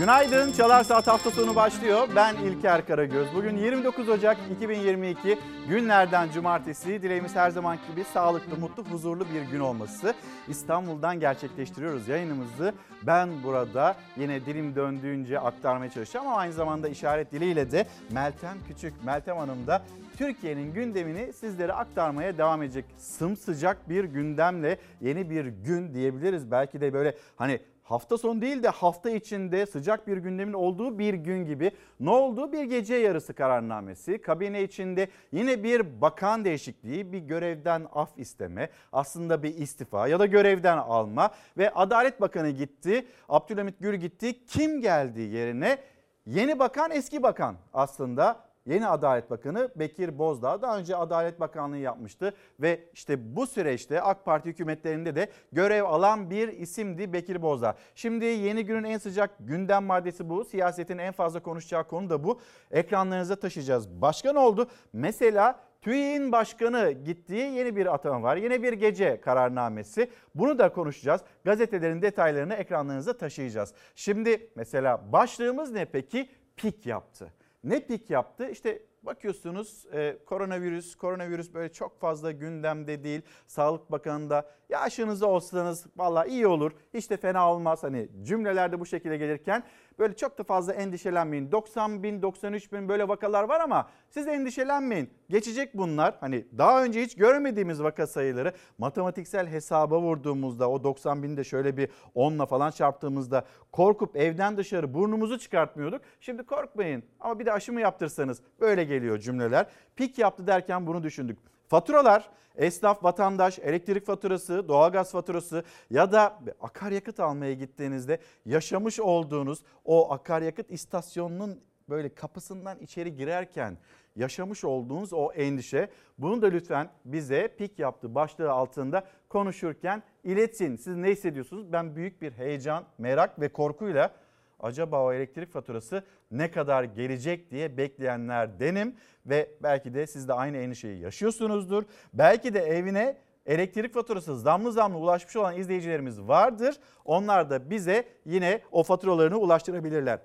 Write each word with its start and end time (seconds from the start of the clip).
Günaydın. 0.00 0.52
Çalar 0.52 0.84
Saat 0.84 1.06
hafta 1.06 1.30
sonu 1.30 1.54
başlıyor. 1.54 2.08
Ben 2.16 2.36
İlker 2.36 2.86
Karagöz. 2.86 3.28
Bugün 3.34 3.56
29 3.56 4.08
Ocak 4.08 4.36
2022 4.56 5.38
günlerden 5.68 6.30
cumartesi. 6.30 7.02
Dileğimiz 7.02 7.36
her 7.36 7.50
zaman 7.50 7.78
gibi 7.90 8.04
sağlıklı, 8.04 8.56
mutlu, 8.56 8.84
huzurlu 8.84 9.26
bir 9.34 9.42
gün 9.42 9.60
olması. 9.60 10.14
İstanbul'dan 10.48 11.20
gerçekleştiriyoruz 11.20 12.08
yayınımızı. 12.08 12.74
Ben 13.02 13.42
burada 13.44 13.96
yine 14.16 14.46
dilim 14.46 14.74
döndüğünce 14.74 15.40
aktarmaya 15.40 15.90
çalışacağım 15.90 16.26
ama 16.26 16.36
aynı 16.36 16.52
zamanda 16.52 16.88
işaret 16.88 17.32
diliyle 17.32 17.72
de 17.72 17.86
Meltem 18.10 18.56
Küçük, 18.68 19.04
Meltem 19.04 19.36
Hanım 19.36 19.66
da 19.66 19.82
Türkiye'nin 20.18 20.74
gündemini 20.74 21.32
sizlere 21.32 21.72
aktarmaya 21.72 22.38
devam 22.38 22.62
edecek. 22.62 22.84
Sımsıcak 22.96 23.88
bir 23.88 24.04
gündemle 24.04 24.78
yeni 25.00 25.30
bir 25.30 25.46
gün 25.46 25.94
diyebiliriz. 25.94 26.50
Belki 26.50 26.80
de 26.80 26.92
böyle 26.92 27.14
hani 27.36 27.60
hafta 27.90 28.18
sonu 28.18 28.40
değil 28.40 28.62
de 28.62 28.68
hafta 28.68 29.10
içinde 29.10 29.66
sıcak 29.66 30.06
bir 30.06 30.16
gündemin 30.16 30.52
olduğu 30.52 30.98
bir 30.98 31.14
gün 31.14 31.44
gibi 31.44 31.70
ne 32.00 32.10
oldu? 32.10 32.52
Bir 32.52 32.64
gece 32.64 32.94
yarısı 32.94 33.34
kararnamesi, 33.34 34.20
kabine 34.20 34.62
içinde 34.62 35.08
yine 35.32 35.62
bir 35.64 36.00
bakan 36.00 36.44
değişikliği, 36.44 37.12
bir 37.12 37.18
görevden 37.18 37.86
af 37.92 38.08
isteme, 38.16 38.70
aslında 38.92 39.42
bir 39.42 39.54
istifa 39.54 40.08
ya 40.08 40.18
da 40.18 40.26
görevden 40.26 40.78
alma 40.78 41.30
ve 41.58 41.70
Adalet 41.70 42.20
Bakanı 42.20 42.50
gitti, 42.50 43.06
Abdülhamit 43.28 43.74
Gül 43.80 43.94
gitti. 43.94 44.46
Kim 44.46 44.80
geldi 44.80 45.20
yerine? 45.20 45.78
Yeni 46.26 46.58
bakan 46.58 46.90
eski 46.90 47.22
bakan 47.22 47.56
aslında 47.72 48.49
Yeni 48.70 48.86
Adalet 48.86 49.30
Bakanı 49.30 49.70
Bekir 49.76 50.18
Bozdağ 50.18 50.62
daha 50.62 50.78
önce 50.78 50.96
Adalet 50.96 51.40
Bakanlığı 51.40 51.76
yapmıştı 51.76 52.34
ve 52.60 52.80
işte 52.92 53.36
bu 53.36 53.46
süreçte 53.46 54.02
AK 54.02 54.24
Parti 54.24 54.48
hükümetlerinde 54.48 55.16
de 55.16 55.30
görev 55.52 55.84
alan 55.84 56.30
bir 56.30 56.48
isimdi 56.48 57.12
Bekir 57.12 57.42
Bozdağ. 57.42 57.74
Şimdi 57.94 58.24
yeni 58.24 58.64
günün 58.64 58.84
en 58.84 58.98
sıcak 58.98 59.30
gündem 59.40 59.84
maddesi 59.84 60.28
bu. 60.28 60.44
Siyasetin 60.44 60.98
en 60.98 61.12
fazla 61.12 61.42
konuşacağı 61.42 61.88
konu 61.88 62.10
da 62.10 62.24
bu. 62.24 62.40
Ekranlarınıza 62.70 63.36
taşıyacağız. 63.36 63.88
Başka 64.00 64.32
ne 64.32 64.38
oldu? 64.38 64.68
Mesela 64.92 65.60
TÜİ'nin 65.82 66.32
başkanı 66.32 66.90
gittiği 66.90 67.52
yeni 67.52 67.76
bir 67.76 67.94
atama 67.94 68.22
var. 68.22 68.36
Yine 68.36 68.62
bir 68.62 68.72
gece 68.72 69.20
kararnamesi. 69.20 70.10
Bunu 70.34 70.58
da 70.58 70.72
konuşacağız. 70.72 71.20
Gazetelerin 71.44 72.02
detaylarını 72.02 72.54
ekranlarınıza 72.54 73.16
taşıyacağız. 73.16 73.74
Şimdi 73.94 74.50
mesela 74.56 75.12
başlığımız 75.12 75.72
ne 75.72 75.84
peki? 75.84 76.28
Pik 76.56 76.86
yaptı. 76.86 77.32
Ne 77.64 77.86
pik 77.86 78.10
yaptı? 78.10 78.48
İşte 78.50 78.82
bakıyorsunuz 79.02 79.86
e, 79.92 80.18
koronavirüs, 80.26 80.94
koronavirüs 80.94 81.54
böyle 81.54 81.72
çok 81.72 82.00
fazla 82.00 82.32
gündemde 82.32 83.04
değil. 83.04 83.22
Sağlık 83.46 83.92
Bakanı 83.92 84.30
da 84.30 84.50
ya 84.68 84.80
aşınızda 84.80 85.26
olsanız 85.26 85.86
valla 85.96 86.24
iyi 86.24 86.46
olur. 86.46 86.72
Hiç 86.94 87.10
de 87.10 87.16
fena 87.16 87.52
olmaz. 87.52 87.82
Hani 87.82 88.08
cümlelerde 88.22 88.80
bu 88.80 88.86
şekilde 88.86 89.16
gelirken 89.16 89.62
Böyle 90.00 90.16
çok 90.16 90.38
da 90.38 90.42
fazla 90.42 90.72
endişelenmeyin. 90.72 91.52
90 91.52 92.02
bin, 92.02 92.22
93 92.22 92.72
bin 92.72 92.88
böyle 92.88 93.08
vakalar 93.08 93.44
var 93.44 93.60
ama 93.60 93.88
siz 94.10 94.28
endişelenmeyin. 94.28 95.10
Geçecek 95.28 95.74
bunlar. 95.74 96.14
Hani 96.20 96.46
daha 96.58 96.84
önce 96.84 97.02
hiç 97.02 97.16
görmediğimiz 97.16 97.82
vaka 97.82 98.06
sayıları 98.06 98.52
matematiksel 98.78 99.46
hesaba 99.46 100.00
vurduğumuzda 100.00 100.70
o 100.70 100.84
90 100.84 101.22
bini 101.22 101.36
de 101.36 101.44
şöyle 101.44 101.76
bir 101.76 101.88
10'la 102.16 102.46
falan 102.46 102.70
çarptığımızda 102.70 103.44
korkup 103.72 104.16
evden 104.16 104.56
dışarı 104.56 104.94
burnumuzu 104.94 105.38
çıkartmıyorduk. 105.38 106.00
Şimdi 106.20 106.42
korkmayın 106.42 107.02
ama 107.20 107.38
bir 107.38 107.46
de 107.46 107.52
aşı 107.52 107.72
mı 107.72 107.80
yaptırsanız 107.80 108.42
böyle 108.60 108.84
geliyor 108.84 109.18
cümleler. 109.18 109.66
Pik 109.96 110.18
yaptı 110.18 110.46
derken 110.46 110.86
bunu 110.86 111.02
düşündük. 111.02 111.38
Faturalar 111.70 112.30
esnaf, 112.56 113.04
vatandaş, 113.04 113.58
elektrik 113.58 114.06
faturası, 114.06 114.68
doğalgaz 114.68 115.12
faturası 115.12 115.64
ya 115.90 116.12
da 116.12 116.38
akaryakıt 116.60 117.20
almaya 117.20 117.54
gittiğinizde 117.54 118.18
yaşamış 118.46 119.00
olduğunuz 119.00 119.62
o 119.84 120.12
akaryakıt 120.12 120.70
istasyonunun 120.70 121.60
böyle 121.88 122.14
kapısından 122.14 122.78
içeri 122.78 123.14
girerken 123.14 123.78
yaşamış 124.16 124.64
olduğunuz 124.64 125.12
o 125.12 125.32
endişe 125.32 125.90
bunu 126.18 126.42
da 126.42 126.46
lütfen 126.46 126.90
bize 127.04 127.48
pik 127.58 127.78
yaptı 127.78 128.14
başlığı 128.14 128.50
altında 128.50 129.04
konuşurken 129.28 130.02
iletin. 130.24 130.76
Siz 130.76 130.96
ne 130.96 131.10
hissediyorsunuz? 131.10 131.72
Ben 131.72 131.96
büyük 131.96 132.22
bir 132.22 132.32
heyecan, 132.32 132.84
merak 132.98 133.40
ve 133.40 133.48
korkuyla 133.48 134.14
acaba 134.62 135.04
o 135.04 135.12
elektrik 135.12 135.52
faturası 135.52 136.02
ne 136.30 136.50
kadar 136.50 136.84
gelecek 136.84 137.50
diye 137.50 137.76
bekleyenler 137.76 138.60
denim 138.60 138.96
ve 139.26 139.50
belki 139.62 139.94
de 139.94 140.06
siz 140.06 140.28
de 140.28 140.32
aynı 140.32 140.56
endişeyi 140.56 141.00
yaşıyorsunuzdur. 141.00 141.82
Belki 142.14 142.54
de 142.54 142.60
evine 142.60 143.16
elektrik 143.46 143.94
faturası 143.94 144.38
zamlı 144.38 144.72
zamlı 144.72 144.98
ulaşmış 144.98 145.36
olan 145.36 145.56
izleyicilerimiz 145.56 146.20
vardır. 146.20 146.76
Onlar 147.04 147.50
da 147.50 147.70
bize 147.70 148.04
yine 148.24 148.60
o 148.72 148.82
faturalarını 148.82 149.38
ulaştırabilirler. 149.38 150.18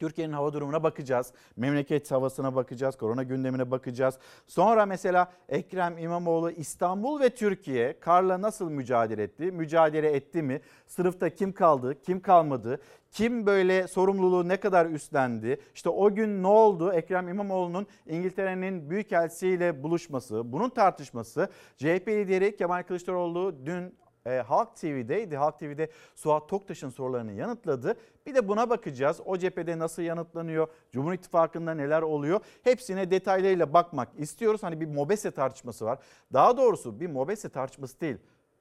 Türkiye'nin 0.00 0.32
hava 0.32 0.52
durumuna 0.52 0.82
bakacağız. 0.82 1.32
Memleket 1.56 2.10
havasına 2.10 2.54
bakacağız. 2.54 2.96
Korona 2.96 3.22
gündemine 3.22 3.70
bakacağız. 3.70 4.18
Sonra 4.46 4.86
mesela 4.86 5.32
Ekrem 5.48 5.98
İmamoğlu 5.98 6.50
İstanbul 6.50 7.20
ve 7.20 7.30
Türkiye 7.30 8.00
karla 8.00 8.42
nasıl 8.42 8.70
mücadele 8.70 9.22
etti? 9.22 9.52
Mücadele 9.52 10.12
etti 10.12 10.42
mi? 10.42 10.60
Sınıfta 10.86 11.30
kim 11.30 11.52
kaldı? 11.52 12.02
Kim 12.02 12.20
kalmadı? 12.20 12.80
Kim 13.10 13.46
böyle 13.46 13.88
sorumluluğu 13.88 14.48
ne 14.48 14.56
kadar 14.56 14.86
üstlendi? 14.86 15.60
İşte 15.74 15.88
o 15.88 16.14
gün 16.14 16.42
ne 16.42 16.46
oldu? 16.46 16.92
Ekrem 16.92 17.28
İmamoğlu'nun 17.28 17.86
İngiltere'nin 18.06 18.90
büyükelçisiyle 18.90 19.82
buluşması, 19.82 20.52
bunun 20.52 20.70
tartışması. 20.70 21.48
CHP 21.76 22.08
lideri 22.08 22.56
Kemal 22.56 22.82
Kılıçdaroğlu 22.82 23.54
dün 23.66 23.94
e, 24.26 24.40
Halk 24.40 24.76
TV'deydi. 24.76 25.36
Halk 25.36 25.58
TV'de 25.58 25.90
Suat 26.14 26.48
Toktaş'ın 26.48 26.88
sorularını 26.88 27.32
yanıtladı. 27.32 27.94
Bir 28.26 28.34
de 28.34 28.48
buna 28.48 28.70
bakacağız. 28.70 29.20
O 29.24 29.38
cephede 29.38 29.78
nasıl 29.78 30.02
yanıtlanıyor? 30.02 30.68
Cumhur 30.92 31.12
İttifakı'nda 31.12 31.74
neler 31.74 32.02
oluyor? 32.02 32.40
Hepsine 32.62 33.10
detaylarıyla 33.10 33.72
bakmak 33.72 34.08
istiyoruz. 34.18 34.62
Hani 34.62 34.80
bir 34.80 34.86
MOBESE 34.86 35.30
tartışması 35.30 35.84
var. 35.84 35.98
Daha 36.32 36.56
doğrusu 36.56 37.00
bir 37.00 37.06
MOBESE 37.06 37.48
tartışması 37.48 38.00
değil. 38.00 38.16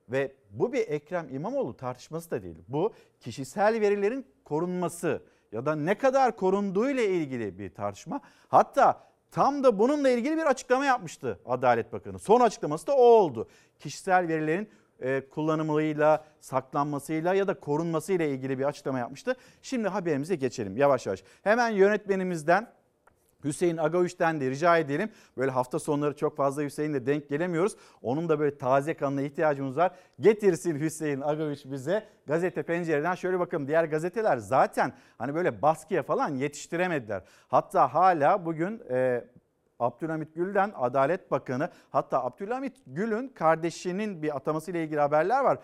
Ve 0.10 0.32
bu 0.50 0.74
bir 0.74 0.88
Ekrem 0.88 1.28
İmamoğlu 1.36 1.78
tartışması 1.78 2.32
da 2.32 2.44
değil. 2.44 2.58
Bu 2.68 2.94
kişisel 3.20 3.82
verilerin 3.82 4.26
korunması 4.44 5.22
ya 5.52 5.66
da 5.66 5.76
ne 5.76 5.98
kadar 5.98 6.36
korunduğu 6.36 6.90
ile 6.90 7.08
ilgili 7.08 7.60
bir 7.60 7.74
tartışma. 7.74 8.22
Hatta 8.48 9.04
tam 9.32 9.64
da 9.64 9.80
bununla 9.80 10.10
ilgili 10.10 10.38
bir 10.38 10.46
açıklama 10.46 10.86
yapmıştı 10.86 11.40
Adalet 11.46 11.94
Bakanı. 11.94 12.20
Son 12.20 12.40
açıklaması 12.42 12.88
da 12.88 12.96
o 12.96 13.02
oldu. 13.02 13.48
Kişisel 13.80 14.28
verilerin 14.28 14.70
kullanımıyla, 15.32 16.26
saklanmasıyla 16.40 17.34
ya 17.34 17.48
da 17.48 17.60
korunmasıyla 17.60 18.26
ilgili 18.26 18.60
bir 18.60 18.64
açıklama 18.64 19.00
yapmıştı. 19.00 19.36
Şimdi 19.62 19.88
haberimize 19.88 20.36
geçelim 20.36 20.78
yavaş 20.78 21.06
yavaş. 21.06 21.24
Hemen 21.44 21.70
yönetmenimizden 21.70 22.68
Hüseyin 23.46 23.78
Agaüç'ten 23.78 24.42
de 24.42 24.50
rica 24.50 24.78
edelim. 24.78 25.10
Böyle 25.38 25.52
hafta 25.52 25.80
sonları 25.80 26.16
çok 26.16 26.38
fazla 26.38 26.64
Hüseyin'le 26.64 27.06
denk 27.06 27.30
gelemiyoruz. 27.30 27.76
Onun 28.02 28.30
da 28.30 28.40
böyle 28.40 28.58
taze 28.58 28.94
kanına 28.94 29.22
ihtiyacımız 29.22 29.78
var. 29.78 29.92
Getirsin 30.20 30.80
Hüseyin 30.80 31.22
Agaüç 31.22 31.66
bize 31.66 32.08
gazete 32.28 32.64
pencereden 32.64 33.16
şöyle 33.16 33.40
bakın 33.40 33.68
diğer 33.68 33.84
gazeteler 33.84 34.38
zaten 34.38 34.94
hani 35.18 35.36
böyle 35.36 35.62
baskıya 35.62 36.04
falan 36.04 36.36
yetiştiremediler. 36.36 37.24
Hatta 37.48 37.94
hala 37.94 38.46
bugün 38.46 38.82
e, 38.90 39.26
Abdülhamit 39.80 40.36
Gül'den 40.36 40.72
Adalet 40.76 41.32
Bakanı 41.32 41.70
hatta 41.90 42.24
Abdülhamit 42.24 42.78
Gül'ün 42.88 43.28
kardeşinin 43.28 44.22
bir 44.22 44.36
ataması 44.36 44.72
ile 44.72 44.84
ilgili 44.84 45.00
haberler 45.00 45.44
var. 45.44 45.60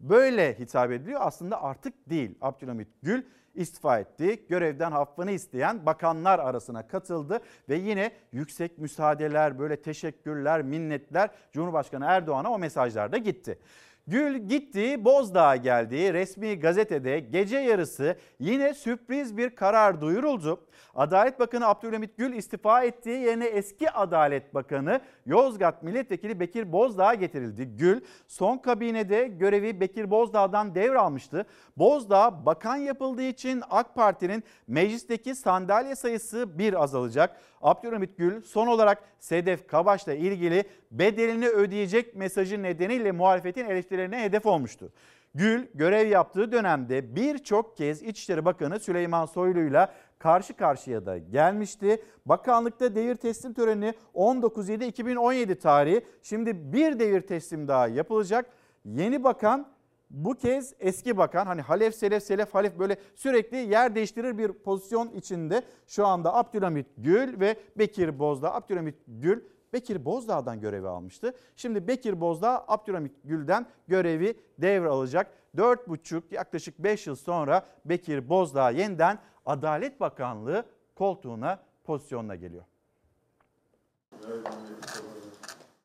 Böyle 0.00 0.58
hitap 0.58 0.92
ediliyor 0.92 1.20
aslında 1.24 1.62
artık 1.62 2.10
değil. 2.10 2.38
Abdülhamit 2.40 2.88
Gül 3.02 3.22
istifa 3.54 3.98
etti. 3.98 4.46
Görevden 4.48 4.92
affını 4.92 5.30
isteyen 5.30 5.86
bakanlar 5.86 6.38
arasına 6.38 6.86
katıldı 6.86 7.40
ve 7.68 7.76
yine 7.76 8.12
yüksek 8.32 8.78
müsaadeler, 8.78 9.58
böyle 9.58 9.82
teşekkürler, 9.82 10.62
minnetler 10.62 11.30
Cumhurbaşkanı 11.52 12.04
Erdoğan'a 12.04 12.50
o 12.50 12.58
mesajlarda 12.58 13.18
gitti. 13.18 13.58
Gül 14.06 14.48
gitti 14.48 15.04
Bozdağ'a 15.04 15.56
geldi. 15.56 16.14
Resmi 16.14 16.60
gazetede 16.60 17.20
gece 17.20 17.56
yarısı 17.58 18.16
yine 18.38 18.74
sürpriz 18.74 19.36
bir 19.36 19.54
karar 19.54 20.00
duyuruldu. 20.00 20.66
Adalet 20.94 21.40
Bakanı 21.40 21.66
Abdülhamit 21.66 22.16
Gül 22.18 22.32
istifa 22.32 22.82
ettiği 22.82 23.20
yerine 23.20 23.44
eski 23.44 23.90
Adalet 23.90 24.54
Bakanı 24.54 25.00
Yozgat 25.26 25.82
Milletvekili 25.82 26.40
Bekir 26.40 26.72
Bozdağ'a 26.72 27.14
getirildi. 27.14 27.64
Gül 27.76 28.00
son 28.28 28.58
kabinede 28.58 29.26
görevi 29.26 29.80
Bekir 29.80 30.10
Bozdağ'dan 30.10 30.74
devralmıştı. 30.74 31.46
Bozdağ 31.76 32.46
bakan 32.46 32.76
yapıldığı 32.76 33.22
için 33.22 33.62
AK 33.70 33.94
Parti'nin 33.94 34.44
meclisteki 34.66 35.34
sandalye 35.34 35.96
sayısı 35.96 36.58
bir 36.58 36.82
azalacak. 36.82 37.40
Abdülhamit 37.62 38.18
Gül 38.18 38.42
son 38.42 38.66
olarak 38.66 39.02
Sedef 39.18 39.66
Kabaş'la 39.66 40.14
ilgili 40.14 40.64
bedelini 40.90 41.48
ödeyecek 41.48 42.16
mesajı 42.16 42.62
nedeniyle 42.62 43.12
muhalefetin 43.12 43.64
eleştirilerine 43.64 44.22
hedef 44.22 44.46
olmuştu. 44.46 44.92
Gül 45.34 45.66
görev 45.74 46.08
yaptığı 46.08 46.52
dönemde 46.52 47.16
birçok 47.16 47.76
kez 47.76 48.02
İçişleri 48.02 48.44
Bakanı 48.44 48.80
Süleyman 48.80 49.26
Soylu'yla 49.26 49.94
karşı 50.24 50.56
karşıya 50.56 51.06
da 51.06 51.18
gelmişti. 51.18 52.02
Bakanlıkta 52.26 52.94
devir 52.94 53.14
teslim 53.14 53.54
töreni 53.54 53.94
19.7.2017 54.14 55.58
tarihi. 55.58 56.06
Şimdi 56.22 56.72
bir 56.72 56.98
devir 56.98 57.20
teslim 57.20 57.68
daha 57.68 57.88
yapılacak. 57.88 58.46
Yeni 58.84 59.24
bakan 59.24 59.66
Bu 60.10 60.34
kez 60.34 60.74
eski 60.80 61.16
bakan 61.16 61.46
hani 61.46 61.60
Halef 61.60 61.94
Selef 61.94 62.22
Selef 62.22 62.54
Halef 62.54 62.78
böyle 62.78 62.96
sürekli 63.14 63.56
yer 63.56 63.94
değiştirir 63.94 64.38
bir 64.38 64.52
pozisyon 64.52 65.08
içinde 65.08 65.62
şu 65.86 66.06
anda 66.06 66.34
Abdülhamit 66.34 66.86
Gül 66.98 67.40
ve 67.40 67.56
Bekir 67.76 68.18
Bozdağ. 68.18 68.54
Abdülhamit 68.54 68.94
Gül 69.06 69.40
Bekir 69.72 70.04
Bozdağ'dan 70.04 70.60
görevi 70.60 70.88
almıştı. 70.88 71.34
Şimdi 71.56 71.88
Bekir 71.88 72.20
Bozdağ 72.20 72.64
Abdülhamit 72.68 73.12
Gül'den 73.24 73.66
görevi 73.88 74.34
devralacak. 74.58 75.26
4,5 75.56 76.22
yaklaşık 76.30 76.78
5 76.78 77.06
yıl 77.06 77.16
sonra 77.16 77.66
Bekir 77.84 78.28
Bozdağ 78.28 78.70
yeniden 78.70 79.18
Adalet 79.46 80.00
Bakanlığı 80.00 80.66
koltuğuna 80.94 81.62
pozisyonuna 81.84 82.34
geliyor. 82.34 82.64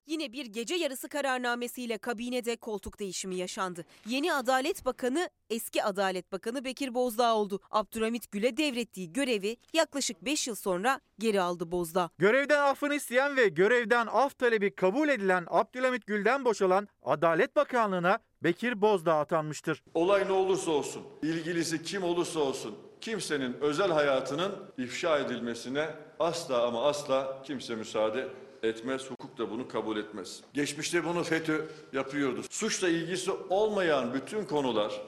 Yine 0.07 0.33
bir 0.33 0.45
gece 0.45 0.75
yarısı 0.75 1.09
kararnamesiyle 1.09 1.97
kabinede 1.97 2.55
koltuk 2.55 2.99
değişimi 2.99 3.35
yaşandı. 3.35 3.85
Yeni 4.05 4.33
Adalet 4.33 4.85
Bakanı 4.85 5.29
eski 5.49 5.83
Adalet 5.83 6.31
Bakanı 6.31 6.63
Bekir 6.63 6.93
Bozdağ 6.93 7.35
oldu. 7.35 7.59
Abdülhamit 7.71 8.31
Gül'e 8.31 8.57
devrettiği 8.57 9.13
görevi 9.13 9.57
yaklaşık 9.73 10.25
5 10.25 10.47
yıl 10.47 10.55
sonra 10.55 10.99
geri 11.19 11.41
aldı 11.41 11.71
Bozdağ. 11.71 12.09
Görevden 12.17 12.63
affını 12.63 12.95
isteyen 12.95 13.37
ve 13.37 13.47
görevden 13.47 14.07
af 14.11 14.39
talebi 14.39 14.75
kabul 14.75 15.09
edilen 15.09 15.45
Abdülhamit 15.47 16.07
Gül'den 16.07 16.45
boşalan 16.45 16.87
Adalet 17.03 17.55
Bakanlığı'na 17.55 18.19
Bekir 18.43 18.81
Bozdağ 18.81 19.15
atanmıştır. 19.15 19.83
Olay 19.93 20.27
ne 20.27 20.31
olursa 20.31 20.71
olsun, 20.71 21.03
ilgilisi 21.21 21.83
kim 21.83 22.03
olursa 22.03 22.39
olsun, 22.39 22.75
kimsenin 23.01 23.57
özel 23.61 23.91
hayatının 23.91 24.51
ifşa 24.77 25.19
edilmesine 25.19 25.89
asla 26.19 26.67
ama 26.67 26.83
asla 26.83 27.41
kimse 27.43 27.75
müsaade 27.75 28.27
etmez. 28.63 29.11
Hukuk 29.11 29.37
da 29.37 29.51
bunu 29.51 29.67
kabul 29.67 29.97
etmez. 29.97 30.41
Geçmişte 30.53 31.05
bunu 31.05 31.23
FETÖ 31.23 31.65
yapıyordu. 31.93 32.41
Suçla 32.49 32.89
ilgisi 32.89 33.31
olmayan 33.31 34.13
bütün 34.13 34.45
konular 34.45 35.01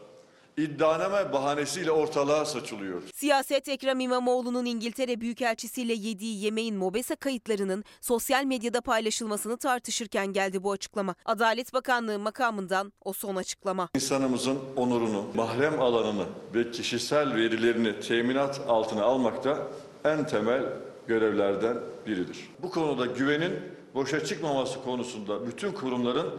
iddianame 0.57 1.33
bahanesiyle 1.33 1.91
ortalığa 1.91 2.45
saçılıyor. 2.45 3.01
Siyaset 3.13 3.69
Ekrem 3.69 3.99
İmamoğlu'nun 3.99 4.65
İngiltere 4.65 5.21
Büyükelçisiyle 5.21 5.93
yediği 5.93 6.43
yemeğin 6.43 6.75
MOBESE 6.75 7.15
kayıtlarının 7.15 7.83
sosyal 8.01 8.43
medyada 8.43 8.81
paylaşılmasını 8.81 9.57
tartışırken 9.57 10.27
geldi 10.33 10.63
bu 10.63 10.71
açıklama. 10.71 11.15
Adalet 11.25 11.73
Bakanlığı 11.73 12.19
makamından 12.19 12.93
o 13.05 13.13
son 13.13 13.35
açıklama. 13.35 13.89
İnsanımızın 13.95 14.59
onurunu, 14.75 15.25
mahrem 15.35 15.81
alanını 15.81 16.25
ve 16.55 16.71
kişisel 16.71 17.35
verilerini 17.35 17.99
teminat 17.99 18.61
altına 18.67 19.03
almakta 19.03 19.67
en 20.05 20.27
temel 20.27 20.63
görevlerden 21.07 21.77
biridir. 22.07 22.49
Bu 22.61 22.69
konuda 22.69 23.05
güvenin 23.05 23.53
boşa 23.93 24.25
çıkmaması 24.25 24.83
konusunda 24.83 25.47
bütün 25.47 25.71
kurumların 25.71 26.29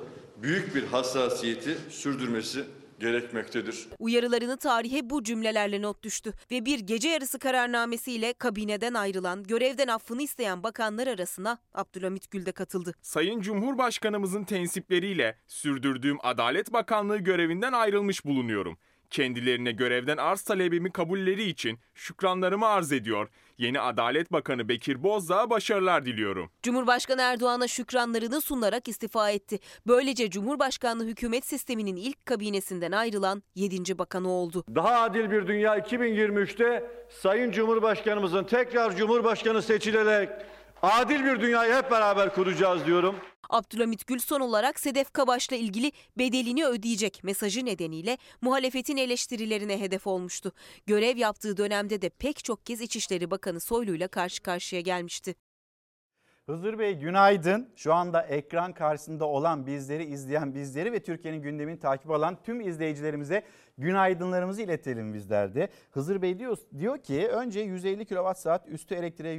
büyük 0.43 0.75
bir 0.75 0.87
hassasiyeti 0.87 1.77
sürdürmesi 1.91 2.65
gerekmektedir. 3.03 3.87
Uyarılarını 3.99 4.57
tarihe 4.57 5.11
bu 5.11 5.25
cümlelerle 5.25 5.83
not 5.83 6.03
düştü 6.03 6.33
ve 6.51 6.65
bir 6.65 6.79
gece 6.79 7.09
yarısı 7.09 7.39
kararnamesiyle 7.39 8.33
kabineden 8.33 8.95
ayrılan, 8.95 9.43
görevden 9.43 9.89
affını 9.89 10.23
isteyen 10.23 10.63
bakanlar 10.63 11.07
arasına 11.07 11.59
Abdülhamit 11.75 12.31
Gül 12.31 12.47
de 12.47 12.53
katıldı. 12.53 12.95
Sayın 13.03 13.41
Cumhurbaşkanımızın 13.41 14.45
tensipleriyle 14.45 15.39
sürdürdüğüm 15.47 16.19
Adalet 16.23 16.73
Bakanlığı 16.73 17.19
görevinden 17.19 17.73
ayrılmış 17.73 18.25
bulunuyorum. 18.25 18.79
Kendilerine 19.13 19.73
görevden 19.73 20.17
arz 20.17 20.43
talebimi 20.43 20.93
kabulleri 20.93 21.43
için 21.43 21.79
şükranlarımı 21.95 22.67
arz 22.67 22.93
ediyor. 22.93 23.29
Yeni 23.59 23.81
Adalet 23.81 24.33
Bakanı 24.33 24.69
Bekir 24.69 25.03
Bozdağ'a 25.03 25.51
başarılar 25.51 26.05
diliyorum. 26.05 26.51
Cumhurbaşkanı 26.63 27.23
Erdoğan'a 27.23 27.69
şükranlarını 27.69 28.41
sunarak 28.41 28.89
istifa 28.89 29.31
etti. 29.31 29.59
Böylece 29.87 30.31
Cumhurbaşkanlığı 30.31 31.07
hükümet 31.07 31.47
sisteminin 31.47 31.97
ilk 31.97 32.27
kabinesinden 32.27 32.93
ayrılan 32.93 33.43
7. 33.55 33.99
bakanı 33.99 34.31
oldu. 34.31 34.65
Daha 34.75 35.01
adil 35.01 35.31
bir 35.31 35.47
dünya 35.47 35.79
2023'te 35.79 36.91
Sayın 37.23 37.51
Cumhurbaşkanımızın 37.51 38.45
tekrar 38.45 38.97
Cumhurbaşkanı 38.97 39.63
seçilerek 39.63 40.29
adil 40.83 41.25
bir 41.25 41.41
dünyayı 41.41 41.75
hep 41.75 41.91
beraber 41.91 42.35
kuracağız 42.35 42.87
diyorum. 42.87 43.17
Abdülhamit 43.53 44.07
Gül 44.07 44.19
son 44.19 44.41
olarak 44.41 44.81
Sedef 44.81 45.13
Kabaş'la 45.13 45.57
ilgili 45.57 45.93
bedelini 46.19 46.67
ödeyecek 46.67 47.25
mesajı 47.25 47.67
nedeniyle 47.67 48.19
muhalefetin 48.41 48.97
eleştirilerine 48.97 49.81
hedef 49.81 50.07
olmuştu. 50.07 50.53
Görev 50.87 51.17
yaptığı 51.17 51.57
dönemde 51.57 52.03
de 52.03 52.09
pek 52.09 52.45
çok 52.45 52.67
kez 52.67 52.81
İçişleri 52.81 53.31
Bakanı 53.31 53.61
Soylu'yla 53.61 54.09
karşı 54.09 54.43
karşıya 54.43 54.81
gelmişti. 54.81 55.35
Hızır 56.47 56.79
Bey 56.79 56.95
günaydın. 56.95 57.69
Şu 57.77 57.95
anda 57.95 58.23
ekran 58.23 58.73
karşısında 58.73 59.25
olan 59.25 59.67
bizleri 59.67 60.05
izleyen 60.05 60.55
bizleri 60.55 60.93
ve 60.93 61.03
Türkiye'nin 61.03 61.43
gündemini 61.43 61.79
takip 61.79 62.11
alan 62.11 62.43
tüm 62.43 62.61
izleyicilerimize 62.61 63.43
günaydınlarımızı 63.79 64.63
iletelim 64.63 65.15
bizler 65.15 65.55
de. 65.55 65.69
Hızır 65.91 66.23
Bey 66.23 66.39
diyor, 66.39 66.57
diyor 66.79 66.99
ki 66.99 67.29
önce 67.29 67.61
150 67.61 68.05
kWh 68.07 68.69
üstü 68.69 68.95
elektriğe 68.95 69.35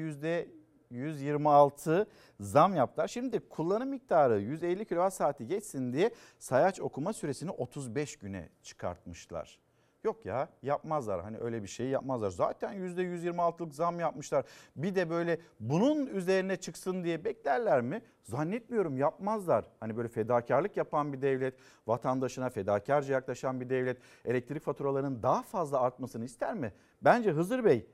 126 0.93 2.07
zam 2.39 2.75
yaptılar. 2.75 3.07
Şimdi 3.07 3.39
kullanım 3.39 3.89
miktarı 3.89 4.41
150 4.41 4.85
kWh 4.85 5.09
saati 5.09 5.47
geçsin 5.47 5.93
diye 5.93 6.11
sayaç 6.39 6.79
okuma 6.79 7.13
süresini 7.13 7.51
35 7.51 8.15
güne 8.17 8.49
çıkartmışlar. 8.63 9.59
Yok 10.03 10.25
ya 10.25 10.49
yapmazlar 10.63 11.21
hani 11.21 11.37
öyle 11.37 11.63
bir 11.63 11.67
şey 11.67 11.87
yapmazlar. 11.87 12.29
Zaten 12.29 12.73
%126'lık 12.73 13.75
zam 13.75 13.99
yapmışlar. 13.99 14.45
Bir 14.75 14.95
de 14.95 15.09
böyle 15.09 15.39
bunun 15.59 16.05
üzerine 16.05 16.55
çıksın 16.55 17.03
diye 17.03 17.25
beklerler 17.25 17.81
mi? 17.81 18.01
Zannetmiyorum 18.23 18.97
yapmazlar. 18.97 19.65
Hani 19.79 19.97
böyle 19.97 20.07
fedakarlık 20.07 20.77
yapan 20.77 21.13
bir 21.13 21.21
devlet, 21.21 21.53
vatandaşına 21.87 22.49
fedakarca 22.49 23.13
yaklaşan 23.13 23.61
bir 23.61 23.69
devlet 23.69 23.97
elektrik 24.25 24.63
faturalarının 24.63 25.23
daha 25.23 25.41
fazla 25.41 25.79
artmasını 25.79 26.25
ister 26.25 26.53
mi? 26.53 26.73
Bence 27.01 27.31
Hızır 27.31 27.65
Bey 27.65 27.85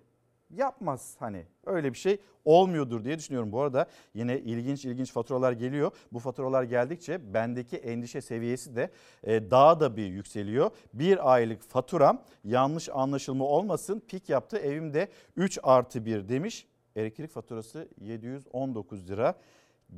yapmaz 0.49 1.15
hani 1.19 1.45
öyle 1.65 1.93
bir 1.93 1.97
şey 1.97 2.17
olmuyordur 2.45 3.03
diye 3.03 3.17
düşünüyorum. 3.17 3.51
Bu 3.51 3.61
arada 3.61 3.85
yine 4.13 4.39
ilginç 4.39 4.85
ilginç 4.85 5.11
faturalar 5.11 5.51
geliyor. 5.51 5.91
Bu 6.11 6.19
faturalar 6.19 6.63
geldikçe 6.63 7.33
bendeki 7.33 7.77
endişe 7.77 8.21
seviyesi 8.21 8.75
de 8.75 8.91
e, 9.23 9.51
daha 9.51 9.79
da 9.79 9.97
bir 9.97 10.05
yükseliyor. 10.05 10.71
Bir 10.93 11.33
aylık 11.33 11.63
faturam 11.63 12.23
yanlış 12.43 12.89
anlaşılma 12.89 13.45
olmasın 13.45 14.03
pik 14.07 14.29
yaptı 14.29 14.57
evimde 14.57 15.07
3 15.35 15.59
artı 15.63 16.05
1 16.05 16.29
demiş. 16.29 16.67
Elektrik 16.95 17.31
faturası 17.31 17.87
719 18.01 19.09
lira 19.09 19.33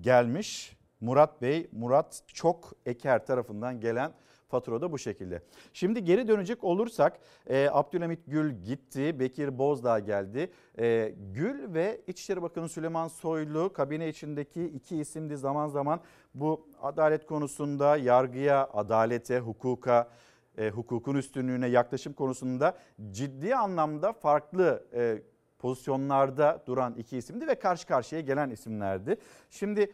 gelmiş. 0.01 0.77
Murat 1.01 1.41
Bey, 1.41 1.69
Murat 1.71 2.23
Çok 2.27 2.73
Eker 2.85 3.25
tarafından 3.25 3.79
gelen 3.79 4.13
fatura 4.51 4.81
da 4.81 4.91
bu 4.91 4.97
şekilde. 4.97 5.41
Şimdi 5.73 6.03
geri 6.03 6.27
dönecek 6.27 6.63
olursak 6.63 7.19
e, 7.47 7.69
Abdülhamit 7.71 8.19
Gül 8.27 8.51
gitti, 8.51 9.19
Bekir 9.19 9.57
Bozdağ 9.57 9.99
geldi. 9.99 10.51
E, 10.79 11.15
Gül 11.33 11.73
ve 11.73 12.01
İçişleri 12.07 12.41
Bakanı 12.41 12.69
Süleyman 12.69 13.07
Soylu 13.07 13.73
kabine 13.73 14.09
içindeki 14.09 14.65
iki 14.65 14.97
isimdi 14.97 15.37
zaman 15.37 15.67
zaman 15.67 15.99
bu 16.35 16.67
adalet 16.81 17.25
konusunda 17.25 17.97
yargıya, 17.97 18.69
adalete, 18.73 19.39
hukuka, 19.39 20.09
e, 20.57 20.69
hukukun 20.69 21.15
üstünlüğüne 21.15 21.67
yaklaşım 21.67 22.13
konusunda 22.13 22.77
ciddi 23.11 23.55
anlamda 23.55 24.13
farklı 24.13 24.87
e, 24.93 25.21
pozisyonlarda 25.59 26.63
duran 26.67 26.93
iki 26.93 27.17
isimdi 27.17 27.47
ve 27.47 27.55
karşı 27.55 27.87
karşıya 27.87 28.21
gelen 28.21 28.49
isimlerdi. 28.49 29.17
Şimdi 29.49 29.91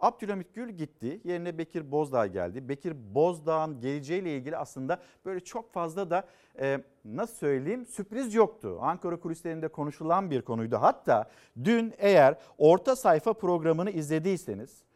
Abdülhamit 0.00 0.54
Gül 0.54 0.70
gitti. 0.70 1.20
Yerine 1.24 1.58
Bekir 1.58 1.90
Bozdağ 1.90 2.26
geldi. 2.26 2.68
Bekir 2.68 3.14
Bozdağ'ın 3.14 3.80
geleceğiyle 3.80 4.36
ilgili 4.36 4.56
aslında 4.56 5.00
böyle 5.24 5.40
çok 5.40 5.72
fazla 5.72 6.10
da 6.10 6.24
e, 6.60 6.80
nasıl 7.04 7.34
söyleyeyim 7.34 7.86
sürpriz 7.86 8.34
yoktu. 8.34 8.78
Ankara 8.80 9.20
kulislerinde 9.20 9.68
konuşulan 9.68 10.30
bir 10.30 10.42
konuydu. 10.42 10.76
Hatta 10.76 11.30
dün 11.64 11.94
eğer 11.98 12.38
orta 12.58 12.96
sayfa 12.96 13.32
programını 13.32 13.90
izlediyseniz 13.90 14.86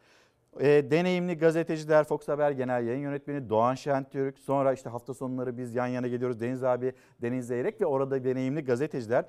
e, 0.59 0.91
deneyimli 0.91 1.37
gazeteciler 1.37 2.03
Fox 2.03 2.27
Haber 2.27 2.51
Genel 2.51 2.87
Yayın 2.87 3.01
Yönetmeni 3.01 3.49
Doğan 3.49 3.75
Şentürk 3.75 4.39
sonra 4.39 4.73
işte 4.73 4.89
hafta 4.89 5.13
sonları 5.13 5.57
biz 5.57 5.75
yan 5.75 5.87
yana 5.87 6.07
geliyoruz 6.07 6.41
Deniz 6.41 6.63
abi 6.63 6.93
Deniz 7.21 7.47
Zeyrek 7.47 7.81
ve 7.81 7.85
orada 7.85 8.23
deneyimli 8.23 8.61
gazeteciler 8.61 9.25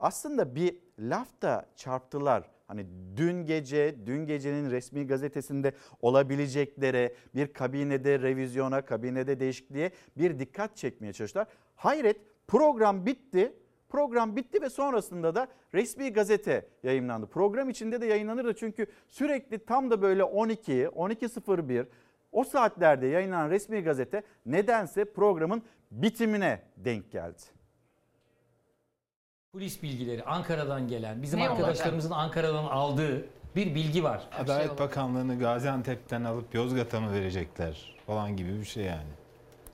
aslında 0.00 0.54
bir 0.54 0.76
laf 0.98 1.42
da 1.42 1.66
çarptılar. 1.76 2.57
Hani 2.68 2.86
dün 3.16 3.46
gece, 3.46 4.06
dün 4.06 4.26
gecenin 4.26 4.70
resmi 4.70 5.06
gazetesinde 5.06 5.72
olabileceklere, 6.00 7.14
bir 7.34 7.52
kabinede 7.52 8.18
revizyona, 8.18 8.84
kabinede 8.84 9.40
değişikliğe 9.40 9.90
bir 10.18 10.38
dikkat 10.38 10.76
çekmeye 10.76 11.12
çalıştılar. 11.12 11.46
Hayret 11.76 12.16
program 12.48 13.06
bitti. 13.06 13.52
Program 13.88 14.36
bitti 14.36 14.62
ve 14.62 14.70
sonrasında 14.70 15.34
da 15.34 15.48
resmi 15.74 16.12
gazete 16.12 16.68
yayınlandı. 16.82 17.26
Program 17.26 17.70
içinde 17.70 18.00
de 18.00 18.06
yayınlanırdı 18.06 18.54
çünkü 18.54 18.86
sürekli 19.08 19.58
tam 19.58 19.90
da 19.90 20.02
böyle 20.02 20.24
12, 20.24 20.72
12.01 20.72 21.86
o 22.32 22.44
saatlerde 22.44 23.06
yayınlanan 23.06 23.50
resmi 23.50 23.82
gazete 23.82 24.22
nedense 24.46 25.04
programın 25.04 25.62
bitimine 25.90 26.62
denk 26.76 27.12
geldi. 27.12 27.57
Polis 29.52 29.82
bilgileri 29.82 30.24
Ankara'dan 30.24 30.88
gelen, 30.88 31.22
bizim 31.22 31.40
Ne 31.40 31.48
arkadaşlarımızın 31.48 32.10
Ankara'dan 32.10 32.64
aldığı 32.64 33.26
bir 33.56 33.74
bilgi 33.74 34.04
var. 34.04 34.22
Şey 34.32 34.40
Adalet 34.40 34.70
olur. 34.70 34.78
Bakanlığı'nı 34.78 35.38
Gaziantep'ten 35.38 36.24
alıp 36.24 36.54
Yozgat'a 36.54 37.00
mı 37.00 37.12
verecekler 37.12 37.94
falan 38.06 38.36
gibi 38.36 38.60
bir 38.60 38.64
şey 38.64 38.84
yani. 38.84 39.08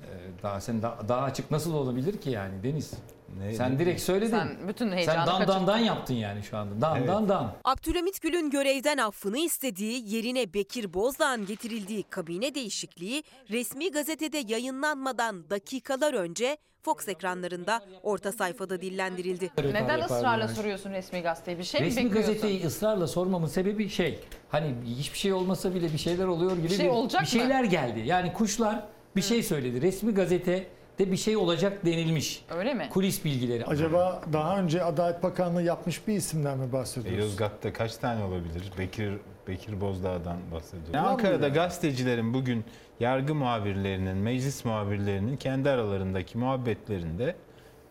Ee, 0.02 0.06
Daha 0.42 0.60
sen 0.60 0.82
daha, 0.82 1.08
daha 1.08 1.20
açık 1.22 1.50
nasıl 1.50 1.74
olabilir 1.74 2.20
ki 2.20 2.30
yani 2.30 2.62
Deniz? 2.62 2.92
Ne- 3.38 3.54
Sen 3.54 3.74
ne- 3.74 3.78
direkt 3.78 4.00
söyledin. 4.00 4.30
Sen 4.30 4.68
bütün 4.68 4.92
heyecanı 4.92 5.26
Sen 5.26 5.26
dan 5.26 5.48
dan 5.48 5.66
dan 5.66 5.78
yaptın 5.78 6.14
yani 6.14 6.42
şu 6.42 6.56
anda. 6.56 6.80
Dan 6.80 6.96
Evet. 6.98 7.08
dan 7.08 7.28
dan. 7.28 7.52
Abdülhamit 7.64 8.22
Gül'ün 8.22 8.50
görevden 8.50 8.98
affını 8.98 9.38
istediği, 9.38 10.14
yerine 10.14 10.54
Bekir 10.54 10.94
Bozdağ'ın 10.94 11.46
getirildiği 11.46 12.02
kabine 12.02 12.54
değişikliği 12.54 13.24
resmi 13.50 13.90
gazetede 13.90 14.38
yayınlanmadan 14.52 15.50
dakikalar 15.50 16.14
önce 16.14 16.56
Fox 16.84 17.08
ekranlarında 17.08 17.82
orta 18.02 18.32
sayfada 18.32 18.80
dillendirildi. 18.80 19.50
Neden 19.58 20.00
ısrarla 20.00 20.48
soruyorsun 20.48 20.90
resmi 20.92 21.20
gazeteyi? 21.20 21.58
Bir 21.58 21.64
şey 21.64 21.80
mi 21.80 21.86
Resmi 21.86 22.04
bekliyorsun? 22.04 22.32
gazeteyi 22.32 22.64
ısrarla 22.66 23.06
sormamın 23.06 23.46
sebebi 23.46 23.88
şey. 23.88 24.18
Hani 24.48 24.74
hiçbir 24.86 25.18
şey 25.18 25.32
olmasa 25.32 25.74
bile 25.74 25.92
bir 25.92 25.98
şeyler 25.98 26.26
oluyor 26.26 26.56
gibi 26.56 26.64
Bir 26.64 26.68
şey 26.68 26.88
olacak 26.90 27.22
bir 27.22 27.26
şeyler 27.26 27.64
geldi. 27.64 28.00
Yani 28.04 28.32
kuşlar 28.32 28.84
bir 29.16 29.22
şey 29.22 29.42
söyledi. 29.42 29.82
Resmi 29.82 30.14
gazete 30.14 30.66
de 30.98 31.12
bir 31.12 31.16
şey 31.16 31.36
olacak 31.36 31.84
denilmiş. 31.84 32.44
Öyle 32.56 32.74
mi? 32.74 32.88
Kulis 32.92 33.24
bilgileri. 33.24 33.66
Acaba 33.66 34.22
daha 34.32 34.58
önce 34.58 34.84
Adalet 34.84 35.22
Bakanlığı 35.22 35.62
yapmış 35.62 36.08
bir 36.08 36.14
isimden 36.16 36.58
mi 36.58 36.66
E, 36.68 36.72
bahsediyoruz? 36.72 37.24
Yozgat'ta 37.24 37.72
kaç 37.72 37.96
tane 37.96 38.24
olabilir? 38.24 38.72
Bekir 38.78 39.12
Bekir 39.48 39.80
Bozdağ'dan 39.80 40.36
mı 40.36 40.60
Ankara'da 40.98 41.48
gazetecilerin 41.48 42.34
bugün 42.34 42.64
yargı 43.00 43.34
muhabirlerinin, 43.34 44.16
meclis 44.16 44.64
muhabirlerinin 44.64 45.36
kendi 45.36 45.70
aralarındaki 45.70 46.38
muhabbetlerinde 46.38 47.36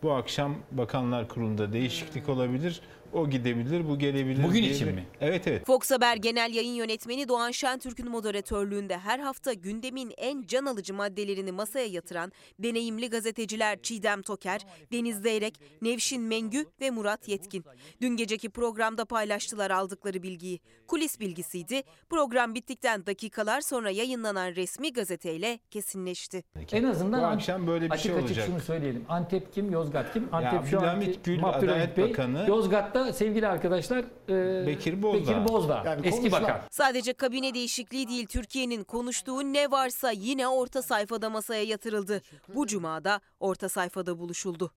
bu 0.02 0.12
akşam 0.12 0.54
Bakanlar 0.72 1.28
Kurulu'nda 1.28 1.72
değişiklik 1.72 2.28
olabilir. 2.28 2.80
O 3.14 3.30
gidebilir, 3.30 3.88
bu 3.88 3.98
gelebilir. 3.98 4.44
Bugün 4.44 4.62
diye 4.62 4.72
için 4.72 4.88
bir- 4.88 4.92
mi? 4.92 5.04
Evet 5.20 5.48
evet. 5.48 5.66
Fox 5.66 5.90
Haber 5.90 6.16
Genel 6.16 6.54
Yayın 6.54 6.74
Yönetmeni 6.74 7.28
Doğan 7.28 7.50
Şentürk'ün 7.50 8.08
moderatörlüğünde 8.10 8.98
her 8.98 9.18
hafta 9.18 9.52
gündemin 9.52 10.12
en 10.16 10.42
can 10.46 10.64
alıcı 10.64 10.94
maddelerini 10.94 11.52
masaya 11.52 11.86
yatıran 11.86 12.32
deneyimli 12.58 13.10
gazeteciler 13.10 13.82
Çiğdem 13.82 14.22
Toker, 14.22 14.60
Deniz 14.92 15.16
Zeyrek, 15.22 15.60
Nevşin 15.82 16.22
Mengü 16.22 16.66
ve 16.80 16.90
Murat 16.90 17.28
Yetkin. 17.28 17.64
Dün 18.00 18.16
geceki 18.16 18.50
programda 18.50 19.04
paylaştılar 19.04 19.70
aldıkları 19.70 20.22
bilgiyi. 20.22 20.60
Kulis 20.88 21.20
bilgisiydi. 21.20 21.82
Program 22.10 22.54
bittikten 22.54 23.06
dakikalar 23.06 23.60
sonra 23.60 23.90
yayınlanan 23.90 24.54
resmi 24.54 24.92
gazeteyle 24.92 25.58
kesinleşti. 25.70 26.44
En 26.72 26.84
azından 26.84 27.20
bu 27.22 27.26
akşam 27.26 27.66
böyle 27.66 27.84
bir 27.84 27.90
açık 27.90 28.02
şey 28.02 28.12
açık 28.12 28.24
olacak. 28.28 28.46
şunu 28.46 28.60
söyleyelim. 28.60 29.04
Antep 29.08 29.52
kim, 29.54 29.70
Yozgat 29.70 30.12
kim? 30.12 30.28
Antep 30.32 30.66
şu 30.70 30.78
Abdülhamit 30.78 31.08
anki 31.08 31.20
Gül, 31.24 31.34
Abdülhamit 31.44 31.64
Adalet 31.70 31.96
Bey. 31.96 32.10
Bakanı. 32.10 32.44
Yozgat'ta 32.48 33.03
sevgili 33.12 33.48
arkadaşlar 33.48 34.04
e, 34.28 34.66
Bekir 34.66 35.02
Bozdağ. 35.02 35.18
Bekir 35.20 35.48
Bozdağ. 35.48 35.82
Yani 35.86 36.06
eski 36.06 36.20
konuşulan- 36.20 36.42
bakan. 36.42 36.60
Sadece 36.70 37.12
kabine 37.12 37.54
değişikliği 37.54 38.08
değil 38.08 38.26
Türkiye'nin 38.26 38.84
konuştuğu 38.84 39.40
ne 39.52 39.70
varsa 39.70 40.10
yine 40.10 40.48
orta 40.48 40.82
sayfada 40.82 41.30
masaya 41.30 41.62
yatırıldı. 41.64 42.20
Bu 42.54 42.66
cumada 42.66 43.20
orta 43.40 43.68
sayfada 43.68 44.18
buluşuldu. 44.18 44.72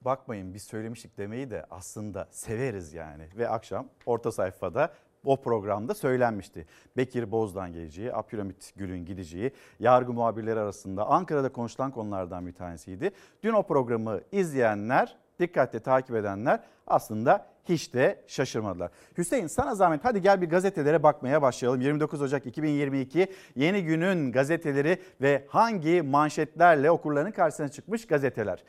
Bakmayın 0.00 0.54
biz 0.54 0.62
söylemiştik 0.62 1.18
demeyi 1.18 1.50
de 1.50 1.66
aslında 1.70 2.28
severiz 2.30 2.92
yani. 2.92 3.28
Ve 3.36 3.48
akşam 3.48 3.88
orta 4.06 4.32
sayfada 4.32 4.92
o 5.24 5.36
programda 5.42 5.94
söylenmişti. 5.94 6.66
Bekir 6.96 7.30
Bozdağ 7.30 7.68
geleceği, 7.68 8.12
Abdülhamit 8.14 8.72
Gül'ün 8.76 9.04
gideceği, 9.04 9.50
yargı 9.80 10.12
muhabirleri 10.12 10.60
arasında 10.60 11.06
Ankara'da 11.06 11.52
konuşulan 11.52 11.90
konulardan 11.90 12.46
bir 12.46 12.52
tanesiydi. 12.52 13.10
Dün 13.42 13.52
o 13.52 13.62
programı 13.62 14.20
izleyenler, 14.32 15.16
dikkatle 15.40 15.80
takip 15.80 16.16
edenler 16.16 16.60
aslında 16.86 17.46
hiç 17.68 17.94
de 17.94 18.24
şaşırmadılar. 18.26 18.90
Hüseyin 19.18 19.46
sana 19.46 19.74
zahmet 19.74 20.04
hadi 20.04 20.22
gel 20.22 20.42
bir 20.42 20.50
gazetelere 20.50 21.02
bakmaya 21.02 21.42
başlayalım. 21.42 21.80
29 21.80 22.22
Ocak 22.22 22.46
2022 22.46 23.32
yeni 23.54 23.84
günün 23.84 24.32
gazeteleri 24.32 25.02
ve 25.20 25.46
hangi 25.48 26.02
manşetlerle 26.02 26.90
okurların 26.90 27.30
karşısına 27.30 27.68
çıkmış 27.68 28.06
gazeteler. 28.06 28.64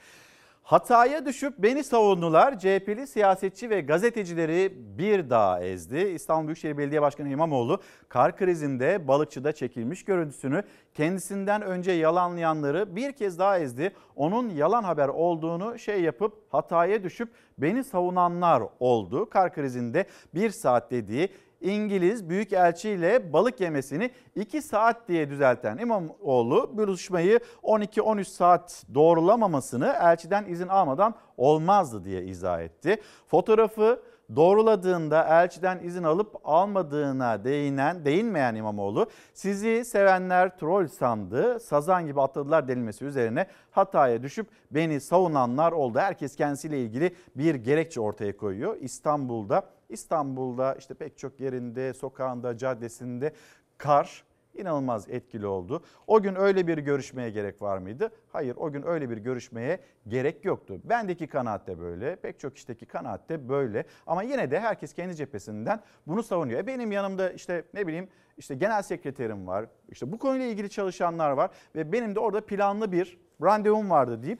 Hataya 0.67 1.25
düşüp 1.25 1.53
beni 1.57 1.83
savundular. 1.83 2.59
CHP'li 2.59 3.07
siyasetçi 3.07 3.69
ve 3.69 3.81
gazetecileri 3.81 4.73
bir 4.97 5.29
daha 5.29 5.63
ezdi. 5.63 5.97
İstanbul 5.97 6.47
Büyükşehir 6.47 6.77
Belediye 6.77 7.01
Başkanı 7.01 7.29
İmamoğlu 7.29 7.81
kar 8.09 8.37
krizinde 8.37 9.07
balıkçıda 9.07 9.51
çekilmiş 9.51 10.05
görüntüsünü 10.05 10.63
kendisinden 10.93 11.61
önce 11.61 11.91
yalanlayanları 11.91 12.95
bir 12.95 13.11
kez 13.11 13.39
daha 13.39 13.59
ezdi. 13.59 13.93
Onun 14.15 14.49
yalan 14.49 14.83
haber 14.83 15.07
olduğunu 15.07 15.79
şey 15.79 16.01
yapıp 16.01 16.53
hataya 16.53 17.03
düşüp 17.03 17.29
beni 17.57 17.83
savunanlar 17.83 18.63
oldu. 18.79 19.29
Kar 19.29 19.53
krizinde 19.53 20.05
bir 20.33 20.49
saat 20.49 20.91
dediği 20.91 21.29
İngiliz 21.61 22.29
Büyükelçi 22.29 22.89
ile 22.89 23.33
balık 23.33 23.59
yemesini 23.61 24.11
2 24.35 24.61
saat 24.61 25.07
diye 25.07 25.29
düzelten 25.29 25.77
İmamoğlu 25.77 26.77
buluşmayı 26.77 27.39
12-13 27.63 28.25
saat 28.25 28.83
doğrulamamasını 28.93 29.95
elçiden 30.01 30.45
izin 30.45 30.67
almadan 30.67 31.15
olmazdı 31.37 32.03
diye 32.03 32.23
izah 32.23 32.61
etti. 32.61 33.01
Fotoğrafı 33.27 34.01
doğruladığında 34.35 35.43
elçiden 35.43 35.79
izin 35.83 36.03
alıp 36.03 36.35
almadığına 36.43 37.43
değinen, 37.43 38.05
değinmeyen 38.05 38.55
İmamoğlu 38.55 39.05
sizi 39.33 39.85
sevenler 39.85 40.57
troll 40.57 40.87
sandı, 40.87 41.59
sazan 41.59 42.07
gibi 42.07 42.21
atladılar 42.21 42.67
denilmesi 42.67 43.05
üzerine 43.05 43.47
hataya 43.71 44.23
düşüp 44.23 44.47
beni 44.71 45.01
savunanlar 45.01 45.71
oldu. 45.71 45.99
Herkes 45.99 46.35
kendisiyle 46.35 46.81
ilgili 46.81 47.15
bir 47.35 47.55
gerekçe 47.55 48.01
ortaya 48.01 48.37
koyuyor. 48.37 48.77
İstanbul'da 48.79 49.76
İstanbul'da 49.89 50.75
işte 50.75 50.93
pek 50.93 51.17
çok 51.17 51.39
yerinde, 51.39 51.93
sokağında, 51.93 52.57
caddesinde 52.57 53.33
kar 53.77 54.23
inanılmaz 54.53 55.09
etkili 55.09 55.47
oldu. 55.47 55.83
O 56.07 56.21
gün 56.21 56.35
öyle 56.35 56.67
bir 56.67 56.77
görüşmeye 56.77 57.29
gerek 57.29 57.61
var 57.61 57.77
mıydı? 57.77 58.11
Hayır 58.31 58.55
o 58.55 58.71
gün 58.71 58.87
öyle 58.87 59.09
bir 59.09 59.17
görüşmeye 59.17 59.79
gerek 60.07 60.45
yoktu. 60.45 60.81
Bendeki 60.83 61.27
kanaat 61.27 61.67
de 61.67 61.79
böyle, 61.79 62.15
pek 62.15 62.39
çok 62.39 62.55
kişideki 62.55 62.85
kanaat 62.85 63.29
de 63.29 63.49
böyle. 63.49 63.85
Ama 64.07 64.23
yine 64.23 64.51
de 64.51 64.59
herkes 64.59 64.93
kendi 64.93 65.15
cephesinden 65.15 65.79
bunu 66.07 66.23
savunuyor. 66.23 66.59
E 66.59 66.67
benim 66.67 66.91
yanımda 66.91 67.31
işte 67.31 67.63
ne 67.73 67.87
bileyim 67.87 68.09
işte 68.37 68.55
genel 68.55 68.81
sekreterim 68.81 69.47
var, 69.47 69.65
işte 69.89 70.11
bu 70.11 70.19
konuyla 70.19 70.45
ilgili 70.45 70.69
çalışanlar 70.69 71.31
var 71.31 71.51
ve 71.75 71.91
benim 71.91 72.15
de 72.15 72.19
orada 72.19 72.45
planlı 72.45 72.91
bir 72.91 73.17
randevum 73.43 73.89
vardı 73.89 74.23
deyip 74.23 74.39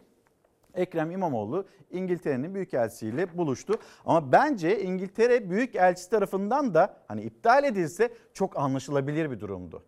Ekrem 0.78 1.12
İmamoğlu 1.12 1.66
İngiltere'nin 1.92 2.56
büyükelçisiyle 2.56 3.38
buluştu. 3.38 3.74
Ama 4.06 4.32
bence 4.32 4.84
İngiltere 4.84 5.50
büyükelçisi 5.50 6.10
tarafından 6.10 6.74
da 6.74 6.98
hani 7.08 7.22
iptal 7.22 7.64
edilse 7.64 8.14
çok 8.34 8.58
anlaşılabilir 8.58 9.32
bir 9.32 9.40
durumdu. 9.40 9.84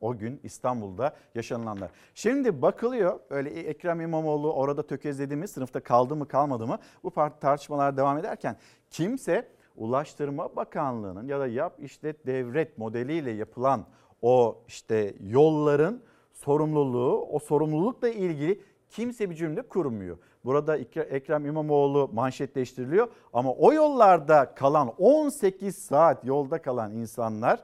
O 0.00 0.16
gün 0.16 0.40
İstanbul'da 0.42 1.16
yaşanılanlar. 1.34 1.90
Şimdi 2.14 2.62
bakılıyor 2.62 3.20
öyle 3.30 3.50
Ekrem 3.50 4.00
İmamoğlu 4.00 4.52
orada 4.52 4.86
tökezledi 4.86 5.36
mi, 5.36 5.48
sınıfta 5.48 5.80
kaldı 5.80 6.16
mı 6.16 6.28
kalmadı 6.28 6.66
mı 6.66 6.78
bu 7.02 7.10
tartışmalar 7.40 7.96
devam 7.96 8.18
ederken 8.18 8.56
kimse 8.90 9.48
Ulaştırma 9.76 10.56
Bakanlığı'nın 10.56 11.28
ya 11.28 11.40
da 11.40 11.46
yap 11.46 11.76
işlet 11.78 12.26
devret 12.26 12.78
modeliyle 12.78 13.30
yapılan 13.30 13.86
o 14.22 14.62
işte 14.68 15.14
yolların 15.20 16.02
sorumluluğu, 16.32 17.28
o 17.30 17.38
sorumlulukla 17.38 18.08
ilgili 18.08 18.60
kimse 18.94 19.30
bir 19.30 19.34
cümle 19.34 19.62
kurmuyor. 19.62 20.18
Burada 20.44 20.76
Ekrem 20.76 21.46
İmamoğlu 21.46 22.10
manşetleştiriliyor 22.12 23.08
ama 23.32 23.52
o 23.52 23.72
yollarda 23.72 24.54
kalan 24.54 24.94
18 24.98 25.78
saat 25.78 26.24
yolda 26.24 26.62
kalan 26.62 26.92
insanlar 26.92 27.60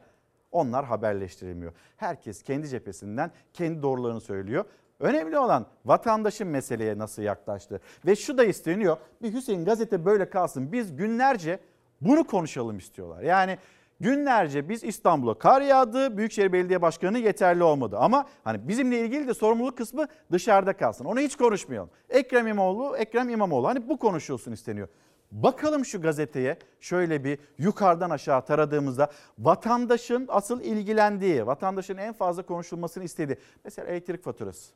onlar 0.53 0.85
haberleştirilmiyor. 0.85 1.73
Herkes 1.97 2.43
kendi 2.43 2.69
cephesinden 2.69 3.31
kendi 3.53 3.83
doğrularını 3.83 4.21
söylüyor. 4.21 4.65
Önemli 5.01 5.39
olan 5.39 5.67
vatandaşın 5.85 6.49
meseleye 6.49 6.99
nasıl 6.99 7.23
yaklaştı. 7.23 7.81
Ve 8.07 8.17
şu 8.17 8.39
da 8.39 8.45
isteniyor. 8.45 8.97
Bir 9.23 9.33
Hüseyin 9.33 9.65
gazete 9.65 10.05
böyle 10.05 10.31
kalsın. 10.31 10.73
Biz 10.73 10.97
günlerce 10.97 11.61
bunu 12.01 12.27
konuşalım 12.27 12.79
istiyorlar. 12.79 13.23
Yani 13.23 13.59
günlerce 14.01 14.69
biz 14.69 14.85
İstanbul'a 14.85 15.35
kar 15.35 15.63
yağdı. 15.63 16.17
Büyükşehir 16.17 16.53
Belediye 16.53 16.83
Başkanı 16.83 17.19
yeterli 17.19 17.63
olmadı. 17.63 17.97
Ama 17.99 18.27
hani 18.45 18.69
bizimle 18.69 19.01
ilgili 19.01 19.29
de 19.29 19.35
sorumluluk 19.35 19.79
kısmı 19.79 20.07
dışarıda 20.33 20.73
kalsın. 20.73 21.05
Onu 21.05 21.21
hiç 21.21 21.37
konuşmayalım. 21.37 21.91
Ekrem 22.11 22.47
İmamoğlu, 22.47 22.97
Ekrem 22.97 23.29
İmamoğlu 23.29 23.69
hani 23.69 23.89
bu 23.89 23.99
konuşulsun 23.99 24.53
isteniyor. 24.53 24.89
Bakalım 25.33 25.85
şu 25.85 26.03
gazeteye 26.03 26.59
şöyle 26.81 27.25
bir 27.25 27.39
yukarıdan 27.59 28.11
aşağı 28.11 28.45
taradığımızda 28.45 29.11
vatandaşın 29.39 30.27
asıl 30.29 30.61
ilgilendiği, 30.61 31.47
vatandaşın 31.47 31.97
en 31.97 32.13
fazla 32.13 32.43
konuşulmasını 32.43 33.05
istediği 33.05 33.37
mesela 33.65 33.89
elektrik 33.89 34.25
faturası, 34.25 34.73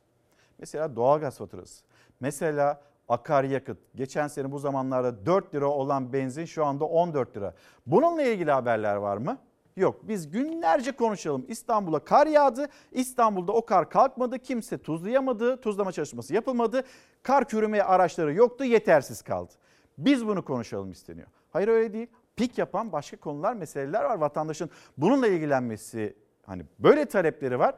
mesela 0.59 0.95
doğalgaz 0.95 1.37
faturası, 1.37 1.83
mesela 2.19 2.81
akaryakıt. 3.09 3.77
Geçen 3.95 4.27
sene 4.27 4.51
bu 4.51 4.59
zamanlarda 4.59 5.25
4 5.25 5.55
lira 5.55 5.67
olan 5.67 6.13
benzin 6.13 6.45
şu 6.45 6.65
anda 6.65 6.85
14 6.85 7.37
lira. 7.37 7.53
Bununla 7.85 8.23
ilgili 8.23 8.51
haberler 8.51 8.95
var 8.95 9.17
mı? 9.17 9.37
Yok 9.77 10.07
biz 10.07 10.31
günlerce 10.31 10.91
konuşalım. 10.91 11.45
İstanbul'a 11.47 11.99
kar 11.99 12.27
yağdı. 12.27 12.67
İstanbul'da 12.91 13.51
o 13.51 13.65
kar 13.65 13.89
kalkmadı. 13.89 14.39
Kimse 14.39 14.77
tuzlayamadı. 14.77 15.61
Tuzlama 15.61 15.91
çalışması 15.91 16.33
yapılmadı. 16.33 16.83
Kar 17.23 17.47
kürüme 17.47 17.81
araçları 17.81 18.33
yoktu. 18.33 18.63
Yetersiz 18.63 19.21
kaldı. 19.21 19.53
Biz 19.97 20.27
bunu 20.27 20.45
konuşalım 20.45 20.91
isteniyor. 20.91 21.27
Hayır 21.53 21.67
öyle 21.67 21.93
değil. 21.93 22.07
Pik 22.35 22.57
yapan 22.57 22.91
başka 22.91 23.17
konular, 23.17 23.53
meseleler 23.53 24.03
var. 24.03 24.17
Vatandaşın 24.17 24.69
bununla 24.97 25.27
ilgilenmesi 25.27 26.15
hani 26.45 26.63
böyle 26.79 27.05
talepleri 27.05 27.59
var. 27.59 27.75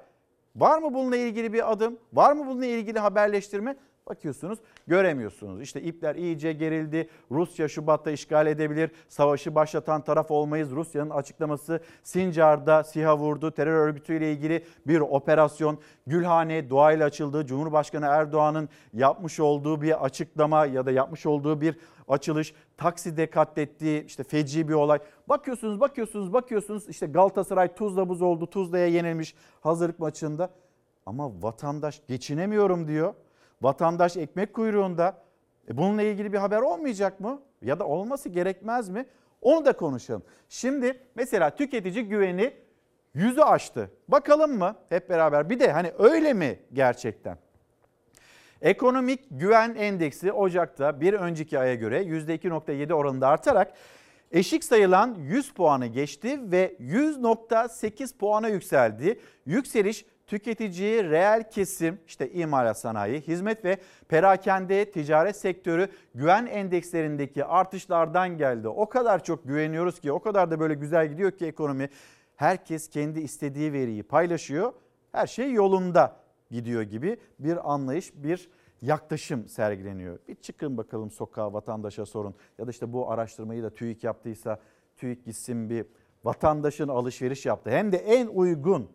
Var 0.56 0.80
mı 0.80 0.94
bununla 0.94 1.18
ilgili 1.18 1.54
bir 1.54 1.72
adım? 1.72 2.00
Var 2.14 2.34
mı 2.34 2.48
bununla 2.48 2.66
ilgili 2.66 3.00
haberleştirme? 3.00 3.76
Bakıyorsunuz 4.08 4.60
göremiyorsunuz. 4.88 5.62
İşte 5.62 5.82
ipler 5.82 6.16
iyice 6.16 6.54
gerildi. 6.54 7.10
Rusya 7.32 7.68
Şubat'ta 7.68 8.12
işgal 8.12 8.48
edebilir. 8.48 8.92
Savaşı 9.10 9.56
başlatan 9.56 10.02
taraf 10.02 10.32
olmayız. 10.32 10.72
Rusya'nın 10.72 11.10
açıklaması 11.10 11.82
Sincar'da 12.04 12.84
SİHA 12.84 13.18
vurdu. 13.18 13.52
Terör 13.52 13.88
örgütüyle 13.88 14.32
ilgili 14.32 14.64
bir 14.88 15.00
operasyon. 15.00 15.80
Gülhane 16.08 16.70
duayla 16.70 17.06
açıldı. 17.06 17.46
Cumhurbaşkanı 17.46 18.06
Erdoğan'ın 18.06 18.70
yapmış 18.94 19.40
olduğu 19.40 19.82
bir 19.82 20.06
açıklama 20.06 20.66
ya 20.66 20.86
da 20.86 20.92
yapmış 20.92 21.26
olduğu 21.26 21.62
bir 21.62 21.78
açılış. 22.08 22.54
Takside 22.78 23.30
katlettiği 23.30 24.06
işte 24.06 24.24
feci 24.24 24.68
bir 24.68 24.74
olay. 24.74 25.00
Bakıyorsunuz 25.30 25.80
bakıyorsunuz 25.80 26.34
bakıyorsunuz 26.34 26.90
işte 26.90 27.08
Galatasaray 27.08 27.76
Tuzla 27.76 28.10
buz 28.10 28.22
oldu. 28.22 28.48
Tuzla'ya 28.48 28.88
yenilmiş 28.88 29.36
hazırlık 29.62 30.00
maçında. 30.00 30.50
Ama 31.06 31.42
vatandaş 31.42 32.02
geçinemiyorum 32.08 32.88
diyor. 32.88 33.14
Vatandaş 33.62 34.18
ekmek 34.18 34.54
kuyruğunda. 34.54 35.18
E 35.70 35.78
bununla 35.78 36.02
ilgili 36.02 36.34
bir 36.34 36.38
haber 36.38 36.62
olmayacak 36.62 37.20
mı? 37.20 37.42
Ya 37.62 37.80
da 37.80 37.88
olması 37.88 38.30
gerekmez 38.30 38.90
mi? 38.90 39.06
Onu 39.42 39.66
da 39.66 39.74
konuşalım. 39.74 40.24
Şimdi 40.50 41.00
mesela 41.16 41.50
tüketici 41.50 42.06
güveni 42.06 42.54
yüzü 43.14 43.42
aştı. 43.42 43.92
Bakalım 44.08 44.58
mı 44.58 44.76
hep 44.90 45.10
beraber? 45.10 45.50
Bir 45.50 45.60
de 45.60 45.72
hani 45.72 45.92
öyle 46.00 46.34
mi 46.34 46.60
gerçekten? 46.74 47.38
Ekonomik 48.62 49.20
güven 49.32 49.76
endeksi 49.76 50.32
Ocak'ta 50.32 51.02
bir 51.02 51.14
önceki 51.14 51.60
aya 51.60 51.76
göre 51.76 52.04
%2.7 52.04 52.94
oranında 52.94 53.28
artarak 53.28 53.74
eşik 54.32 54.64
sayılan 54.64 55.16
100 55.20 55.54
puanı 55.54 55.88
geçti 55.88 56.40
ve 56.52 56.76
100.8 56.82 58.18
puana 58.18 58.48
yükseldi. 58.48 59.20
Yükseliş 59.46 60.06
tüketici, 60.28 61.04
reel 61.04 61.50
kesim, 61.50 62.00
işte 62.08 62.32
imalat 62.32 62.80
sanayi, 62.80 63.22
hizmet 63.22 63.66
ve 63.66 63.78
perakende 64.10 64.92
ticaret 64.92 65.36
sektörü 65.36 65.88
güven 66.16 66.46
endekslerindeki 66.46 67.46
artışlardan 67.46 68.38
geldi. 68.38 68.68
O 68.68 68.90
kadar 68.90 69.24
çok 69.24 69.48
güveniyoruz 69.48 70.00
ki, 70.00 70.12
o 70.12 70.20
kadar 70.20 70.52
da 70.52 70.60
böyle 70.60 70.74
güzel 70.74 71.08
gidiyor 71.08 71.32
ki 71.32 71.46
ekonomi. 71.46 71.90
Herkes 72.36 72.90
kendi 72.90 73.20
istediği 73.20 73.74
veriyi 73.74 74.04
paylaşıyor. 74.04 74.74
Her 75.12 75.28
şey 75.28 75.54
yolunda 75.54 76.16
gidiyor 76.52 76.82
gibi 76.82 77.18
bir 77.40 77.74
anlayış, 77.74 78.12
bir 78.16 78.50
yaklaşım 78.82 79.48
sergileniyor. 79.48 80.20
Bir 80.28 80.36
çıkın 80.36 80.78
bakalım 80.78 81.12
sokağa 81.12 81.54
vatandaşa 81.54 82.06
sorun. 82.06 82.36
Ya 82.58 82.68
da 82.68 82.72
işte 82.72 82.94
bu 82.94 83.12
araştırmayı 83.12 83.64
da 83.64 83.70
TÜİK 83.70 84.04
yaptıysa 84.04 84.60
TÜİK 84.98 85.26
gitsin 85.26 85.70
bir 85.70 85.86
vatandaşın 86.24 86.88
alışveriş 86.88 87.46
yaptı. 87.46 87.70
Hem 87.70 87.92
de 87.92 87.98
en 87.98 88.28
uygun 88.28 88.90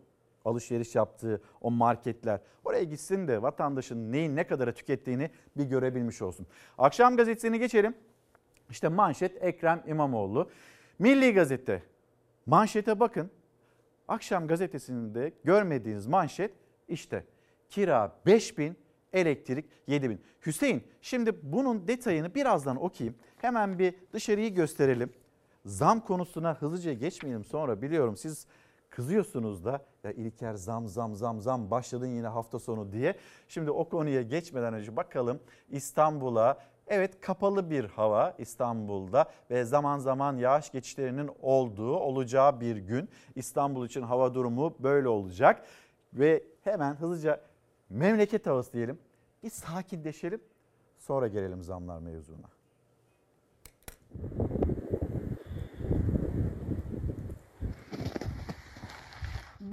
alışveriş 0.45 0.95
yaptığı 0.95 1.41
o 1.61 1.71
marketler. 1.71 2.39
Oraya 2.65 2.83
gitsin 2.83 3.27
de 3.27 3.41
vatandaşın 3.41 4.11
neyin 4.11 4.35
ne 4.35 4.47
kadara 4.47 4.73
tükettiğini 4.73 5.29
bir 5.57 5.63
görebilmiş 5.65 6.21
olsun. 6.21 6.47
Akşam 6.77 7.17
gazetesini 7.17 7.59
geçelim. 7.59 7.95
İşte 8.69 8.87
manşet 8.87 9.43
Ekrem 9.43 9.83
İmamoğlu. 9.87 10.49
Milli 10.99 11.33
Gazete. 11.33 11.83
Manşete 12.45 12.99
bakın. 12.99 13.31
Akşam 14.07 14.47
gazetesinde 14.47 15.33
görmediğiniz 15.43 16.07
manşet 16.07 16.53
işte 16.87 17.25
kira 17.69 18.19
5000, 18.25 18.77
elektrik 19.13 19.65
7000. 19.87 20.21
Hüseyin 20.45 20.83
şimdi 21.01 21.39
bunun 21.43 21.87
detayını 21.87 22.35
birazdan 22.35 22.83
okuyayım. 22.83 23.15
Hemen 23.37 23.79
bir 23.79 23.95
dışarıyı 24.13 24.55
gösterelim. 24.55 25.13
Zam 25.65 25.99
konusuna 25.99 26.61
hızlıca 26.61 26.93
geçmeyelim 26.93 27.43
sonra 27.43 27.81
biliyorum 27.81 28.17
siz 28.17 28.47
kızıyorsunuz 28.95 29.65
da 29.65 29.85
ya 30.03 30.11
İlker 30.11 30.53
zam 30.53 30.87
zam 30.87 31.15
zam 31.15 31.41
zam 31.41 31.71
başladın 31.71 32.07
yine 32.07 32.27
hafta 32.27 32.59
sonu 32.59 32.91
diye. 32.91 33.15
Şimdi 33.47 33.71
o 33.71 33.89
konuya 33.89 34.21
geçmeden 34.21 34.73
önce 34.73 34.95
bakalım 34.95 35.39
İstanbul'a 35.69 36.57
Evet 36.87 37.21
kapalı 37.21 37.69
bir 37.69 37.85
hava 37.85 38.35
İstanbul'da 38.37 39.25
ve 39.49 39.63
zaman 39.63 39.99
zaman 39.99 40.37
yağış 40.37 40.71
geçişlerinin 40.71 41.29
olduğu 41.41 41.95
olacağı 41.95 42.61
bir 42.61 42.77
gün. 42.77 43.09
İstanbul 43.35 43.85
için 43.85 44.01
hava 44.01 44.33
durumu 44.33 44.75
böyle 44.79 45.07
olacak 45.07 45.65
ve 46.13 46.43
hemen 46.63 46.95
hızlıca 46.95 47.41
memleket 47.89 48.47
havası 48.47 48.73
diyelim. 48.73 48.99
Bir 49.43 49.49
sakinleşelim 49.49 50.41
sonra 50.99 51.27
gelelim 51.27 51.63
zamlar 51.63 51.99
mevzuna. 51.99 52.49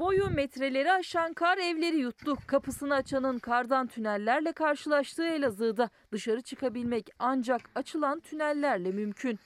Boyu 0.00 0.30
metreleri 0.30 0.92
aşan 0.92 1.32
kar 1.32 1.58
evleri 1.58 1.96
yuttu. 1.96 2.36
Kapısını 2.46 2.94
açanın 2.94 3.38
kardan 3.38 3.86
tünellerle 3.86 4.52
karşılaştığı 4.52 5.26
Elazığ'da 5.26 5.90
dışarı 6.12 6.40
çıkabilmek 6.42 7.10
ancak 7.18 7.60
açılan 7.74 8.20
tünellerle 8.20 8.92
mümkün. 8.92 9.38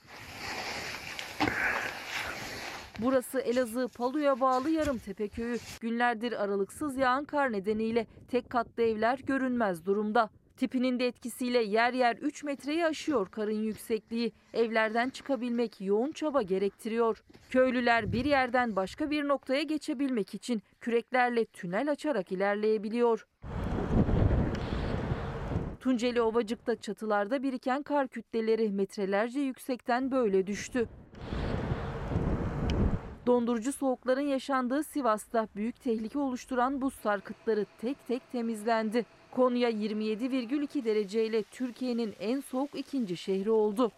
Burası 2.98 3.40
Elazığ 3.40 3.88
Palu'ya 3.88 4.40
bağlı 4.40 4.70
Yarımtepe 4.70 5.28
köyü. 5.28 5.58
Günlerdir 5.80 6.44
aralıksız 6.44 6.96
yağan 6.96 7.24
kar 7.24 7.52
nedeniyle 7.52 8.06
tek 8.30 8.50
katlı 8.50 8.82
evler 8.82 9.18
görünmez 9.18 9.86
durumda. 9.86 10.30
Tipinin 10.56 10.98
de 10.98 11.06
etkisiyle 11.06 11.62
yer 11.62 11.92
yer 11.92 12.16
3 12.16 12.44
metreyi 12.44 12.86
aşıyor 12.86 13.28
karın 13.30 13.62
yüksekliği. 13.62 14.32
Evlerden 14.52 15.10
çıkabilmek 15.10 15.80
yoğun 15.80 16.12
çaba 16.12 16.42
gerektiriyor. 16.42 17.22
Köylüler 17.50 18.12
bir 18.12 18.24
yerden 18.24 18.76
başka 18.76 19.10
bir 19.10 19.28
noktaya 19.28 19.62
geçebilmek 19.62 20.34
için 20.34 20.62
küreklerle 20.80 21.44
tünel 21.44 21.90
açarak 21.90 22.32
ilerleyebiliyor. 22.32 23.26
Tunceli 25.80 26.22
Ovacık'ta 26.22 26.76
çatılarda 26.76 27.42
biriken 27.42 27.82
kar 27.82 28.08
kütleleri 28.08 28.72
metrelerce 28.72 29.40
yüksekten 29.40 30.10
böyle 30.10 30.46
düştü. 30.46 30.88
Dondurucu 33.26 33.72
soğukların 33.72 34.20
yaşandığı 34.20 34.84
Sivas'ta 34.84 35.48
büyük 35.56 35.80
tehlike 35.80 36.18
oluşturan 36.18 36.80
buz 36.80 36.94
sarkıtları 36.94 37.66
tek 37.80 38.06
tek 38.06 38.32
temizlendi. 38.32 39.04
Konya 39.36 39.70
27,2 39.70 40.84
dereceyle 40.84 41.42
Türkiye'nin 41.42 42.14
en 42.20 42.40
soğuk 42.40 42.70
ikinci 42.74 43.16
şehri 43.16 43.50
oldu. 43.50 43.92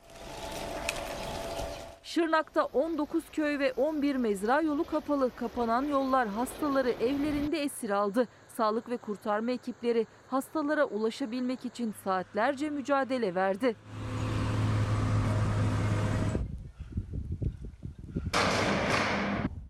Şırnak'ta 2.02 2.64
19 2.64 3.24
köy 3.32 3.58
ve 3.58 3.72
11 3.72 4.16
mezra 4.16 4.60
yolu 4.60 4.84
kapalı. 4.84 5.30
Kapanan 5.36 5.84
yollar 5.84 6.28
hastaları 6.28 6.90
evlerinde 6.90 7.62
esir 7.62 7.90
aldı. 7.90 8.28
Sağlık 8.48 8.90
ve 8.90 8.96
kurtarma 8.96 9.50
ekipleri 9.50 10.06
hastalara 10.30 10.84
ulaşabilmek 10.84 11.64
için 11.64 11.94
saatlerce 12.04 12.70
mücadele 12.70 13.34
verdi. 13.34 13.76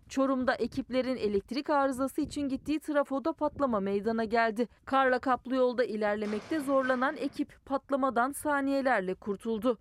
Çorum'da 0.09 0.53
ekiplerin 0.53 1.17
elektrik 1.17 1.69
arızası 1.69 2.21
için 2.21 2.49
gittiği 2.49 2.79
trafoda 2.79 3.33
patlama 3.33 3.79
meydana 3.79 4.23
geldi. 4.23 4.67
Karla 4.85 5.19
kaplı 5.19 5.55
yolda 5.55 5.83
ilerlemekte 5.83 6.59
zorlanan 6.59 7.17
ekip 7.17 7.65
patlamadan 7.65 8.31
saniyelerle 8.31 9.13
kurtuldu. 9.13 9.77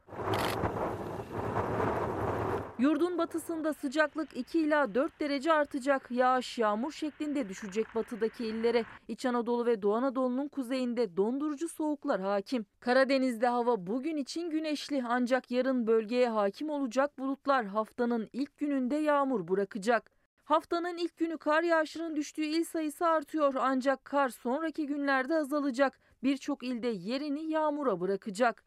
Yurdun 2.78 3.18
batısında 3.18 3.72
sıcaklık 3.72 4.36
2 4.36 4.58
ila 4.60 4.94
4 4.94 5.20
derece 5.20 5.52
artacak. 5.52 6.10
Yağış 6.10 6.58
yağmur 6.58 6.92
şeklinde 6.92 7.48
düşecek 7.48 7.86
batıdaki 7.94 8.46
illere. 8.46 8.84
İç 9.08 9.26
Anadolu 9.26 9.66
ve 9.66 9.82
Doğu 9.82 9.94
Anadolu'nun 9.94 10.48
kuzeyinde 10.48 11.16
dondurucu 11.16 11.68
soğuklar 11.68 12.20
hakim. 12.20 12.66
Karadeniz'de 12.80 13.46
hava 13.46 13.86
bugün 13.86 14.16
için 14.16 14.50
güneşli 14.50 15.04
ancak 15.08 15.50
yarın 15.50 15.86
bölgeye 15.86 16.28
hakim 16.28 16.70
olacak 16.70 17.18
bulutlar 17.18 17.66
haftanın 17.66 18.28
ilk 18.32 18.58
gününde 18.58 18.96
yağmur 18.96 19.48
bırakacak. 19.48 20.15
Haftanın 20.46 20.96
ilk 20.96 21.16
günü 21.16 21.38
kar 21.38 21.62
yağışının 21.62 22.16
düştüğü 22.16 22.44
il 22.44 22.64
sayısı 22.64 23.06
artıyor 23.06 23.54
ancak 23.58 24.04
kar 24.04 24.28
sonraki 24.28 24.86
günlerde 24.86 25.36
azalacak. 25.36 26.00
Birçok 26.22 26.62
ilde 26.62 26.88
yerini 26.88 27.50
yağmura 27.50 28.00
bırakacak. 28.00 28.64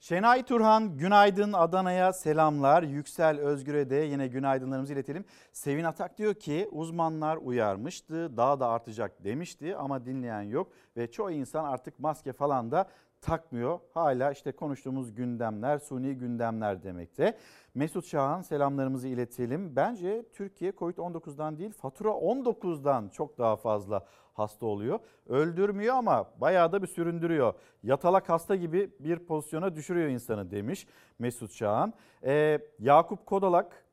Şenay 0.00 0.44
Turhan 0.44 0.96
günaydın 0.96 1.52
Adana'ya 1.52 2.12
selamlar. 2.12 2.82
Yüksel 2.82 3.40
Özgür'e 3.40 3.90
de 3.90 3.96
yine 3.96 4.26
günaydınlarımızı 4.28 4.92
iletelim. 4.92 5.24
Sevin 5.52 5.84
Atak 5.84 6.18
diyor 6.18 6.34
ki 6.34 6.68
uzmanlar 6.72 7.36
uyarmıştı 7.36 8.36
daha 8.36 8.60
da 8.60 8.68
artacak 8.68 9.24
demişti 9.24 9.76
ama 9.76 10.06
dinleyen 10.06 10.42
yok. 10.42 10.72
Ve 10.96 11.10
çoğu 11.10 11.30
insan 11.30 11.64
artık 11.64 11.98
maske 11.98 12.32
falan 12.32 12.70
da 12.70 12.88
takmıyor. 13.22 13.80
Hala 13.94 14.32
işte 14.32 14.52
konuştuğumuz 14.52 15.14
gündemler, 15.14 15.78
suni 15.78 16.14
gündemler 16.14 16.82
demekte. 16.82 17.38
Mesut 17.74 18.06
Şahan 18.06 18.42
selamlarımızı 18.42 19.08
iletelim. 19.08 19.76
Bence 19.76 20.26
Türkiye 20.32 20.70
Covid-19'dan 20.70 21.58
değil 21.58 21.72
fatura 21.72 22.08
19'dan 22.08 23.08
çok 23.08 23.38
daha 23.38 23.56
fazla 23.56 24.06
hasta 24.34 24.66
oluyor. 24.66 24.98
Öldürmüyor 25.28 25.94
ama 25.94 26.30
bayağı 26.40 26.72
da 26.72 26.82
bir 26.82 26.86
süründürüyor. 26.86 27.54
Yatalak 27.82 28.28
hasta 28.28 28.56
gibi 28.56 28.90
bir 29.00 29.18
pozisyona 29.18 29.76
düşürüyor 29.76 30.08
insanı 30.08 30.50
demiş 30.50 30.86
Mesut 31.18 31.52
Şahan. 31.52 31.92
Ee, 32.24 32.58
Yakup 32.78 33.26
Kodalak 33.26 33.84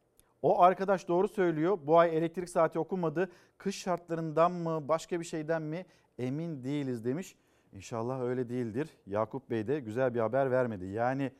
O 0.41 0.61
arkadaş 0.61 1.07
doğru 1.07 1.27
söylüyor. 1.27 1.77
Bu 1.83 1.99
ay 1.99 2.17
elektrik 2.17 2.49
saati 2.49 2.79
okunmadı. 2.79 3.29
Kış 3.57 3.79
şartlarından 3.79 4.51
mı 4.51 4.87
başka 4.87 5.19
bir 5.19 5.25
şeyden 5.25 5.61
mi 5.61 5.85
emin 6.17 6.63
değiliz 6.63 7.05
demiş. 7.05 7.35
İnşallah 7.73 8.21
öyle 8.21 8.49
değildir. 8.49 8.89
Yakup 9.05 9.49
Bey 9.49 9.67
de 9.67 9.79
güzel 9.79 10.15
bir 10.15 10.19
haber 10.19 10.51
vermedi. 10.51 10.85
Yani 10.85 11.31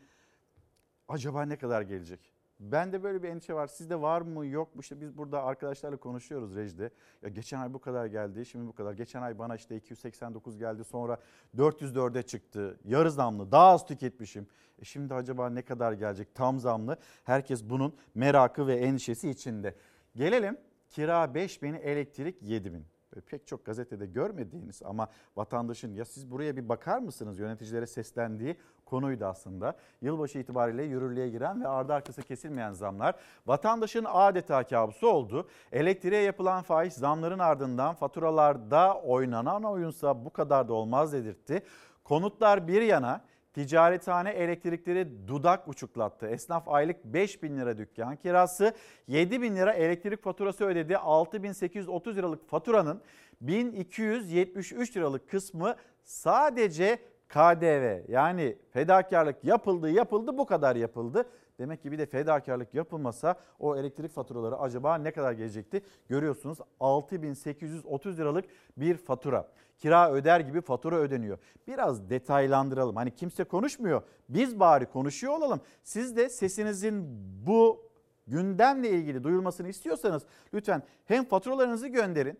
acaba 1.08 1.46
ne 1.46 1.58
kadar 1.58 1.82
gelecek? 1.82 2.34
Bende 2.60 3.04
böyle 3.04 3.24
bir 3.24 3.30
endişe 3.30 3.54
var. 3.54 3.68
Sizde 3.68 4.02
var 4.02 4.22
mı 4.22 4.46
yok 4.46 4.76
mu? 4.76 4.82
İşte 4.82 5.02
biz 5.02 5.18
burada 5.18 5.44
arkadaşlarla 5.44 5.98
konuşuyoruz 5.98 6.56
rejide. 6.56 6.90
Ya 7.22 7.30
geçen 7.30 7.60
ay 7.60 7.74
bu 7.74 7.80
kadar 7.80 8.06
geldi, 8.06 8.46
şimdi 8.46 8.68
bu 8.68 8.74
kadar. 8.74 8.94
Geçen 8.94 9.22
ay 9.22 9.40
bana 9.40 9.56
işte 9.56 9.76
289 9.76 10.58
geldi, 10.58 10.84
sonra 10.84 11.18
404'e 11.58 12.22
çıktı. 12.22 12.80
Yarı 12.86 13.12
zamlı, 13.12 13.52
daha 13.52 13.68
az 13.68 13.86
tüketmişim. 13.86 14.48
E 14.80 14.86
şimdi 14.86 15.14
acaba 15.14 15.50
ne 15.50 15.62
kadar 15.62 15.94
gelecek? 15.94 16.36
Tam 16.36 16.60
zamlı. 16.60 16.98
Herkes 17.24 17.64
bunun 17.64 17.96
merakı 18.16 18.68
ve 18.68 18.76
endişesi 18.76 19.30
içinde. 19.30 19.76
Gelelim 20.16 20.58
kira 20.90 21.34
5000, 21.34 21.74
elektrik 21.74 22.42
7000 22.42 22.86
pek 23.28 23.48
çok 23.48 23.66
gazetede 23.66 24.06
görmediğiniz 24.06 24.82
ama 24.86 25.08
vatandaşın 25.36 25.94
ya 25.94 26.06
siz 26.06 26.32
buraya 26.32 26.58
bir 26.58 26.70
bakar 26.70 27.00
mısınız 27.00 27.40
yöneticilere 27.40 27.88
seslendiği 27.88 28.56
konuydu 28.86 29.26
aslında. 29.26 29.76
Yılbaşı 30.02 30.40
itibariyle 30.40 30.84
yürürlüğe 30.84 31.30
giren 31.30 31.62
ve 31.62 31.68
ardı 31.68 31.94
arkası 31.94 32.22
kesilmeyen 32.22 32.74
zamlar 32.74 33.16
vatandaşın 33.48 34.06
adeta 34.08 34.64
kabusu 34.64 35.08
oldu. 35.08 35.48
Elektriğe 35.72 36.22
yapılan 36.22 36.64
faiz 36.64 36.94
zamların 36.94 37.40
ardından 37.40 37.96
faturalarda 37.96 39.02
oynanan 39.02 39.64
oyunsa 39.64 40.26
bu 40.26 40.30
kadar 40.30 40.68
da 40.68 40.74
olmaz 40.74 41.14
dedirtti. 41.14 41.64
Konutlar 42.04 42.68
bir 42.68 42.82
yana 42.82 43.22
Ticarethane 43.54 44.30
elektrikleri 44.30 45.28
dudak 45.28 45.68
uçuklattı. 45.68 46.28
Esnaf 46.28 46.68
aylık 46.68 47.06
5 47.06 47.44
bin 47.44 47.58
lira 47.58 47.78
dükkan 47.78 48.16
kirası, 48.16 48.74
7 49.08 49.42
bin 49.42 49.56
lira 49.56 49.74
elektrik 49.74 50.24
faturası 50.24 50.66
ödedi. 50.66 50.98
6830 50.98 52.18
liralık 52.18 52.50
faturanın 52.50 53.02
1273 53.42 54.98
liralık 54.98 55.30
kısmı 55.30 55.76
sadece 56.04 57.00
KDV 57.30 58.12
yani 58.12 58.58
fedakarlık 58.72 59.44
yapıldı 59.44 59.90
yapıldı 59.90 60.38
bu 60.38 60.46
kadar 60.46 60.76
yapıldı. 60.76 61.26
Demek 61.60 61.84
ki 61.84 61.92
bir 61.92 61.98
de 61.98 62.06
fedakarlık 62.06 62.74
yapılmasa 62.74 63.36
o 63.60 63.78
elektrik 63.78 64.12
faturaları 64.12 64.58
acaba 64.58 64.98
ne 64.98 65.12
kadar 65.12 65.32
gelecekti? 65.32 65.82
Görüyorsunuz 66.08 66.58
6830 66.80 68.20
liralık 68.20 68.46
bir 68.78 68.98
fatura. 68.98 69.48
Kira 69.80 70.12
öder 70.12 70.40
gibi 70.40 70.62
fatura 70.62 70.96
ödeniyor. 70.96 71.38
Biraz 71.68 72.10
detaylandıralım. 72.10 72.96
Hani 72.96 73.16
kimse 73.16 73.44
konuşmuyor. 73.44 74.02
Biz 74.30 74.60
bari 74.60 74.86
konuşuyor 74.86 75.34
olalım. 75.34 75.62
Siz 75.84 76.18
de 76.18 76.30
sesinizin 76.30 77.06
bu 77.48 77.90
gündemle 78.28 78.90
ilgili 78.90 79.24
duyulmasını 79.24 79.70
istiyorsanız 79.70 80.24
lütfen 80.54 80.84
hem 81.06 81.26
faturalarınızı 81.26 81.88
gönderin 81.88 82.40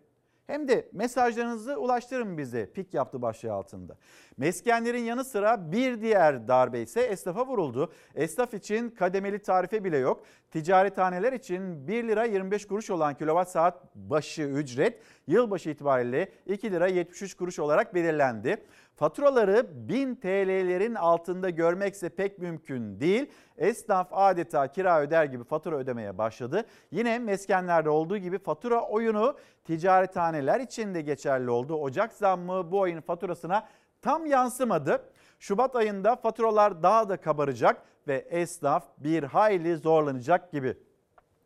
hem 0.50 0.68
de 0.68 0.90
mesajlarınızı 0.94 1.80
ulaştırın 1.80 2.38
bize 2.38 2.72
pik 2.72 2.94
yaptı 2.94 3.22
başlığı 3.22 3.54
altında. 3.54 3.98
Meskenlerin 4.38 5.04
yanı 5.04 5.26
sıra 5.26 5.72
bir 5.72 6.02
diğer 6.02 6.48
darbe 6.48 6.82
ise 6.82 7.02
esnafa 7.02 7.48
vuruldu. 7.48 7.92
Esnaf 8.16 8.54
için 8.54 8.90
kademeli 8.90 9.40
tarife 9.40 9.84
bile 9.84 9.98
yok. 9.98 10.24
Ticarethaneler 10.52 11.34
için 11.34 11.88
1 11.88 12.08
lira 12.08 12.26
25 12.26 12.68
kuruş 12.68 12.90
olan 12.90 13.14
kilowatt 13.18 13.50
saat 13.50 13.96
başı 13.96 14.42
ücret 14.42 15.00
yılbaşı 15.30 15.70
itibariyle 15.70 16.32
2 16.46 16.72
lira 16.72 16.88
73 16.88 17.34
kuruş 17.34 17.60
olarak 17.60 17.96
belirlendi. 17.96 18.66
Faturaları 18.96 19.68
1000 19.90 20.16
TL'lerin 20.16 20.96
altında 20.96 21.50
görmekse 21.50 22.10
pek 22.10 22.40
mümkün 22.40 23.00
değil. 23.00 23.32
Esnaf 23.58 24.08
adeta 24.12 24.68
kira 24.68 25.02
öder 25.02 25.26
gibi 25.26 25.44
fatura 25.44 25.76
ödemeye 25.76 26.18
başladı. 26.18 26.66
Yine 26.92 27.20
meskenlerde 27.20 27.90
olduğu 27.90 28.18
gibi 28.18 28.40
fatura 28.40 28.82
oyunu 28.82 29.38
ticarethaneler 29.64 30.60
için 30.60 30.94
de 30.94 31.02
geçerli 31.02 31.50
oldu. 31.50 31.76
Ocak 31.76 32.14
zammı 32.14 32.72
bu 32.72 32.84
ayın 32.84 33.02
faturasına 33.02 33.68
tam 34.02 34.26
yansımadı. 34.26 35.04
Şubat 35.40 35.76
ayında 35.76 36.16
faturalar 36.16 36.84
daha 36.84 37.10
da 37.10 37.18
kabaracak 37.18 37.82
ve 38.08 38.16
esnaf 38.30 38.84
bir 38.98 39.24
hayli 39.24 39.78
zorlanacak 39.78 40.52
gibi. 40.52 40.78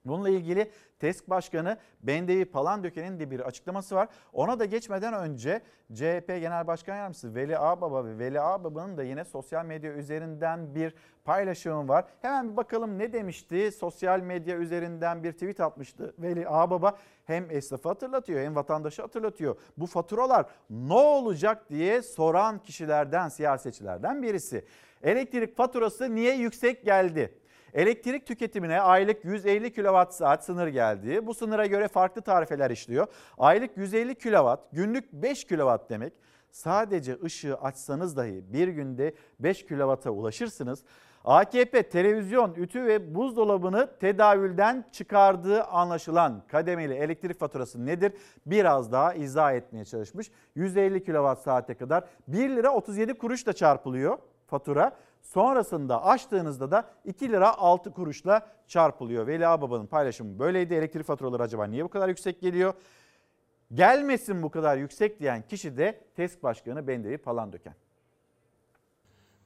Bununla 0.05 0.29
ilgili 0.29 0.71
TESK 1.03 1.29
Başkanı 1.29 1.77
Bendevi 2.03 2.45
Palandöken'in 2.45 3.19
de 3.19 3.31
bir 3.31 3.39
açıklaması 3.39 3.95
var. 3.95 4.07
Ona 4.33 4.59
da 4.59 4.65
geçmeden 4.65 5.13
önce 5.13 5.61
CHP 5.93 6.27
Genel 6.27 6.67
Başkan 6.67 6.95
Yardımcısı 6.95 7.35
Veli 7.35 7.57
Ağbaba 7.57 8.05
ve 8.05 8.19
Veli 8.19 8.41
Ağbaba'nın 8.41 8.97
da 8.97 9.03
yine 9.03 9.25
sosyal 9.25 9.65
medya 9.65 9.93
üzerinden 9.93 10.75
bir 10.75 10.95
paylaşımı 11.25 11.87
var. 11.87 12.05
Hemen 12.21 12.51
bir 12.51 12.57
bakalım 12.57 12.99
ne 12.99 13.13
demişti? 13.13 13.71
Sosyal 13.71 14.19
medya 14.19 14.57
üzerinden 14.57 15.23
bir 15.23 15.31
tweet 15.31 15.59
atmıştı 15.59 16.13
Veli 16.19 16.47
Ağbaba. 16.47 16.97
Hem 17.25 17.51
esnafı 17.51 17.89
hatırlatıyor 17.89 18.41
hem 18.41 18.55
vatandaşı 18.55 19.01
hatırlatıyor. 19.01 19.55
Bu 19.77 19.85
faturalar 19.85 20.45
ne 20.69 20.93
olacak 20.93 21.69
diye 21.69 22.01
soran 22.01 22.59
kişilerden, 22.59 23.29
siyasetçilerden 23.29 24.23
birisi. 24.23 24.65
Elektrik 25.03 25.57
faturası 25.57 26.15
niye 26.15 26.35
yüksek 26.35 26.85
geldi? 26.85 27.42
Elektrik 27.73 28.27
tüketimine 28.27 28.81
aylık 28.81 29.25
150 29.25 29.73
kWh 29.73 30.41
sınır 30.41 30.67
geldi. 30.67 31.27
Bu 31.27 31.33
sınıra 31.33 31.65
göre 31.65 31.87
farklı 31.87 32.21
tarifeler 32.21 32.71
işliyor. 32.71 33.07
Aylık 33.37 33.77
150 33.77 34.15
kW, 34.15 34.57
günlük 34.71 35.13
5 35.13 35.47
kW 35.47 35.89
demek. 35.89 36.13
Sadece 36.51 37.17
ışığı 37.23 37.55
açsanız 37.55 38.17
dahi 38.17 38.53
bir 38.53 38.67
günde 38.67 39.13
5 39.39 39.65
kW'a 39.65 40.11
ulaşırsınız. 40.11 40.83
AKP 41.25 41.89
televizyon, 41.89 42.53
ütü 42.55 42.85
ve 42.85 43.15
buzdolabını 43.15 43.89
tedavülden 43.99 44.85
çıkardığı 44.91 45.63
anlaşılan 45.63 46.43
kademeli 46.47 46.93
elektrik 46.93 47.39
faturası 47.39 47.85
nedir? 47.85 48.13
Biraz 48.45 48.91
daha 48.91 49.13
izah 49.13 49.53
etmeye 49.53 49.85
çalışmış. 49.85 50.31
150 50.55 51.03
kWh 51.03 51.35
saate 51.35 51.73
kadar 51.73 52.03
1 52.27 52.49
lira 52.49 52.69
37 52.69 53.13
kuruş 53.13 53.47
da 53.47 53.53
çarpılıyor 53.53 54.17
fatura. 54.47 54.97
Sonrasında 55.23 56.03
açtığınızda 56.03 56.71
da 56.71 56.89
2 57.05 57.29
lira 57.29 57.57
6 57.57 57.91
kuruşla 57.91 58.47
çarpılıyor. 58.67 59.27
Veli 59.27 59.47
Ağbaba'nın 59.47 59.85
paylaşımı 59.85 60.39
böyleydi. 60.39 60.73
Elektrik 60.73 61.05
faturaları 61.05 61.43
acaba 61.43 61.65
niye 61.65 61.83
bu 61.83 61.89
kadar 61.89 62.09
yüksek 62.09 62.41
geliyor? 62.41 62.73
Gelmesin 63.73 64.43
bu 64.43 64.49
kadar 64.49 64.77
yüksek 64.77 65.19
diyen 65.19 65.47
kişi 65.47 65.77
de 65.77 66.01
TESK 66.15 66.43
Başkanı 66.43 66.87
Bendevi 66.87 67.17
Palandöken. 67.17 67.75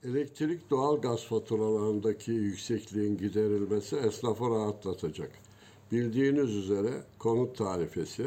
Elektrik 0.04 0.70
doğal 0.70 1.02
gaz 1.02 1.24
faturalarındaki 1.26 2.32
yüksekliğin 2.32 3.18
giderilmesi 3.18 3.96
esnafı 3.96 4.50
rahatlatacak. 4.50 5.32
Bildiğiniz 5.92 6.56
üzere 6.56 6.90
konut 7.20 7.58
tarifesi, 7.58 8.24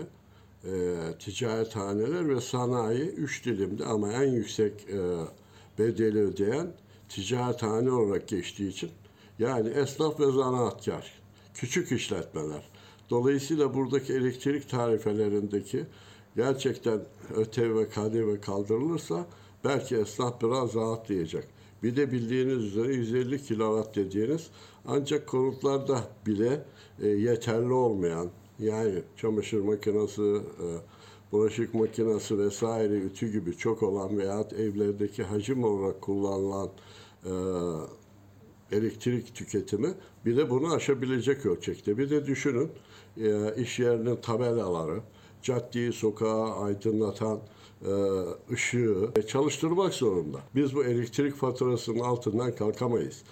e, 0.64 0.70
ticarethaneler 1.18 2.28
ve 2.28 2.40
sanayi 2.40 3.02
üç 3.02 3.44
dilimde 3.44 3.84
ama 3.84 4.12
en 4.12 4.30
yüksek 4.30 4.72
e, 4.88 4.98
bedeli 5.78 6.18
ödeyen 6.18 6.66
ticarethane 7.10 7.90
olarak 7.90 8.28
geçtiği 8.28 8.68
için 8.68 8.90
yani 9.38 9.68
esnaf 9.68 10.20
ve 10.20 10.26
zanaatkar, 10.32 11.12
küçük 11.54 11.92
işletmeler. 11.92 12.68
Dolayısıyla 13.10 13.74
buradaki 13.74 14.12
elektrik 14.12 14.70
tarifelerindeki 14.70 15.86
gerçekten 16.36 17.00
ötev 17.36 17.76
ve 17.76 17.88
KDV 17.88 18.40
kaldırılırsa 18.40 19.26
belki 19.64 19.96
esnaf 19.96 20.42
biraz 20.42 20.74
rahatlayacak. 20.74 21.48
Bir 21.82 21.96
de 21.96 22.12
bildiğiniz 22.12 22.64
üzere 22.64 22.94
150 22.94 23.38
kW 23.38 23.94
dediğiniz 23.94 24.50
ancak 24.86 25.26
konutlarda 25.26 26.04
bile 26.26 26.64
e, 27.02 27.08
yeterli 27.08 27.72
olmayan 27.72 28.28
yani 28.58 29.02
çamaşır 29.16 29.60
makinesi, 29.60 30.22
e, 30.22 30.66
bulaşık 31.32 31.74
makinesi 31.74 32.38
vesaire 32.38 32.94
ütü 32.94 33.32
gibi 33.32 33.56
çok 33.56 33.82
olan 33.82 34.18
veya 34.18 34.40
evlerdeki 34.58 35.22
hacim 35.22 35.64
olarak 35.64 36.00
kullanılan 36.00 36.68
elektrik 38.72 39.34
tüketimi 39.34 39.94
bir 40.24 40.36
de 40.36 40.50
bunu 40.50 40.74
aşabilecek 40.74 41.46
ölçekte. 41.46 41.98
Bir 41.98 42.10
de 42.10 42.26
düşünün 42.26 42.72
e, 43.16 43.54
iş 43.54 43.78
yerinin 43.78 44.16
tabelaları, 44.16 45.00
caddeyi, 45.42 45.92
sokağı 45.92 46.54
aydınlatan 46.64 47.40
e, 47.82 47.92
ışığı 48.52 49.12
çalıştırmak 49.28 49.94
zorunda. 49.94 50.38
Biz 50.54 50.74
bu 50.74 50.84
elektrik 50.84 51.34
faturasının 51.34 52.00
altından 52.00 52.54
kalkamayız. 52.54 53.24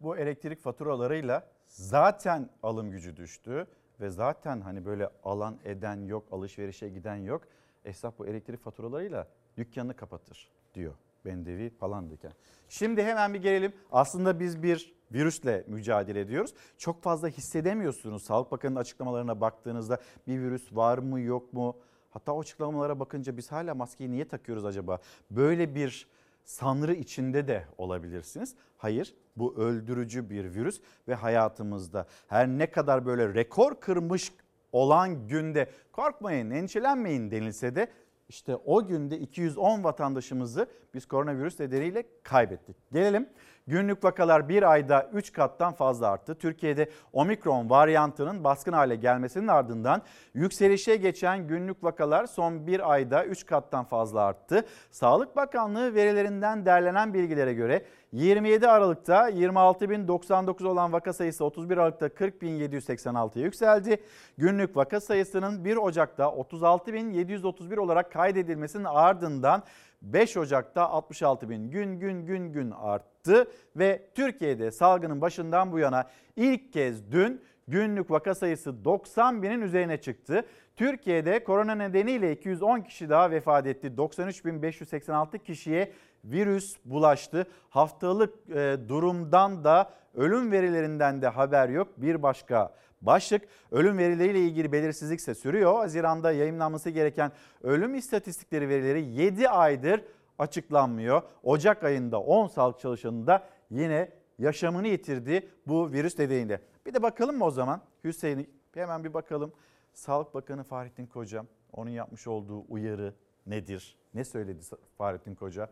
Bu 0.00 0.16
elektrik 0.16 0.60
faturalarıyla 0.60 1.48
zaten 1.66 2.50
alım 2.62 2.90
gücü 2.90 3.16
düştü 3.16 3.66
ve 4.00 4.10
zaten 4.10 4.60
hani 4.60 4.86
böyle 4.86 5.08
alan 5.24 5.58
eden 5.64 6.06
yok, 6.06 6.24
alışverişe 6.30 6.88
giden 6.88 7.16
yok. 7.16 7.42
Esnaf 7.84 8.18
bu 8.18 8.26
elektrik 8.26 8.62
faturalarıyla 8.62 9.28
dükkanını 9.56 9.96
kapatır 9.96 10.50
diyor 10.74 10.94
Bendevi 11.24 11.70
Palandöken. 11.70 12.32
Şimdi 12.68 13.02
hemen 13.02 13.34
bir 13.34 13.42
gelelim. 13.42 13.72
Aslında 13.92 14.40
biz 14.40 14.62
bir 14.62 14.94
virüsle 15.12 15.64
mücadele 15.66 16.20
ediyoruz. 16.20 16.54
Çok 16.78 17.02
fazla 17.02 17.28
hissedemiyorsunuz. 17.28 18.22
Sağlık 18.22 18.52
Bakanı'nın 18.52 18.80
açıklamalarına 18.80 19.40
baktığınızda 19.40 19.98
bir 20.26 20.40
virüs 20.40 20.76
var 20.76 20.98
mı 20.98 21.20
yok 21.20 21.52
mu? 21.52 21.76
Hatta 22.10 22.32
o 22.32 22.40
açıklamalara 22.40 23.00
bakınca 23.00 23.36
biz 23.36 23.52
hala 23.52 23.74
maskeyi 23.74 24.10
niye 24.10 24.28
takıyoruz 24.28 24.64
acaba? 24.64 24.98
Böyle 25.30 25.74
bir 25.74 26.08
sanrı 26.44 26.94
içinde 26.94 27.48
de 27.48 27.64
olabilirsiniz. 27.78 28.54
Hayır 28.76 29.14
bu 29.36 29.56
öldürücü 29.56 30.30
bir 30.30 30.54
virüs 30.54 30.80
ve 31.08 31.14
hayatımızda 31.14 32.06
her 32.28 32.48
ne 32.48 32.70
kadar 32.70 33.06
böyle 33.06 33.34
rekor 33.34 33.80
kırmış 33.80 34.32
olan 34.72 35.28
günde 35.28 35.70
korkmayın 35.92 36.50
endişelenmeyin 36.50 37.30
denilse 37.30 37.74
de 37.74 37.88
işte 38.32 38.56
o 38.56 38.86
günde 38.86 39.18
210 39.18 39.84
vatandaşımızı 39.84 40.66
biz 40.94 41.06
koronavirüs 41.06 41.60
nedeniyle 41.60 42.04
kaybettik. 42.22 42.76
Gelelim 42.92 43.28
günlük 43.66 44.04
vakalar 44.04 44.48
bir 44.48 44.62
ayda 44.72 45.10
3 45.12 45.32
kattan 45.32 45.72
fazla 45.72 46.10
arttı. 46.10 46.34
Türkiye'de 46.34 46.90
omikron 47.12 47.70
varyantının 47.70 48.44
baskın 48.44 48.72
hale 48.72 48.96
gelmesinin 48.96 49.48
ardından 49.48 50.02
yükselişe 50.34 50.96
geçen 50.96 51.48
günlük 51.48 51.84
vakalar 51.84 52.26
son 52.26 52.66
bir 52.66 52.92
ayda 52.92 53.24
3 53.24 53.46
kattan 53.46 53.84
fazla 53.84 54.20
arttı. 54.20 54.66
Sağlık 54.90 55.36
Bakanlığı 55.36 55.94
verilerinden 55.94 56.66
derlenen 56.66 57.14
bilgilere 57.14 57.54
göre 57.54 57.86
27 58.12 58.68
Aralık'ta 58.68 59.30
26.099 59.30 60.68
olan 60.68 60.92
vaka 60.92 61.12
sayısı 61.12 61.44
31 61.44 61.76
Aralık'ta 61.76 62.06
40.786'ya 62.06 63.44
yükseldi. 63.44 64.02
Günlük 64.38 64.76
vaka 64.76 65.00
sayısının 65.00 65.64
1 65.64 65.76
Ocak'ta 65.76 66.24
36.731 66.24 67.78
olarak 67.78 68.12
kaydedilmesinin 68.12 68.84
ardından 68.84 69.62
5 70.02 70.36
Ocak'ta 70.36 70.88
66 70.88 71.50
bin 71.50 71.70
gün 71.70 71.98
gün 72.00 72.26
gün 72.26 72.52
gün 72.52 72.70
arttı 72.70 73.50
ve 73.76 74.02
Türkiye'de 74.14 74.70
salgının 74.70 75.20
başından 75.20 75.72
bu 75.72 75.78
yana 75.78 76.08
ilk 76.36 76.72
kez 76.72 77.12
dün 77.12 77.40
günlük 77.68 78.10
vaka 78.10 78.34
sayısı 78.34 78.84
90 78.84 79.42
binin 79.42 79.60
üzerine 79.60 80.00
çıktı. 80.00 80.46
Türkiye'de 80.76 81.44
korona 81.44 81.74
nedeniyle 81.74 82.32
210 82.32 82.80
kişi 82.80 83.08
daha 83.08 83.30
vefat 83.30 83.66
etti. 83.66 83.92
93.586 83.96 85.38
kişiye 85.38 85.92
virüs 86.24 86.76
bulaştı. 86.84 87.46
Haftalık 87.70 88.50
e, 88.50 88.76
durumdan 88.88 89.64
da 89.64 89.90
ölüm 90.14 90.52
verilerinden 90.52 91.22
de 91.22 91.28
haber 91.28 91.68
yok. 91.68 91.88
Bir 91.96 92.22
başka 92.22 92.74
başlık 93.02 93.42
ölüm 93.70 93.98
verileriyle 93.98 94.40
ilgili 94.40 94.72
belirsizlik 94.72 95.20
ise 95.20 95.34
sürüyor. 95.34 95.74
Haziran'da 95.74 96.32
yayınlanması 96.32 96.90
gereken 96.90 97.32
ölüm 97.62 97.94
istatistikleri 97.94 98.68
verileri 98.68 99.02
7 99.02 99.48
aydır 99.48 100.04
açıklanmıyor. 100.38 101.22
Ocak 101.42 101.84
ayında 101.84 102.20
10 102.20 102.46
sağlık 102.46 102.80
çalışanı 102.80 103.26
da 103.26 103.48
yine 103.70 104.10
yaşamını 104.38 104.88
yitirdi 104.88 105.48
bu 105.66 105.92
virüs 105.92 106.18
nedeniyle. 106.18 106.60
Bir 106.86 106.94
de 106.94 107.02
bakalım 107.02 107.38
mı 107.38 107.44
o 107.44 107.50
zaman 107.50 107.82
Hüseyin'i 108.04 108.46
hemen 108.74 109.04
bir 109.04 109.14
bakalım. 109.14 109.52
Sağlık 109.94 110.34
Bakanı 110.34 110.64
Fahrettin 110.64 111.06
Koca 111.06 111.44
onun 111.72 111.90
yapmış 111.90 112.26
olduğu 112.26 112.64
uyarı 112.68 113.14
nedir? 113.46 113.96
Ne 114.14 114.24
söyledi 114.24 114.60
Fahrettin 114.98 115.34
Koca? 115.34 115.70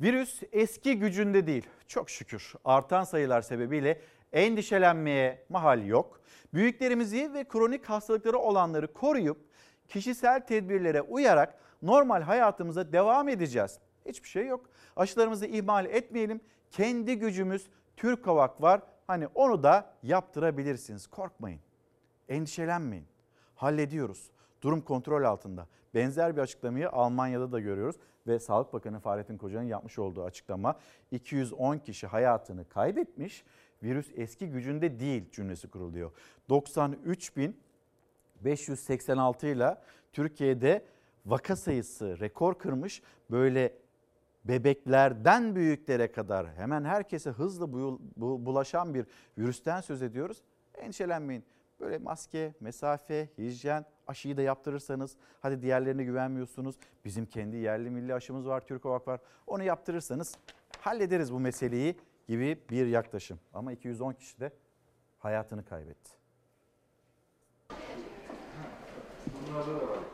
Virüs 0.00 0.42
eski 0.52 0.98
gücünde 0.98 1.46
değil 1.46 1.66
çok 1.86 2.10
şükür 2.10 2.54
artan 2.64 3.04
sayılar 3.04 3.42
sebebiyle 3.42 4.00
endişelenmeye 4.36 5.44
mahal 5.48 5.86
yok. 5.86 6.20
Büyüklerimizi 6.54 7.34
ve 7.34 7.44
kronik 7.44 7.84
hastalıkları 7.84 8.38
olanları 8.38 8.92
koruyup 8.92 9.38
kişisel 9.88 10.46
tedbirlere 10.46 11.02
uyarak 11.02 11.58
normal 11.82 12.22
hayatımıza 12.22 12.92
devam 12.92 13.28
edeceğiz. 13.28 13.78
Hiçbir 14.06 14.28
şey 14.28 14.46
yok. 14.46 14.70
Aşılarımızı 14.96 15.46
ihmal 15.46 15.86
etmeyelim. 15.86 16.40
Kendi 16.70 17.18
gücümüz 17.18 17.66
Türk 17.96 18.26
Havak 18.26 18.62
var. 18.62 18.80
Hani 19.06 19.26
onu 19.34 19.62
da 19.62 19.90
yaptırabilirsiniz. 20.02 21.06
Korkmayın. 21.06 21.60
Endişelenmeyin. 22.28 23.06
Hallediyoruz. 23.54 24.30
Durum 24.62 24.80
kontrol 24.80 25.24
altında. 25.24 25.66
Benzer 25.94 26.36
bir 26.36 26.40
açıklamayı 26.40 26.90
Almanya'da 26.90 27.52
da 27.52 27.60
görüyoruz 27.60 27.96
ve 28.26 28.38
Sağlık 28.38 28.72
Bakanı 28.72 29.00
Fahrettin 29.00 29.38
Koca'nın 29.38 29.64
yapmış 29.64 29.98
olduğu 29.98 30.24
açıklama 30.24 30.74
210 31.10 31.78
kişi 31.78 32.06
hayatını 32.06 32.68
kaybetmiş. 32.68 33.44
Virüs 33.82 34.10
eski 34.14 34.48
gücünde 34.48 35.00
değil 35.00 35.30
cümlesi 35.32 35.68
kuruluyor. 35.68 36.12
93.586 36.50 39.46
ile 39.46 39.78
Türkiye'de 40.12 40.84
vaka 41.26 41.56
sayısı 41.56 42.20
rekor 42.20 42.58
kırmış. 42.58 43.02
Böyle 43.30 43.72
bebeklerden 44.44 45.56
büyüklere 45.56 46.12
kadar 46.12 46.54
hemen 46.54 46.84
herkese 46.84 47.30
hızlı 47.30 47.72
bulaşan 48.16 48.94
bir 48.94 49.06
virüsten 49.38 49.80
söz 49.80 50.02
ediyoruz. 50.02 50.42
Endişelenmeyin. 50.74 51.44
Böyle 51.80 51.98
maske, 51.98 52.54
mesafe, 52.60 53.28
hijyen, 53.38 53.84
aşıyı 54.06 54.36
da 54.36 54.42
yaptırırsanız 54.42 55.16
hadi 55.40 55.62
diğerlerine 55.62 56.04
güvenmiyorsunuz. 56.04 56.76
Bizim 57.04 57.26
kendi 57.26 57.56
yerli 57.56 57.90
milli 57.90 58.14
aşımız 58.14 58.46
var, 58.46 58.66
Türk 58.66 58.86
Ovak 58.86 59.08
var. 59.08 59.20
Onu 59.46 59.62
yaptırırsanız 59.62 60.34
hallederiz 60.80 61.32
bu 61.32 61.40
meseleyi 61.40 61.96
gibi 62.28 62.64
bir 62.70 62.86
yaklaşım. 62.86 63.40
Ama 63.52 63.72
210 63.72 64.12
kişi 64.12 64.40
de 64.40 64.52
hayatını 65.18 65.64
kaybetti. 65.64 66.10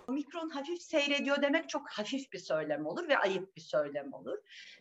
Omikron 0.08 0.50
hafif 0.50 0.82
seyrediyor 0.82 1.42
demek 1.42 1.68
çok 1.68 1.90
hafif 1.90 2.32
bir 2.32 2.38
söylem 2.38 2.86
olur 2.86 3.08
ve 3.08 3.18
ayıp 3.18 3.56
bir 3.56 3.60
söylem 3.60 4.12
olur. 4.12 4.38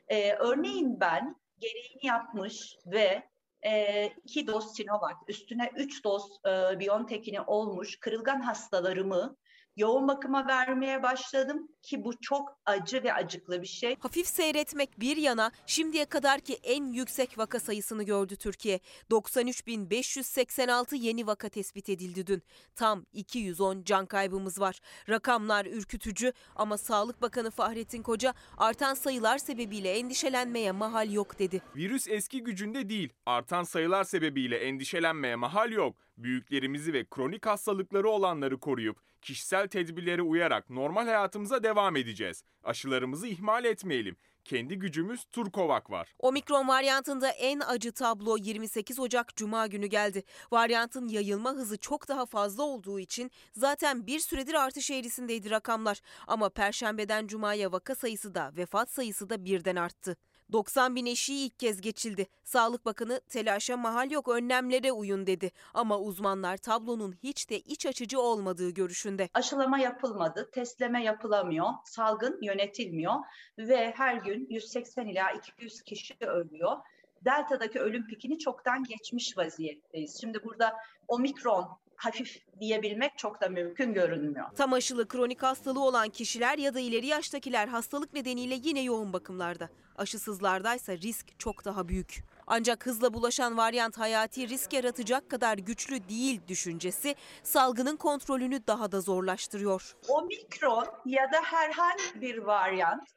Ee, 0.07 0.33
örneğin 0.33 0.99
ben 0.99 1.35
gereğini 1.59 2.05
yapmış 2.05 2.77
ve 2.85 3.23
e, 3.65 4.05
iki 4.23 4.47
doz 4.47 4.75
Sinovac, 4.75 5.15
üstüne 5.27 5.71
üç 5.75 6.03
doz 6.03 6.39
e, 6.45 6.79
Biontech'ini 6.79 7.41
olmuş 7.41 7.99
kırılgan 7.99 8.41
hastalarımı 8.41 9.37
yoğun 9.75 10.07
bakıma 10.07 10.47
vermeye 10.47 11.03
başladım 11.03 11.67
ki 11.81 12.03
bu 12.03 12.19
çok 12.21 12.57
acı 12.65 13.03
ve 13.03 13.13
acıklı 13.13 13.61
bir 13.61 13.67
şey. 13.67 13.95
Hafif 13.99 14.27
seyretmek 14.27 14.99
bir 14.99 15.17
yana 15.17 15.51
şimdiye 15.65 16.05
kadarki 16.05 16.53
en 16.53 16.93
yüksek 16.93 17.37
vaka 17.37 17.59
sayısını 17.59 18.03
gördü 18.03 18.35
Türkiye. 18.35 18.79
93.586 19.11 20.95
yeni 20.95 21.27
vaka 21.27 21.49
tespit 21.49 21.89
edildi 21.89 22.27
dün. 22.27 22.43
Tam 22.75 23.05
210 23.13 23.83
can 23.83 24.05
kaybımız 24.05 24.59
var. 24.59 24.79
Rakamlar 25.09 25.65
ürkütücü 25.65 26.33
ama 26.55 26.77
Sağlık 26.77 27.21
Bakanı 27.21 27.51
Fahrettin 27.51 28.03
Koca 28.03 28.33
artan 28.57 28.93
sayılar 28.93 29.37
sebebiyle 29.37 29.91
endişelenmeye 29.97 30.71
mahal 30.71 31.11
yok 31.11 31.39
dedi. 31.39 31.61
Virüs 31.75 32.07
eski 32.07 32.43
gücünde 32.43 32.89
değil. 32.89 33.13
Artan 33.25 33.63
sayılar 33.63 34.03
sebebiyle 34.03 34.57
endişelenmeye 34.57 35.35
mahal 35.35 35.71
yok. 35.71 35.95
Büyüklerimizi 36.17 36.93
ve 36.93 37.05
kronik 37.05 37.45
hastalıkları 37.45 38.09
olanları 38.09 38.59
koruyup 38.59 38.97
kişisel 39.21 39.67
tedbirlere 39.67 40.21
uyarak 40.21 40.69
normal 40.69 41.05
hayatımıza 41.05 41.63
devam 41.63 41.95
edeceğiz. 41.95 42.43
Aşılarımızı 42.63 43.27
ihmal 43.27 43.65
etmeyelim. 43.65 44.15
Kendi 44.45 44.75
gücümüz 44.79 45.25
Turkovak 45.25 45.89
var. 45.89 46.13
Omikron 46.19 46.67
varyantında 46.67 47.29
en 47.29 47.59
acı 47.59 47.91
tablo 47.91 48.37
28 48.37 48.99
Ocak 48.99 49.35
Cuma 49.35 49.67
günü 49.67 49.87
geldi. 49.87 50.23
Varyantın 50.51 51.07
yayılma 51.07 51.51
hızı 51.51 51.77
çok 51.77 52.07
daha 52.07 52.25
fazla 52.25 52.63
olduğu 52.63 52.99
için 52.99 53.31
zaten 53.53 54.07
bir 54.07 54.19
süredir 54.19 54.53
artış 54.53 54.91
eğrisindeydi 54.91 55.49
rakamlar. 55.49 56.01
Ama 56.27 56.49
Perşembeden 56.49 57.27
Cuma'ya 57.27 57.71
vaka 57.71 57.95
sayısı 57.95 58.35
da 58.35 58.51
vefat 58.57 58.91
sayısı 58.91 59.29
da 59.29 59.45
birden 59.45 59.75
arttı. 59.75 60.17
90 60.51 60.95
bin 60.95 61.05
eşiği 61.05 61.45
ilk 61.45 61.59
kez 61.59 61.81
geçildi. 61.81 62.27
Sağlık 62.43 62.85
Bakanı 62.85 63.21
telaşa 63.29 63.77
mahal 63.77 64.11
yok 64.11 64.29
önlemlere 64.29 64.91
uyun 64.91 65.27
dedi. 65.27 65.51
Ama 65.73 65.99
uzmanlar 65.99 66.57
tablonun 66.57 67.15
hiç 67.23 67.49
de 67.49 67.59
iç 67.59 67.85
açıcı 67.85 68.21
olmadığı 68.21 68.69
görüşünde. 68.69 69.29
Aşılama 69.33 69.79
yapılmadı, 69.79 70.49
testleme 70.53 71.03
yapılamıyor, 71.03 71.67
salgın 71.85 72.39
yönetilmiyor 72.41 73.13
ve 73.57 73.93
her 73.97 74.15
gün 74.15 74.47
180 74.49 75.07
ila 75.07 75.31
200 75.31 75.81
kişi 75.81 76.15
ölüyor. 76.21 76.77
Delta'daki 77.25 77.79
ölüm 77.79 78.07
pikini 78.07 78.39
çoktan 78.39 78.83
geçmiş 78.83 79.37
vaziyetteyiz. 79.37 80.21
Şimdi 80.21 80.43
burada 80.43 80.73
omikron 81.07 81.67
hafif 82.01 82.41
diyebilmek 82.59 83.17
çok 83.17 83.41
da 83.41 83.49
mümkün 83.49 83.93
görünmüyor. 83.93 84.45
Tam 84.55 84.73
aşılı 84.73 85.07
kronik 85.07 85.43
hastalığı 85.43 85.83
olan 85.83 86.09
kişiler 86.09 86.57
ya 86.57 86.73
da 86.73 86.79
ileri 86.79 87.07
yaştakiler 87.07 87.67
hastalık 87.67 88.13
nedeniyle 88.13 88.59
yine 88.63 88.81
yoğun 88.81 89.13
bakımlarda. 89.13 89.69
Aşısızlardaysa 89.97 90.97
risk 90.97 91.39
çok 91.39 91.65
daha 91.65 91.87
büyük. 91.87 92.23
Ancak 92.47 92.85
hızla 92.85 93.13
bulaşan 93.13 93.57
varyant 93.57 93.97
hayati 93.97 94.49
risk 94.49 94.73
yaratacak 94.73 95.29
kadar 95.29 95.57
güçlü 95.57 96.09
değil 96.09 96.41
düşüncesi 96.47 97.15
salgının 97.43 97.95
kontrolünü 97.95 98.67
daha 98.67 98.91
da 98.91 99.01
zorlaştırıyor. 99.01 99.95
Omikron 100.07 100.87
ya 101.05 101.31
da 101.31 101.41
herhangi 101.43 102.21
bir 102.21 102.37
varyant 102.37 103.09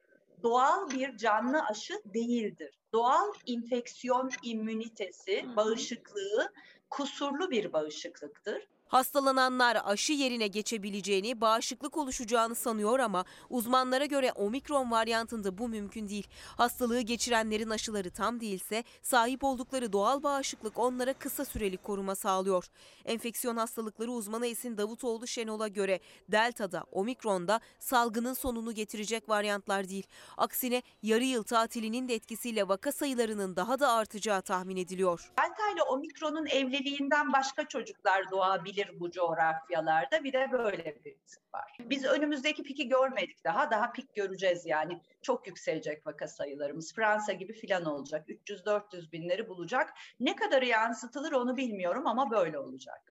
doğal 0.42 0.90
bir 0.90 1.16
canlı 1.16 1.62
aşı 1.62 1.94
değildir. 2.04 2.78
Doğal 2.92 3.32
infeksiyon 3.46 4.30
immünitesi, 4.42 5.46
bağışıklığı 5.56 6.52
kusurlu 6.90 7.50
bir 7.50 7.72
bağışıklıktır. 7.72 8.68
Hastalananlar 8.88 9.78
aşı 9.84 10.12
yerine 10.12 10.46
geçebileceğini, 10.46 11.40
bağışıklık 11.40 11.96
oluşacağını 11.96 12.54
sanıyor 12.54 12.98
ama 12.98 13.24
uzmanlara 13.50 14.04
göre 14.04 14.32
omikron 14.32 14.90
varyantında 14.90 15.58
bu 15.58 15.68
mümkün 15.68 16.08
değil. 16.08 16.26
Hastalığı 16.56 17.00
geçirenlerin 17.00 17.70
aşıları 17.70 18.10
tam 18.10 18.40
değilse 18.40 18.84
sahip 19.02 19.44
oldukları 19.44 19.92
doğal 19.92 20.22
bağışıklık 20.22 20.78
onlara 20.78 21.12
kısa 21.12 21.44
süreli 21.44 21.76
koruma 21.76 22.14
sağlıyor. 22.14 22.64
Enfeksiyon 23.04 23.56
hastalıkları 23.56 24.10
uzmanı 24.10 24.46
Esin 24.46 24.78
Davutoğlu 24.78 25.26
Şenol'a 25.26 25.68
göre 25.68 26.00
Delta'da, 26.28 26.84
omikronda 26.92 27.60
salgının 27.78 28.34
sonunu 28.34 28.72
getirecek 28.72 29.28
varyantlar 29.28 29.88
değil. 29.88 30.06
Aksine 30.36 30.82
yarı 31.02 31.24
yıl 31.24 31.42
tatilinin 31.42 32.08
de 32.08 32.14
etkisiyle 32.14 32.68
vaka 32.68 32.92
sayılarının 32.92 33.56
daha 33.56 33.80
da 33.80 33.92
artacağı 33.92 34.42
tahmin 34.42 34.76
ediliyor. 34.76 35.32
Delta 35.38 35.70
ile 35.74 35.82
omikronun 35.82 36.46
evliliğinden 36.46 37.32
başka 37.32 37.68
çocuklar 37.68 38.30
doğabilir 38.30 38.73
bu 39.00 39.10
coğrafyalarda. 39.10 40.24
Bir 40.24 40.32
de 40.32 40.48
böyle 40.52 40.96
bir 41.04 41.14
risk 41.14 41.54
var. 41.54 41.76
Biz 41.80 42.04
önümüzdeki 42.04 42.62
piki 42.62 42.88
görmedik 42.88 43.44
daha. 43.44 43.70
Daha 43.70 43.92
pik 43.92 44.14
göreceğiz 44.14 44.66
yani. 44.66 45.00
Çok 45.22 45.46
yükselecek 45.46 46.06
vaka 46.06 46.28
sayılarımız. 46.28 46.94
Fransa 46.94 47.32
gibi 47.32 47.52
filan 47.52 47.84
olacak. 47.84 48.28
300-400 48.28 49.12
binleri 49.12 49.48
bulacak. 49.48 49.94
Ne 50.20 50.36
kadarı 50.36 50.66
yansıtılır 50.66 51.32
onu 51.32 51.56
bilmiyorum 51.56 52.06
ama 52.06 52.30
böyle 52.30 52.58
olacak. 52.58 53.14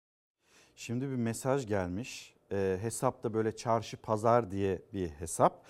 Şimdi 0.76 1.10
bir 1.10 1.16
mesaj 1.16 1.66
gelmiş. 1.66 2.34
E, 2.52 2.78
hesapta 2.80 3.34
böyle 3.34 3.56
çarşı 3.56 3.96
pazar 3.96 4.50
diye 4.50 4.82
bir 4.92 5.08
hesap. 5.08 5.64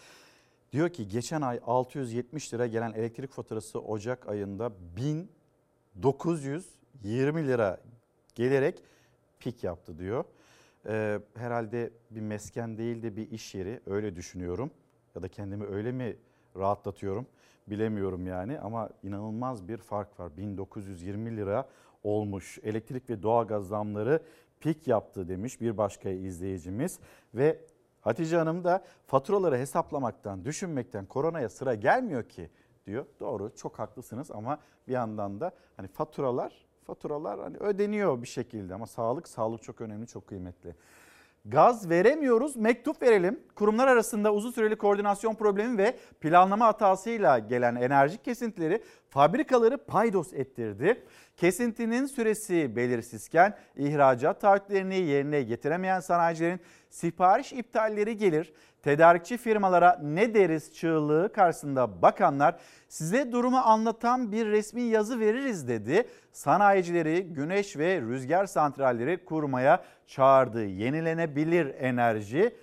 Diyor 0.72 0.88
ki 0.88 1.09
geçen 1.09 1.40
ay 1.40 1.61
670 1.66 2.55
lira 2.55 2.66
gelen 2.66 2.92
elektrik 2.92 3.31
faturası 3.31 3.81
Ocak 3.81 4.29
ayında 4.29 4.72
1920 4.96 7.49
lira 7.49 7.81
gelerek 8.35 8.83
pik 9.40 9.64
yaptı 9.64 9.99
diyor. 9.99 10.25
Ee, 10.87 11.20
herhalde 11.35 11.90
bir 12.11 12.20
mesken 12.20 12.79
değil 12.79 13.03
de 13.03 13.16
bir 13.16 13.31
iş 13.31 13.55
yeri 13.55 13.81
öyle 13.87 14.16
düşünüyorum. 14.16 14.70
Ya 15.14 15.22
da 15.22 15.29
kendimi 15.29 15.66
öyle 15.66 15.92
mi 15.92 16.16
rahatlatıyorum 16.57 17.27
bilemiyorum 17.66 18.27
yani 18.27 18.61
ama 18.61 18.90
inanılmaz 19.03 19.68
bir 19.68 19.77
fark 19.77 20.20
var. 20.20 20.37
1920 20.37 21.37
lira 21.37 21.68
olmuş 22.03 22.59
elektrik 22.62 23.11
ve 23.11 23.22
doğalgaz 23.22 23.68
zamları 23.68 24.22
pik 24.61 24.88
yaptı 24.88 25.29
demiş 25.29 25.61
bir 25.61 25.77
başka 25.77 26.09
izleyicimiz 26.09 26.99
ve 27.35 27.61
Hatice 28.01 28.37
Hanım 28.37 28.64
da 28.64 28.85
faturaları 29.07 29.57
hesaplamaktan, 29.57 30.44
düşünmekten 30.44 31.07
koronaya 31.07 31.49
sıra 31.49 31.75
gelmiyor 31.75 32.29
ki 32.29 32.51
diyor. 32.87 33.07
Doğru 33.20 33.53
çok 33.57 33.79
haklısınız 33.79 34.31
ama 34.31 34.59
bir 34.88 34.92
yandan 34.92 35.40
da 35.40 35.51
hani 35.77 35.88
faturalar 35.88 36.66
faturalar 36.87 37.40
hani 37.40 37.57
ödeniyor 37.57 38.22
bir 38.22 38.27
şekilde 38.27 38.75
ama 38.75 38.87
sağlık 38.87 39.29
sağlık 39.29 39.62
çok 39.62 39.81
önemli 39.81 40.07
çok 40.07 40.27
kıymetli. 40.27 40.75
Gaz 41.49 41.90
veremiyoruz, 41.90 42.57
mektup 42.57 43.03
verelim. 43.03 43.40
Kurumlar 43.55 43.87
arasında 43.87 44.33
uzun 44.33 44.51
süreli 44.51 44.77
koordinasyon 44.77 45.35
problemi 45.35 45.79
ve 45.79 45.96
planlama 46.20 46.66
hatasıyla 46.66 47.38
gelen 47.38 47.75
enerji 47.75 48.18
kesintileri 48.18 48.83
fabrikaları 49.09 49.79
paydos 49.79 50.33
ettirdi. 50.33 51.05
Kesintinin 51.37 52.07
süresi 52.07 52.77
belirsizken 52.77 53.57
ihracat 53.77 54.40
taahhütlerini 54.40 54.96
yerine 54.96 55.42
getiremeyen 55.42 56.01
sanayicilerin 56.01 56.61
sipariş 56.97 57.53
iptalleri 57.53 58.17
gelir. 58.17 58.53
Tedarikçi 58.83 59.37
firmalara 59.37 60.01
ne 60.03 60.35
deriz 60.35 60.75
çığlığı 60.75 61.33
karşısında 61.33 62.03
bakanlar 62.03 62.57
size 62.89 63.33
durumu 63.33 63.57
anlatan 63.57 64.33
bir 64.33 64.47
resmi 64.47 64.83
yazı 64.83 65.21
veririz 65.21 65.69
dedi. 65.69 66.09
Sanayicileri 66.33 67.23
güneş 67.23 67.77
ve 67.77 68.01
rüzgar 68.01 68.47
santralleri 68.47 69.25
kurmaya 69.25 69.85
çağırdı. 70.07 70.65
Yenilenebilir 70.65 71.75
enerji 71.79 72.57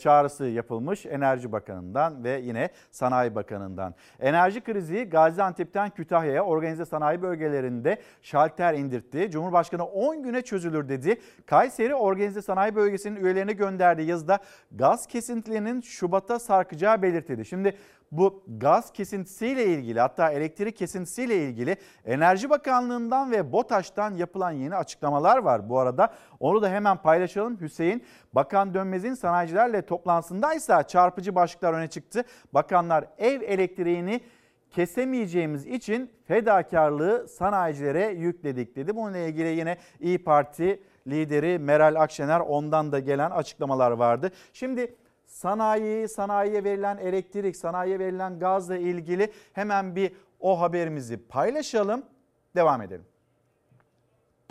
çağrısı 0.00 0.44
yapılmış 0.44 1.06
Enerji 1.06 1.52
Bakanı'ndan 1.52 2.24
ve 2.24 2.40
yine 2.44 2.70
Sanayi 2.90 3.34
Bakanı'ndan. 3.34 3.94
Enerji 4.20 4.60
krizi 4.60 5.04
Gaziantep'ten 5.04 5.90
Kütahya'ya 5.90 6.44
organize 6.44 6.84
sanayi 6.84 7.22
bölgelerinde 7.22 7.98
şalter 8.22 8.74
indirtti. 8.74 9.30
Cumhurbaşkanı 9.30 9.84
10 9.84 10.22
güne 10.22 10.42
çözülür 10.42 10.88
dedi. 10.88 11.20
Kayseri 11.46 11.94
Organize 11.94 12.42
Sanayi 12.42 12.74
Bölgesi'nin 12.74 13.24
üyelerine 13.24 13.52
gönderdiği 13.52 14.08
yazıda 14.08 14.38
gaz 14.72 15.06
kesintilerinin 15.06 15.80
Şubat'a 15.80 16.38
sarkacağı 16.38 17.02
belirtildi. 17.02 17.44
Şimdi 17.44 17.76
bu 18.12 18.44
gaz 18.58 18.92
kesintisiyle 18.92 19.66
ilgili 19.66 20.00
hatta 20.00 20.30
elektrik 20.30 20.76
kesintisiyle 20.76 21.36
ilgili 21.36 21.76
Enerji 22.04 22.50
Bakanlığı'ndan 22.50 23.30
ve 23.30 23.52
BOTAŞ'tan 23.52 24.14
yapılan 24.14 24.50
yeni 24.50 24.76
açıklamalar 24.76 25.38
var 25.38 25.68
bu 25.68 25.78
arada. 25.78 26.14
Onu 26.40 26.62
da 26.62 26.68
hemen 26.68 26.96
paylaşalım. 26.96 27.60
Hüseyin 27.60 28.04
Bakan 28.32 28.74
Dönmez'in 28.74 29.14
sanayicilerle 29.14 29.82
toplantısındaysa 29.82 30.82
çarpıcı 30.82 31.34
başlıklar 31.34 31.72
öne 31.72 31.88
çıktı. 31.88 32.24
Bakanlar 32.54 33.04
ev 33.18 33.42
elektriğini 33.42 34.20
kesemeyeceğimiz 34.70 35.66
için 35.66 36.10
fedakarlığı 36.24 37.28
sanayicilere 37.28 38.06
yükledik 38.06 38.76
dedi. 38.76 38.96
Bununla 38.96 39.18
ilgili 39.18 39.48
yine 39.48 39.76
İyi 40.00 40.24
Parti 40.24 40.82
lideri 41.06 41.58
Meral 41.58 41.94
Akşener 41.94 42.40
ondan 42.40 42.92
da 42.92 42.98
gelen 42.98 43.30
açıklamalar 43.30 43.90
vardı. 43.90 44.30
Şimdi 44.52 44.96
sanayi, 45.28 46.08
sanayiye 46.08 46.64
verilen 46.64 46.96
elektrik, 46.96 47.56
sanayiye 47.56 47.98
verilen 47.98 48.38
gazla 48.38 48.76
ilgili 48.76 49.32
hemen 49.52 49.96
bir 49.96 50.12
o 50.40 50.60
haberimizi 50.60 51.16
paylaşalım. 51.16 52.02
Devam 52.54 52.82
edelim. 52.82 53.04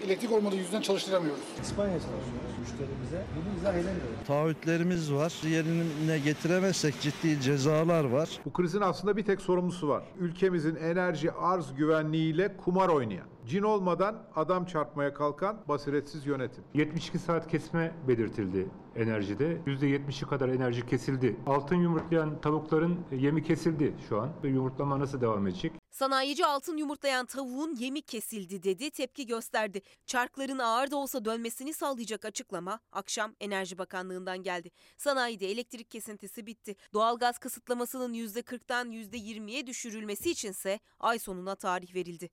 Elektrik 0.06 0.32
olmadığı 0.32 0.56
yüzden 0.56 0.82
çalıştıramıyoruz. 0.82 1.44
İspanya 1.62 2.00
çalışıyoruz 2.00 2.58
müşterimize. 2.60 3.26
Bunu 3.36 3.58
izah 3.60 3.74
edemiyoruz. 3.74 4.28
Taahhütlerimiz 4.28 5.14
var. 5.14 5.34
Yerine 5.50 6.20
getiremezsek 6.20 7.02
ciddi 7.02 7.42
cezalar 7.42 8.04
var. 8.04 8.30
Bu 8.46 8.54
krizin 8.54 8.82
aslında 8.82 9.18
bir 9.18 9.26
tek 9.26 9.42
sorumlusu 9.42 9.88
var. 9.88 10.04
Ülkemizin 10.20 10.76
enerji 10.76 11.32
arz 11.32 11.76
güvenliğiyle 11.76 12.58
kumar 12.58 12.90
oynayan. 12.90 13.28
Cin 13.48 13.64
olmadan 13.64 14.24
adam 14.36 14.66
çarpmaya 14.66 15.14
kalkan 15.14 15.58
basiretsiz 15.68 16.26
yönetim. 16.26 16.64
72 16.74 17.20
saat 17.20 17.48
kesme 17.48 17.96
belirtildi 18.08 18.68
enerjide. 18.96 19.58
%70'i 19.66 20.28
kadar 20.30 20.50
enerji 20.50 20.86
kesildi. 20.86 21.36
Altın 21.46 21.76
yumurtlayan 21.76 22.42
tavukların 22.42 23.00
yemi 23.12 23.44
kesildi 23.44 23.96
şu 24.10 24.22
an. 24.22 24.30
Yumurtlama 24.44 25.00
nasıl 25.00 25.22
devam 25.22 25.48
edecek? 25.48 25.72
Sanayici 25.92 26.46
altın 26.46 26.78
yumurtlayan 26.78 27.26
tavuğun 27.26 27.76
yemi 27.76 28.02
kesildi 28.02 28.64
dedi, 28.64 28.92
tepki 28.92 29.26
gösterdi. 29.26 29.82
Çarkların 30.06 30.60
ağır 30.60 30.92
da 30.92 30.96
olsa 30.96 31.26
dönmesini 31.26 31.74
sağlayacak 31.74 32.26
açıklama 32.26 32.80
akşam 32.92 33.34
Enerji 33.40 33.78
Bakanlığı'ndan 33.78 34.44
geldi. 34.44 34.72
Sanayide 34.98 35.52
elektrik 35.52 35.92
kesintisi 35.92 36.46
bitti. 36.46 36.76
Doğalgaz 36.94 37.38
kısıtlamasının 37.38 38.14
%40'tan 38.14 38.92
%20'ye 38.92 39.68
düşürülmesi 39.68 40.32
içinse 40.32 40.80
ay 41.00 41.20
sonuna 41.20 41.56
tarih 41.56 41.96
verildi. 41.96 42.30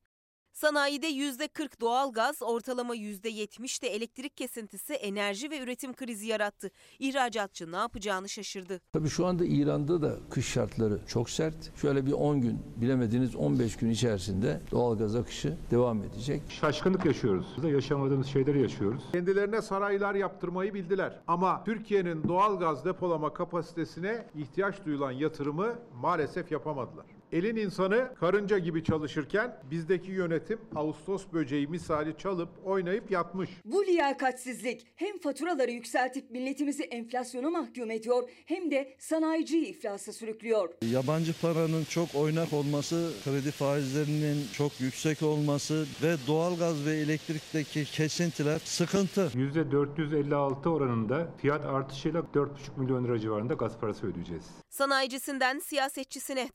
Sanayide 0.54 1.10
%40 1.10 1.80
doğalgaz, 1.80 2.42
ortalama 2.42 2.96
%70 2.96 3.82
de 3.82 3.88
elektrik 3.88 4.36
kesintisi 4.36 4.92
enerji 4.94 5.50
ve 5.50 5.58
üretim 5.60 5.92
krizi 5.94 6.26
yarattı. 6.26 6.70
İhracatçı 6.98 7.72
ne 7.72 7.76
yapacağını 7.76 8.28
şaşırdı. 8.28 8.80
Tabii 8.92 9.08
şu 9.08 9.26
anda 9.26 9.44
İran'da 9.44 10.02
da 10.02 10.16
kış 10.30 10.46
şartları 10.46 11.00
çok 11.06 11.30
sert. 11.30 11.76
Şöyle 11.76 12.06
bir 12.06 12.12
10 12.12 12.40
gün, 12.40 12.62
bilemediniz 12.76 13.36
15 13.36 13.76
gün 13.76 13.90
içerisinde 13.90 14.60
doğalgaz 14.70 15.16
akışı 15.16 15.56
devam 15.70 16.02
edecek. 16.02 16.42
Şaşkınlık 16.48 17.04
yaşıyoruz. 17.04 17.46
Yaşamadığımız 17.64 18.26
şeyleri 18.26 18.62
yaşıyoruz. 18.62 19.02
Kendilerine 19.12 19.62
saraylar 19.62 20.14
yaptırmayı 20.14 20.74
bildiler. 20.74 21.20
Ama 21.26 21.64
Türkiye'nin 21.64 22.28
doğal 22.28 22.58
gaz 22.58 22.84
depolama 22.84 23.32
kapasitesine 23.32 24.26
ihtiyaç 24.34 24.84
duyulan 24.86 25.12
yatırımı 25.12 25.74
maalesef 25.94 26.52
yapamadılar. 26.52 27.06
Elin 27.32 27.56
insanı 27.56 28.14
karınca 28.20 28.58
gibi 28.58 28.84
çalışırken 28.84 29.56
bizdeki 29.70 30.10
yönetim 30.10 30.58
Ağustos 30.76 31.24
böceği 31.32 31.66
misali 31.66 32.18
çalıp 32.18 32.48
oynayıp 32.64 33.10
yatmış. 33.10 33.50
Bu 33.64 33.86
liyakatsizlik 33.86 34.86
hem 34.96 35.18
faturaları 35.18 35.70
yükseltip 35.70 36.30
milletimizi 36.30 36.82
enflasyona 36.82 37.50
mahkum 37.50 37.90
ediyor 37.90 38.30
hem 38.46 38.70
de 38.70 38.96
sanayiciyi 38.98 39.66
iflasa 39.66 40.12
sürüklüyor. 40.12 40.68
Yabancı 40.90 41.40
paranın 41.40 41.84
çok 41.84 42.14
oynak 42.14 42.52
olması, 42.52 43.12
kredi 43.24 43.50
faizlerinin 43.50 44.46
çok 44.52 44.80
yüksek 44.80 45.22
olması 45.22 45.86
ve 46.02 46.16
doğalgaz 46.26 46.86
ve 46.86 46.92
elektrikteki 46.96 47.84
kesintiler 47.84 48.60
sıkıntı. 48.64 49.30
%456 49.34 50.68
oranında 50.68 51.28
fiyat 51.38 51.64
artışıyla 51.64 52.20
4,5 52.20 52.48
milyon 52.76 53.04
lira 53.04 53.18
civarında 53.18 53.54
gaz 53.54 53.78
parası 53.78 54.06
ödeyeceğiz. 54.06 54.44
Sanayicisinden 54.70 55.58
siyasetçisine 55.58 56.48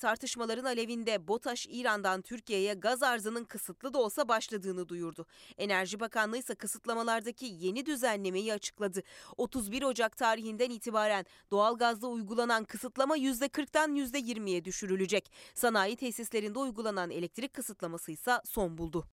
tartışmaların 0.60 0.66
alevinde 0.66 1.28
BOTAŞ 1.28 1.68
İran'dan 1.70 2.22
Türkiye'ye 2.22 2.74
gaz 2.74 3.04
arzının 3.04 3.44
kısıtlı 3.44 3.94
da 3.94 3.98
olsa 3.98 4.28
başladığını 4.28 4.90
duyurdu. 4.90 5.26
Enerji 5.58 6.00
Bakanlığı 6.00 6.38
ise 6.38 6.56
kısıtlamalardaki 6.56 7.46
yeni 7.46 7.86
düzenlemeyi 7.86 8.54
açıkladı. 8.54 9.02
31 9.38 9.84
Ocak 9.84 10.18
tarihinden 10.18 10.70
itibaren 10.70 11.26
doğalgazda 11.52 12.08
uygulanan 12.08 12.64
kısıtlama 12.64 13.18
%40'tan 13.18 13.96
%20'ye 13.96 14.66
düşürülecek. 14.66 15.32
Sanayi 15.56 15.96
tesislerinde 15.96 16.60
uygulanan 16.60 17.10
elektrik 17.10 17.54
kısıtlaması 17.54 18.12
ise 18.12 18.32
son 18.46 18.78
buldu. 18.78 19.06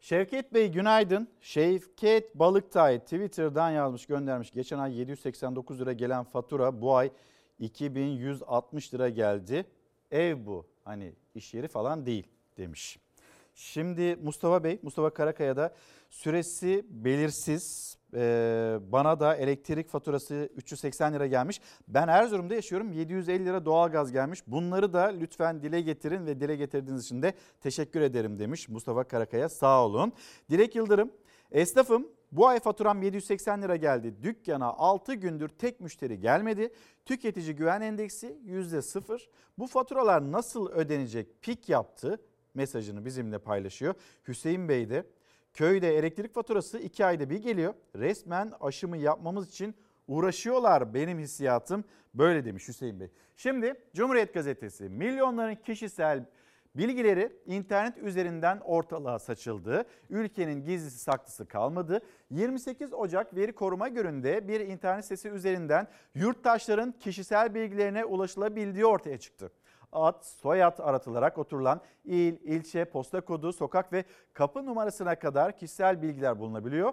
Şevket 0.00 0.54
Bey 0.54 0.72
günaydın. 0.72 1.28
Şevket 1.40 2.34
Balıktay 2.34 2.98
Twitter'dan 2.98 3.70
yazmış 3.70 4.06
göndermiş. 4.06 4.50
Geçen 4.50 4.78
ay 4.78 4.98
789 4.98 5.80
lira 5.80 5.92
gelen 5.92 6.24
fatura 6.24 6.80
bu 6.80 6.96
ay 6.96 7.10
2160 7.58 8.94
lira 8.94 9.08
geldi. 9.08 9.66
Ev 10.10 10.46
bu 10.46 10.66
hani 10.84 11.12
iş 11.34 11.54
yeri 11.54 11.68
falan 11.68 12.06
değil 12.06 12.26
demiş. 12.56 12.98
Şimdi 13.54 14.16
Mustafa 14.16 14.64
Bey, 14.64 14.78
Mustafa 14.82 15.10
Karakaya 15.10 15.56
da 15.56 15.74
süresi 16.10 16.86
belirsiz. 16.90 17.96
Ee, 18.14 18.78
bana 18.92 19.20
da 19.20 19.36
elektrik 19.36 19.88
faturası 19.88 20.48
380 20.56 21.14
lira 21.14 21.26
gelmiş. 21.26 21.60
Ben 21.88 22.08
Erzurum'da 22.08 22.54
yaşıyorum. 22.54 22.92
750 22.92 23.44
lira 23.44 23.64
doğalgaz 23.64 24.12
gelmiş. 24.12 24.42
Bunları 24.46 24.92
da 24.92 25.02
lütfen 25.02 25.62
dile 25.62 25.80
getirin 25.80 26.26
ve 26.26 26.40
dile 26.40 26.56
getirdiğiniz 26.56 27.04
için 27.04 27.22
de 27.22 27.34
teşekkür 27.60 28.00
ederim 28.00 28.38
demiş 28.38 28.68
Mustafa 28.68 29.04
Karakaya. 29.04 29.48
Sağ 29.48 29.84
olun. 29.84 30.12
Dilek 30.50 30.76
Yıldırım, 30.76 31.10
esnafım 31.52 32.08
bu 32.32 32.46
ay 32.46 32.60
faturam 32.60 33.02
780 33.02 33.62
lira 33.62 33.76
geldi. 33.76 34.14
Dükkana 34.22 34.66
6 34.66 35.14
gündür 35.14 35.48
tek 35.48 35.80
müşteri 35.80 36.20
gelmedi. 36.20 36.72
Tüketici 37.04 37.56
güven 37.56 37.80
endeksi 37.80 38.38
%0. 38.46 39.28
Bu 39.58 39.66
faturalar 39.66 40.32
nasıl 40.32 40.70
ödenecek 40.70 41.42
pik 41.42 41.68
yaptı 41.68 42.20
mesajını 42.54 43.04
bizimle 43.04 43.38
paylaşıyor. 43.38 43.94
Hüseyin 44.28 44.68
Bey 44.68 44.90
de 44.90 45.06
köyde 45.54 45.98
elektrik 45.98 46.34
faturası 46.34 46.78
2 46.78 47.04
ayda 47.04 47.30
bir 47.30 47.42
geliyor. 47.42 47.74
Resmen 47.96 48.52
aşımı 48.60 48.96
yapmamız 48.96 49.48
için 49.48 49.74
uğraşıyorlar 50.08 50.94
benim 50.94 51.18
hissiyatım 51.18 51.84
böyle 52.14 52.44
demiş 52.44 52.68
Hüseyin 52.68 53.00
Bey. 53.00 53.08
Şimdi 53.36 53.74
Cumhuriyet 53.94 54.34
Gazetesi 54.34 54.88
milyonların 54.88 55.54
kişisel 55.54 56.24
Bilgileri 56.76 57.32
internet 57.46 57.98
üzerinden 57.98 58.60
ortalığa 58.64 59.18
saçıldı. 59.18 59.84
Ülkenin 60.10 60.64
gizlisi 60.64 60.98
saklısı 60.98 61.46
kalmadı. 61.46 62.00
28 62.30 62.94
Ocak 62.94 63.36
veri 63.36 63.52
koruma 63.52 63.88
gününde 63.88 64.48
bir 64.48 64.60
internet 64.60 65.04
sitesi 65.04 65.28
üzerinden 65.28 65.88
yurttaşların 66.14 66.92
kişisel 66.92 67.54
bilgilerine 67.54 68.04
ulaşılabildiği 68.04 68.86
ortaya 68.86 69.18
çıktı. 69.18 69.52
Ad, 69.92 70.22
soyad 70.22 70.78
aratılarak 70.78 71.38
oturulan 71.38 71.80
il, 72.04 72.36
ilçe, 72.42 72.84
posta 72.84 73.20
kodu, 73.20 73.52
sokak 73.52 73.92
ve 73.92 74.04
kapı 74.32 74.66
numarasına 74.66 75.18
kadar 75.18 75.56
kişisel 75.56 76.02
bilgiler 76.02 76.38
bulunabiliyor. 76.38 76.92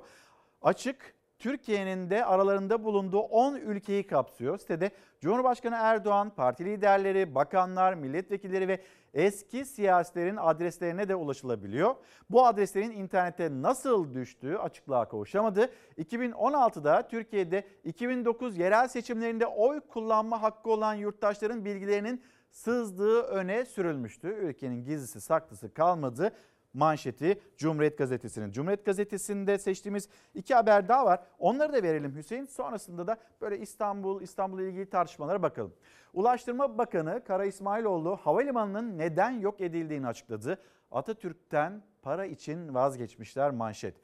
Açık 0.62 1.14
Türkiye'nin 1.40 2.10
de 2.10 2.26
aralarında 2.26 2.84
bulunduğu 2.84 3.20
10 3.20 3.56
ülkeyi 3.56 4.08
kapsıyor. 4.08 4.58
Sitede 4.58 4.92
Cumhurbaşkanı 5.22 5.76
Erdoğan, 5.76 6.30
parti 6.30 6.66
liderleri, 6.66 7.36
bakanlar, 7.36 7.94
milletvekilleri 7.94 8.68
ve 8.68 8.80
eski 9.14 9.66
siyasilerin 9.66 10.38
adreslerine 10.38 11.10
de 11.10 11.16
ulaşılabiliyor. 11.16 11.96
Bu 12.30 12.46
adreslerin 12.46 12.92
internete 12.92 13.50
nasıl 13.62 14.14
düştüğü 14.14 14.58
açıklığa 14.58 15.08
kavuşamadı. 15.08 15.70
2016'da 15.98 17.08
Türkiye'de 17.08 17.68
2009 17.84 18.58
yerel 18.58 18.88
seçimlerinde 18.88 19.46
oy 19.46 19.80
kullanma 19.80 20.42
hakkı 20.42 20.70
olan 20.70 20.94
yurttaşların 20.94 21.66
bilgilerinin 21.66 22.24
sızdığı 22.52 23.22
öne 23.22 23.66
sürülmüştü. 23.66 24.28
Ülkenin 24.28 24.84
gizlisi 24.84 25.22
saklısı 25.22 25.74
kalmadı 25.74 26.34
manşeti 26.74 27.40
Cumhuriyet 27.58 27.98
Gazetesi'nin. 27.98 28.52
Cumhuriyet 28.52 28.86
Gazetesi'nde 28.86 29.58
seçtiğimiz 29.58 30.10
iki 30.36 30.56
haber 30.56 30.88
daha 30.88 31.06
var. 31.06 31.20
Onları 31.40 31.74
da 31.74 31.84
verelim 31.84 32.16
Hüseyin. 32.16 32.46
Sonrasında 32.46 33.08
da 33.08 33.18
böyle 33.42 33.60
İstanbul, 33.60 34.22
İstanbul'la 34.22 34.64
ilgili 34.64 34.90
tartışmalara 34.90 35.42
bakalım. 35.42 35.74
Ulaştırma 36.14 36.78
Bakanı 36.78 37.24
Kara 37.24 37.46
İsmailoğlu 37.46 38.16
havalimanının 38.16 38.98
neden 38.98 39.32
yok 39.32 39.62
edildiğini 39.62 40.08
açıkladı. 40.08 40.62
Atatürk'ten 40.92 41.84
para 42.02 42.26
için 42.26 42.74
vazgeçmişler 42.74 43.52
manşet. 43.52 43.96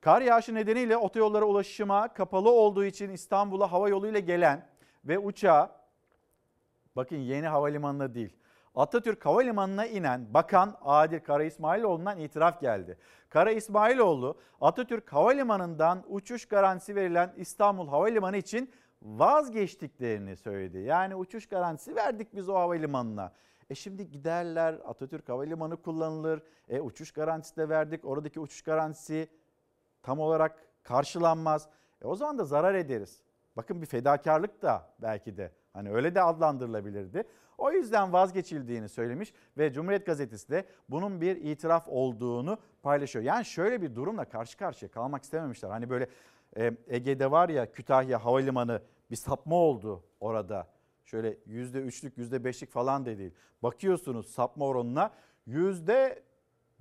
Kar 0.00 0.22
yağışı 0.22 0.54
nedeniyle 0.54 0.96
otoyollara 0.96 1.44
ulaşıma 1.44 2.14
kapalı 2.14 2.50
olduğu 2.50 2.84
için 2.84 3.10
İstanbul'a 3.10 3.72
hava 3.72 3.88
yoluyla 3.88 4.20
gelen 4.20 4.68
ve 5.04 5.18
uçağa 5.18 5.80
bakın 6.96 7.16
yeni 7.16 7.46
havalimanına 7.46 8.14
değil 8.14 8.36
Atatürk 8.74 9.26
Havalimanı'na 9.26 9.86
inen 9.86 10.34
Bakan 10.34 10.76
Adil 10.82 11.20
Kara 11.20 11.44
İsmailoğlu'ndan 11.44 12.18
itiraf 12.18 12.60
geldi. 12.60 12.98
Kara 13.28 13.50
İsmailoğlu 13.50 14.38
Atatürk 14.60 15.12
Havalimanı'ndan 15.12 16.04
uçuş 16.08 16.46
garantisi 16.46 16.94
verilen 16.94 17.32
İstanbul 17.36 17.88
Havalimanı 17.88 18.36
için 18.36 18.70
vazgeçtiklerini 19.02 20.36
söyledi. 20.36 20.78
Yani 20.78 21.16
uçuş 21.16 21.46
garantisi 21.46 21.96
verdik 21.96 22.34
biz 22.34 22.48
o 22.48 22.54
havalimanına. 22.54 23.32
E 23.70 23.74
şimdi 23.74 24.10
giderler 24.10 24.80
Atatürk 24.84 25.28
Havalimanı 25.28 25.76
kullanılır. 25.76 26.42
E 26.68 26.80
uçuş 26.80 27.12
garantisi 27.12 27.56
de 27.56 27.68
verdik. 27.68 28.04
Oradaki 28.04 28.40
uçuş 28.40 28.62
garantisi 28.62 29.28
tam 30.02 30.20
olarak 30.20 30.64
karşılanmaz. 30.82 31.68
E 32.02 32.06
o 32.06 32.16
zaman 32.16 32.38
da 32.38 32.44
zarar 32.44 32.74
ederiz. 32.74 33.20
Bakın 33.56 33.82
bir 33.82 33.86
fedakarlık 33.86 34.62
da 34.62 34.90
belki 35.02 35.36
de 35.36 35.50
hani 35.74 35.90
öyle 35.90 36.14
de 36.14 36.22
adlandırılabilirdi. 36.22 37.24
O 37.58 37.72
yüzden 37.72 38.12
vazgeçildiğini 38.12 38.88
söylemiş 38.88 39.32
ve 39.58 39.72
Cumhuriyet 39.72 40.06
Gazetesi 40.06 40.48
de 40.48 40.64
bunun 40.88 41.20
bir 41.20 41.36
itiraf 41.36 41.88
olduğunu 41.88 42.58
paylaşıyor. 42.82 43.24
Yani 43.24 43.44
şöyle 43.44 43.82
bir 43.82 43.94
durumla 43.94 44.24
karşı 44.24 44.56
karşıya 44.56 44.90
kalmak 44.90 45.24
istememişler. 45.24 45.70
Hani 45.70 45.90
böyle 45.90 46.08
e, 46.56 46.72
Ege'de 46.88 47.30
var 47.30 47.48
ya 47.48 47.72
Kütahya 47.72 48.24
Havalimanı 48.24 48.82
bir 49.10 49.16
sapma 49.16 49.56
oldu 49.56 50.02
orada. 50.20 50.68
Şöyle 51.04 51.32
%3'lük 51.32 52.16
%5'lik 52.16 52.70
falan 52.70 53.06
da 53.06 53.18
değil. 53.18 53.34
Bakıyorsunuz 53.62 54.30
sapma 54.30 54.66
oranına 54.66 55.10
yüzde 55.46 56.22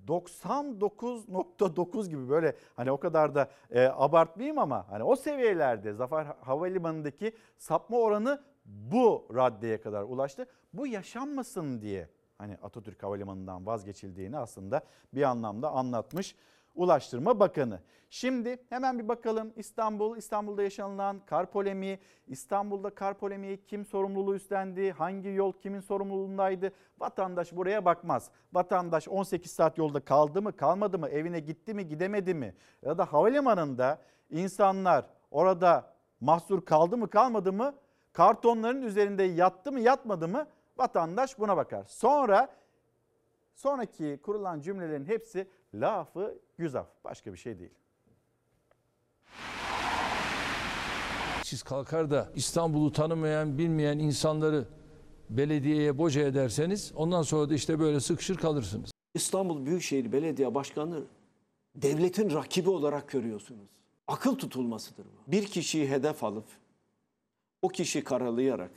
99.9 0.08 2.10
gibi 2.10 2.30
böyle 2.30 2.56
hani 2.76 2.92
o 2.92 3.00
kadar 3.00 3.36
da 3.36 3.50
e, 3.72 3.86
abartmayayım 3.86 4.58
ama 4.58 4.86
hani 4.90 5.04
o 5.04 5.16
seviyelerde 5.16 5.94
Zafer 5.94 6.26
Havalimanı'ndaki 6.42 7.32
sapma 7.58 7.98
oranı 7.98 8.44
bu 8.66 9.28
raddeye 9.36 9.82
kadar 9.82 10.04
ulaştı. 10.04 10.46
Bu 10.74 10.88
yaşanmasın 10.88 11.82
diye 11.82 12.10
hani 12.38 12.58
Atatürk 12.64 13.04
Havalimanı'ndan 13.04 13.66
vazgeçildiğini 13.66 14.38
aslında 14.38 14.82
bir 15.14 15.24
anlamda 15.24 15.72
anlatmış 15.72 16.36
Ulaştırma 16.76 17.40
Bakanı. 17.40 17.80
Şimdi 18.10 18.58
hemen 18.70 19.00
bir 19.00 19.08
bakalım 19.08 19.54
İstanbul, 19.56 20.18
İstanbul'da 20.18 20.64
yaşanılan 20.64 21.22
kar 21.26 21.52
polemiği, 21.52 22.00
İstanbul'da 22.28 22.90
kar 22.90 23.18
polemiği 23.18 23.66
kim 23.68 23.86
sorumluluğu 23.86 24.36
üstlendi, 24.36 24.92
hangi 24.92 25.30
yol 25.30 25.54
kimin 25.54 25.80
sorumluluğundaydı? 25.80 26.72
Vatandaş 27.00 27.56
buraya 27.56 27.86
bakmaz. 27.86 28.30
Vatandaş 28.54 29.08
18 29.08 29.52
saat 29.52 29.78
yolda 29.78 30.00
kaldı 30.00 30.42
mı, 30.42 30.56
kalmadı 30.58 31.00
mı, 31.00 31.10
evine 31.10 31.40
gitti 31.40 31.74
mi, 31.74 31.88
gidemedi 31.88 32.34
mi? 32.34 32.56
Ya 32.82 32.98
da 32.98 33.06
havalimanında 33.06 34.02
insanlar 34.30 35.06
orada 35.32 35.94
mahsur 36.22 36.66
kaldı 36.66 36.98
mı, 36.98 37.10
kalmadı 37.10 37.54
mı? 37.54 37.76
Kartonların 38.14 38.82
üzerinde 38.82 39.24
yattı 39.24 39.72
mı, 39.72 39.80
yatmadı 39.80 40.28
mı? 40.28 40.48
Vatandaş 40.78 41.40
buna 41.40 41.58
bakar. 41.58 41.86
Sonra 41.88 42.50
sonraki 43.56 44.20
kurulan 44.24 44.62
cümlelerin 44.62 45.06
hepsi 45.06 45.48
lafı 45.74 46.40
güzaf. 46.58 46.88
Başka 47.04 47.34
bir 47.34 47.38
şey 47.38 47.60
değil. 47.60 47.74
Siz 51.44 51.64
kalkar 51.64 52.12
da 52.12 52.30
İstanbul'u 52.36 52.92
tanımayan, 52.92 53.58
bilmeyen 53.58 54.00
insanları 54.00 54.66
belediyeye 55.30 55.98
boca 55.98 56.22
ederseniz 56.22 56.92
ondan 56.96 57.22
sonra 57.22 57.50
da 57.50 57.54
işte 57.54 57.80
böyle 57.80 58.00
sıkışır 58.00 58.38
kalırsınız. 58.38 58.92
İstanbul 59.14 59.66
Büyükşehir 59.66 60.12
Belediye 60.12 60.56
Başkanı 60.56 61.04
devletin 61.76 62.34
rakibi 62.34 62.70
olarak 62.70 63.10
görüyorsunuz. 63.10 63.70
Akıl 64.08 64.36
tutulmasıdır 64.36 65.06
bu. 65.06 65.32
Bir 65.32 65.46
kişiyi 65.46 65.90
hedef 65.90 66.24
alıp 66.24 66.46
o 67.64 67.68
kişiyi 67.68 68.04
karalayarak 68.04 68.72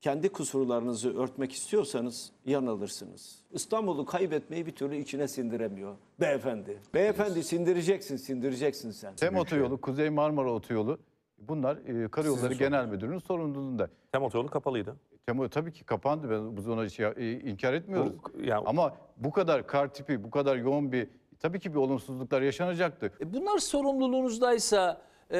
kendi 0.00 0.28
kusurlarınızı 0.28 1.18
örtmek 1.18 1.52
istiyorsanız 1.52 2.30
yanılırsınız. 2.46 3.38
İstanbul'u 3.52 4.04
kaybetmeyi 4.06 4.66
bir 4.66 4.72
türlü 4.72 4.96
içine 4.96 5.28
sindiremiyor 5.28 5.94
beyefendi. 6.20 6.78
Beyefendi 6.94 7.42
sindireceksin, 7.44 8.16
sindireceksin 8.16 8.90
sen. 8.90 9.16
Tem 9.16 9.36
Otoyolu, 9.36 9.80
Kuzey 9.80 10.10
Marmara 10.10 10.52
Otoyolu 10.52 10.98
bunlar 11.38 11.76
e, 11.76 12.08
Karayolları 12.08 12.42
Sizin 12.42 12.58
Genel. 12.58 12.86
Müdürlüğü'nün 12.86 13.18
sorumluluğunda. 13.18 13.88
Tem 14.12 14.22
Otoyolu 14.22 14.48
kapalıydı. 14.50 14.96
Tem 15.26 15.48
tabii 15.48 15.72
ki 15.72 15.84
kapandı. 15.84 16.30
Ben 16.30 16.56
biz 16.56 16.68
ona 16.68 16.88
şey, 16.88 17.06
e, 17.16 17.40
inkar 17.40 17.72
etmiyoruz. 17.72 18.12
Bu- 18.34 18.42
ya- 18.42 18.62
Ama 18.66 18.94
bu 19.16 19.30
kadar 19.30 19.66
kar 19.66 19.94
tipi, 19.94 20.24
bu 20.24 20.30
kadar 20.30 20.56
yoğun 20.56 20.92
bir 20.92 21.08
tabii 21.38 21.60
ki 21.60 21.70
bir 21.72 21.78
olumsuzluklar 21.78 22.42
yaşanacaktı. 22.42 23.12
E, 23.20 23.32
Bunlar 23.34 23.58
sorumluluğunuzdaysa 23.58 25.00
e, 25.30 25.38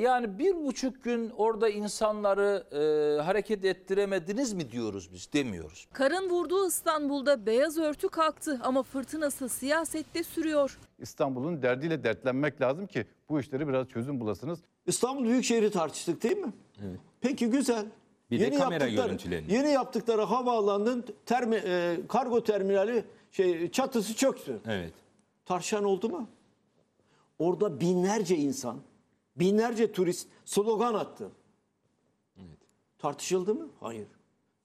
yani 0.00 0.38
bir 0.38 0.54
buçuk 0.56 1.04
gün 1.04 1.30
orada 1.36 1.68
insanları 1.68 2.64
e, 2.72 3.22
hareket 3.22 3.64
ettiremediniz 3.64 4.52
mi 4.52 4.70
diyoruz 4.70 5.12
biz 5.12 5.32
demiyoruz. 5.32 5.88
Karın 5.92 6.30
vurduğu 6.30 6.68
İstanbul'da 6.68 7.46
beyaz 7.46 7.78
örtü 7.78 8.08
kalktı 8.08 8.60
ama 8.62 8.82
fırtınası 8.82 9.48
siyasette 9.48 10.22
sürüyor. 10.22 10.78
İstanbul'un 10.98 11.62
derdiyle 11.62 12.04
dertlenmek 12.04 12.60
lazım 12.60 12.86
ki 12.86 13.06
bu 13.28 13.40
işleri 13.40 13.68
biraz 13.68 13.88
çözüm 13.88 14.20
bulasınız. 14.20 14.58
İstanbul 14.86 15.24
Büyükşehir'i 15.24 15.70
tartıştık 15.70 16.22
değil 16.22 16.36
mi? 16.36 16.52
Peki 17.20 17.46
güzel. 17.46 17.86
Bir 18.30 18.40
de 18.40 18.50
kamera 18.50 18.88
görüntülerini. 18.88 19.52
Yeni 19.52 19.70
yaptıkları 19.70 20.22
havaalanının 20.22 21.04
termi, 21.26 21.56
e, 21.56 21.96
kargo 22.08 22.44
terminali 22.44 23.04
şey 23.30 23.70
çatısı 23.70 24.14
çöktü. 24.14 24.60
Evet. 24.66 24.92
Tartışan 25.46 25.84
oldu 25.84 26.08
mu? 26.08 26.28
Orada 27.38 27.80
binlerce 27.80 28.36
insan, 28.36 28.76
binlerce 29.36 29.92
turist 29.92 30.28
slogan 30.44 30.94
attı. 30.94 31.30
Tartışıldı 32.98 33.54
mı? 33.54 33.68
Hayır. 33.80 34.08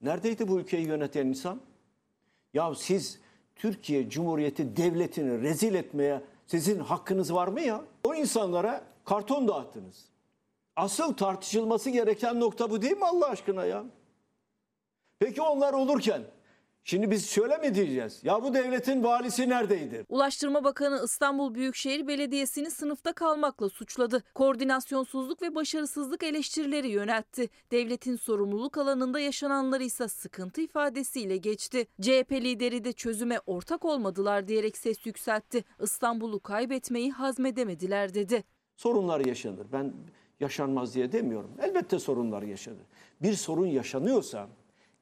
Neredeydi 0.02 0.48
bu 0.48 0.60
ülkeyi 0.60 0.88
yöneten 0.88 1.28
insan? 1.28 1.62
Ya 2.54 2.76
siz 2.76 3.20
Türkiye 3.56 4.10
Cumhuriyeti 4.10 4.78
devletini 4.78 5.42
rezil 5.42 5.76
etmeye 5.76 6.24
sizin 6.48 6.80
hakkınız 6.80 7.34
var 7.34 7.48
mı 7.48 7.62
ya? 7.62 7.84
O 8.04 8.16
insanlara 8.16 8.84
karton 9.06 9.48
dağıttınız. 9.48 10.06
Asıl 10.76 11.14
tartışılması 11.14 11.90
gereken 11.90 12.40
nokta 12.40 12.70
bu 12.70 12.82
değil 12.82 12.98
mi 12.98 13.06
Allah 13.06 13.30
aşkına 13.30 13.66
ya? 13.66 13.86
Peki 15.20 15.42
onlar 15.42 15.74
olurken 15.74 16.22
şimdi 16.88 17.12
biz 17.12 17.30
şöyle 17.30 17.58
mi 17.58 17.76
diyeceğiz? 17.76 18.20
Ya 18.24 18.44
bu 18.44 18.54
devletin 18.54 19.04
valisi 19.04 19.50
neredeydi? 19.50 20.06
Ulaştırma 20.10 20.64
Bakanı 20.64 21.02
İstanbul 21.06 21.56
Büyükşehir 21.56 22.08
Belediyesi'ni 22.08 22.72
sınıfta 22.72 23.14
kalmakla 23.14 23.70
suçladı. 23.70 24.24
Koordinasyonsuzluk 24.36 25.42
ve 25.42 25.56
başarısızlık 25.56 26.24
eleştirileri 26.24 26.88
yöneltti. 26.88 27.50
Devletin 27.72 28.16
sorumluluk 28.16 28.78
alanında 28.78 29.20
yaşananları 29.20 29.84
ise 29.84 30.08
sıkıntı 30.08 30.62
ifadesiyle 30.62 31.38
geçti. 31.38 31.88
CHP 32.02 32.32
lideri 32.32 32.84
de 32.84 32.94
çözüme 32.94 33.40
ortak 33.46 33.86
olmadılar 33.86 34.48
diyerek 34.48 34.78
ses 34.78 35.06
yükseltti. 35.06 35.64
İstanbul'u 35.80 36.40
kaybetmeyi 36.40 37.12
hazmedemediler 37.12 38.14
dedi. 38.14 38.44
Sorunlar 38.76 39.26
yaşanır. 39.26 39.68
Ben 39.74 39.94
yaşanmaz 40.40 40.96
diye 40.96 41.12
demiyorum. 41.12 41.52
Elbette 41.62 42.00
sorunlar 42.00 42.44
yaşanır. 42.44 42.86
Bir 43.22 43.34
sorun 43.34 43.68
yaşanıyorsa 43.68 44.48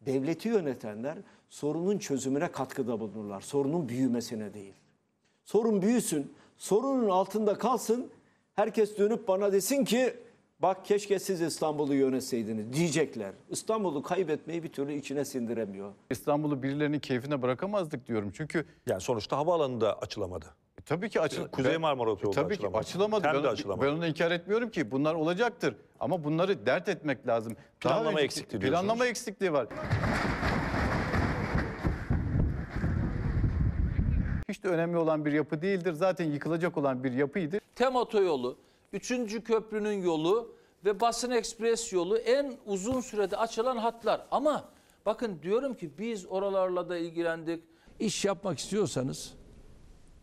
devleti 0.01 0.49
yönetenler 0.49 1.17
sorunun 1.59 1.97
çözümüne 1.97 2.51
katkıda 2.51 2.99
bulunurlar. 2.99 3.41
Sorunun 3.41 3.89
büyümesine 3.89 4.53
değil. 4.53 4.73
Sorun 5.45 5.81
büyüsün, 5.81 6.33
sorunun 6.57 7.09
altında 7.09 7.57
kalsın. 7.57 8.07
Herkes 8.55 8.97
dönüp 8.97 9.27
bana 9.27 9.51
desin 9.51 9.85
ki 9.85 10.13
bak 10.59 10.85
keşke 10.85 11.19
siz 11.19 11.41
İstanbul'u 11.41 11.93
yönetseydiniz 11.95 12.73
diyecekler. 12.73 13.31
İstanbul'u 13.49 14.03
kaybetmeyi 14.03 14.63
bir 14.63 14.69
türlü 14.71 14.93
içine 14.93 15.25
sindiremiyor. 15.25 15.91
İstanbul'u 16.09 16.63
birilerinin 16.63 16.99
keyfine 16.99 17.41
bırakamazdık 17.41 18.07
diyorum. 18.07 18.31
Çünkü 18.33 18.65
Yani 18.87 19.01
sonuçta 19.01 19.37
havaalanı 19.37 19.81
da 19.81 19.99
açılamadı. 19.99 20.45
tabii 20.85 21.09
ki 21.09 21.21
açıl 21.21 21.47
Kuzey 21.47 21.77
Marmara 21.77 22.11
Otoyolu 22.11 22.35
Tabii 22.35 22.57
ki 22.57 22.67
açılamadı. 22.67 22.77
açılamadı. 22.77 23.23
Tem 23.23 23.33
de 23.33 23.43
Ben, 23.43 23.49
açılamadı. 23.53 23.87
ben 23.87 23.91
onu 23.97 24.07
inkar 24.07 24.31
etmiyorum 24.31 24.69
ki. 24.69 24.91
Bunlar 24.91 25.13
olacaktır. 25.15 25.75
Ama 25.99 26.23
bunları 26.23 26.65
dert 26.65 26.89
etmek 26.89 27.27
lazım. 27.27 27.53
Daha 27.83 27.93
Planlama 27.93 28.21
eksikliği 28.21 28.61
Planlama 28.61 29.05
eksikliği 29.05 29.53
var. 29.53 29.67
Hiç 34.49 34.63
de 34.63 34.67
önemli 34.67 34.97
olan 34.97 35.25
bir 35.25 35.31
yapı 35.31 35.61
değildir. 35.61 35.93
Zaten 35.93 36.25
yıkılacak 36.25 36.77
olan 36.77 37.03
bir 37.03 37.11
yapıydı. 37.11 37.59
Tem 37.75 37.95
otoyolu, 37.95 38.57
3. 38.93 39.43
köprünün 39.43 40.03
yolu 40.03 40.55
ve 40.85 40.99
basın 40.99 41.31
ekspres 41.31 41.93
yolu 41.93 42.17
en 42.17 42.53
uzun 42.65 43.01
sürede 43.01 43.37
açılan 43.37 43.77
hatlar. 43.77 44.25
Ama 44.31 44.69
bakın 45.05 45.39
diyorum 45.43 45.73
ki 45.73 45.91
biz 45.97 46.25
oralarla 46.25 46.89
da 46.89 46.97
ilgilendik. 46.97 47.63
İş 47.99 48.25
yapmak 48.25 48.59
istiyorsanız 48.59 49.33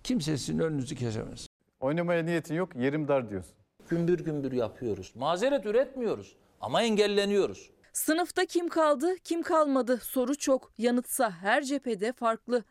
kimse 0.05 0.39
sizin 0.39 0.59
önünüzü 0.59 0.97
kesemez. 0.97 1.47
Oynamaya 1.81 2.23
niyetin 2.23 2.55
yok, 2.55 2.77
yerim 2.77 3.09
dar 3.09 3.31
diyorsun. 3.31 3.55
Gümbür 3.89 4.25
gümbür 4.25 4.53
yapıyoruz. 4.53 5.13
Mazeret 5.17 5.67
üretmiyoruz 5.67 6.37
ama 6.61 6.83
engelleniyoruz. 6.83 7.71
Sınıfta 7.93 8.45
kim 8.47 8.69
kaldı, 8.69 9.17
kim 9.25 9.43
kalmadı 9.43 9.99
soru 10.03 10.35
çok. 10.35 10.73
Yanıtsa 10.79 11.31
her 11.31 11.63
cephede 11.63 12.13
farklı. 12.13 12.65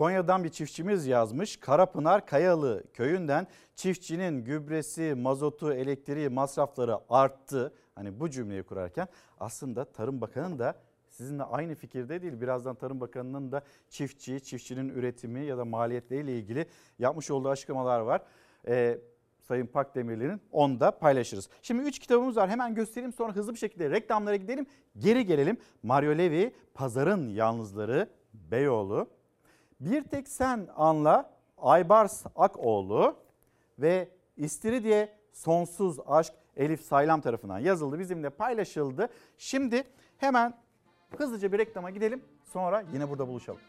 Konya'dan 0.00 0.44
bir 0.44 0.48
çiftçimiz 0.48 1.06
yazmış. 1.06 1.56
Karapınar 1.56 2.26
Kayalı 2.26 2.84
köyünden 2.92 3.46
çiftçinin 3.74 4.44
gübresi, 4.44 5.14
mazotu, 5.14 5.72
elektriği 5.72 6.28
masrafları 6.28 6.98
arttı. 7.08 7.74
Hani 7.94 8.20
bu 8.20 8.30
cümleyi 8.30 8.62
kurarken 8.62 9.08
aslında 9.40 9.84
Tarım 9.84 10.20
Bakanı 10.20 10.58
da 10.58 10.74
sizinle 11.08 11.42
aynı 11.42 11.74
fikirde 11.74 12.22
değil. 12.22 12.40
Birazdan 12.40 12.74
Tarım 12.74 13.00
Bakanı'nın 13.00 13.52
da 13.52 13.62
çiftçi, 13.88 14.40
çiftçinin 14.40 14.88
üretimi 14.88 15.44
ya 15.44 15.58
da 15.58 15.64
maliyetleriyle 15.64 16.38
ilgili 16.38 16.66
yapmış 16.98 17.30
olduğu 17.30 17.48
açıklamalar 17.48 18.00
var. 18.00 18.22
Ee, 18.68 18.98
Sayın 19.40 19.66
Pakdemirli'nin 19.66 20.40
onu 20.52 20.80
da 20.80 20.90
paylaşırız. 20.98 21.48
Şimdi 21.62 21.82
3 21.82 21.98
kitabımız 21.98 22.36
var 22.36 22.50
hemen 22.50 22.74
göstereyim 22.74 23.12
sonra 23.12 23.36
hızlı 23.36 23.52
bir 23.54 23.58
şekilde 23.58 23.90
reklamlara 23.90 24.36
gidelim. 24.36 24.66
Geri 24.98 25.26
gelelim. 25.26 25.56
Mario 25.82 26.18
Levi, 26.18 26.54
Pazarın 26.74 27.28
Yalnızları, 27.28 28.10
Beyoğlu. 28.34 29.19
Bir 29.80 30.02
tek 30.02 30.28
sen 30.28 30.68
anla 30.76 31.30
Aybars 31.58 32.26
Akoğlu 32.36 33.16
ve 33.78 34.08
İstiridye 34.36 35.12
Sonsuz 35.32 35.98
Aşk 36.06 36.32
Elif 36.56 36.80
Saylam 36.80 37.20
tarafından 37.20 37.58
yazıldı. 37.58 37.98
Bizimle 37.98 38.30
paylaşıldı. 38.30 39.08
Şimdi 39.38 39.84
hemen 40.18 40.54
hızlıca 41.18 41.52
bir 41.52 41.58
reklama 41.58 41.90
gidelim. 41.90 42.24
Sonra 42.44 42.84
yine 42.92 43.10
burada 43.10 43.28
buluşalım. 43.28 43.60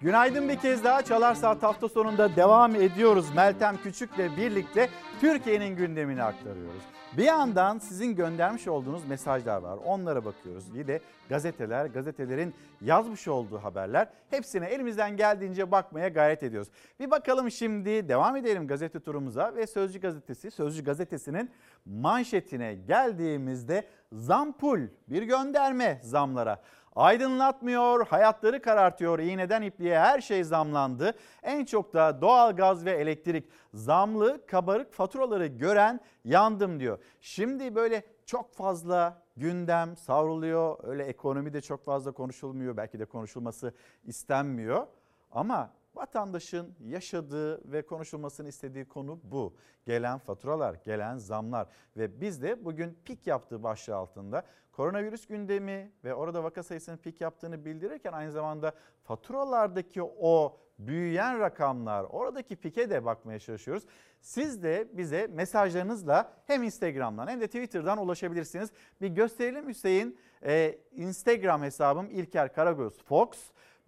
Günaydın 0.00 0.48
bir 0.48 0.58
kez 0.58 0.84
daha 0.84 1.02
Çalar 1.02 1.34
Saat 1.34 1.62
hafta 1.62 1.88
sonunda 1.88 2.36
devam 2.36 2.74
ediyoruz. 2.74 3.34
Meltem 3.34 3.76
Küçük'le 3.82 4.36
birlikte 4.36 4.88
Türkiye'nin 5.20 5.76
gündemini 5.76 6.22
aktarıyoruz. 6.22 6.82
Bir 7.16 7.24
yandan 7.24 7.78
sizin 7.78 8.16
göndermiş 8.16 8.68
olduğunuz 8.68 9.04
mesajlar 9.08 9.62
var. 9.62 9.78
Onlara 9.84 10.24
bakıyoruz. 10.24 10.64
Yine 10.74 11.00
gazeteler, 11.28 11.86
gazetelerin 11.86 12.54
yazmış 12.80 13.28
olduğu 13.28 13.58
haberler. 13.58 14.08
Hepsine 14.30 14.66
elimizden 14.66 15.16
geldiğince 15.16 15.70
bakmaya 15.70 16.08
gayret 16.08 16.42
ediyoruz. 16.42 16.68
Bir 17.00 17.10
bakalım 17.10 17.50
şimdi 17.50 18.08
devam 18.08 18.36
edelim 18.36 18.66
gazete 18.66 19.00
turumuza 19.00 19.54
ve 19.56 19.66
Sözcü 19.66 20.00
Gazetesi, 20.00 20.50
Sözcü 20.50 20.84
Gazetesi'nin 20.84 21.50
manşetine 21.86 22.74
geldiğimizde 22.74 23.88
zampul 24.12 24.80
bir 25.08 25.22
gönderme 25.22 26.00
zamlara. 26.02 26.62
Aydınlatmıyor, 26.98 28.06
hayatları 28.06 28.62
karartıyor. 28.62 29.18
İğneden 29.18 29.62
ipliğe 29.62 29.98
her 29.98 30.20
şey 30.20 30.44
zamlandı. 30.44 31.14
En 31.42 31.64
çok 31.64 31.94
da 31.94 32.20
doğalgaz 32.20 32.84
ve 32.84 32.90
elektrik 32.90 33.48
zamlı 33.74 34.46
kabarık 34.46 34.92
faturaları 34.92 35.46
gören 35.46 36.00
yandım 36.24 36.80
diyor. 36.80 36.98
Şimdi 37.20 37.74
böyle 37.74 38.02
çok 38.26 38.52
fazla 38.54 39.22
gündem 39.36 39.96
savruluyor. 39.96 40.76
Öyle 40.82 41.04
ekonomi 41.04 41.52
de 41.52 41.60
çok 41.60 41.84
fazla 41.84 42.12
konuşulmuyor. 42.12 42.76
Belki 42.76 42.98
de 42.98 43.04
konuşulması 43.04 43.74
istenmiyor. 44.04 44.86
Ama 45.32 45.70
vatandaşın 45.98 46.74
yaşadığı 46.80 47.72
ve 47.72 47.82
konuşulmasını 47.82 48.48
istediği 48.48 48.84
konu 48.84 49.20
bu. 49.22 49.56
Gelen 49.84 50.18
faturalar, 50.18 50.74
gelen 50.74 51.16
zamlar 51.16 51.68
ve 51.96 52.20
biz 52.20 52.42
de 52.42 52.64
bugün 52.64 52.98
pik 53.04 53.26
yaptığı 53.26 53.62
başlığı 53.62 53.96
altında 53.96 54.42
koronavirüs 54.72 55.26
gündemi 55.26 55.92
ve 56.04 56.14
orada 56.14 56.44
vaka 56.44 56.62
sayısının 56.62 56.96
pik 56.96 57.20
yaptığını 57.20 57.64
bildirirken 57.64 58.12
aynı 58.12 58.32
zamanda 58.32 58.72
faturalardaki 59.04 60.02
o 60.02 60.60
büyüyen 60.78 61.40
rakamlar 61.40 62.04
oradaki 62.04 62.56
pike 62.56 62.90
de 62.90 63.04
bakmaya 63.04 63.38
çalışıyoruz. 63.38 63.84
Siz 64.20 64.62
de 64.62 64.88
bize 64.92 65.26
mesajlarınızla 65.26 66.32
hem 66.46 66.62
Instagram'dan 66.62 67.26
hem 67.26 67.40
de 67.40 67.46
Twitter'dan 67.46 67.98
ulaşabilirsiniz. 67.98 68.70
Bir 69.00 69.08
gösterelim 69.08 69.68
Hüseyin. 69.68 70.18
Ee, 70.42 70.78
Instagram 70.92 71.62
hesabım 71.62 72.10
İlker 72.10 72.52
Karagöz 72.52 73.02
Fox 73.02 73.28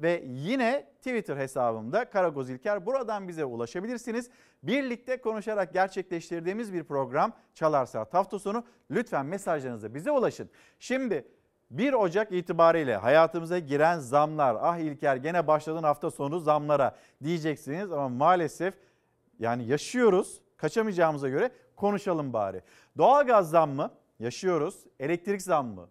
ve 0.03 0.25
yine 0.27 0.87
Twitter 0.99 1.37
hesabımda 1.37 2.05
Karagoz 2.05 2.51
İlker. 2.51 2.87
Buradan 2.87 3.29
bize 3.29 3.45
ulaşabilirsiniz. 3.45 4.31
Birlikte 4.63 5.21
konuşarak 5.21 5.73
gerçekleştirdiğimiz 5.73 6.73
bir 6.73 6.85
program 6.85 7.33
Çalar 7.55 7.87
Saat 7.87 8.15
hafta 8.15 8.39
sonu. 8.39 8.65
Lütfen 8.91 9.27
mesajlarınızla 9.27 9.95
bize 9.95 10.11
ulaşın. 10.11 10.51
Şimdi 10.79 11.25
1 11.71 11.93
Ocak 11.93 12.33
itibariyle 12.33 12.97
hayatımıza 12.97 13.59
giren 13.59 13.99
zamlar. 13.99 14.57
Ah 14.61 14.79
İlker 14.79 15.17
gene 15.17 15.47
başladın 15.47 15.83
hafta 15.83 16.11
sonu 16.11 16.41
zamlara 16.41 16.97
diyeceksiniz 17.25 17.93
ama 17.93 18.09
maalesef 18.09 18.75
yani 19.39 19.65
yaşıyoruz. 19.67 20.41
Kaçamayacağımıza 20.57 21.29
göre 21.29 21.51
konuşalım 21.77 22.33
bari. 22.33 22.63
Doğalgaz 22.99 23.51
zammı 23.51 23.91
yaşıyoruz. 24.19 24.85
Elektrik 25.01 25.43
zammı, 25.43 25.89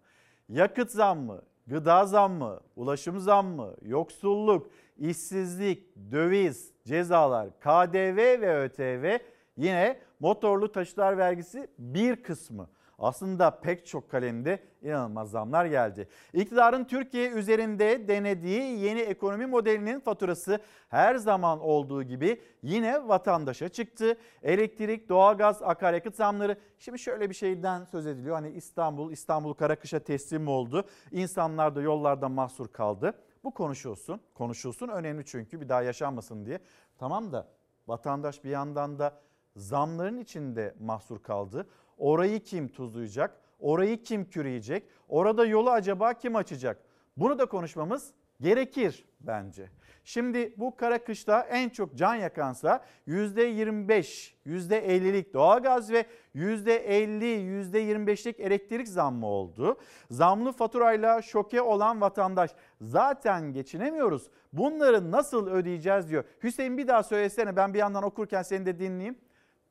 yakıt 0.49 0.91
zammı, 0.91 1.41
gıda 1.69 2.05
zammı, 2.05 2.59
ulaşım 2.75 3.19
zammı, 3.19 3.73
yoksulluk, 3.81 4.71
işsizlik, 4.97 5.95
döviz, 6.11 6.71
cezalar, 6.85 7.49
KDV 7.59 8.17
ve 8.41 8.57
ÖTV 8.63 9.17
yine 9.57 9.99
motorlu 10.19 10.71
taşıtlar 10.71 11.17
vergisi 11.17 11.67
bir 11.77 12.23
kısmı. 12.23 12.69
Aslında 12.99 13.59
pek 13.59 13.87
çok 13.87 14.11
kalemde 14.11 14.59
inanılmaz 14.81 15.31
zamlar 15.31 15.65
geldi. 15.65 16.07
İktidarın 16.33 16.83
Türkiye 16.83 17.29
üzerinde 17.29 18.07
denediği 18.07 18.79
yeni 18.79 18.99
ekonomi 18.99 19.45
modelinin 19.45 19.99
faturası 19.99 20.59
her 20.89 21.15
zaman 21.15 21.59
olduğu 21.59 22.03
gibi 22.03 22.41
yine 22.63 23.07
vatandaşa 23.07 23.69
çıktı. 23.69 24.17
Elektrik, 24.43 25.09
doğalgaz, 25.09 25.61
akaryakıt 25.61 26.15
zamları. 26.15 26.57
Şimdi 26.79 26.99
şöyle 26.99 27.29
bir 27.29 27.35
şeyden 27.35 27.83
söz 27.83 28.07
ediliyor. 28.07 28.35
Hani 28.35 28.49
İstanbul, 28.49 29.11
İstanbul 29.11 29.53
kara 29.53 29.75
kışa 29.75 29.99
teslim 29.99 30.47
oldu. 30.47 30.83
İnsanlar 31.11 31.75
da 31.75 31.81
yollarda 31.81 32.29
mahsur 32.29 32.67
kaldı. 32.67 33.13
Bu 33.43 33.53
konuşulsun. 33.53 34.21
Konuşulsun 34.33 34.87
önemli 34.87 35.25
çünkü 35.25 35.61
bir 35.61 35.69
daha 35.69 35.81
yaşanmasın 35.81 36.45
diye. 36.45 36.59
Tamam 36.97 37.31
da 37.31 37.47
vatandaş 37.87 38.43
bir 38.43 38.49
yandan 38.49 38.99
da 38.99 39.19
zamların 39.55 40.17
içinde 40.17 40.75
mahsur 40.79 41.23
kaldı. 41.23 41.67
Orayı 41.99 42.39
kim 42.39 42.67
tuzlayacak? 42.67 43.41
Orayı 43.59 44.03
kim 44.03 44.25
küreyecek? 44.25 44.83
Orada 45.07 45.45
yolu 45.45 45.71
acaba 45.71 46.13
kim 46.13 46.35
açacak? 46.35 46.77
Bunu 47.17 47.39
da 47.39 47.45
konuşmamız 47.45 48.13
gerekir 48.41 49.05
bence. 49.21 49.69
Şimdi 50.03 50.53
bu 50.57 50.75
kara 50.75 51.03
kışta 51.03 51.41
en 51.41 51.69
çok 51.69 51.95
can 51.95 52.15
yakansa 52.15 52.85
%25, 53.07 54.33
%50'lik 54.45 55.33
doğalgaz 55.33 55.91
ve 55.91 56.05
%50, 56.35 57.23
%25'lik 57.71 58.39
elektrik 58.39 58.87
zammı 58.87 59.25
oldu. 59.25 59.77
Zamlı 60.11 60.51
faturayla 60.51 61.21
şoke 61.21 61.61
olan 61.61 62.01
vatandaş 62.01 62.51
zaten 62.81 63.53
geçinemiyoruz. 63.53 64.29
Bunları 64.53 65.11
nasıl 65.11 65.47
ödeyeceğiz 65.47 66.09
diyor. 66.09 66.23
Hüseyin 66.43 66.77
bir 66.77 66.87
daha 66.87 67.03
söylesene 67.03 67.55
ben 67.55 67.73
bir 67.73 67.79
yandan 67.79 68.03
okurken 68.03 68.41
seni 68.41 68.65
de 68.65 68.79
dinleyeyim. 68.79 69.17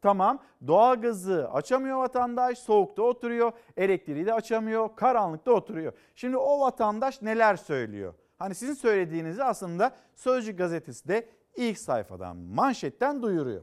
Tamam 0.02 0.42
doğalgazı 0.66 1.50
açamıyor 1.52 1.98
vatandaş, 1.98 2.58
soğukta 2.58 3.02
oturuyor, 3.02 3.52
elektriği 3.76 4.26
de 4.26 4.34
açamıyor, 4.34 4.96
karanlıkta 4.96 5.52
oturuyor. 5.52 5.92
Şimdi 6.14 6.36
o 6.36 6.60
vatandaş 6.60 7.22
neler 7.22 7.56
söylüyor? 7.56 8.14
Hani 8.38 8.54
sizin 8.54 8.74
söylediğinizi 8.74 9.44
aslında 9.44 9.92
Sözcük 10.18 10.58
gazetesi 10.58 11.08
de 11.08 11.28
ilk 11.56 11.78
sayfadan 11.78 12.36
manşetten 12.36 13.22
duyuruyor. 13.22 13.62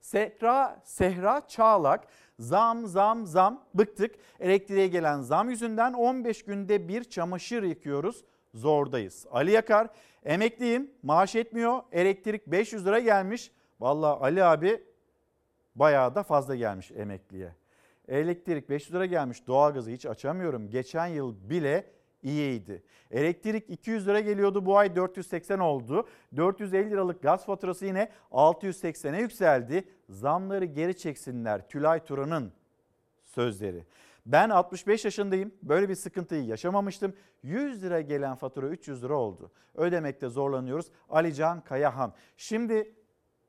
Sehra, 0.00 0.80
Sehra 0.84 1.46
Çağlak 1.48 2.06
zam 2.38 2.86
zam 2.86 3.26
zam 3.26 3.64
bıktık. 3.74 4.14
Elektriğe 4.40 4.86
gelen 4.86 5.20
zam 5.20 5.50
yüzünden 5.50 5.92
15 5.92 6.44
günde 6.44 6.88
bir 6.88 7.04
çamaşır 7.04 7.62
yıkıyoruz 7.62 8.24
zordayız. 8.54 9.26
Ali 9.30 9.50
Yakar 9.50 9.88
emekliyim 10.24 10.90
maaş 11.02 11.34
etmiyor 11.34 11.82
elektrik 11.92 12.46
500 12.46 12.86
lira 12.86 12.98
gelmiş. 12.98 13.50
Vallahi 13.80 14.20
Ali 14.20 14.44
abi 14.44 14.84
bayağı 15.74 16.14
da 16.14 16.22
fazla 16.22 16.54
gelmiş 16.56 16.90
emekliye. 16.90 17.54
Elektrik 18.08 18.70
500 18.70 18.94
lira 18.94 19.06
gelmiş 19.06 19.46
doğalgazı 19.46 19.90
hiç 19.90 20.06
açamıyorum. 20.06 20.70
Geçen 20.70 21.06
yıl 21.06 21.50
bile 21.50 21.86
iyiydi. 22.22 22.82
Elektrik 23.10 23.70
200 23.70 24.06
lira 24.06 24.20
geliyordu 24.20 24.66
bu 24.66 24.78
ay 24.78 24.96
480 24.96 25.58
oldu. 25.58 26.08
450 26.36 26.90
liralık 26.90 27.22
gaz 27.22 27.46
faturası 27.46 27.86
yine 27.86 28.08
680'e 28.30 29.20
yükseldi. 29.20 29.84
Zamları 30.08 30.64
geri 30.64 30.96
çeksinler 30.96 31.68
Tülay 31.68 32.04
Turan'ın 32.04 32.52
sözleri. 33.24 33.84
Ben 34.26 34.50
65 34.50 35.04
yaşındayım. 35.04 35.52
Böyle 35.62 35.88
bir 35.88 35.94
sıkıntıyı 35.94 36.44
yaşamamıştım. 36.44 37.14
100 37.42 37.82
lira 37.82 38.00
gelen 38.00 38.34
fatura 38.36 38.68
300 38.68 39.04
lira 39.04 39.14
oldu. 39.14 39.50
Ödemekte 39.74 40.28
zorlanıyoruz. 40.28 40.86
Alican 41.08 41.60
Kayahan. 41.60 42.14
Şimdi 42.36 42.94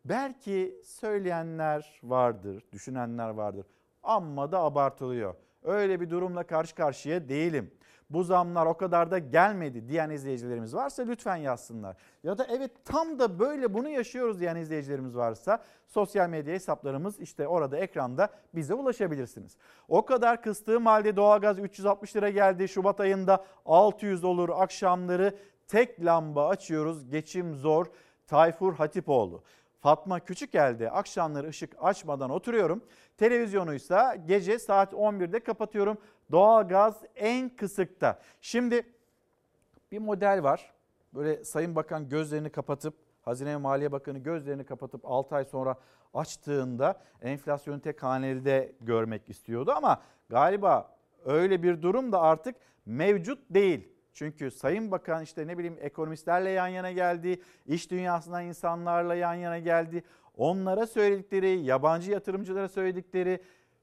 belki 0.06 0.82
söyleyenler 0.84 2.00
vardır, 2.04 2.64
düşünenler 2.72 3.30
vardır. 3.30 3.66
Amma 4.04 4.52
da 4.52 4.60
abartılıyor. 4.60 5.36
Öyle 5.64 6.02
bir 6.02 6.10
durumla 6.10 6.44
karşı 6.44 6.76
karşıya 6.76 7.30
değilim 7.30 7.72
bu 8.14 8.24
zamlar 8.24 8.66
o 8.66 8.74
kadar 8.74 9.12
da 9.12 9.18
gelmedi 9.18 9.88
diyen 9.88 10.10
izleyicilerimiz 10.10 10.76
varsa 10.76 11.04
lütfen 11.04 11.36
yazsınlar. 11.36 11.96
Ya 12.24 12.38
da 12.38 12.48
evet 12.50 12.72
tam 12.86 13.20
da 13.20 13.40
böyle 13.40 13.74
bunu 13.74 13.90
yaşıyoruz 13.90 14.40
diyen 14.40 14.56
izleyicilerimiz 14.56 15.18
varsa 15.18 15.64
sosyal 15.88 16.30
medya 16.30 16.54
hesaplarımız 16.54 17.20
işte 17.20 17.48
orada 17.48 17.78
ekranda 17.78 18.30
bize 18.56 18.74
ulaşabilirsiniz. 18.74 19.58
O 19.88 20.06
kadar 20.06 20.42
kıstığım 20.42 20.86
halde 20.86 21.16
doğalgaz 21.16 21.60
360 21.60 22.16
lira 22.16 22.30
geldi. 22.30 22.68
Şubat 22.68 23.00
ayında 23.00 23.46
600 23.66 24.24
olur 24.24 24.50
akşamları 24.50 25.38
tek 25.68 26.06
lamba 26.06 26.48
açıyoruz. 26.48 27.10
Geçim 27.10 27.56
zor. 27.56 27.86
Tayfur 28.28 28.74
Hatipoğlu. 28.74 29.44
Fatma 29.82 30.20
küçük 30.20 30.56
elde 30.56 30.92
akşamları 30.92 31.48
ışık 31.48 31.76
açmadan 31.80 32.30
oturuyorum. 32.30 32.84
Televizyonu 33.18 33.74
ise 33.74 34.22
gece 34.26 34.60
saat 34.60 34.94
11'de 34.94 35.40
kapatıyorum. 35.40 35.98
Doğalgaz 36.32 37.04
en 37.16 37.50
kısıkta. 37.50 38.20
Şimdi 38.42 38.94
bir 39.92 40.00
model 40.00 40.44
var. 40.44 40.72
Böyle 41.14 41.44
Sayın 41.44 41.76
Bakan 41.76 42.10
gözlerini 42.10 42.50
kapatıp 42.50 42.94
Hazine 43.22 43.50
ve 43.50 43.58
Maliye 43.58 43.92
Bakanı 43.92 44.20
gözlerini 44.20 44.64
kapatıp 44.64 45.02
6 45.06 45.36
ay 45.36 45.46
sonra 45.46 45.76
açtığında 46.14 47.02
enflasyonu 47.22 47.82
tek 47.82 48.04
haneli 48.04 48.76
görmek 48.82 49.30
istiyordu 49.30 49.72
ama 49.76 50.02
galiba 50.30 50.96
öyle 51.26 51.64
bir 51.64 51.82
durum 51.82 52.12
da 52.12 52.22
artık 52.22 52.56
mevcut 52.86 53.40
değil. 53.50 53.91
Çünkü 54.14 54.52
Sayın 54.52 54.92
Bakan 54.92 55.24
işte 55.24 55.48
ne 55.48 55.58
bileyim 55.58 55.78
ekonomistlerle 55.82 56.50
yan 56.50 56.68
yana 56.68 56.92
geldi, 56.92 57.42
iş 57.66 57.92
dünyasından 57.92 58.46
insanlarla 58.46 59.16
yan 59.16 59.34
yana 59.34 59.60
geldi. 59.60 60.04
Onlara 60.38 60.88
söyledikleri, 60.88 61.50
yabancı 61.50 62.12
yatırımcılara 62.12 62.70
söyledikleri, 62.70 63.42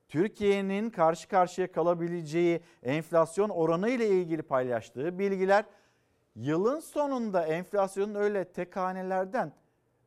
Türkiye'nin 0.08 0.90
karşı 0.90 1.28
karşıya 1.28 1.72
kalabileceği 1.72 2.60
enflasyon 2.82 3.48
oranı 3.48 3.88
ile 3.88 4.08
ilgili 4.08 4.42
paylaştığı 4.42 5.18
bilgiler 5.18 5.64
yılın 6.34 6.80
sonunda 6.80 7.46
enflasyonun 7.46 8.14
öyle 8.14 8.44
tek 8.44 8.76
hanelerden, 8.76 9.52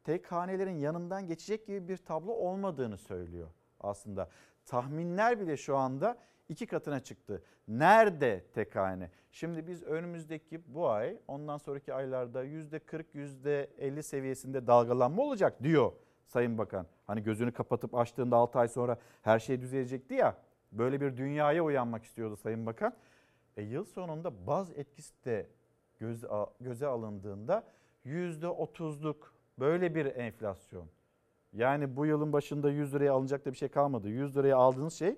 tek 0.04 0.32
hanelerin 0.32 0.76
yanından 0.76 1.28
geçecek 1.28 1.68
gibi 1.68 1.88
bir 1.88 1.98
tablo 1.98 2.32
olmadığını 2.32 2.98
söylüyor 2.98 3.48
aslında. 3.80 4.30
Tahminler 4.66 5.40
bile 5.40 5.58
şu 5.58 5.78
anda 5.78 6.18
iki 6.52 6.66
katına 6.66 7.00
çıktı. 7.00 7.44
Nerede 7.68 8.46
tek 8.54 8.76
hane? 8.76 9.10
Şimdi 9.32 9.68
biz 9.68 9.84
önümüzdeki 9.84 10.62
bu 10.68 10.90
ay 10.90 11.18
ondan 11.28 11.58
sonraki 11.58 11.94
aylarda 11.94 12.46
%40 12.46 13.04
%50 13.14 14.04
seviyesinde 14.04 14.68
dalgalanma 14.68 15.24
olacak 15.24 15.64
diyor 15.64 15.92
Sayın 16.26 16.58
Bakan. 16.58 16.88
Hani 17.08 17.24
gözünü 17.24 17.52
kapatıp 17.52 17.96
açtığında 17.96 18.38
6 18.38 18.60
ay 18.60 18.68
sonra 18.68 18.98
her 19.22 19.40
şey 19.40 19.62
düzelecekti 19.62 20.14
ya. 20.14 20.38
Böyle 20.72 21.02
bir 21.02 21.18
dünyaya 21.18 21.64
uyanmak 21.64 22.04
istiyordu 22.04 22.36
Sayın 22.36 22.66
Bakan. 22.66 22.94
E 23.58 23.62
yıl 23.62 23.86
sonunda 23.86 24.48
baz 24.48 24.72
etkisi 24.72 25.26
de 25.26 25.48
göz, 26.00 26.26
göze 26.60 26.88
alındığında 26.88 27.64
%30'luk 28.06 29.18
böyle 29.60 29.96
bir 29.96 30.06
enflasyon. 30.06 30.88
Yani 31.54 31.96
bu 31.96 32.06
yılın 32.06 32.34
başında 32.34 32.70
100 32.70 32.94
liraya 32.94 33.12
alınacak 33.12 33.46
da 33.46 33.52
bir 33.52 33.58
şey 33.58 33.70
kalmadı. 33.70 34.10
100 34.10 34.38
liraya 34.38 34.58
aldığınız 34.58 34.94
şey 34.94 35.16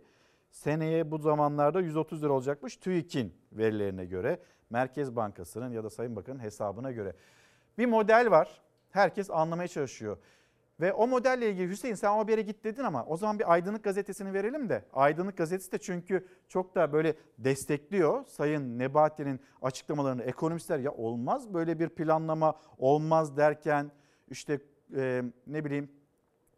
seneye 0.53 1.11
bu 1.11 1.17
zamanlarda 1.17 1.81
130 1.81 2.23
lira 2.23 2.33
olacakmış 2.33 2.77
TÜİK'in 2.77 3.33
verilerine 3.51 4.05
göre. 4.05 4.39
Merkez 4.69 5.15
Bankası'nın 5.15 5.71
ya 5.71 5.83
da 5.83 5.89
Sayın 5.89 6.15
Bakan'ın 6.15 6.39
hesabına 6.39 6.91
göre. 6.91 7.15
Bir 7.77 7.85
model 7.85 8.31
var. 8.31 8.61
Herkes 8.89 9.29
anlamaya 9.31 9.67
çalışıyor. 9.67 10.17
Ve 10.79 10.93
o 10.93 11.07
modelle 11.07 11.49
ilgili 11.49 11.69
Hüseyin 11.69 11.95
sen 11.95 12.09
o 12.09 12.29
yere 12.29 12.41
git 12.41 12.63
dedin 12.63 12.83
ama 12.83 13.05
o 13.05 13.17
zaman 13.17 13.39
bir 13.39 13.53
Aydınlık 13.53 13.83
Gazetesi'ni 13.83 14.33
verelim 14.33 14.69
de. 14.69 14.85
Aydınlık 14.93 15.37
Gazetesi 15.37 15.71
de 15.71 15.77
çünkü 15.77 16.27
çok 16.47 16.75
da 16.75 16.93
böyle 16.93 17.15
destekliyor 17.37 18.25
Sayın 18.25 18.79
Nebati'nin 18.79 19.39
açıklamalarını. 19.61 20.23
Ekonomistler 20.23 20.79
ya 20.79 20.91
olmaz 20.91 21.53
böyle 21.53 21.79
bir 21.79 21.89
planlama 21.89 22.53
olmaz 22.77 23.37
derken 23.37 23.91
işte 24.29 24.59
e, 24.95 25.23
ne 25.47 25.65
bileyim 25.65 25.91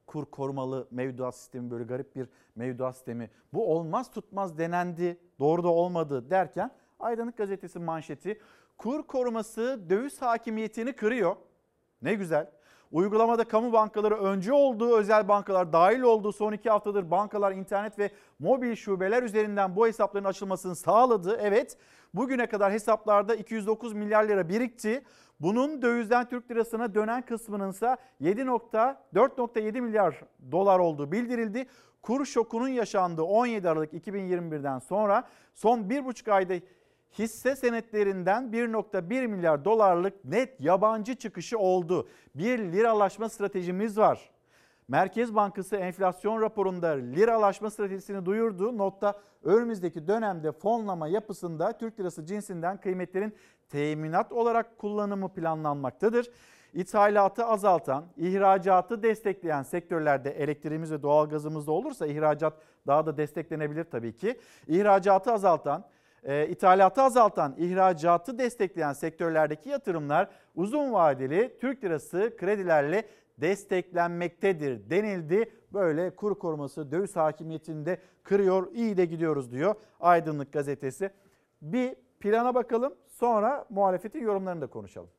kur 0.08 0.26
korumalı 0.26 0.88
mevduat 0.92 1.36
sistemi 1.36 1.72
böyle 1.72 1.84
garip 1.84 2.16
bir 2.16 2.30
mevduat 2.56 2.96
sistemi. 2.96 3.30
Bu 3.54 3.74
olmaz 3.74 4.12
tutmaz 4.12 4.58
denendi 4.58 5.20
doğru 5.40 5.64
da 5.64 5.68
olmadı 5.68 6.30
derken 6.30 6.72
Aydınlık 7.00 7.38
Gazetesi 7.38 7.80
manşeti 7.80 8.40
kur 8.78 9.08
koruması 9.08 9.86
döviz 9.90 10.22
hakimiyetini 10.22 10.94
kırıyor. 10.94 11.36
Ne 12.02 12.14
güzel. 12.14 12.52
Uygulamada 12.92 13.44
kamu 13.44 13.74
bankaları 13.74 14.16
öncü 14.16 14.52
olduğu 14.52 14.98
özel 14.98 15.28
bankalar 15.28 15.74
dahil 15.74 16.02
olduğu 16.02 16.32
son 16.32 16.54
iki 16.54 16.70
haftadır 16.70 17.12
bankalar 17.12 17.52
internet 17.52 18.00
ve 18.00 18.10
mobil 18.40 18.76
şubeler 18.76 19.24
üzerinden 19.24 19.76
bu 19.76 19.88
hesapların 19.88 20.26
açılmasını 20.26 20.76
sağladı. 20.76 21.38
Evet 21.42 21.78
bugüne 22.14 22.48
kadar 22.48 22.72
hesaplarda 22.72 23.36
209 23.36 23.94
milyar 23.94 24.24
lira 24.24 24.50
birikti. 24.50 25.04
Bunun 25.40 25.82
dövizden 25.82 26.30
Türk 26.30 26.52
lirasına 26.52 26.96
dönen 26.96 27.22
kısmının 27.22 27.72
ise 27.72 27.98
7.4.7 28.22 29.82
milyar 29.82 30.22
dolar 30.52 30.80
olduğu 30.80 31.12
bildirildi. 31.12 31.68
Kur 32.02 32.26
şokunun 32.26 32.68
yaşandığı 32.68 33.24
17 33.24 33.70
Aralık 33.70 33.94
2021'den 33.94 34.80
sonra 34.80 35.24
son 35.56 35.80
1,5 35.80 36.32
ayda 36.32 36.54
hisse 37.20 37.56
senetlerinden 37.56 38.44
1.1 38.44 39.28
milyar 39.28 39.66
dolarlık 39.66 40.26
net 40.26 40.62
yabancı 40.62 41.16
çıkışı 41.16 41.60
oldu. 41.60 42.08
Bir 42.36 42.60
liralaşma 42.60 43.30
stratejimiz 43.30 43.98
var. 43.98 44.30
Merkez 44.88 45.36
Bankası 45.36 45.76
enflasyon 45.76 46.42
raporunda 46.42 46.88
liralaşma 46.88 47.70
stratejisini 47.70 48.26
duyurdu. 48.26 48.78
Notta 48.78 49.20
önümüzdeki 49.44 50.08
dönemde 50.08 50.52
fonlama 50.52 51.08
yapısında 51.08 51.78
Türk 51.78 52.00
lirası 52.00 52.26
cinsinden 52.26 52.78
kıymetlerin 52.78 53.36
teminat 53.70 54.32
olarak 54.32 54.78
kullanımı 54.78 55.34
planlanmaktadır. 55.34 56.32
İthalatı 56.74 57.46
azaltan, 57.46 58.06
ihracatı 58.18 59.04
destekleyen 59.04 59.64
sektörlerde 59.64 60.32
elektriğimiz 60.32 60.92
ve 60.92 61.04
doğalgazımız 61.04 61.68
da 61.68 61.72
olursa 61.72 62.08
ihracat 62.08 62.54
daha 62.88 63.06
da 63.06 63.18
desteklenebilir 63.18 63.84
tabii 63.84 64.16
ki. 64.16 64.40
İhracatı 64.68 65.32
azaltan, 65.32 65.86
e, 66.26 66.48
ithalatı 66.48 67.02
azaltan, 67.02 67.56
ihracatı 67.58 68.38
destekleyen 68.38 68.94
sektörlerdeki 68.94 69.70
yatırımlar 69.70 70.30
uzun 70.56 70.94
vadeli 70.94 71.58
Türk 71.62 71.84
lirası 71.84 72.34
kredilerle 72.38 73.10
desteklenmektedir 73.38 74.90
denildi. 74.90 75.52
Böyle 75.74 76.16
kur 76.16 76.40
koruması 76.40 76.92
döviz 76.92 77.16
hakimiyetinde 77.16 78.00
kırıyor, 78.24 78.72
iyi 78.74 78.98
de 78.98 79.06
gidiyoruz 79.06 79.52
diyor 79.52 79.76
Aydınlık 80.00 80.54
gazetesi. 80.54 81.10
Bir 81.62 81.96
plana 82.20 82.56
bakalım 82.56 82.96
sonra 83.08 83.66
muhalefetin 83.70 84.22
yorumlarını 84.22 84.62
da 84.62 84.68
konuşalım. 84.68 85.10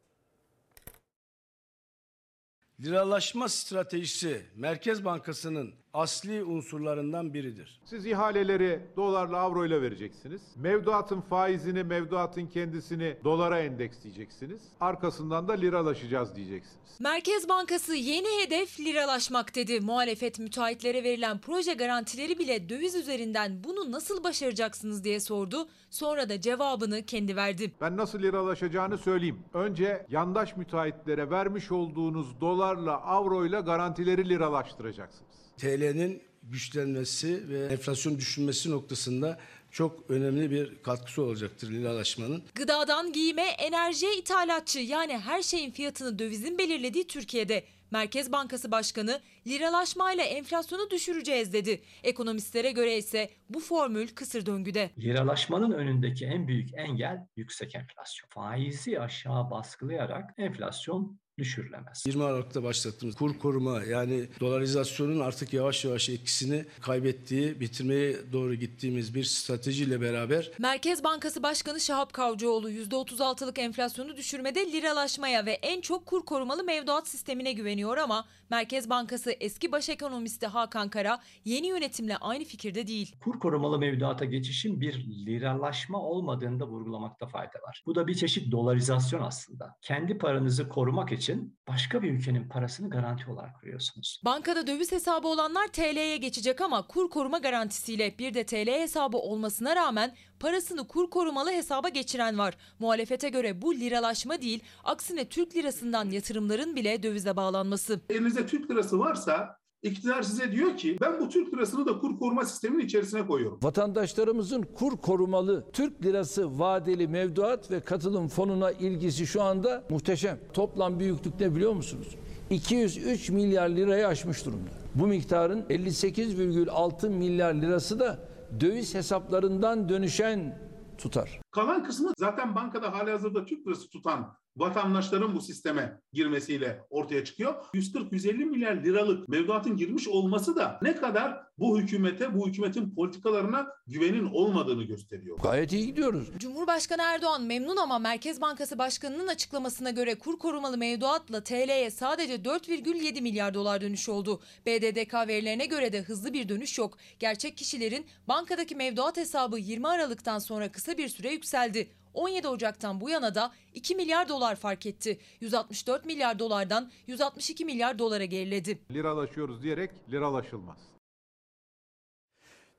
Liralaşma 2.80 3.48
stratejisi 3.48 4.42
Merkez 4.56 5.04
Bankası'nın 5.04 5.74
asli 5.96 6.44
unsurlarından 6.44 7.34
biridir. 7.34 7.80
Siz 7.84 8.06
ihaleleri 8.06 8.80
dolarla 8.96 9.38
avroyla 9.38 9.82
vereceksiniz. 9.82 10.42
Mevduatın 10.56 11.20
faizini, 11.20 11.84
mevduatın 11.84 12.46
kendisini 12.46 13.16
dolara 13.24 13.60
endeksleyeceksiniz. 13.60 14.62
Arkasından 14.80 15.48
da 15.48 15.52
liralaşacağız 15.52 16.36
diyeceksiniz. 16.36 17.00
Merkez 17.00 17.48
Bankası 17.48 17.94
yeni 17.94 18.44
hedef 18.44 18.80
liralaşmak 18.80 19.54
dedi. 19.54 19.80
Muhalefet 19.80 20.38
müteahhitlere 20.38 21.04
verilen 21.04 21.38
proje 21.38 21.74
garantileri 21.74 22.38
bile 22.38 22.68
döviz 22.68 22.94
üzerinden 22.94 23.64
bunu 23.64 23.92
nasıl 23.92 24.24
başaracaksınız 24.24 25.04
diye 25.04 25.20
sordu. 25.20 25.68
Sonra 25.90 26.28
da 26.28 26.40
cevabını 26.40 27.02
kendi 27.06 27.36
verdi. 27.36 27.72
Ben 27.80 27.96
nasıl 27.96 28.18
liralaşacağını 28.22 28.98
söyleyeyim. 28.98 29.38
Önce 29.54 30.06
yandaş 30.10 30.56
müteahhitlere 30.56 31.30
vermiş 31.30 31.72
olduğunuz 31.72 32.40
dolarla, 32.40 33.02
avroyla 33.02 33.60
garantileri 33.60 34.28
liralaştıracaksınız. 34.28 35.45
TL'nin 35.58 36.22
güçlenmesi 36.42 37.48
ve 37.48 37.66
enflasyon 37.66 38.18
düşünmesi 38.18 38.70
noktasında 38.70 39.38
çok 39.70 40.10
önemli 40.10 40.50
bir 40.50 40.82
katkısı 40.82 41.22
olacaktır 41.22 41.70
liralaşmanın. 41.70 42.42
Gıdadan 42.54 43.12
giyime, 43.12 43.42
enerjiye 43.42 44.18
ithalatçı 44.18 44.78
yani 44.78 45.18
her 45.18 45.42
şeyin 45.42 45.70
fiyatını 45.70 46.18
dövizin 46.18 46.58
belirlediği 46.58 47.06
Türkiye'de 47.06 47.64
Merkez 47.90 48.32
Bankası 48.32 48.70
Başkanı 48.70 49.20
liralaşmayla 49.46 50.24
enflasyonu 50.24 50.90
düşüreceğiz 50.90 51.52
dedi. 51.52 51.82
Ekonomistlere 52.02 52.70
göre 52.72 52.96
ise 52.96 53.30
bu 53.48 53.60
formül 53.60 54.08
kısır 54.08 54.46
döngüde. 54.46 54.90
Liralaşmanın 54.98 55.70
önündeki 55.70 56.26
en 56.26 56.48
büyük 56.48 56.74
engel 56.74 57.26
yüksek 57.36 57.74
enflasyon. 57.74 58.28
Faizi 58.28 59.00
aşağı 59.00 59.50
baskılayarak 59.50 60.34
enflasyon 60.38 61.18
düşürülemez. 61.38 62.04
20 62.06 62.24
Aralık'ta 62.24 62.62
başlattığımız 62.62 63.14
kur 63.14 63.38
koruma 63.38 63.82
yani 63.82 64.26
dolarizasyonun 64.40 65.20
artık 65.20 65.52
yavaş 65.52 65.84
yavaş 65.84 66.08
etkisini 66.08 66.64
kaybettiği, 66.80 67.60
bitirmeye 67.60 68.16
doğru 68.32 68.54
gittiğimiz 68.54 69.14
bir 69.14 69.24
stratejiyle 69.24 70.00
beraber 70.00 70.50
Merkez 70.58 71.04
Bankası 71.04 71.42
Başkanı 71.42 71.80
Şahap 71.80 72.12
Kavcıoğlu 72.12 72.70
%36'lık 72.70 73.58
enflasyonu 73.58 74.16
düşürmede 74.16 74.72
liralaşmaya 74.72 75.46
ve 75.46 75.52
en 75.52 75.80
çok 75.80 76.06
kur 76.06 76.24
korumalı 76.24 76.64
mevduat 76.64 77.08
sistemine 77.08 77.52
güveniyor 77.52 77.96
ama 77.96 78.24
Merkez 78.50 78.90
Bankası 78.90 79.34
eski 79.40 79.72
baş 79.72 79.88
ekonomisti 79.88 80.46
Hakan 80.46 80.90
Kara 80.90 81.18
yeni 81.44 81.66
yönetimle 81.66 82.16
aynı 82.16 82.44
fikirde 82.44 82.86
değil. 82.86 83.16
Kur 83.20 83.40
korumalı 83.40 83.78
mevduata 83.78 84.24
geçişin 84.24 84.80
bir 84.80 85.06
liralaşma 85.26 86.02
olmadığını 86.02 86.60
da 86.60 86.66
vurgulamakta 86.66 87.26
fayda 87.26 87.58
var. 87.68 87.82
Bu 87.86 87.94
da 87.94 88.06
bir 88.06 88.14
çeşit 88.14 88.52
dolarizasyon 88.52 89.22
aslında. 89.22 89.76
Kendi 89.82 90.18
paranızı 90.18 90.68
korumak 90.68 91.12
için 91.12 91.58
başka 91.68 92.02
bir 92.02 92.10
ülkenin 92.10 92.48
parasını 92.48 92.90
garanti 92.90 93.30
olarak 93.30 93.60
kuruyorsunuz. 93.60 94.20
Bankada 94.24 94.66
döviz 94.66 94.92
hesabı 94.92 95.28
olanlar 95.28 95.66
TL'ye 95.68 96.16
geçecek 96.16 96.60
ama 96.60 96.86
kur 96.86 97.10
koruma 97.10 97.38
garantisiyle 97.38 98.18
bir 98.18 98.34
de 98.34 98.46
TL 98.46 98.66
hesabı 98.66 99.16
olmasına 99.16 99.76
rağmen 99.76 100.14
parasını 100.40 100.86
kur 100.86 101.10
korumalı 101.10 101.50
hesaba 101.50 101.88
geçiren 101.88 102.38
var. 102.38 102.56
Muhalefete 102.78 103.28
göre 103.28 103.62
bu 103.62 103.74
liralaşma 103.74 104.42
değil, 104.42 104.62
aksine 104.84 105.28
Türk 105.28 105.56
lirasından 105.56 106.10
yatırımların 106.10 106.76
bile 106.76 107.02
dövize 107.02 107.36
bağlanması. 107.36 108.00
Elinizde 108.10 108.46
Türk 108.46 108.70
lirası 108.70 108.98
varsa 108.98 109.56
iktidar 109.82 110.22
size 110.22 110.52
diyor 110.52 110.76
ki 110.76 110.96
ben 111.00 111.20
bu 111.20 111.28
Türk 111.28 111.54
lirasını 111.54 111.86
da 111.86 111.98
kur 111.98 112.18
koruma 112.18 112.44
sisteminin 112.44 112.84
içerisine 112.84 113.26
koyuyorum. 113.26 113.58
Vatandaşlarımızın 113.62 114.62
kur 114.62 114.96
korumalı 114.96 115.64
Türk 115.72 116.04
lirası 116.04 116.58
vadeli 116.58 117.08
mevduat 117.08 117.70
ve 117.70 117.80
katılım 117.80 118.28
fonuna 118.28 118.72
ilgisi 118.72 119.26
şu 119.26 119.42
anda 119.42 119.84
muhteşem. 119.90 120.38
Toplam 120.52 120.98
büyüklük 120.98 121.40
ne 121.40 121.54
biliyor 121.54 121.72
musunuz? 121.72 122.08
203 122.50 123.30
milyar 123.30 123.68
lirayı 123.68 124.06
aşmış 124.06 124.44
durumda. 124.46 124.70
Bu 124.94 125.06
miktarın 125.06 125.62
58,6 125.62 127.08
milyar 127.08 127.54
lirası 127.54 128.00
da 128.00 128.18
döviz 128.60 128.94
hesaplarından 128.94 129.88
dönüşen 129.88 130.58
tutar. 130.98 131.40
Kalan 131.50 131.84
kısmı 131.84 132.12
zaten 132.18 132.54
bankada 132.54 132.92
halihazırda 132.92 133.44
Türk 133.44 133.66
lirası 133.66 133.90
tutan 133.90 134.36
vatandaşların 134.56 135.34
bu 135.34 135.40
sisteme 135.40 136.00
girmesiyle 136.12 136.80
ortaya 136.90 137.24
çıkıyor. 137.24 137.54
140-150 137.74 138.44
milyar 138.44 138.76
liralık 138.76 139.28
mevduatın 139.28 139.76
girmiş 139.76 140.08
olması 140.08 140.56
da 140.56 140.78
ne 140.82 140.96
kadar 140.96 141.46
bu 141.58 141.80
hükümete, 141.80 142.34
bu 142.34 142.48
hükümetin 142.48 142.94
politikalarına 142.94 143.66
güvenin 143.86 144.26
olmadığını 144.26 144.82
gösteriyor. 144.82 145.38
Gayet 145.38 145.72
iyi 145.72 145.86
gidiyoruz. 145.86 146.28
Cumhurbaşkanı 146.38 147.02
Erdoğan 147.02 147.42
memnun 147.42 147.76
ama 147.76 147.98
Merkez 147.98 148.40
Bankası 148.40 148.78
Başkanı'nın 148.78 149.26
açıklamasına 149.26 149.90
göre 149.90 150.14
kur 150.14 150.38
korumalı 150.38 150.78
mevduatla 150.78 151.44
TL'ye 151.44 151.90
sadece 151.90 152.34
4,7 152.34 153.20
milyar 153.20 153.54
dolar 153.54 153.80
dönüş 153.80 154.08
oldu. 154.08 154.40
BDDK 154.66 155.14
verilerine 155.14 155.66
göre 155.66 155.92
de 155.92 156.02
hızlı 156.02 156.32
bir 156.32 156.48
dönüş 156.48 156.78
yok. 156.78 156.98
Gerçek 157.18 157.56
kişilerin 157.56 158.06
bankadaki 158.28 158.74
mevduat 158.74 159.16
hesabı 159.16 159.58
20 159.58 159.88
Aralık'tan 159.88 160.38
sonra 160.38 160.72
kısa 160.72 160.98
bir 160.98 161.08
süre 161.08 161.32
yükseldi. 161.32 161.88
17 162.16 162.48
Ocak'tan 162.48 163.00
bu 163.00 163.10
yana 163.10 163.34
da 163.34 163.52
2 163.74 163.94
milyar 163.94 164.28
dolar 164.28 164.56
fark 164.56 164.86
etti. 164.86 165.18
164 165.40 166.04
milyar 166.04 166.38
dolardan 166.38 166.90
162 167.06 167.64
milyar 167.64 167.98
dolara 167.98 168.24
geriledi. 168.24 168.78
Liralaşıyoruz 168.90 169.62
diyerek 169.62 169.90
liralaşılmaz. 170.10 170.78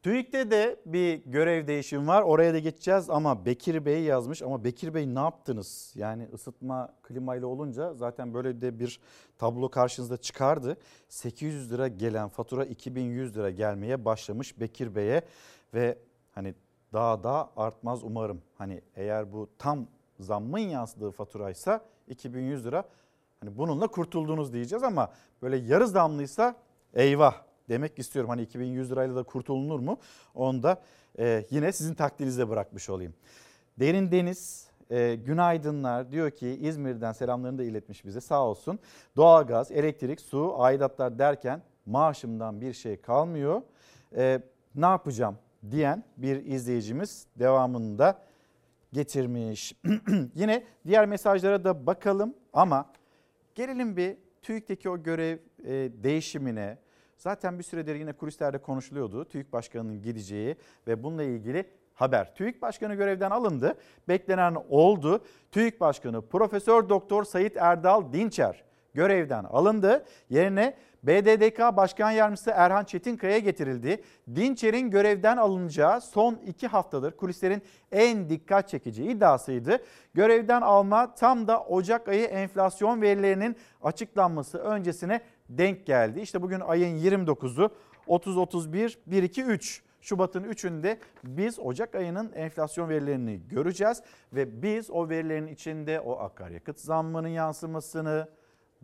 TÜİK'te 0.03 0.51
de 0.51 0.79
bir 0.85 1.23
görev 1.25 1.67
değişimi 1.67 2.07
var. 2.07 2.21
Oraya 2.21 2.53
da 2.53 2.59
geçeceğiz 2.59 3.09
ama 3.09 3.45
Bekir 3.45 3.85
Bey 3.85 4.03
yazmış. 4.03 4.41
Ama 4.41 4.63
Bekir 4.63 4.93
Bey 4.93 5.15
ne 5.15 5.19
yaptınız? 5.19 5.93
Yani 5.95 6.27
ısıtma 6.33 6.93
klimayla 7.03 7.47
olunca 7.47 7.93
zaten 7.93 8.33
böyle 8.33 8.61
de 8.61 8.79
bir 8.79 8.99
tablo 9.38 9.69
karşınızda 9.69 10.17
çıkardı. 10.17 10.77
800 11.09 11.71
lira 11.71 11.88
gelen 11.88 12.29
fatura 12.29 12.65
2100 12.65 13.38
lira 13.38 13.49
gelmeye 13.49 14.05
başlamış 14.05 14.59
Bekir 14.59 14.95
Bey'e 14.95 15.21
ve 15.73 15.97
hani 16.31 16.53
daha 16.97 17.23
da 17.23 17.49
artmaz 17.57 18.03
umarım. 18.03 18.41
Hani 18.57 18.81
eğer 18.95 19.33
bu 19.33 19.49
tam 19.59 19.87
zammın 20.19 20.59
yansıdığı 20.59 21.11
faturaysa 21.11 21.81
2100 22.07 22.65
lira 22.65 22.83
hani 23.39 23.57
bununla 23.57 23.87
kurtuldunuz 23.87 24.53
diyeceğiz 24.53 24.83
ama 24.83 25.11
böyle 25.41 25.57
yarı 25.57 25.87
zamlıysa 25.87 26.55
eyvah 26.93 27.35
demek 27.69 27.99
istiyorum. 27.99 28.29
Hani 28.29 28.41
2100 28.41 28.91
lirayla 28.91 29.15
da 29.15 29.23
kurtulunur 29.23 29.79
mu? 29.79 29.97
Onu 30.35 30.63
da 30.63 30.81
e, 31.19 31.45
yine 31.49 31.71
sizin 31.71 31.93
takdirinize 31.93 32.49
bırakmış 32.49 32.89
olayım. 32.89 33.13
Derin 33.79 34.11
Deniz 34.11 34.67
e, 34.89 35.15
günaydınlar 35.15 36.11
diyor 36.11 36.31
ki 36.31 36.47
İzmir'den 36.47 37.11
selamlarını 37.11 37.57
da 37.57 37.63
iletmiş 37.63 38.05
bize 38.05 38.21
sağ 38.21 38.43
olsun. 38.43 38.79
Doğalgaz, 39.15 39.71
elektrik, 39.71 40.21
su, 40.21 40.55
aidatlar 40.57 41.19
derken 41.19 41.61
maaşımdan 41.85 42.61
bir 42.61 42.73
şey 42.73 43.01
kalmıyor. 43.01 43.61
E, 44.15 44.41
ne 44.75 44.85
yapacağım 44.85 45.37
diyen 45.72 46.03
bir 46.18 46.45
izleyicimiz 46.45 47.28
devamında 47.39 48.22
getirmiş. 48.93 49.76
Yine 50.36 50.63
diğer 50.88 51.05
mesajlara 51.05 51.63
da 51.63 51.86
bakalım 51.86 52.34
ama 52.53 52.91
gelelim 53.55 53.97
bir 53.97 54.18
TÜİK'teki 54.41 54.89
o 54.89 55.03
görev 55.03 55.38
e, 55.65 55.74
değişimine. 56.03 56.78
Zaten 57.18 57.59
bir 57.59 57.63
süredir 57.63 57.95
yine 57.95 58.13
kulislerde 58.13 58.57
konuşuluyordu. 58.57 59.26
TÜİK 59.26 59.53
Başkanı'nın 59.53 60.01
gideceği 60.01 60.55
ve 60.88 61.03
bununla 61.03 61.24
ilgili 61.24 61.65
haber. 61.93 62.36
TÜİK 62.36 62.61
Başkanı 62.61 62.95
görevden 62.95 63.32
alındı. 63.32 63.76
Beklenen 64.07 64.55
oldu. 64.70 65.24
TÜİK 65.51 65.82
Başkanı 65.82 66.28
Profesör 66.28 66.89
Doktor 66.89 67.24
Sayit 67.24 67.57
Erdal 67.57 68.13
Dinçer 68.13 68.63
görevden 68.97 69.43
alındı. 69.43 70.05
Yerine 70.29 70.73
BDDK 71.03 71.77
Başkan 71.77 72.11
Yardımcısı 72.11 72.51
Erhan 72.55 72.83
Çetinkaya 72.83 73.37
getirildi. 73.37 74.03
Dinçer'in 74.35 74.91
görevden 74.91 75.37
alınacağı 75.37 76.01
son 76.01 76.35
iki 76.47 76.67
haftadır 76.67 77.11
kulislerin 77.11 77.61
en 77.91 78.29
dikkat 78.29 78.69
çekici 78.69 79.03
iddiasıydı. 79.03 79.83
Görevden 80.13 80.61
alma 80.61 81.15
tam 81.15 81.47
da 81.47 81.63
Ocak 81.63 82.07
ayı 82.07 82.25
enflasyon 82.25 83.01
verilerinin 83.01 83.55
açıklanması 83.81 84.57
öncesine 84.57 85.21
denk 85.49 85.85
geldi. 85.85 86.19
İşte 86.19 86.41
bugün 86.41 86.59
ayın 86.59 86.99
29'u 86.99 87.69
30 88.07 88.37
31 88.37 88.99
1 89.07 89.23
2 89.23 89.43
3 89.43 89.83
Şubat'ın 90.01 90.43
3'ünde 90.43 90.97
biz 91.23 91.59
Ocak 91.59 91.95
ayının 91.95 92.31
enflasyon 92.31 92.89
verilerini 92.89 93.41
göreceğiz 93.49 94.01
ve 94.33 94.61
biz 94.61 94.91
o 94.91 95.09
verilerin 95.09 95.47
içinde 95.47 95.99
o 95.99 96.19
akaryakıt 96.19 96.79
zammının 96.79 97.27
yansımasını, 97.27 98.27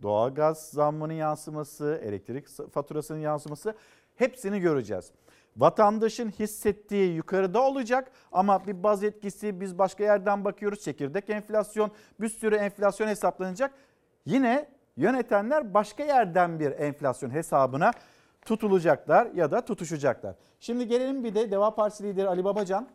doğalgaz 0.02 0.70
zammının 0.70 1.12
yansıması, 1.12 2.00
elektrik 2.04 2.48
faturasının 2.72 3.18
yansıması 3.18 3.74
hepsini 4.16 4.60
göreceğiz. 4.60 5.12
Vatandaşın 5.56 6.30
hissettiği 6.30 7.14
yukarıda 7.14 7.62
olacak 7.62 8.10
ama 8.32 8.66
bir 8.66 8.82
baz 8.82 9.04
etkisi 9.04 9.60
biz 9.60 9.78
başka 9.78 10.04
yerden 10.04 10.44
bakıyoruz. 10.44 10.80
Çekirdek 10.80 11.30
enflasyon 11.30 11.90
bir 12.20 12.28
sürü 12.28 12.54
enflasyon 12.54 13.08
hesaplanacak. 13.08 13.74
Yine 14.26 14.68
yönetenler 14.96 15.74
başka 15.74 16.04
yerden 16.04 16.60
bir 16.60 16.70
enflasyon 16.70 17.30
hesabına 17.30 17.92
tutulacaklar 18.44 19.26
ya 19.34 19.50
da 19.50 19.64
tutuşacaklar. 19.64 20.34
Şimdi 20.60 20.86
gelelim 20.86 21.24
bir 21.24 21.34
de 21.34 21.50
Deva 21.50 21.74
Partisi 21.74 22.04
lideri 22.04 22.28
Ali 22.28 22.44
Babacan 22.44 22.88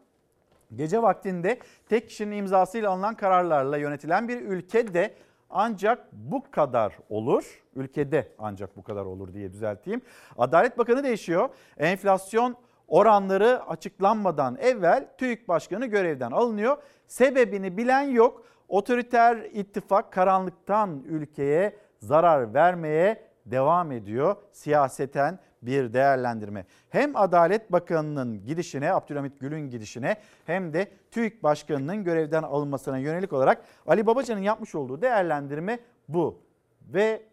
gece 0.76 1.02
vaktinde 1.02 1.60
tek 1.90 2.10
kişinin 2.10 2.38
imzasıyla 2.38 2.92
alınan 2.92 3.16
kararlarla 3.16 3.78
yönetilen 3.78 4.28
bir 4.28 4.42
ülkede 4.42 5.16
ancak 5.50 6.14
bu 6.14 6.52
kadar 6.52 6.98
olur. 7.10 7.64
Ülkede 7.76 8.32
ancak 8.40 8.78
bu 8.78 8.84
kadar 8.84 9.06
olur 9.06 9.34
diye 9.34 9.54
düzelteyim. 9.54 10.02
Adalet 10.38 10.78
Bakanı 10.78 11.04
değişiyor. 11.04 11.50
Enflasyon 11.78 12.56
oranları 12.88 13.64
açıklanmadan 13.68 14.58
evvel 14.62 15.08
TÜİK 15.18 15.48
Başkanı 15.48 15.86
görevden 15.86 16.32
alınıyor. 16.32 16.78
Sebebini 17.08 17.78
bilen 17.78 18.02
yok. 18.02 18.46
Otoriter 18.68 19.38
ittifak 19.38 20.14
karanlıktan 20.14 21.04
ülkeye 21.06 21.78
zarar 22.00 22.54
vermeye 22.54 23.30
devam 23.46 23.92
ediyor. 23.92 24.36
Siyaseten 24.52 25.40
bir 25.62 25.94
değerlendirme. 25.94 26.66
Hem 26.90 27.16
Adalet 27.16 27.72
Bakanı'nın 27.72 28.46
gidişine, 28.46 28.94
Abdülhamit 28.94 29.40
Gül'ün 29.40 29.70
gidişine 29.70 30.18
hem 30.46 30.74
de 30.74 30.92
TÜİK 31.12 31.44
Başkanı'nın 31.44 32.04
görevden 32.04 32.44
alınmasına 32.44 32.98
yönelik 32.98 33.34
olarak 33.34 33.66
Ali 33.88 34.08
Babacan'ın 34.08 34.42
yapmış 34.42 34.76
olduğu 34.76 35.02
değerlendirme 35.02 35.80
bu. 36.08 36.42
Ve 36.82 37.24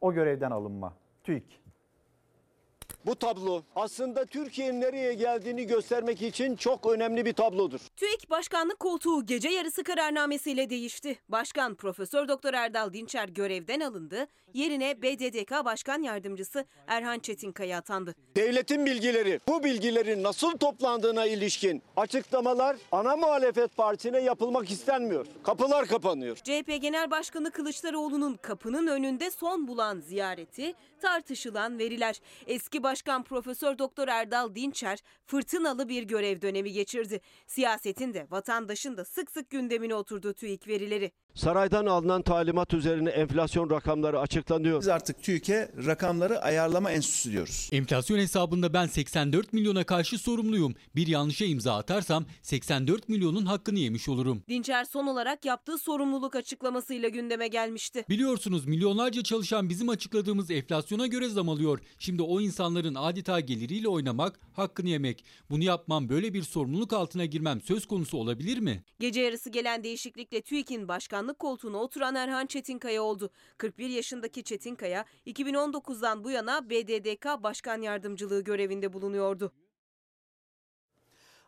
o 0.00 0.12
görevden 0.12 0.50
alınma. 0.50 0.94
TÜİK. 1.24 1.67
Bu 3.06 3.14
tablo 3.16 3.62
aslında 3.76 4.24
Türkiye'nin 4.26 4.80
nereye 4.80 5.14
geldiğini 5.14 5.66
göstermek 5.66 6.22
için 6.22 6.56
çok 6.56 6.86
önemli 6.86 7.26
bir 7.26 7.32
tablodur. 7.32 7.80
TÜİK 7.96 8.30
Başkanlık 8.30 8.80
koltuğu 8.80 9.26
gece 9.26 9.48
yarısı 9.48 9.84
kararnamesiyle 9.84 10.70
değişti. 10.70 11.18
Başkan 11.28 11.74
Profesör 11.74 12.28
Doktor 12.28 12.54
Erdal 12.54 12.92
Dinçer 12.92 13.28
görevden 13.28 13.80
alındı. 13.80 14.26
Yerine 14.54 15.02
BDDK 15.02 15.64
Başkan 15.64 16.02
Yardımcısı 16.02 16.64
Erhan 16.86 17.18
Çetinkaya 17.18 17.78
atandı. 17.78 18.14
Devletin 18.36 18.86
bilgileri, 18.86 19.40
bu 19.48 19.64
bilgilerin 19.64 20.22
nasıl 20.22 20.52
toplandığına 20.52 21.26
ilişkin 21.26 21.82
açıklamalar 21.96 22.76
ana 22.92 23.16
muhalefet 23.16 23.76
partisine 23.76 24.18
yapılmak 24.20 24.70
istenmiyor. 24.70 25.26
Kapılar 25.42 25.86
kapanıyor. 25.86 26.36
CHP 26.36 26.78
Genel 26.80 27.10
Başkanı 27.10 27.50
Kılıçdaroğlu'nun 27.50 28.34
kapının 28.34 28.86
önünde 28.86 29.30
son 29.30 29.68
bulan 29.68 30.00
ziyareti, 30.00 30.74
tartışılan 31.02 31.78
veriler. 31.78 32.20
Eski 32.46 32.82
Başkan 32.88 33.22
Profesör 33.22 33.78
Doktor 33.78 34.08
Erdal 34.08 34.54
Dinçer 34.54 34.98
fırtınalı 35.26 35.88
bir 35.88 36.02
görev 36.02 36.42
dönemi 36.42 36.72
geçirdi. 36.72 37.20
Siyasetin 37.46 38.14
de 38.14 38.26
vatandaşın 38.30 38.96
da 38.96 39.04
sık 39.04 39.30
sık 39.30 39.50
gündemine 39.50 39.94
oturdu 39.94 40.34
TÜİK 40.34 40.68
verileri. 40.68 41.12
Saraydan 41.38 41.86
alınan 41.86 42.22
talimat 42.22 42.74
üzerine 42.74 43.10
enflasyon 43.10 43.70
rakamları 43.70 44.20
açıklanıyor. 44.20 44.80
Biz 44.80 44.88
artık 44.88 45.22
TÜİK'e 45.22 45.70
rakamları 45.86 46.42
ayarlama 46.42 46.92
enstitüsü 46.92 47.32
diyoruz. 47.32 47.68
Enflasyon 47.72 48.18
hesabında 48.18 48.72
ben 48.72 48.86
84 48.86 49.52
milyona 49.52 49.84
karşı 49.84 50.18
sorumluyum. 50.18 50.74
Bir 50.96 51.06
yanlışa 51.06 51.44
imza 51.44 51.76
atarsam 51.76 52.24
84 52.42 53.08
milyonun 53.08 53.46
hakkını 53.46 53.78
yemiş 53.78 54.08
olurum. 54.08 54.42
Dinçer 54.48 54.84
son 54.84 55.06
olarak 55.06 55.44
yaptığı 55.44 55.78
sorumluluk 55.78 56.36
açıklamasıyla 56.36 57.08
gündeme 57.08 57.48
gelmişti. 57.48 58.04
Biliyorsunuz 58.08 58.66
milyonlarca 58.66 59.22
çalışan 59.22 59.68
bizim 59.68 59.88
açıkladığımız 59.88 60.50
enflasyona 60.50 61.06
göre 61.06 61.28
zam 61.28 61.48
alıyor. 61.48 61.80
Şimdi 61.98 62.22
o 62.22 62.40
insanların 62.40 62.94
adeta 62.94 63.40
geliriyle 63.40 63.88
oynamak, 63.88 64.40
hakkını 64.52 64.88
yemek. 64.88 65.24
Bunu 65.50 65.64
yapmam, 65.64 66.08
böyle 66.08 66.34
bir 66.34 66.42
sorumluluk 66.42 66.92
altına 66.92 67.24
girmem 67.24 67.60
söz 67.60 67.86
konusu 67.86 68.18
olabilir 68.18 68.58
mi? 68.58 68.82
Gece 69.00 69.20
yarısı 69.20 69.50
gelen 69.50 69.84
değişiklikle 69.84 70.40
TÜİK'in 70.40 70.88
başkanlık 71.28 71.38
koltuğuna 71.38 71.78
oturan 71.78 72.14
Erhan 72.14 72.46
Çetinkaya 72.46 73.02
oldu. 73.02 73.30
41 73.58 73.88
yaşındaki 73.88 74.42
Çetinkaya 74.42 75.04
2019'dan 75.26 76.24
bu 76.24 76.30
yana 76.30 76.70
BDDK 76.70 77.42
Başkan 77.42 77.82
Yardımcılığı 77.82 78.44
görevinde 78.44 78.92
bulunuyordu. 78.92 79.52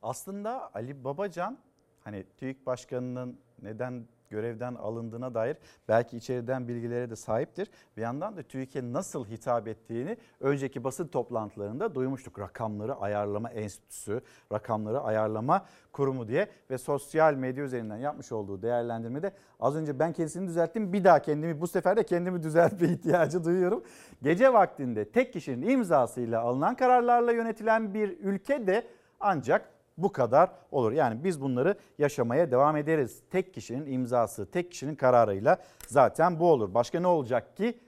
Aslında 0.03 0.75
Ali 0.75 1.05
Babacan 1.05 1.59
hani 2.05 2.25
TÜİK 2.39 2.67
Başkanı'nın 2.67 3.39
neden 3.63 4.09
görevden 4.31 4.75
alındığına 4.75 5.35
dair 5.35 5.57
belki 5.89 6.17
içeriden 6.17 6.69
bilgilere 6.69 7.11
de 7.11 7.17
sahiptir. 7.17 7.71
Bir 7.97 8.03
yandan 8.03 8.37
da 8.37 8.43
TÜİK'e 8.43 8.93
nasıl 8.93 9.27
hitap 9.27 9.69
ettiğini 9.69 10.17
önceki 10.41 10.85
basın 10.85 11.09
toplantılarında 11.09 11.95
duymuştuk. 11.95 12.39
Rakamları 12.39 12.95
Ayarlama 12.95 13.51
Enstitüsü, 13.51 14.21
Rakamları 14.53 15.01
Ayarlama 15.01 15.67
Kurumu 15.93 16.29
diye 16.29 16.49
ve 16.71 16.79
sosyal 16.79 17.35
medya 17.35 17.65
üzerinden 17.65 17.97
yapmış 17.97 18.33
olduğu 18.33 18.63
değerlendirmede 18.63 19.33
az 19.61 19.77
önce 19.77 19.99
ben 19.99 20.13
kendisini 20.13 20.49
düzelttim. 20.49 20.93
Bir 20.93 21.05
daha 21.05 21.23
kendimi 21.23 21.61
bu 21.61 21.67
sefer 21.67 21.97
de 21.97 22.03
kendimi 22.03 22.43
düzeltme 22.43 22.89
ihtiyacı 22.89 23.45
duyuyorum. 23.45 23.85
Gece 24.23 24.53
vaktinde 24.53 25.11
tek 25.11 25.33
kişinin 25.33 25.69
imzasıyla 25.69 26.41
alınan 26.41 26.75
kararlarla 26.75 27.33
yönetilen 27.33 27.95
bir 27.95 28.19
ülkede 28.19 28.87
ancak 29.21 29.80
bu 30.03 30.13
kadar 30.13 30.51
olur. 30.71 30.93
Yani 30.93 31.25
biz 31.25 31.41
bunları 31.41 31.75
yaşamaya 31.99 32.51
devam 32.51 32.77
ederiz. 32.77 33.23
Tek 33.31 33.55
kişinin 33.55 33.93
imzası, 33.93 34.51
tek 34.51 34.71
kişinin 34.71 34.95
kararıyla 34.95 35.59
zaten 35.87 36.41
bu 36.41 36.53
olur. 36.53 36.75
Başka 36.75 37.01
ne 37.01 37.07
olacak 37.07 37.57
ki 37.57 37.79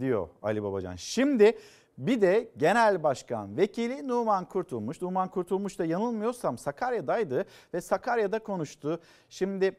diyor 0.00 0.28
Ali 0.42 0.62
Babacan. 0.62 0.96
Şimdi 0.96 1.58
bir 1.98 2.20
de 2.20 2.50
Genel 2.56 3.02
Başkan 3.02 3.56
Vekili 3.56 4.08
Numan 4.08 4.44
Kurtulmuş. 4.44 5.02
Numan 5.02 5.28
Kurtulmuş 5.28 5.78
da 5.78 5.84
yanılmıyorsam 5.84 6.58
Sakarya'daydı 6.58 7.44
ve 7.74 7.80
Sakarya'da 7.80 8.38
konuştu. 8.38 9.00
Şimdi 9.28 9.76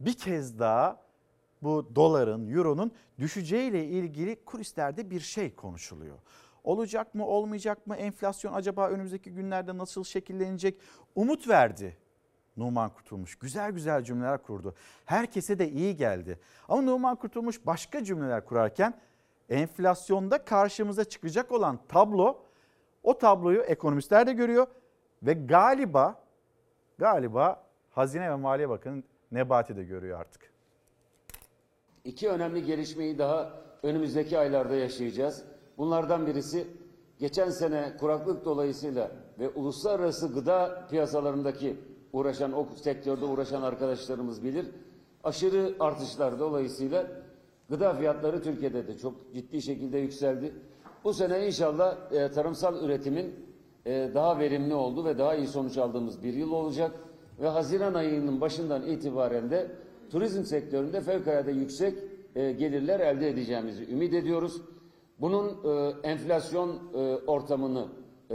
bir 0.00 0.12
kez 0.12 0.58
daha 0.58 1.08
bu 1.62 1.92
doların, 1.94 2.48
euronun 2.48 2.92
düşeceğiyle 3.18 3.84
ilgili 3.84 4.44
kulislerde 4.44 5.10
bir 5.10 5.20
şey 5.20 5.54
konuşuluyor. 5.54 6.16
Olacak 6.64 7.14
mı 7.14 7.26
olmayacak 7.26 7.86
mı 7.86 7.96
enflasyon 7.96 8.52
acaba 8.52 8.88
önümüzdeki 8.88 9.32
günlerde 9.34 9.78
nasıl 9.78 10.04
şekillenecek 10.04 10.80
umut 11.14 11.48
verdi 11.48 11.96
Numan 12.56 12.90
Kurtulmuş. 12.90 13.34
Güzel 13.34 13.70
güzel 13.70 14.02
cümleler 14.02 14.42
kurdu. 14.42 14.74
Herkese 15.04 15.58
de 15.58 15.70
iyi 15.70 15.96
geldi. 15.96 16.38
Ama 16.68 16.82
Numan 16.82 17.16
Kurtulmuş 17.16 17.66
başka 17.66 18.04
cümleler 18.04 18.44
kurarken 18.44 19.00
enflasyonda 19.48 20.44
karşımıza 20.44 21.04
çıkacak 21.04 21.52
olan 21.52 21.78
tablo 21.88 22.42
o 23.02 23.18
tabloyu 23.18 23.60
ekonomistler 23.60 24.26
de 24.26 24.32
görüyor 24.32 24.66
ve 25.22 25.32
galiba 25.32 26.22
galiba 26.98 27.64
Hazine 27.90 28.30
ve 28.30 28.34
Maliye 28.34 28.68
Bakanı 28.68 29.02
Nebati 29.32 29.76
de 29.76 29.84
görüyor 29.84 30.20
artık. 30.20 30.52
İki 32.04 32.28
önemli 32.28 32.64
gelişmeyi 32.64 33.18
daha 33.18 33.52
önümüzdeki 33.82 34.38
aylarda 34.38 34.74
yaşayacağız. 34.74 35.44
Bunlardan 35.78 36.26
birisi 36.26 36.66
geçen 37.18 37.50
sene 37.50 37.96
kuraklık 38.00 38.44
dolayısıyla 38.44 39.10
ve 39.38 39.48
uluslararası 39.48 40.32
gıda 40.32 40.86
piyasalarındaki 40.90 41.76
uğraşan, 42.12 42.52
o 42.52 42.66
sektörde 42.82 43.24
uğraşan 43.24 43.62
arkadaşlarımız 43.62 44.44
bilir. 44.44 44.66
Aşırı 45.24 45.74
artışlar 45.80 46.38
dolayısıyla 46.38 47.06
gıda 47.70 47.94
fiyatları 47.94 48.42
Türkiye'de 48.42 48.86
de 48.86 48.98
çok 48.98 49.14
ciddi 49.34 49.62
şekilde 49.62 49.98
yükseldi. 49.98 50.54
Bu 51.04 51.14
sene 51.14 51.46
inşallah 51.46 52.12
e, 52.12 52.30
tarımsal 52.30 52.84
üretimin 52.84 53.34
e, 53.86 54.10
daha 54.14 54.38
verimli 54.38 54.74
olduğu 54.74 55.04
ve 55.04 55.18
daha 55.18 55.34
iyi 55.34 55.46
sonuç 55.46 55.78
aldığımız 55.78 56.24
bir 56.24 56.34
yıl 56.34 56.52
olacak. 56.52 56.92
Ve 57.40 57.48
Haziran 57.48 57.94
ayının 57.94 58.40
başından 58.40 58.86
itibaren 58.86 59.50
de 59.50 59.70
turizm 60.10 60.44
sektöründe 60.44 61.00
fevkalade 61.00 61.52
yüksek 61.52 61.98
e, 62.34 62.52
gelirler 62.52 63.00
elde 63.00 63.28
edeceğimizi 63.28 63.92
ümit 63.92 64.14
ediyoruz. 64.14 64.62
Bunun 65.20 65.48
e, 65.48 65.94
enflasyon 66.08 66.80
e, 66.94 66.98
ortamını 67.26 67.88
e, 68.30 68.34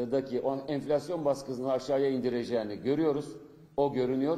enflasyon 0.68 1.26
baskısını 1.26 1.72
aşağıya 1.72 2.10
indireceğini 2.10 2.76
görüyoruz. 2.76 3.36
O 3.78 3.94
görünüyor. 3.94 4.38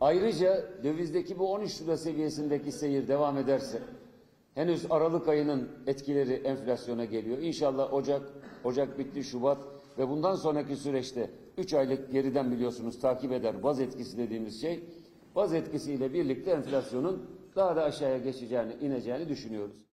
Ayrıca 0.00 0.64
dövizdeki 0.84 1.38
bu 1.38 1.52
13 1.52 1.82
lira 1.82 1.96
seviyesindeki 1.96 2.72
seyir 2.72 3.08
devam 3.08 3.38
ederse 3.38 3.82
henüz 4.54 4.86
Aralık 4.90 5.28
ayının 5.28 5.68
etkileri 5.86 6.32
enflasyona 6.32 7.04
geliyor. 7.04 7.38
İnşallah 7.38 7.92
Ocak, 7.92 8.22
Ocak 8.64 8.98
bitti, 8.98 9.24
Şubat 9.24 9.58
ve 9.98 10.08
bundan 10.08 10.34
sonraki 10.34 10.76
süreçte 10.76 11.30
3 11.58 11.74
aylık 11.74 12.12
geriden 12.12 12.52
biliyorsunuz 12.52 13.00
takip 13.00 13.32
eder 13.32 13.62
baz 13.62 13.80
etkisi 13.80 14.18
dediğimiz 14.18 14.60
şey. 14.60 14.84
Baz 15.36 15.54
etkisiyle 15.54 16.12
birlikte 16.12 16.50
enflasyonun 16.50 17.30
daha 17.56 17.76
da 17.76 17.82
aşağıya 17.82 18.18
geçeceğini, 18.18 18.72
ineceğini 18.80 19.28
düşünüyoruz. 19.28 19.89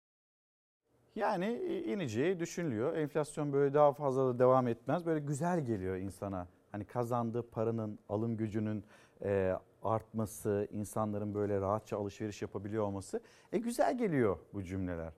Yani 1.16 1.52
ineceği 1.86 2.40
düşünülüyor. 2.40 2.96
Enflasyon 2.96 3.52
böyle 3.52 3.74
daha 3.74 3.92
fazla 3.92 4.26
da 4.26 4.38
devam 4.38 4.68
etmez. 4.68 5.06
Böyle 5.06 5.20
güzel 5.20 5.64
geliyor 5.64 5.96
insana. 5.96 6.48
Hani 6.72 6.84
kazandığı 6.84 7.50
paranın, 7.50 7.98
alım 8.08 8.36
gücünün 8.36 8.84
e, 9.24 9.56
artması, 9.82 10.68
insanların 10.72 11.34
böyle 11.34 11.60
rahatça 11.60 11.98
alışveriş 11.98 12.42
yapabiliyor 12.42 12.84
olması. 12.84 13.20
E 13.52 13.58
güzel 13.58 13.98
geliyor 13.98 14.38
bu 14.54 14.62
cümleler. 14.62 15.12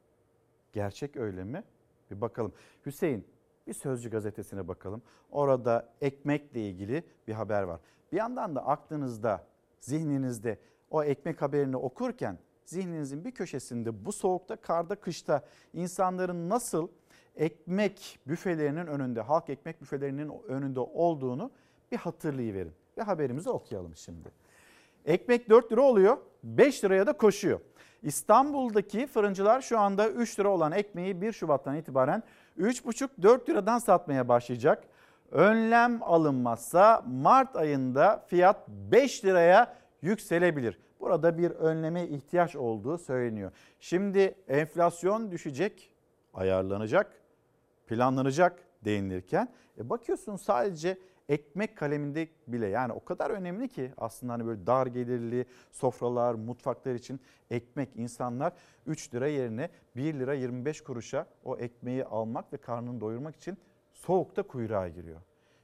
Gerçek 0.72 1.16
öyle 1.16 1.44
mi? 1.44 1.64
Bir 2.11 2.20
bakalım. 2.20 2.53
Hüseyin 2.86 3.26
Bir 3.66 3.72
Sözcü 3.72 4.11
gazetesine 4.11 4.68
bakalım. 4.68 5.03
Orada 5.30 5.88
ekmekle 6.01 6.68
ilgili 6.68 7.03
bir 7.28 7.32
haber 7.32 7.62
var. 7.62 7.80
Bir 8.12 8.16
yandan 8.16 8.55
da 8.55 8.66
aklınızda, 8.66 9.46
zihninizde 9.80 10.59
o 10.90 11.05
ekmek 11.05 11.42
haberini 11.42 11.76
okurken 11.76 12.38
zihninizin 12.68 13.24
bir 13.24 13.30
köşesinde 13.30 14.04
bu 14.04 14.12
soğukta, 14.12 14.56
karda, 14.56 14.94
kışta 14.94 15.42
insanların 15.74 16.48
nasıl 16.48 16.88
ekmek 17.36 18.18
büfelerinin 18.26 18.86
önünde, 18.86 19.20
halk 19.20 19.50
ekmek 19.50 19.80
büfelerinin 19.80 20.32
önünde 20.48 20.80
olduğunu 20.80 21.50
bir 21.92 21.96
hatırlayıverin. 21.96 22.72
Ve 22.98 23.02
haberimizi 23.02 23.50
okuyalım 23.50 23.96
şimdi. 23.96 24.28
Ekmek 25.04 25.48
4 25.48 25.72
lira 25.72 25.80
oluyor, 25.80 26.18
5 26.44 26.84
liraya 26.84 27.06
da 27.06 27.12
koşuyor. 27.12 27.60
İstanbul'daki 28.02 29.06
fırıncılar 29.06 29.60
şu 29.60 29.78
anda 29.78 30.08
3 30.08 30.40
lira 30.40 30.48
olan 30.48 30.72
ekmeği 30.72 31.20
1 31.20 31.32
Şubat'tan 31.32 31.76
itibaren 31.76 32.22
3,5-4 32.58 33.48
liradan 33.48 33.78
satmaya 33.78 34.28
başlayacak. 34.28 34.84
Önlem 35.30 36.02
alınmazsa 36.02 37.04
Mart 37.06 37.56
ayında 37.56 38.24
fiyat 38.26 38.68
5 38.68 39.24
liraya 39.24 39.76
yükselebilir. 40.02 40.78
Burada 41.01 41.38
bir 41.38 41.51
önleme 41.51 42.07
ihtiyaç 42.07 42.57
olduğu 42.57 42.99
söyleniyor. 42.99 43.53
Şimdi 43.80 44.34
enflasyon 44.49 45.30
düşecek, 45.30 45.92
ayarlanacak, 46.34 47.12
planlanacak 47.86 48.59
denilirken 48.84 49.49
e 49.78 49.90
bakıyorsun 49.90 50.36
sadece 50.36 50.99
ekmek 51.28 51.76
kaleminde 51.76 52.28
bile 52.46 52.66
yani 52.66 52.92
o 52.92 53.05
kadar 53.05 53.30
önemli 53.30 53.68
ki 53.68 53.92
aslında 53.96 54.32
hani 54.32 54.46
böyle 54.46 54.66
dar 54.66 54.86
gelirli 54.86 55.46
sofralar, 55.72 56.34
mutfaklar 56.34 56.94
için 56.94 57.20
ekmek 57.51 57.88
insanlar 57.96 58.53
3 58.86 59.14
lira 59.14 59.28
yerine 59.28 59.70
1 59.96 60.14
lira 60.14 60.34
25 60.34 60.80
kuruşa 60.80 61.26
o 61.44 61.57
ekmeği 61.57 62.05
almak 62.05 62.53
ve 62.53 62.57
karnını 62.57 63.01
doyurmak 63.01 63.36
için 63.36 63.59
soğukta 63.92 64.42
kuyruğa 64.42 64.88
giriyor. 64.88 65.20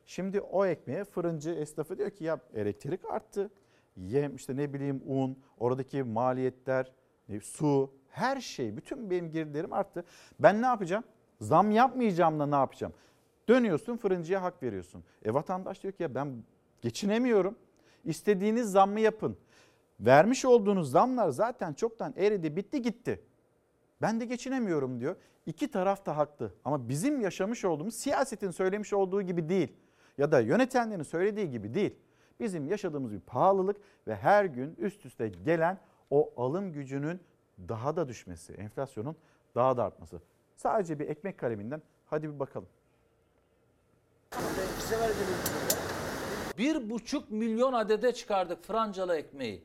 Şimdi 0.06 0.40
o 0.40 0.66
ekmeğe 0.66 1.04
fırıncı 1.04 1.50
esnafı 1.50 1.98
diyor 1.98 2.10
ki 2.10 2.24
ya 2.24 2.40
elektrik 2.54 3.04
arttı. 3.04 3.50
Yem 3.96 4.36
işte 4.36 4.56
ne 4.56 4.72
bileyim 4.72 5.02
un, 5.06 5.38
oradaki 5.58 6.02
maliyetler, 6.02 6.92
su, 7.42 7.90
her 8.08 8.40
şey, 8.40 8.76
bütün 8.76 9.10
benim 9.10 9.30
girdilerim 9.30 9.72
arttı. 9.72 10.04
Ben 10.40 10.62
ne 10.62 10.66
yapacağım? 10.66 11.04
Zam 11.40 11.70
yapmayacağım 11.70 12.40
da 12.40 12.46
ne 12.46 12.54
yapacağım? 12.54 12.92
Dönüyorsun 13.48 13.96
fırıncıya 13.96 14.42
hak 14.42 14.62
veriyorsun. 14.62 15.04
E 15.24 15.34
vatandaş 15.34 15.82
diyor 15.82 15.92
ki 15.92 16.02
ya 16.02 16.14
ben 16.14 16.44
geçinemiyorum. 16.82 17.58
İstediğiniz 18.04 18.70
zammı 18.70 19.00
yapın. 19.00 19.36
Vermiş 20.00 20.44
olduğunuz 20.44 20.90
zamlar 20.90 21.28
zaten 21.28 21.72
çoktan 21.72 22.14
eridi, 22.16 22.56
bitti, 22.56 22.82
gitti. 22.82 23.20
Ben 24.02 24.20
de 24.20 24.24
geçinemiyorum 24.24 25.00
diyor. 25.00 25.16
İki 25.46 25.70
taraf 25.70 26.06
da 26.06 26.16
haklı 26.16 26.52
ama 26.64 26.88
bizim 26.88 27.20
yaşamış 27.20 27.64
olduğumuz 27.64 27.94
siyasetin 27.94 28.50
söylemiş 28.50 28.92
olduğu 28.92 29.22
gibi 29.22 29.48
değil. 29.48 29.72
Ya 30.18 30.32
da 30.32 30.40
yönetenlerin 30.40 31.02
söylediği 31.02 31.50
gibi 31.50 31.74
değil. 31.74 31.96
Bizim 32.40 32.68
yaşadığımız 32.68 33.12
bir 33.12 33.20
pahalılık 33.20 33.76
ve 34.06 34.16
her 34.16 34.44
gün 34.44 34.74
üst 34.78 35.06
üste 35.06 35.28
gelen 35.28 35.78
o 36.10 36.32
alım 36.36 36.72
gücünün 36.72 37.20
daha 37.68 37.96
da 37.96 38.08
düşmesi, 38.08 38.52
enflasyonun 38.52 39.16
daha 39.54 39.76
da 39.76 39.84
artması. 39.84 40.20
Sadece 40.56 40.98
bir 40.98 41.08
ekmek 41.08 41.38
kaleminden 41.38 41.82
hadi 42.06 42.34
bir 42.34 42.38
bakalım. 42.38 42.68
Bir 46.58 46.90
buçuk 46.90 47.30
milyon 47.30 47.72
adede 47.72 48.14
çıkardık 48.14 48.64
francalı 48.64 49.16
ekmeği. 49.16 49.64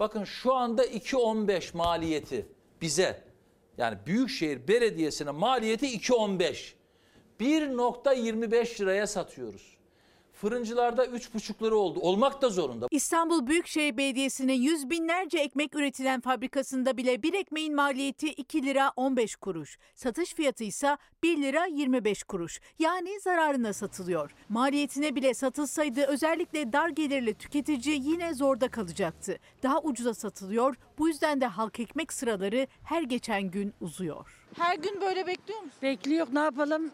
Bakın 0.00 0.24
şu 0.24 0.54
anda 0.54 0.86
2.15 0.86 1.76
maliyeti 1.76 2.46
bize. 2.80 3.24
Yani 3.78 3.98
Büyükşehir 4.06 4.68
Belediyesi'ne 4.68 5.30
maliyeti 5.30 5.86
2.15. 5.86 6.74
1.25 7.40 8.80
liraya 8.80 9.06
satıyoruz. 9.06 9.79
Fırıncılarda 10.40 11.06
3,5 11.06 11.62
lira 11.66 11.74
oldu. 11.74 12.00
Olmak 12.00 12.42
da 12.42 12.48
zorunda. 12.48 12.86
İstanbul 12.90 13.46
Büyükşehir 13.46 13.96
Belediyesi'nin 13.96 14.52
yüz 14.52 14.90
binlerce 14.90 15.38
ekmek 15.38 15.74
üretilen 15.76 16.20
fabrikasında 16.20 16.96
bile 16.96 17.22
bir 17.22 17.34
ekmeğin 17.34 17.74
maliyeti 17.74 18.28
2 18.28 18.62
lira 18.62 18.92
15 18.96 19.36
kuruş. 19.36 19.78
Satış 19.94 20.34
fiyatı 20.34 20.64
ise 20.64 20.96
1 21.22 21.42
lira 21.42 21.66
25 21.66 22.22
kuruş. 22.22 22.60
Yani 22.78 23.20
zararına 23.20 23.72
satılıyor. 23.72 24.30
Maliyetine 24.48 25.14
bile 25.14 25.34
satılsaydı 25.34 26.04
özellikle 26.06 26.72
dar 26.72 26.88
gelirli 26.88 27.34
tüketici 27.34 28.00
yine 28.02 28.34
zorda 28.34 28.68
kalacaktı. 28.68 29.38
Daha 29.62 29.80
ucuza 29.82 30.14
satılıyor. 30.14 30.76
Bu 30.98 31.08
yüzden 31.08 31.40
de 31.40 31.46
halk 31.46 31.80
ekmek 31.80 32.12
sıraları 32.12 32.66
her 32.84 33.02
geçen 33.02 33.42
gün 33.50 33.74
uzuyor. 33.80 34.46
Her 34.58 34.76
gün 34.76 35.00
böyle 35.00 35.26
bekliyor 35.26 35.60
musun? 35.60 35.78
Bekliyor 35.82 36.26
ne 36.32 36.38
yapalım? 36.40 36.90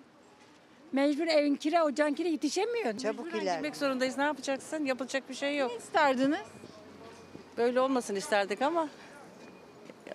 Mecbur 0.97 1.27
evin 1.27 1.55
kira, 1.55 1.85
ocağın 1.85 2.13
kira 2.15 2.29
yetişemiyor. 2.29 2.99
Çabuk 2.99 3.25
Mecburen 3.25 3.43
iler. 3.43 3.55
gitmek 3.55 3.77
zorundayız. 3.77 4.19
Ne 4.19 4.25
yapacaksın? 4.25 4.85
Yapılacak 4.85 5.29
bir 5.29 5.35
şey 5.35 5.57
yok. 5.57 5.71
Ne 5.71 5.77
isterdiniz? 5.77 6.39
Böyle 7.57 7.81
olmasın 7.81 8.15
isterdik 8.15 8.63
ama 8.63 8.89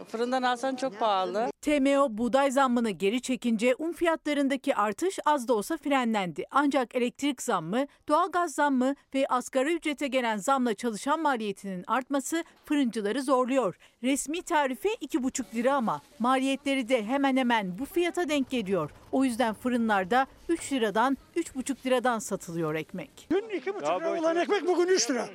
fırından 0.07 0.43
alsan 0.43 0.75
çok 0.75 0.99
pahalı. 0.99 1.51
TMO 1.61 2.07
buğday 2.09 2.51
zammını 2.51 2.89
geri 2.89 3.21
çekince 3.21 3.75
un 3.79 3.91
fiyatlarındaki 3.91 4.75
artış 4.75 5.19
az 5.25 5.47
da 5.47 5.53
olsa 5.53 5.77
frenlendi. 5.77 6.43
Ancak 6.51 6.95
elektrik 6.95 7.41
zammı, 7.41 7.87
doğalgaz 8.07 8.53
zammı 8.53 8.95
ve 9.15 9.27
asgari 9.27 9.73
ücrete 9.75 10.07
gelen 10.07 10.37
zamla 10.37 10.73
çalışan 10.73 11.21
maliyetinin 11.21 11.83
artması 11.87 12.43
fırıncıları 12.65 13.23
zorluyor. 13.23 13.77
Resmi 14.03 14.41
tarife 14.41 14.89
2,5 14.89 15.55
lira 15.55 15.75
ama 15.75 16.01
maliyetleri 16.19 16.89
de 16.89 17.05
hemen 17.05 17.37
hemen 17.37 17.79
bu 17.79 17.85
fiyata 17.85 18.29
denk 18.29 18.49
geliyor. 18.49 18.91
O 19.11 19.23
yüzden 19.23 19.53
fırınlarda 19.53 20.27
3 20.49 20.73
liradan 20.73 21.17
3,5 21.35 21.85
liradan 21.85 22.19
satılıyor 22.19 22.75
ekmek. 22.75 23.27
Dün 23.31 23.49
iki 23.49 23.75
buçuk 23.75 24.01
lira 24.01 24.19
olan 24.19 24.35
ekmek 24.35 24.67
bugün 24.67 24.87
3 24.87 25.09
lira. 25.09 25.29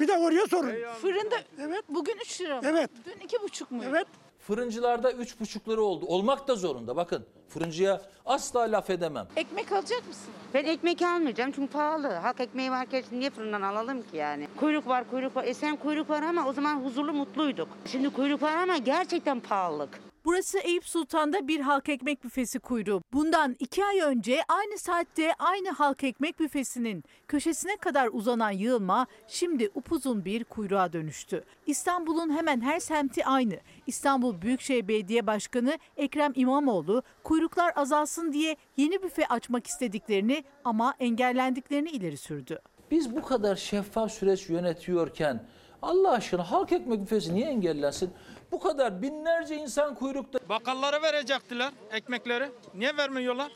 Bir 0.00 0.08
de 0.08 0.12
oraya 0.18 0.46
sorun. 0.46 0.72
Fırında 1.00 1.36
evet. 1.60 1.82
bugün 1.88 2.16
3 2.20 2.40
lira 2.40 2.56
mı? 2.60 2.68
Evet. 2.68 2.90
Dün 3.04 3.26
2,5 3.26 3.74
mu? 3.74 3.82
Evet. 3.88 4.06
Fırıncılarda 4.38 5.12
3,5 5.12 5.68
lira 5.72 5.80
oldu. 5.80 6.04
Olmak 6.06 6.48
da 6.48 6.54
zorunda. 6.54 6.96
Bakın 6.96 7.26
fırıncıya 7.48 8.02
asla 8.26 8.60
laf 8.60 8.90
edemem. 8.90 9.26
Ekmek 9.36 9.72
alacak 9.72 10.08
mısın? 10.08 10.32
Ben 10.54 10.64
ekmek 10.64 11.02
almayacağım 11.02 11.52
çünkü 11.52 11.72
pahalı. 11.72 12.08
Halk 12.08 12.40
ekmeği 12.40 12.70
varken 12.70 13.00
şimdi 13.00 13.20
niye 13.20 13.30
fırından 13.30 13.62
alalım 13.62 14.02
ki 14.02 14.16
yani? 14.16 14.48
Kuyruk 14.56 14.88
var, 14.88 15.10
kuyruk 15.10 15.36
var. 15.36 15.44
Esen 15.44 15.76
kuyruk 15.76 16.10
var 16.10 16.22
ama 16.22 16.48
o 16.48 16.52
zaman 16.52 16.84
huzurlu, 16.84 17.12
mutluyduk. 17.12 17.68
Şimdi 17.86 18.10
kuyruk 18.10 18.42
var 18.42 18.56
ama 18.56 18.76
gerçekten 18.76 19.40
pahalılık. 19.40 20.00
Burası 20.26 20.58
Eyüp 20.58 20.84
Sultan'da 20.84 21.48
bir 21.48 21.60
halk 21.60 21.88
ekmek 21.88 22.24
büfesi 22.24 22.58
kuyruğu. 22.58 23.02
Bundan 23.12 23.56
iki 23.58 23.84
ay 23.84 24.00
önce 24.00 24.40
aynı 24.48 24.78
saatte 24.78 25.34
aynı 25.38 25.70
halk 25.70 26.04
ekmek 26.04 26.40
büfesinin 26.40 27.04
köşesine 27.28 27.76
kadar 27.76 28.08
uzanan 28.12 28.50
yığılma 28.50 29.06
şimdi 29.28 29.70
upuzun 29.74 30.24
bir 30.24 30.44
kuyruğa 30.44 30.92
dönüştü. 30.92 31.44
İstanbul'un 31.66 32.36
hemen 32.36 32.60
her 32.60 32.80
semti 32.80 33.24
aynı. 33.24 33.54
İstanbul 33.86 34.42
Büyükşehir 34.42 34.88
Belediye 34.88 35.26
Başkanı 35.26 35.78
Ekrem 35.96 36.32
İmamoğlu 36.34 37.02
kuyruklar 37.24 37.72
azalsın 37.76 38.32
diye 38.32 38.56
yeni 38.76 39.02
büfe 39.02 39.26
açmak 39.26 39.66
istediklerini 39.66 40.44
ama 40.64 40.94
engellendiklerini 41.00 41.90
ileri 41.90 42.16
sürdü. 42.16 42.58
Biz 42.90 43.16
bu 43.16 43.22
kadar 43.22 43.56
şeffaf 43.56 44.12
süreç 44.12 44.48
yönetiyorken 44.48 45.46
Allah 45.82 46.10
aşkına 46.10 46.50
halk 46.50 46.72
ekmek 46.72 47.00
büfesi 47.00 47.34
niye 47.34 47.46
engellensin? 47.46 48.10
Bu 48.52 48.60
kadar 48.60 49.02
binlerce 49.02 49.56
insan 49.56 49.94
kuyrukta. 49.94 50.38
Bakkallara 50.48 51.02
verecektiler 51.02 51.72
ekmekleri. 51.92 52.48
Niye 52.74 52.96
vermiyorlar? 52.96 53.52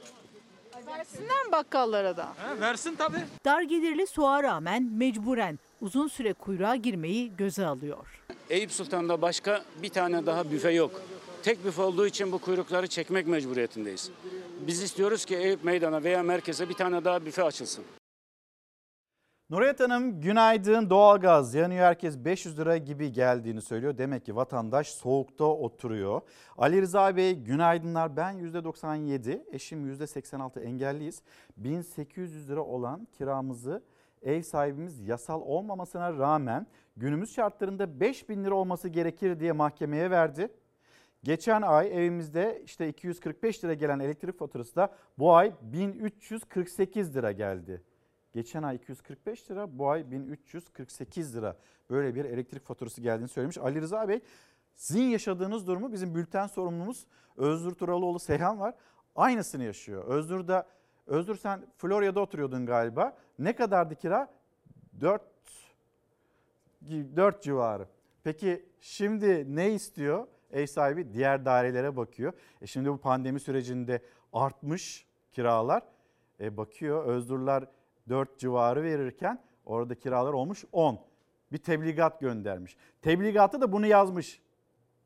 Versinler 0.87 1.47
mi 1.47 1.53
bakkallara 1.53 2.17
da? 2.17 2.29
He, 2.37 2.61
versin 2.61 2.95
tabii. 2.99 3.21
Dar 3.45 3.63
gelirli 3.63 4.07
soğuğa 4.07 4.43
rağmen 4.43 4.83
mecburen 4.93 5.59
uzun 5.81 6.09
süre 6.09 6.33
kuyruğa 6.33 6.77
girmeyi 6.77 7.37
göze 7.37 7.67
alıyor. 7.67 8.23
Eyüp 8.51 8.73
Sultan'da 8.73 9.23
başka 9.23 9.63
bir 9.83 9.89
tane 9.89 10.27
daha 10.27 10.51
büfe 10.51 10.71
yok. 10.71 11.03
Tek 11.43 11.65
büfe 11.65 11.83
olduğu 11.83 12.07
için 12.07 12.33
bu 12.33 12.39
kuyrukları 12.39 12.87
çekmek 12.87 13.27
mecburiyetindeyiz. 13.27 14.11
Biz 14.67 14.83
istiyoruz 14.83 15.25
ki 15.25 15.37
Eyüp 15.37 15.65
Meydan'a 15.65 16.03
veya 16.05 16.23
merkeze 16.23 16.69
bir 16.69 16.75
tane 16.75 17.05
daha 17.05 17.25
büfe 17.27 17.43
açılsın. 17.43 17.85
Nurayet 19.51 19.81
Hanım 19.81 20.21
günaydın 20.21 20.91
doğalgaz 20.91 21.55
yanıyor 21.55 21.85
herkes 21.85 22.19
500 22.19 22.59
lira 22.59 22.77
gibi 22.77 23.13
geldiğini 23.13 23.63
söylüyor. 23.63 23.99
Demek 23.99 24.25
ki 24.25 24.37
vatandaş 24.37 24.89
soğukta 24.89 25.45
oturuyor. 25.45 26.21
Ali 26.59 26.83
Rıza 26.83 27.17
Bey 27.17 27.35
günaydınlar 27.35 28.17
ben 28.17 28.35
%97 28.35 29.43
eşim 29.53 29.95
%86 29.95 30.61
engelliyiz. 30.61 31.23
1800 31.57 32.51
lira 32.51 32.61
olan 32.61 33.09
kiramızı 33.13 33.83
ev 34.23 34.43
sahibimiz 34.43 35.09
yasal 35.09 35.41
olmamasına 35.41 36.19
rağmen 36.19 36.67
günümüz 36.97 37.35
şartlarında 37.35 38.01
5000 38.01 38.45
lira 38.45 38.55
olması 38.55 38.89
gerekir 38.89 39.41
diye 39.41 39.53
mahkemeye 39.53 40.11
verdi. 40.11 40.49
Geçen 41.23 41.63
ay 41.63 41.99
evimizde 41.99 42.63
işte 42.65 42.89
245 42.89 43.65
lira 43.65 43.75
gelen 43.75 43.99
elektrik 43.99 44.39
faturası 44.39 44.77
da 44.77 44.93
bu 45.19 45.35
ay 45.35 45.53
1348 45.63 47.17
lira 47.17 47.33
geldi. 47.33 47.90
Geçen 48.33 48.63
ay 48.63 48.77
245 48.77 49.51
lira, 49.51 49.79
bu 49.79 49.91
ay 49.91 50.11
1348 50.11 51.37
lira. 51.37 51.57
Böyle 51.91 52.15
bir 52.15 52.25
elektrik 52.25 52.65
faturası 52.65 53.01
geldiğini 53.01 53.29
söylemiş. 53.29 53.59
Ali 53.59 53.81
Rıza 53.81 54.09
Bey, 54.09 54.21
sizin 54.75 55.03
yaşadığınız 55.03 55.67
durumu 55.67 55.93
bizim 55.93 56.15
bülten 56.15 56.47
sorumlumuz 56.47 57.07
Özgür 57.37 57.71
Turalıoğlu 57.71 58.19
Seyhan 58.19 58.61
var. 58.61 58.75
Aynısını 59.17 59.65
yaşıyor. 59.65 60.05
Özgür 60.05 60.49
de 60.49 60.65
Özgür 61.07 61.37
sen 61.37 61.67
Florya'da 61.79 62.21
oturuyordun 62.21 62.67
galiba. 62.67 63.17
Ne 63.39 63.57
kadardı 63.57 63.95
kira? 63.95 64.29
4 65.01 65.23
4 67.17 67.43
civarı. 67.43 67.87
Peki 68.25 68.67
şimdi 68.81 69.57
ne 69.57 69.73
istiyor? 69.73 70.27
Ev 70.53 70.67
sahibi 70.67 71.13
diğer 71.13 71.45
dairelere 71.45 71.97
bakıyor. 71.97 72.33
E 72.63 72.67
şimdi 72.67 72.91
bu 72.91 72.99
pandemi 72.99 73.41
sürecinde 73.41 74.03
artmış 74.33 75.07
kiralar. 75.33 75.83
E 76.41 76.57
bakıyor 76.57 77.05
Özdurlar 77.05 77.65
4 78.09 78.39
civarı 78.39 78.83
verirken 78.83 79.43
orada 79.65 79.95
kiralar 79.95 80.33
olmuş 80.33 80.65
10. 80.73 81.01
Bir 81.53 81.59
tebligat 81.59 82.21
göndermiş. 82.21 82.77
Tebligatı 83.03 83.61
da 83.61 83.73
bunu 83.73 83.87
yazmış. 83.87 84.43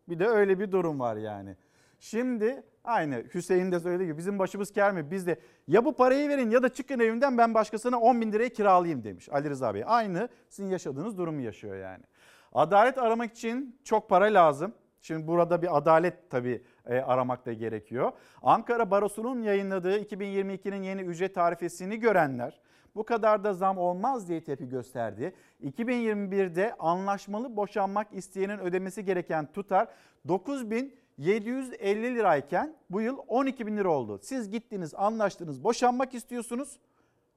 Bir 0.08 0.18
de 0.18 0.26
öyle 0.26 0.58
bir 0.58 0.72
durum 0.72 1.00
var 1.00 1.16
yani. 1.16 1.56
Şimdi 1.98 2.62
aynı 2.84 3.24
Hüseyin 3.34 3.72
de 3.72 3.80
söylediği 3.80 4.06
gibi 4.06 4.18
bizim 4.18 4.38
başımız 4.38 4.72
ker 4.72 4.92
mi? 4.92 5.10
Biz 5.10 5.26
de 5.26 5.40
ya 5.68 5.84
bu 5.84 5.96
parayı 5.96 6.28
verin 6.28 6.50
ya 6.50 6.62
da 6.62 6.68
çıkın 6.68 7.00
evimden 7.00 7.38
ben 7.38 7.54
başkasına 7.54 8.00
10 8.00 8.20
bin 8.20 8.32
liraya 8.32 8.48
kiralayayım 8.48 9.04
demiş 9.04 9.28
Ali 9.32 9.50
Rıza 9.50 9.74
Bey. 9.74 9.82
Aynı 9.86 10.28
sizin 10.48 10.70
yaşadığınız 10.70 11.18
durumu 11.18 11.40
yaşıyor 11.40 11.76
yani. 11.76 12.04
Adalet 12.52 12.98
aramak 12.98 13.32
için 13.32 13.80
çok 13.84 14.08
para 14.08 14.24
lazım. 14.24 14.74
Şimdi 15.02 15.26
burada 15.26 15.62
bir 15.62 15.76
adalet 15.76 16.30
tabii 16.30 16.62
e, 16.86 16.98
aramak 16.98 17.46
da 17.46 17.52
gerekiyor. 17.52 18.12
Ankara 18.42 18.90
Barosu'nun 18.90 19.42
yayınladığı 19.42 19.98
2022'nin 19.98 20.82
yeni 20.82 21.00
ücret 21.00 21.34
tarifesini 21.34 22.00
görenler 22.00 22.60
bu 22.96 23.04
kadar 23.04 23.44
da 23.44 23.54
zam 23.54 23.78
olmaz 23.78 24.28
diye 24.28 24.44
tepki 24.44 24.68
gösterdi. 24.68 25.34
2021'de 25.64 26.74
anlaşmalı 26.78 27.56
boşanmak 27.56 28.06
isteyenin 28.12 28.58
ödemesi 28.58 29.04
gereken 29.04 29.52
tutar 29.52 29.88
9750 30.28 32.14
lirayken 32.14 32.76
bu 32.90 33.00
yıl 33.00 33.18
12 33.28 33.66
bin 33.66 33.76
lira 33.76 33.88
oldu. 33.88 34.18
Siz 34.22 34.50
gittiniz 34.50 34.94
anlaştınız 34.94 35.64
boşanmak 35.64 36.14
istiyorsunuz 36.14 36.78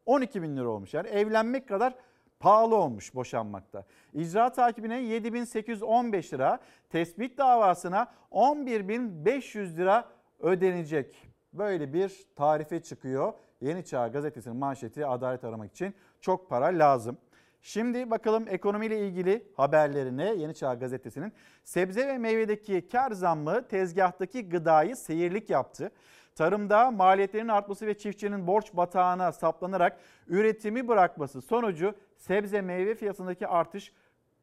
12 0.06 0.42
bin 0.42 0.58
lira 0.58 0.68
olmuş. 0.70 0.94
Yani 0.94 1.08
evlenmek 1.08 1.68
kadar 1.68 1.96
pahalı 2.40 2.76
olmuş 2.76 3.16
boşanmakta. 3.16 3.86
İcra 4.14 4.50
takibine 4.50 5.02
7815 5.02 6.34
lira, 6.34 6.60
tespit 6.90 7.38
davasına 7.38 8.08
11500 8.32 9.78
lira 9.78 10.10
ödenecek. 10.40 11.28
Böyle 11.54 11.94
bir 11.94 12.26
tarife 12.36 12.84
çıkıyor. 12.84 13.34
Yeni 13.62 13.86
Çağ 13.86 14.08
gazetesinin 14.08 14.58
manşeti 14.58 15.06
adalet 15.06 15.44
aramak 15.44 15.72
için 15.72 15.94
çok 16.22 16.50
para 16.50 16.66
lazım. 16.66 17.18
Şimdi 17.62 18.12
bakalım 18.12 18.46
ekonomiyle 18.48 19.08
ilgili 19.08 19.48
haberlerine 19.56 20.34
Yeni 20.34 20.56
Çağ 20.56 20.74
gazetesinin 20.74 21.34
sebze 21.64 22.08
ve 22.08 22.18
meyvedeki 22.18 22.88
kar 22.88 23.12
zammı 23.12 23.68
tezgahtaki 23.68 24.50
gıdayı 24.50 24.96
seyirlik 24.96 25.50
yaptı. 25.50 25.92
Tarımda 26.36 26.92
maliyetlerin 26.92 27.48
artması 27.48 27.88
ve 27.88 27.98
çiftçinin 27.98 28.48
borç 28.48 28.74
batağına 28.74 29.32
saplanarak 29.32 30.00
üretimi 30.28 30.88
bırakması 30.88 31.42
sonucu 31.42 31.96
sebze 32.18 32.62
meyve 32.62 32.96
fiyatındaki 32.96 33.48
artış 33.48 33.94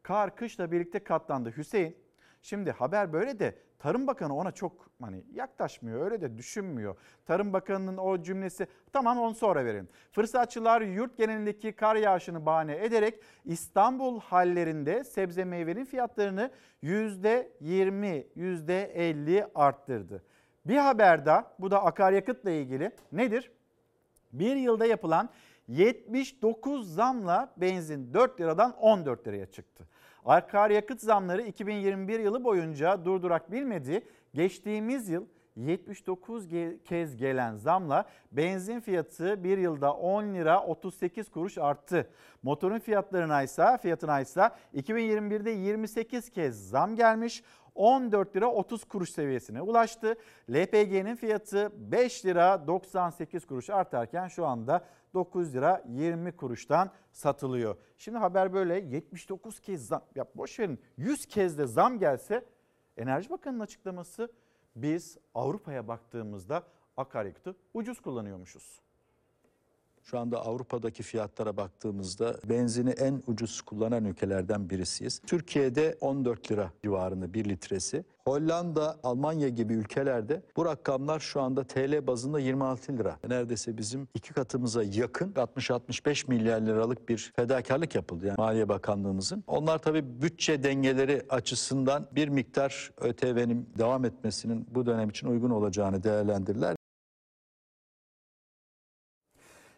kar 0.03 0.37
kışla 0.37 0.73
birlikte 0.73 0.99
katlandı. 0.99 1.53
Hüseyin 1.57 1.97
şimdi 2.45 2.71
haber 2.71 3.13
böyle 3.13 3.39
de 3.39 3.55
Tarım 3.79 4.07
Bakanı 4.07 4.37
ona 4.37 4.53
çok 4.53 4.91
hani 5.01 5.25
yaklaşmıyor 5.33 6.05
öyle 6.05 6.21
de 6.21 6.39
düşünmüyor. 6.39 6.97
Tarım 7.27 7.53
Bakanı'nın 7.53 7.97
o 7.97 8.23
cümlesi 8.23 8.67
tamam 8.93 9.19
onu 9.19 9.35
sonra 9.35 9.65
verelim. 9.65 9.89
Fırsatçılar 10.13 10.81
yurt 10.81 11.17
genelindeki 11.17 11.73
kar 11.73 11.97
yağışını 11.97 12.47
bahane 12.47 12.85
ederek 12.85 13.21
İstanbul 13.45 14.21
hallerinde 14.21 15.05
sebze 15.05 15.45
meyvenin 15.45 15.85
fiyatlarını 15.85 16.51
%20, 16.83 18.27
%50 18.37 19.51
arttırdı. 19.55 20.25
Bir 20.67 20.77
haber 20.77 21.27
daha 21.27 21.55
bu 21.59 21.71
da 21.71 21.85
akaryakıtla 21.85 22.51
ilgili 22.51 22.91
nedir? 23.13 23.53
Bir 24.33 24.57
yılda 24.57 24.87
yapılan 24.87 25.29
79 25.69 26.95
zamla 26.95 27.53
benzin 27.57 28.15
4 28.15 28.41
liradan 28.41 28.77
14 28.77 29.27
liraya 29.27 29.47
çıktı. 29.47 29.89
Akaryakıt 30.25 31.01
zamları 31.01 31.43
2021 31.43 32.21
yılı 32.21 32.45
boyunca 32.45 33.05
durdurak 33.05 33.53
bilmedi. 33.53 34.07
Geçtiğimiz 34.35 35.09
yıl 35.09 35.27
79 35.57 36.49
kez 36.85 37.17
gelen 37.17 37.57
zamla 37.57 38.05
benzin 38.33 38.81
fiyatı 38.81 39.45
bir 39.45 39.59
yılda 39.59 39.93
10 39.93 40.35
lira 40.35 40.63
38 40.63 41.31
kuruş 41.31 41.59
arttı. 41.59 42.11
Motorun 42.43 42.79
fiyatlarına 42.79 43.43
ise 43.43 43.79
fiyatına 43.83 44.21
ise 44.21 44.51
2021'de 44.75 45.51
28 45.51 46.31
kez 46.31 46.69
zam 46.69 46.97
gelmiş. 46.97 47.43
14 47.75 48.37
lira 48.37 48.47
30 48.47 48.85
kuruş 48.85 49.11
seviyesine 49.11 49.63
ulaştı. 49.63 50.17
LPG'nin 50.51 51.17
fiyatı 51.17 51.73
5 51.93 52.25
lira 52.25 52.67
98 52.67 53.47
kuruş 53.47 53.71
artarken 53.71 54.29
şu 54.29 54.47
anda 54.47 54.85
9 55.15 55.55
lira 55.55 55.85
20 55.89 56.33
kuruştan 56.33 56.91
satılıyor. 57.13 57.77
Şimdi 57.99 58.19
haber 58.19 58.53
böyle 58.53 58.75
79 58.75 59.61
kez 59.61 59.87
zam 59.87 60.03
ya 60.15 60.25
boş 60.35 60.59
verin 60.61 60.81
100 60.97 61.27
kez 61.27 61.59
de 61.59 61.67
zam 61.67 61.99
gelse 61.99 62.45
Enerji 62.97 63.31
Bakanı'nın 63.31 63.61
açıklaması 63.61 64.33
biz 64.77 65.19
Avrupa'ya 65.35 65.89
baktığımızda 65.89 66.63
akaryakıtı 66.97 67.57
ucuz 67.75 68.01
kullanıyormuşuz. 68.01 68.81
Şu 70.05 70.19
anda 70.19 70.47
Avrupa'daki 70.47 71.03
fiyatlara 71.03 71.57
baktığımızda 71.57 72.37
benzini 72.49 72.91
en 72.91 73.23
ucuz 73.27 73.61
kullanan 73.61 74.05
ülkelerden 74.05 74.71
birisiyiz. 74.71 75.21
Türkiye'de 75.27 75.97
14 76.01 76.53
lira 76.53 76.71
civarında 76.83 77.35
1 77.35 77.45
litresi. 77.45 78.05
Hollanda, 78.25 78.97
Almanya 79.03 79.49
gibi 79.49 79.75
ülkelerde 79.75 80.43
bu 80.57 80.65
rakamlar 80.65 81.21
şu 81.21 81.41
anda 81.41 81.65
TL 81.65 82.07
bazında 82.07 82.41
26 82.41 82.99
lira. 82.99 83.19
Neredeyse 83.29 83.79
bizim 83.79 84.09
iki 84.15 84.33
katımıza 84.33 84.83
yakın 84.83 85.33
60-65 85.33 86.29
milyar 86.29 86.61
liralık 86.61 87.09
bir 87.09 87.33
fedakarlık 87.37 87.95
yapıldı 87.95 88.27
yani 88.27 88.37
Maliye 88.39 88.69
Bakanlığımızın. 88.69 89.45
Onlar 89.47 89.79
tabii 89.79 90.23
bütçe 90.23 90.63
dengeleri 90.63 91.23
açısından 91.29 92.07
bir 92.13 92.29
miktar 92.29 92.91
ÖTV'nin 93.01 93.69
devam 93.79 94.05
etmesinin 94.05 94.67
bu 94.75 94.87
dönem 94.87 95.11
için 95.11 95.27
uygun 95.27 95.51
olacağını 95.51 96.03
değerlendirdiler. 96.03 96.77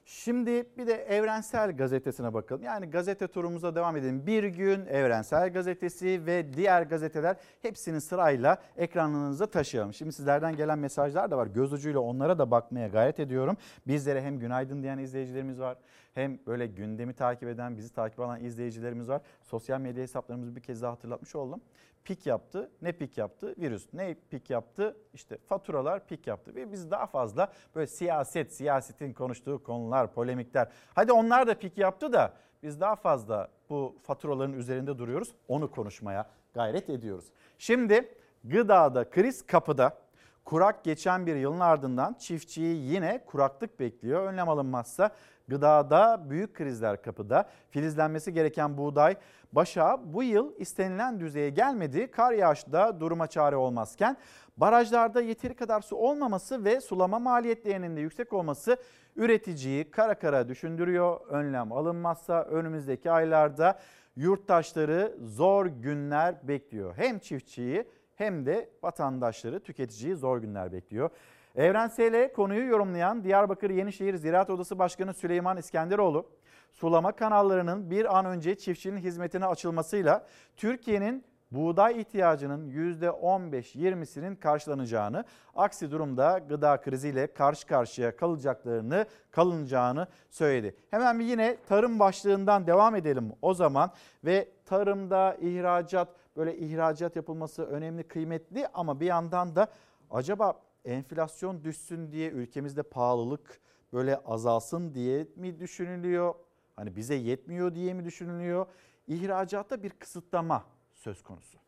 Şimdi 0.08 0.66
bir 0.78 0.86
de 0.86 0.94
Evrensel 0.94 1.76
Gazetesi'ne 1.76 2.34
bakalım. 2.34 2.62
Yani 2.62 2.90
gazete 2.90 3.28
turumuza 3.28 3.74
devam 3.74 3.96
edelim. 3.96 4.26
Bir 4.26 4.44
gün 4.44 4.86
Evrensel 4.86 5.52
Gazetesi 5.52 6.26
ve 6.26 6.52
diğer 6.54 6.82
gazeteler 6.82 7.36
hepsini 7.62 8.00
sırayla 8.00 8.62
ekranınıza 8.76 9.46
taşıyalım. 9.46 9.94
Şimdi 9.94 10.12
sizlerden 10.12 10.56
gelen 10.56 10.78
mesajlar 10.78 11.30
da 11.30 11.36
var. 11.36 11.46
Göz 11.46 11.72
ucuyla 11.72 12.00
onlara 12.00 12.38
da 12.38 12.50
bakmaya 12.50 12.88
gayret 12.88 13.20
ediyorum. 13.20 13.56
Bizlere 13.86 14.22
hem 14.22 14.38
günaydın 14.38 14.82
diyen 14.82 14.98
izleyicilerimiz 14.98 15.60
var. 15.60 15.76
Hem 16.14 16.38
böyle 16.46 16.66
gündemi 16.66 17.14
takip 17.14 17.48
eden, 17.48 17.76
bizi 17.76 17.92
takip 17.92 18.20
alan 18.20 18.44
izleyicilerimiz 18.44 19.08
var. 19.08 19.22
Sosyal 19.42 19.80
medya 19.80 20.02
hesaplarımızı 20.02 20.56
bir 20.56 20.60
kez 20.60 20.82
daha 20.82 20.92
hatırlatmış 20.92 21.34
oldum 21.34 21.60
pik 22.06 22.26
yaptı. 22.26 22.70
Ne 22.82 22.92
pik 22.92 23.18
yaptı? 23.18 23.54
Virüs. 23.58 23.88
Ne 23.92 24.14
pik 24.30 24.50
yaptı? 24.50 24.96
İşte 25.14 25.38
faturalar 25.46 26.06
pik 26.06 26.26
yaptı. 26.26 26.54
Ve 26.54 26.72
biz 26.72 26.90
daha 26.90 27.06
fazla 27.06 27.52
böyle 27.74 27.86
siyaset, 27.86 28.52
siyasetin 28.52 29.12
konuştuğu 29.12 29.62
konular, 29.62 30.12
polemikler. 30.12 30.68
Hadi 30.94 31.12
onlar 31.12 31.46
da 31.46 31.54
pik 31.58 31.78
yaptı 31.78 32.12
da 32.12 32.32
biz 32.62 32.80
daha 32.80 32.96
fazla 32.96 33.48
bu 33.70 33.96
faturaların 34.02 34.52
üzerinde 34.52 34.98
duruyoruz. 34.98 35.34
Onu 35.48 35.70
konuşmaya 35.70 36.26
gayret 36.54 36.90
ediyoruz. 36.90 37.24
Şimdi 37.58 38.14
gıdada 38.44 39.10
kriz 39.10 39.46
kapıda. 39.46 39.98
Kurak 40.44 40.84
geçen 40.84 41.26
bir 41.26 41.36
yılın 41.36 41.60
ardından 41.60 42.14
çiftçiyi 42.14 42.92
yine 42.92 43.24
kuraklık 43.26 43.80
bekliyor. 43.80 44.26
Önlem 44.26 44.48
alınmazsa 44.48 45.10
gıdada 45.48 46.30
büyük 46.30 46.54
krizler 46.54 47.02
kapıda. 47.02 47.48
Filizlenmesi 47.70 48.32
gereken 48.32 48.78
buğday 48.78 49.16
başa 49.52 50.14
bu 50.14 50.22
yıl 50.22 50.52
istenilen 50.56 51.20
düzeye 51.20 51.50
gelmedi. 51.50 52.10
Kar 52.10 52.32
yağışı 52.32 52.72
da 52.72 53.00
duruma 53.00 53.26
çare 53.26 53.56
olmazken 53.56 54.16
barajlarda 54.56 55.20
yeteri 55.20 55.54
kadar 55.54 55.80
su 55.80 55.96
olmaması 55.96 56.64
ve 56.64 56.80
sulama 56.80 57.18
maliyetlerinin 57.18 57.96
de 57.96 58.00
yüksek 58.00 58.32
olması 58.32 58.76
üreticiyi 59.16 59.90
kara 59.90 60.14
kara 60.14 60.48
düşündürüyor. 60.48 61.20
Önlem 61.28 61.72
alınmazsa 61.72 62.42
önümüzdeki 62.42 63.10
aylarda 63.10 63.78
yurttaşları 64.16 65.16
zor 65.22 65.66
günler 65.66 66.48
bekliyor. 66.48 66.94
Hem 66.96 67.18
çiftçiyi 67.18 67.88
hem 68.14 68.46
de 68.46 68.70
vatandaşları, 68.82 69.60
tüketiciyi 69.60 70.14
zor 70.14 70.38
günler 70.38 70.72
bekliyor. 70.72 71.10
Evrensel'e 71.56 72.32
konuyu 72.32 72.68
yorumlayan 72.68 73.24
Diyarbakır 73.24 73.70
Yenişehir 73.70 74.16
Ziraat 74.16 74.50
Odası 74.50 74.78
Başkanı 74.78 75.14
Süleyman 75.14 75.56
İskenderoğlu, 75.56 76.26
sulama 76.72 77.12
kanallarının 77.12 77.90
bir 77.90 78.18
an 78.18 78.26
önce 78.26 78.54
çiftçinin 78.54 78.98
hizmetine 78.98 79.46
açılmasıyla 79.46 80.26
Türkiye'nin 80.56 81.24
buğday 81.50 82.00
ihtiyacının 82.00 82.70
%15-20'sinin 82.70 84.36
karşılanacağını, 84.36 85.24
aksi 85.54 85.90
durumda 85.90 86.38
gıda 86.48 86.80
kriziyle 86.80 87.32
karşı 87.32 87.66
karşıya 87.66 88.16
kalacaklarını, 88.16 89.06
kalınacağını 89.30 90.06
söyledi. 90.30 90.76
Hemen 90.90 91.18
bir 91.18 91.24
yine 91.24 91.56
tarım 91.68 91.98
başlığından 91.98 92.66
devam 92.66 92.94
edelim 92.94 93.32
o 93.42 93.54
zaman 93.54 93.90
ve 94.24 94.48
tarımda 94.64 95.36
ihracat 95.40 96.08
böyle 96.36 96.56
ihracat 96.56 97.16
yapılması 97.16 97.64
önemli, 97.64 98.02
kıymetli 98.02 98.66
ama 98.74 99.00
bir 99.00 99.06
yandan 99.06 99.56
da 99.56 99.66
acaba 100.10 100.65
enflasyon 100.86 101.64
düşsün 101.64 102.12
diye 102.12 102.30
ülkemizde 102.30 102.82
pahalılık 102.82 103.60
böyle 103.92 104.16
azalsın 104.16 104.94
diye 104.94 105.26
mi 105.36 105.60
düşünülüyor? 105.60 106.34
Hani 106.76 106.96
bize 106.96 107.14
yetmiyor 107.14 107.74
diye 107.74 107.94
mi 107.94 108.04
düşünülüyor? 108.04 108.66
İhracatta 109.08 109.82
bir 109.82 109.90
kısıtlama 109.90 110.64
söz 110.94 111.22
konusu. 111.22 111.58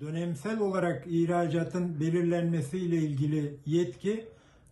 dönemsel 0.00 0.58
olarak 0.60 1.04
ihracatın 1.06 2.00
belirlenmesiyle 2.00 2.96
ilgili 2.96 3.60
yetki 3.66 4.28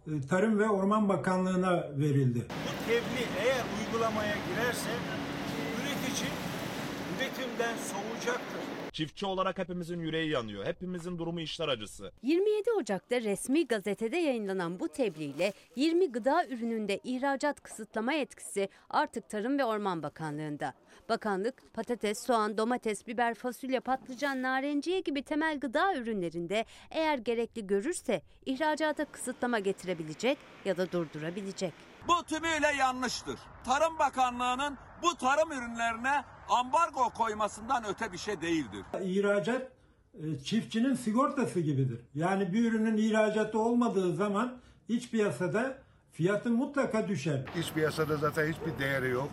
e, 0.07 0.21
Tarım 0.29 0.59
ve 0.59 0.69
Orman 0.69 1.09
Bakanlığı'na 1.09 1.99
verildi. 1.99 2.47
Bu 2.49 2.87
tebliğ 2.87 3.29
eğer 3.45 3.65
uygulamaya 3.79 4.35
girerse 4.49 4.91
üretici 5.81 6.31
üretimden 7.17 7.77
soğuyacaktır. 7.77 8.70
Çiftçi 9.01 9.27
olarak 9.27 9.59
hepimizin 9.59 10.01
yüreği 10.01 10.31
yanıyor. 10.31 10.67
Hepimizin 10.67 11.19
durumu 11.19 11.41
işler 11.41 11.69
acısı. 11.69 12.13
27 12.23 12.73
Ocak'ta 12.73 13.21
resmi 13.21 13.67
gazetede 13.67 14.17
yayınlanan 14.17 14.81
bu 14.81 14.89
tebliğle 14.89 15.53
20 15.77 16.13
gıda 16.13 16.47
ürününde 16.47 17.01
ihracat 17.05 17.61
kısıtlama 17.61 18.15
etkisi 18.15 18.69
artık 18.91 19.29
Tarım 19.31 19.59
ve 19.59 19.65
Orman 19.65 20.03
Bakanlığı'nda. 20.03 20.75
Bakanlık 21.09 21.75
patates, 21.75 22.27
soğan, 22.27 22.59
domates, 22.59 23.07
biber, 23.07 23.35
fasulye, 23.35 23.81
patlıcan, 23.81 24.43
narenciye 24.43 25.01
gibi 25.01 25.23
temel 25.23 25.61
gıda 25.61 25.95
ürünlerinde 25.95 26.65
eğer 26.91 27.19
gerekli 27.19 27.67
görürse 27.67 28.23
ihracata 28.47 29.05
kısıtlama 29.05 29.59
getirebilecek 29.59 30.39
ya 30.65 30.77
da 30.77 30.93
durdurabilecek. 30.93 31.90
Bu 32.09 32.25
tümüyle 32.25 32.67
yanlıştır. 32.79 33.39
Tarım 33.65 33.99
Bakanlığı'nın 33.99 34.79
bu 35.03 35.17
tarım 35.17 35.53
ürünlerine 35.53 36.25
ambargo 36.49 37.11
koymasından 37.11 37.85
öte 37.85 38.13
bir 38.13 38.19
şey 38.19 38.41
değildir. 38.41 38.85
İhracat 39.03 39.63
e, 40.15 40.39
çiftçinin 40.45 40.95
sigortası 40.95 41.61
gibidir. 41.61 42.01
Yani 42.15 42.53
bir 42.53 42.73
ürünün 42.73 42.97
ihracatı 42.97 43.59
olmadığı 43.59 44.15
zaman 44.15 44.59
iç 44.89 45.11
piyasada 45.11 45.79
fiyatı 46.13 46.51
mutlaka 46.51 47.09
düşer. 47.09 47.41
İç 47.61 47.73
piyasada 47.73 48.17
zaten 48.17 48.53
hiçbir 48.53 48.79
değeri 48.79 49.11
yok. 49.11 49.29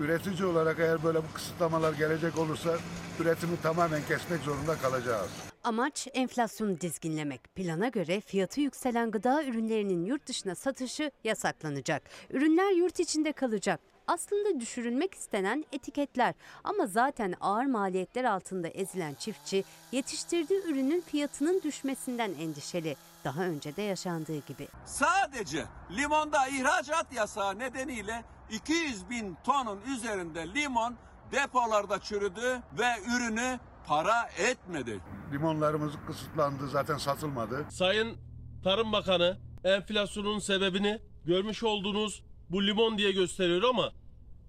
Üretici 0.00 0.44
olarak 0.44 0.78
eğer 0.78 1.02
böyle 1.02 1.18
bu 1.18 1.32
kısıtlamalar 1.34 1.92
gelecek 1.92 2.38
olursa 2.38 2.76
üretimi 3.20 3.60
tamamen 3.62 4.02
kesmek 4.08 4.40
zorunda 4.40 4.74
kalacağız. 4.78 5.47
Amaç 5.68 6.08
enflasyonu 6.14 6.80
dizginlemek. 6.80 7.54
Plana 7.54 7.88
göre 7.88 8.20
fiyatı 8.20 8.60
yükselen 8.60 9.10
gıda 9.10 9.44
ürünlerinin 9.44 10.04
yurt 10.04 10.26
dışına 10.26 10.54
satışı 10.54 11.10
yasaklanacak. 11.24 12.02
Ürünler 12.30 12.72
yurt 12.72 13.00
içinde 13.00 13.32
kalacak. 13.32 13.80
Aslında 14.06 14.60
düşürülmek 14.60 15.14
istenen 15.14 15.64
etiketler 15.72 16.34
ama 16.64 16.86
zaten 16.86 17.34
ağır 17.40 17.64
maliyetler 17.64 18.24
altında 18.24 18.68
ezilen 18.68 19.14
çiftçi 19.14 19.64
yetiştirdiği 19.92 20.62
ürünün 20.64 21.00
fiyatının 21.00 21.62
düşmesinden 21.62 22.34
endişeli. 22.40 22.96
Daha 23.24 23.42
önce 23.42 23.76
de 23.76 23.82
yaşandığı 23.82 24.38
gibi. 24.46 24.68
Sadece 24.86 25.64
limonda 25.90 26.46
ihracat 26.46 27.12
yasağı 27.12 27.58
nedeniyle 27.58 28.24
200 28.50 29.10
bin 29.10 29.36
tonun 29.44 29.80
üzerinde 29.96 30.54
limon 30.54 30.94
depolarda 31.32 32.00
çürüdü 32.00 32.62
ve 32.78 32.88
ürünü 33.06 33.58
para 33.88 34.28
etmedi. 34.38 35.00
Limonlarımız 35.32 35.92
kısıtlandı 36.06 36.68
zaten 36.68 36.96
satılmadı. 36.98 37.66
Sayın 37.70 38.16
Tarım 38.64 38.92
Bakanı 38.92 39.38
enflasyonun 39.64 40.38
sebebini 40.38 40.98
görmüş 41.24 41.62
olduğunuz 41.62 42.22
bu 42.50 42.66
limon 42.66 42.98
diye 42.98 43.12
gösteriyor 43.12 43.62
ama 43.62 43.92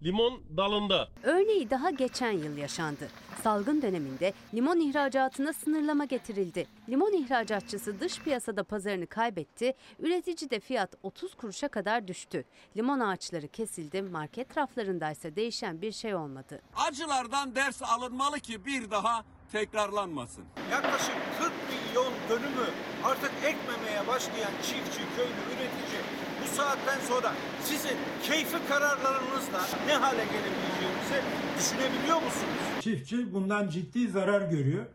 limon 0.04 0.42
dalında. 0.58 1.10
Örneği 1.24 1.70
daha 1.70 1.90
geçen 1.90 2.32
yıl 2.32 2.58
yaşandı. 2.58 3.08
Salgın 3.44 3.82
döneminde 3.82 4.34
limon 4.54 4.80
ihracatına 4.80 5.54
sınırlama 5.54 6.06
getirildi. 6.06 6.68
Limon 6.90 7.14
ihracatçısı 7.14 8.00
dış 8.00 8.20
piyasada 8.20 8.64
pazarını 8.64 9.08
kaybetti, 9.08 9.74
üretici 10.00 10.50
de 10.50 10.60
fiyat 10.60 10.96
30 11.04 11.36
kuruşa 11.36 11.68
kadar 11.68 12.08
düştü. 12.08 12.44
Limon 12.78 13.00
ağaçları 13.00 13.48
kesildi, 13.48 14.02
market 14.02 14.58
raflarındaysa 14.58 15.36
değişen 15.36 15.82
bir 15.82 15.92
şey 15.92 16.16
olmadı. 16.16 16.62
Acılardan 16.76 17.56
ders 17.56 17.82
alınmalı 17.82 18.40
ki 18.40 18.66
bir 18.66 18.92
daha 18.92 19.24
tekrarlanmasın. 19.52 20.44
Yaklaşık 20.72 21.16
40 21.40 21.52
milyon 21.70 22.14
dönümü 22.30 22.68
artık 23.04 23.32
ekmemeye 23.44 24.08
başlayan 24.08 24.52
çiftçi, 24.64 25.02
köylü, 25.16 25.32
üretici 25.54 26.19
saatten 26.56 27.00
sonra 27.08 27.34
sizin 27.64 27.98
keyfi 28.24 28.58
kararlarınızla 28.70 29.62
ne 29.88 29.94
hale 29.94 30.24
gelebileceğinizi 30.26 31.22
düşünebiliyor 31.60 32.16
musunuz? 32.16 32.82
Çiftçi 32.82 33.34
bundan 33.34 33.70
ciddi 33.70 34.08
zarar 34.08 34.42
görüyor 34.42 34.86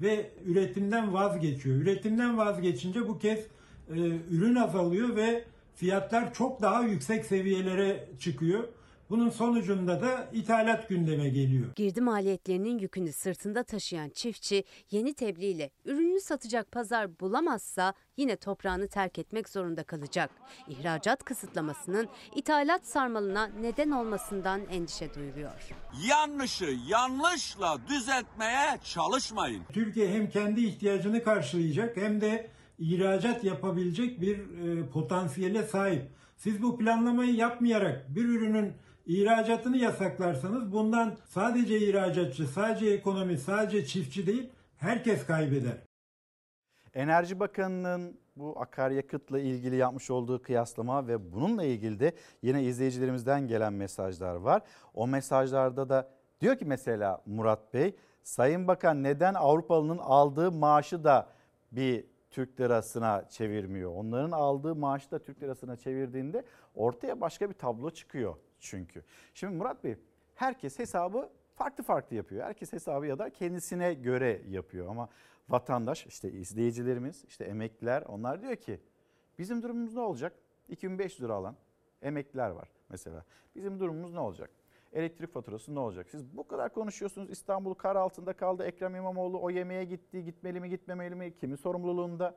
ve 0.00 0.30
üretimden 0.46 1.14
vazgeçiyor. 1.14 1.76
Üretimden 1.76 2.38
vazgeçince 2.38 3.08
bu 3.08 3.18
kez 3.18 3.38
e, 3.38 3.44
ürün 4.30 4.54
azalıyor 4.54 5.16
ve 5.16 5.44
fiyatlar 5.76 6.34
çok 6.34 6.62
daha 6.62 6.82
yüksek 6.82 7.26
seviyelere 7.26 8.08
çıkıyor. 8.20 8.64
Bunun 9.10 9.30
sonucunda 9.30 10.00
da 10.00 10.28
ithalat 10.32 10.88
gündeme 10.88 11.28
geliyor. 11.28 11.74
Girdi 11.76 12.00
maliyetlerinin 12.00 12.78
yükünü 12.78 13.12
sırtında 13.12 13.62
taşıyan 13.62 14.08
çiftçi 14.08 14.64
yeni 14.90 15.14
tebliğle 15.14 15.70
ürününü 15.84 16.20
satacak 16.20 16.72
pazar 16.72 17.20
bulamazsa 17.20 17.94
yine 18.16 18.36
toprağını 18.36 18.88
terk 18.88 19.18
etmek 19.18 19.48
zorunda 19.48 19.84
kalacak. 19.84 20.30
İhracat 20.68 21.24
kısıtlamasının 21.24 22.08
ithalat 22.34 22.86
sarmalına 22.86 23.46
neden 23.60 23.90
olmasından 23.90 24.60
endişe 24.70 25.14
duyuluyor. 25.14 25.68
Yanlışı 26.08 26.76
yanlışla 26.88 27.78
düzeltmeye 27.88 28.78
çalışmayın. 28.84 29.62
Türkiye 29.72 30.08
hem 30.08 30.30
kendi 30.30 30.66
ihtiyacını 30.66 31.22
karşılayacak 31.24 31.96
hem 31.96 32.20
de 32.20 32.50
ihracat 32.78 33.44
yapabilecek 33.44 34.20
bir 34.20 34.38
e, 34.38 34.88
potansiyele 34.88 35.62
sahip. 35.62 36.02
Siz 36.36 36.62
bu 36.62 36.78
planlamayı 36.78 37.34
yapmayarak 37.34 38.14
bir 38.14 38.24
ürünün 38.24 38.72
ihracatını 39.06 39.76
yasaklarsanız 39.76 40.72
bundan 40.72 41.16
sadece 41.28 41.78
ihracatçı, 41.78 42.46
sadece 42.46 42.86
ekonomi, 42.86 43.38
sadece 43.38 43.86
çiftçi 43.86 44.26
değil 44.26 44.50
herkes 44.76 45.26
kaybeder. 45.26 45.76
Enerji 46.94 47.40
Bakanı'nın 47.40 48.18
bu 48.36 48.60
akaryakıtla 48.60 49.40
ilgili 49.40 49.76
yapmış 49.76 50.10
olduğu 50.10 50.42
kıyaslama 50.42 51.06
ve 51.06 51.32
bununla 51.32 51.64
ilgili 51.64 52.00
de 52.00 52.12
yine 52.42 52.64
izleyicilerimizden 52.64 53.48
gelen 53.48 53.72
mesajlar 53.72 54.34
var. 54.34 54.62
O 54.94 55.06
mesajlarda 55.06 55.88
da 55.88 56.10
diyor 56.40 56.56
ki 56.56 56.64
mesela 56.64 57.22
Murat 57.26 57.74
Bey, 57.74 57.96
Sayın 58.22 58.68
Bakan 58.68 59.02
neden 59.02 59.34
Avrupalı'nın 59.34 59.98
aldığı 59.98 60.52
maaşı 60.52 61.04
da 61.04 61.28
bir 61.72 62.04
Türk 62.30 62.60
lirasına 62.60 63.28
çevirmiyor? 63.28 63.92
Onların 63.94 64.30
aldığı 64.30 64.74
maaşı 64.74 65.10
da 65.10 65.18
Türk 65.18 65.42
lirasına 65.42 65.76
çevirdiğinde 65.76 66.44
ortaya 66.74 67.20
başka 67.20 67.50
bir 67.50 67.54
tablo 67.54 67.90
çıkıyor 67.90 68.36
çünkü. 68.64 69.02
Şimdi 69.34 69.56
Murat 69.56 69.84
Bey 69.84 69.96
herkes 70.34 70.78
hesabı 70.78 71.30
farklı 71.54 71.84
farklı 71.84 72.16
yapıyor. 72.16 72.44
Herkes 72.44 72.72
hesabı 72.72 73.06
ya 73.06 73.18
da 73.18 73.30
kendisine 73.30 73.94
göre 73.94 74.42
yapıyor 74.48 74.88
ama 74.88 75.08
vatandaş 75.48 76.06
işte 76.06 76.32
izleyicilerimiz 76.32 77.24
işte 77.28 77.44
emekliler 77.44 78.02
onlar 78.02 78.42
diyor 78.42 78.56
ki 78.56 78.80
bizim 79.38 79.62
durumumuz 79.62 79.94
ne 79.94 80.00
olacak? 80.00 80.32
2500 80.68 81.22
lira 81.22 81.34
alan 81.34 81.56
emekliler 82.02 82.50
var 82.50 82.68
mesela. 82.88 83.24
Bizim 83.54 83.80
durumumuz 83.80 84.12
ne 84.12 84.20
olacak? 84.20 84.50
Elektrik 84.92 85.32
faturası 85.32 85.74
ne 85.74 85.78
olacak? 85.78 86.06
Siz 86.10 86.36
bu 86.36 86.48
kadar 86.48 86.72
konuşuyorsunuz. 86.72 87.30
İstanbul 87.30 87.74
kar 87.74 87.96
altında 87.96 88.32
kaldı. 88.32 88.64
Ekrem 88.64 88.96
İmamoğlu 88.96 89.42
o 89.42 89.50
yemeğe 89.50 89.84
gitti. 89.84 90.24
Gitmeli 90.24 90.60
mi 90.60 90.70
gitmemeli 90.70 91.14
mi? 91.14 91.36
Kimin 91.36 91.56
sorumluluğunda? 91.56 92.36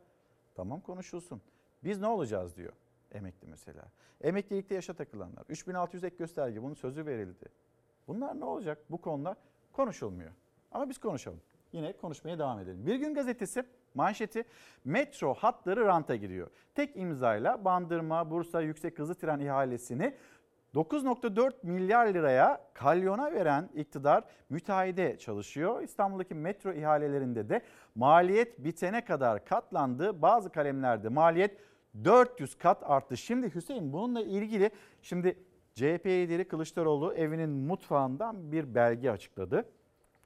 Tamam 0.55 0.81
konuşulsun. 0.81 1.41
Biz 1.83 1.99
ne 1.99 2.07
olacağız 2.07 2.55
diyor 2.57 2.73
emekli 3.11 3.47
mesela. 3.47 3.84
Emeklilikte 4.21 4.75
yaşa 4.75 4.93
takılanlar. 4.93 5.43
3600 5.49 6.03
ek 6.03 6.15
gösterge 6.19 6.63
bunun 6.63 6.73
sözü 6.73 7.05
verildi. 7.05 7.45
Bunlar 8.07 8.39
ne 8.39 8.45
olacak? 8.45 8.77
Bu 8.89 9.01
konular 9.01 9.38
konuşulmuyor. 9.73 10.31
Ama 10.71 10.89
biz 10.89 10.97
konuşalım. 10.97 11.41
Yine 11.71 11.93
konuşmaya 11.93 12.39
devam 12.39 12.59
edelim. 12.59 12.85
Bir 12.85 12.95
gün 12.95 13.13
gazetesi 13.13 13.63
manşeti 13.93 14.43
metro 14.85 15.34
hatları 15.34 15.85
ranta 15.85 16.15
giriyor. 16.15 16.49
Tek 16.75 16.97
imzayla 16.97 17.65
Bandırma, 17.65 18.31
Bursa 18.31 18.61
yüksek 18.61 18.99
hızlı 18.99 19.15
tren 19.15 19.39
ihalesini 19.39 20.13
9.4 20.75 21.53
milyar 21.63 22.07
liraya 22.07 22.61
kalyona 22.73 23.31
veren 23.31 23.69
iktidar 23.75 24.23
müteahhide 24.49 25.17
çalışıyor. 25.17 25.81
İstanbul'daki 25.81 26.35
metro 26.35 26.73
ihalelerinde 26.73 27.49
de 27.49 27.61
maliyet 27.95 28.63
bitene 28.63 29.05
kadar 29.05 29.45
katlandı. 29.45 30.21
Bazı 30.21 30.49
kalemlerde 30.49 31.09
maliyet 31.09 31.57
400 32.03 32.55
kat 32.55 32.84
arttı. 32.84 33.18
Şimdi 33.18 33.55
Hüseyin 33.55 33.93
bununla 33.93 34.22
ilgili 34.22 34.72
şimdi 35.01 35.38
CHP 35.73 36.05
lideri 36.05 36.47
Kılıçdaroğlu 36.47 37.14
evinin 37.14 37.49
mutfağından 37.49 38.51
bir 38.51 38.76
belge 38.76 39.11
açıkladı. 39.11 39.69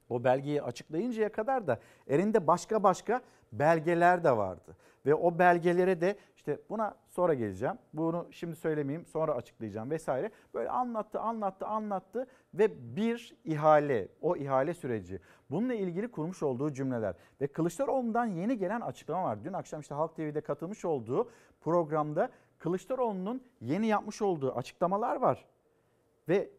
O 0.10 0.24
belgeyi 0.24 0.62
açıklayıncaya 0.62 1.32
kadar 1.32 1.68
da 1.68 1.80
elinde 2.08 2.48
başka 2.48 2.84
başka 2.84 3.22
belgeler 3.52 4.24
de 4.24 4.38
vardı. 4.38 4.78
Ve 5.06 5.16
o 5.16 5.40
belgelere 5.40 6.02
de 6.02 6.16
işte 6.36 6.60
buna 6.70 6.96
sonra 7.12 7.34
geleceğim. 7.34 7.76
Bunu 7.94 8.28
şimdi 8.32 8.56
söylemeyeyim 8.56 9.06
sonra 9.06 9.34
açıklayacağım 9.34 9.90
vesaire. 9.90 10.32
Böyle 10.54 10.70
anlattı 10.70 11.20
anlattı 11.20 11.66
anlattı 11.66 12.28
ve 12.54 12.96
bir 12.96 13.36
ihale 13.46 14.08
o 14.22 14.36
ihale 14.36 14.74
süreci. 14.74 15.20
Bununla 15.50 15.74
ilgili 15.74 16.12
kurmuş 16.12 16.44
olduğu 16.44 16.74
cümleler 16.74 17.16
ve 17.42 17.48
Kılıçdaroğlu'ndan 17.48 18.26
yeni 18.26 18.58
gelen 18.58 18.82
açıklama 18.82 19.24
var. 19.24 19.44
Dün 19.44 19.54
akşam 19.54 19.82
işte 19.82 19.96
Halk 19.96 20.16
TV'de 20.16 20.42
katılmış 20.42 20.86
olduğu 20.86 21.30
programda 21.62 22.30
Kılıçdaroğlu'nun 22.58 23.44
yeni 23.62 23.88
yapmış 23.88 24.22
olduğu 24.22 24.56
açıklamalar 24.56 25.16
var. 25.16 25.46
Ve 26.30 26.50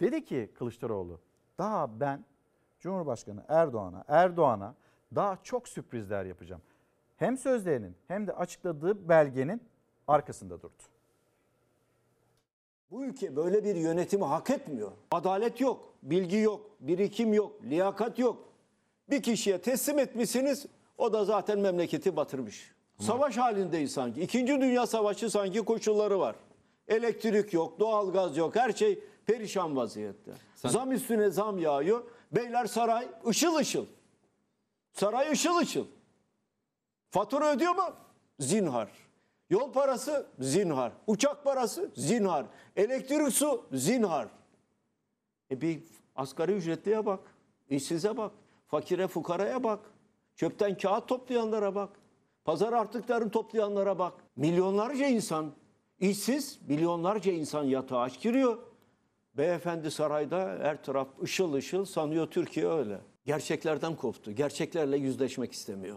dedi 0.00 0.24
ki 0.24 0.50
Kılıçdaroğlu 0.54 1.20
daha 1.58 2.00
ben 2.00 2.24
Cumhurbaşkanı 2.78 3.44
Erdoğan'a 3.48 4.04
Erdoğan'a 4.08 4.74
daha 5.14 5.36
çok 5.42 5.68
sürprizler 5.68 6.24
yapacağım. 6.24 6.62
Hem 7.16 7.38
sözlerinin 7.38 7.96
hem 8.08 8.26
de 8.26 8.32
açıkladığı 8.32 9.08
belgenin 9.08 9.62
arkasında 10.08 10.62
durdu. 10.62 10.82
Bu 12.90 13.04
ülke 13.04 13.36
böyle 13.36 13.64
bir 13.64 13.74
yönetimi 13.74 14.24
hak 14.24 14.50
etmiyor. 14.50 14.92
Adalet 15.10 15.60
yok, 15.60 15.94
bilgi 16.02 16.36
yok, 16.36 16.70
birikim 16.80 17.32
yok, 17.32 17.52
liyakat 17.64 18.18
yok. 18.18 18.48
Bir 19.10 19.22
kişiye 19.22 19.60
teslim 19.60 19.98
etmişsiniz, 19.98 20.66
o 20.98 21.12
da 21.12 21.24
zaten 21.24 21.58
memleketi 21.58 22.16
batırmış. 22.16 22.72
Savaş 23.00 23.36
halindeyiz 23.36 23.92
sanki. 23.92 24.20
İkinci 24.20 24.60
Dünya 24.60 24.86
Savaşı 24.86 25.30
sanki 25.30 25.64
koşulları 25.64 26.18
var. 26.20 26.36
Elektrik 26.88 27.52
yok, 27.52 27.80
doğalgaz 27.80 28.36
yok, 28.36 28.56
her 28.56 28.72
şey 28.72 29.04
perişan 29.26 29.76
vaziyette. 29.76 30.32
Zam 30.54 30.92
üstüne 30.92 31.30
zam 31.30 31.58
yağıyor. 31.58 32.04
Beyler 32.32 32.66
saray 32.66 33.08
ışıl 33.26 33.56
ışıl. 33.56 33.86
Saray 34.92 35.32
ışıl 35.32 35.56
ışıl. 35.56 35.84
Fatura 37.10 37.52
ödüyor 37.52 37.74
mu? 37.74 37.94
Zinhar. 38.40 39.07
Yol 39.50 39.72
parası 39.72 40.26
zinhar. 40.40 40.92
Uçak 41.06 41.44
parası 41.44 41.90
zinhar. 41.96 42.46
Elektrik 42.76 43.32
su 43.32 43.66
zinhar. 43.72 44.28
E 45.50 45.60
bir 45.60 45.82
asgari 46.16 46.52
ücretliye 46.52 47.06
bak. 47.06 47.20
işsize 47.70 48.16
bak. 48.16 48.32
Fakire 48.66 49.06
fukaraya 49.06 49.64
bak. 49.64 49.80
Çöpten 50.36 50.76
kağıt 50.76 51.08
toplayanlara 51.08 51.74
bak. 51.74 51.90
Pazar 52.44 52.72
artıklarını 52.72 53.30
toplayanlara 53.30 53.98
bak. 53.98 54.12
Milyonlarca 54.36 55.06
insan 55.06 55.52
işsiz, 56.00 56.58
milyonlarca 56.68 57.32
insan 57.32 57.64
yatağa 57.64 58.00
aç 58.00 58.20
giriyor. 58.20 58.58
Beyefendi 59.34 59.90
sarayda 59.90 60.58
her 60.62 60.82
taraf 60.82 61.08
ışıl 61.22 61.52
ışıl 61.52 61.84
sanıyor 61.84 62.26
Türkiye 62.26 62.68
öyle. 62.68 63.00
Gerçeklerden 63.24 63.96
koptu. 63.96 64.32
Gerçeklerle 64.32 64.96
yüzleşmek 64.96 65.52
istemiyor. 65.52 65.96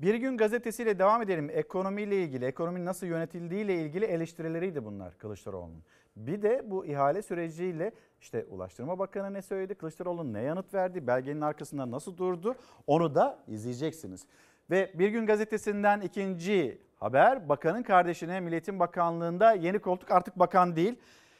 Bir 0.00 0.14
gün 0.14 0.36
gazetesiyle 0.36 0.98
devam 0.98 1.22
edelim. 1.22 1.50
Ekonomiyle 1.52 2.22
ilgili, 2.22 2.44
ekonominin 2.44 2.84
nasıl 2.84 3.06
yönetildiğiyle 3.06 3.74
ilgili 3.74 4.04
eleştirileriydi 4.04 4.84
bunlar 4.84 5.18
Kılıçdaroğlu'nun. 5.18 5.82
Bir 6.16 6.42
de 6.42 6.62
bu 6.70 6.86
ihale 6.86 7.22
süreciyle 7.22 7.92
işte 8.20 8.44
Ulaştırma 8.50 8.98
Bakanı 8.98 9.34
ne 9.34 9.42
söyledi, 9.42 9.74
Kılıçdaroğlu 9.74 10.32
ne 10.32 10.40
yanıt 10.40 10.74
verdi, 10.74 11.06
belgenin 11.06 11.40
arkasında 11.40 11.90
nasıl 11.90 12.16
durdu 12.16 12.54
onu 12.86 13.14
da 13.14 13.38
izleyeceksiniz. 13.48 14.26
Ve 14.70 14.90
Bir 14.94 15.08
Gün 15.08 15.26
Gazetesi'nden 15.26 16.00
ikinci 16.00 16.78
haber 16.96 17.48
bakanın 17.48 17.82
kardeşine 17.82 18.40
Milletin 18.40 18.78
Bakanlığı'nda 18.78 19.52
yeni 19.52 19.78
koltuk 19.78 20.10
artık 20.10 20.38
bakan 20.38 20.76
değil. 20.76 20.98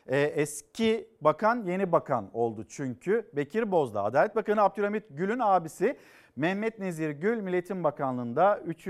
Ee, 0.08 0.20
eski 0.20 1.08
bakan 1.20 1.64
yeni 1.64 1.92
bakan 1.92 2.30
oldu 2.32 2.64
çünkü 2.68 3.30
Bekir 3.32 3.70
Bozdağ. 3.70 4.04
Adalet 4.04 4.36
Bakanı 4.36 4.62
Abdülhamit 4.62 5.04
Gül'ün 5.10 5.38
abisi 5.38 5.96
Mehmet 6.36 6.78
Nezir 6.78 7.10
Gül 7.10 7.40
Milletin 7.40 7.84
Bakanlığı'nda 7.84 8.60
3. 8.66 8.84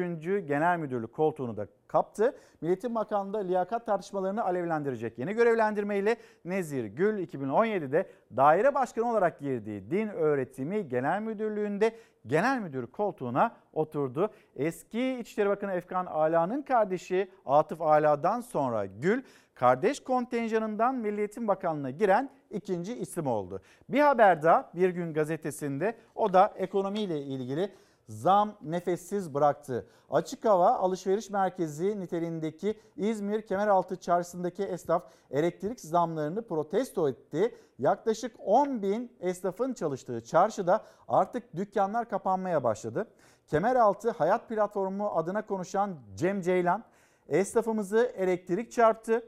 Genel 0.49 0.79
Müdürlük 0.79 1.13
koltuğunu 1.13 1.57
da 1.57 1.67
kaptı. 1.89 2.37
Milletin 2.61 2.95
Bakanlığı'nda 2.95 3.39
liyakat 3.39 3.87
tartışmalarını 3.87 4.45
alevlendirecek 4.45 5.19
yeni 5.19 5.33
görevlendirmeyle 5.35 6.17
Nezir 6.45 6.85
Gül 6.85 7.27
2017'de 7.27 8.11
daire 8.37 8.75
başkanı 8.75 9.11
olarak 9.11 9.41
girdiği 9.41 9.91
Din 9.91 10.09
Öğretimi 10.09 10.89
Genel 10.89 11.23
Müdürlüğü'nde 11.23 11.97
genel 12.27 12.61
müdür 12.61 12.87
koltuğuna 12.87 13.57
oturdu. 13.73 14.31
Eski 14.57 15.19
İçişleri 15.19 15.49
Bakanı 15.49 15.73
Efkan 15.73 16.07
Ala'nın 16.07 16.63
kardeşi 16.63 17.31
Atıf 17.47 17.83
Ala'dan 17.83 18.41
sonra 18.41 18.87
Gül 18.87 19.23
kardeş 19.57 20.01
kontenjanından 20.01 20.95
Milli 20.95 21.19
Eğitim 21.19 21.49
Bakanlığı'na 21.49 21.91
giren 21.91 22.31
ikinci 22.51 22.99
isim 22.99 23.27
oldu. 23.27 23.61
Bir 23.89 24.01
haber 24.01 24.43
daha 24.43 24.71
Bir 24.75 24.89
Gün 24.89 25.15
Gazetesi'nde 25.15 25.97
o 26.15 26.33
da 26.33 26.55
ekonomiyle 26.57 27.23
ilgili 27.23 27.73
zam 28.09 28.57
nefessiz 28.63 29.35
bıraktı. 29.35 29.87
Açık 30.11 30.45
hava 30.45 30.71
alışveriş 30.71 31.31
merkezi 31.31 32.01
niteliğindeki 32.01 32.79
İzmir 32.97 33.43
Kemeraltı 33.43 33.97
Çarşısı'ndaki 33.97 34.63
esnaf 34.63 35.03
elektrik 35.31 35.81
zamlarını 35.81 36.47
protesto 36.47 37.09
etti. 37.09 37.55
Yaklaşık 37.79 38.37
10 38.45 38.83
bin 38.83 39.13
esnafın 39.21 39.73
çalıştığı 39.73 40.25
çarşıda 40.25 40.85
artık 41.09 41.57
dükkanlar 41.57 42.09
kapanmaya 42.09 42.65
başladı. 42.65 43.07
Kemeraltı 43.47 44.11
Hayat 44.11 44.49
Platformu 44.49 45.09
adına 45.09 45.47
konuşan 45.47 45.97
Cem 46.15 46.41
Ceylan, 46.41 46.85
esnafımızı 47.29 48.13
elektrik 48.17 48.73
çarptı. 48.73 49.23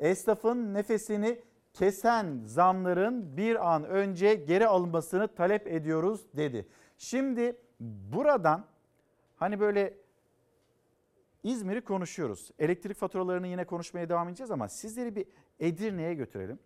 Esnafın 0.00 0.74
nefesini 0.74 1.40
kesen 1.72 2.40
zamların 2.44 3.36
bir 3.36 3.74
an 3.74 3.84
önce 3.84 4.34
geri 4.34 4.66
alınmasını 4.66 5.28
talep 5.28 5.66
ediyoruz 5.66 6.26
dedi. 6.36 6.66
Şimdi 6.98 7.56
buradan 7.80 8.64
hani 9.36 9.60
böyle 9.60 9.94
İzmir'i 11.42 11.80
konuşuyoruz. 11.80 12.50
Elektrik 12.58 12.96
faturalarını 12.96 13.46
yine 13.46 13.64
konuşmaya 13.64 14.08
devam 14.08 14.28
edeceğiz 14.28 14.50
ama 14.50 14.68
sizleri 14.68 15.16
bir 15.16 15.26
Edirne'ye 15.60 16.14
götürelim. 16.14 16.58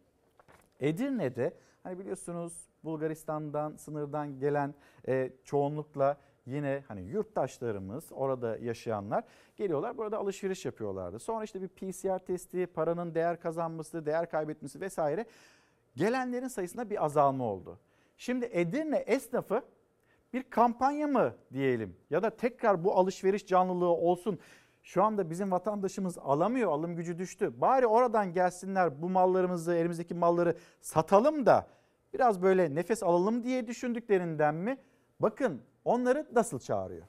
Edirne'de 0.81 1.55
hani 1.83 1.99
biliyorsunuz 1.99 2.53
Bulgaristan'dan 2.85 3.77
sınırdan 3.77 4.39
gelen 4.39 4.75
e, 5.09 5.33
çoğunlukla 5.45 6.17
yine 6.47 6.85
hani 6.89 7.03
yurttaşlarımız 7.03 8.05
orada 8.11 8.57
yaşayanlar 8.57 9.25
geliyorlar 9.57 9.99
burada 9.99 10.19
alışveriş 10.19 10.65
yapıyorlardı. 10.65 11.19
Sonra 11.19 11.45
işte 11.45 11.63
bir 11.63 11.69
PCR 11.69 12.19
testi, 12.19 12.67
paranın 12.67 13.15
değer 13.15 13.41
kazanması, 13.41 14.07
değer 14.07 14.31
kaybetmesi 14.31 14.81
vesaire 14.81 15.27
gelenlerin 15.97 16.49
sayısında 16.49 16.91
bir 16.91 17.05
azalma 17.05 17.45
oldu. 17.45 17.79
Şimdi 18.17 18.49
Edirne 18.53 18.97
esnafı 18.97 19.63
bir 20.33 20.43
kampanya 20.43 21.07
mı 21.07 21.35
diyelim 21.53 21.97
ya 22.11 22.23
da 22.23 22.31
tekrar 22.31 22.85
bu 22.85 22.95
alışveriş 22.95 23.47
canlılığı 23.47 23.89
olsun. 23.89 24.39
Şu 24.83 25.03
anda 25.03 25.31
bizim 25.31 25.51
vatandaşımız 25.51 26.19
alamıyor, 26.19 26.73
alım 26.73 26.97
gücü 26.97 27.19
düştü. 27.19 27.61
Bari 27.61 27.87
oradan 27.87 28.33
gelsinler 28.33 29.03
bu 29.03 29.09
mallarımızı, 29.09 29.75
elimizdeki 29.75 30.15
malları 30.15 30.57
satalım 30.81 31.47
da 31.47 31.67
biraz 32.15 32.43
böyle 32.43 32.75
nefes 32.75 33.03
alalım 33.03 33.45
diye 33.45 33.67
düşündüklerinden 33.67 34.55
mi? 34.55 34.79
Bakın 35.21 35.63
onları 35.85 36.27
nasıl 36.33 36.59
çağırıyor? 36.59 37.07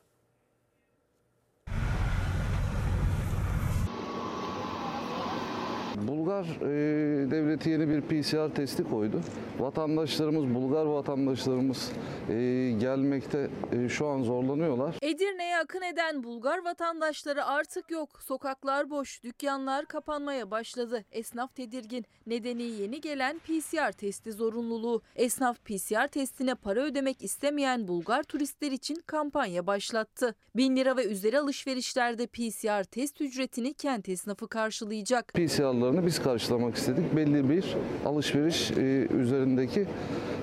Bulgar 6.02 6.46
e, 6.62 7.32
devleti 7.32 7.70
yeni 7.70 7.90
bir 7.90 8.02
PCR 8.02 8.56
testi 8.56 8.84
koydu. 8.84 9.22
Vatandaşlarımız, 9.60 10.56
Bulgar 10.56 10.86
vatandaşlarımız 10.86 11.92
e, 12.30 12.34
gelmekte 12.80 13.50
e, 13.72 13.90
şu 13.90 14.08
an 14.08 14.24
zorlanıyorlar. 14.24 14.96
Edirne'ye 15.02 15.58
akın 15.58 15.82
eden 15.82 16.24
Bulgar 16.24 16.66
vatandaşları 16.66 17.46
artık 17.46 17.92
yok. 17.92 18.10
Sokaklar 18.22 18.90
boş, 18.90 19.24
dükkanlar 19.24 19.86
kapanmaya 19.86 20.52
başladı. 20.52 21.06
Esnaf 21.12 21.56
tedirgin. 21.56 22.06
Nedeni 22.28 22.64
yeni 22.64 23.02
gelen 23.02 23.40
PCR 23.40 23.92
testi 23.92 24.32
zorunluluğu. 24.32 25.02
Esnaf 25.16 25.66
PCR 25.66 26.08
testine 26.08 26.56
para 26.56 26.80
ödemek 26.80 27.24
istemeyen 27.24 27.88
Bulgar 27.88 28.24
turistler 28.24 28.72
için 28.72 29.04
kampanya 29.06 29.68
başlattı. 29.68 30.36
1000 30.56 30.76
lira 30.76 30.98
ve 30.98 31.06
üzeri 31.06 31.40
alışverişlerde 31.40 32.28
PCR 32.28 32.84
test 32.84 33.22
ücretini 33.22 33.74
kent 33.74 34.10
esnafı 34.10 34.48
karşılayacak. 34.48 35.34
PCR'larını 35.86 36.06
biz 36.06 36.24
karşılamak 36.24 36.76
istedik 36.76 37.16
belli 37.16 37.50
bir 37.50 37.76
alışveriş 38.06 38.72
e, 38.72 39.08
üzerindeki 39.14 39.88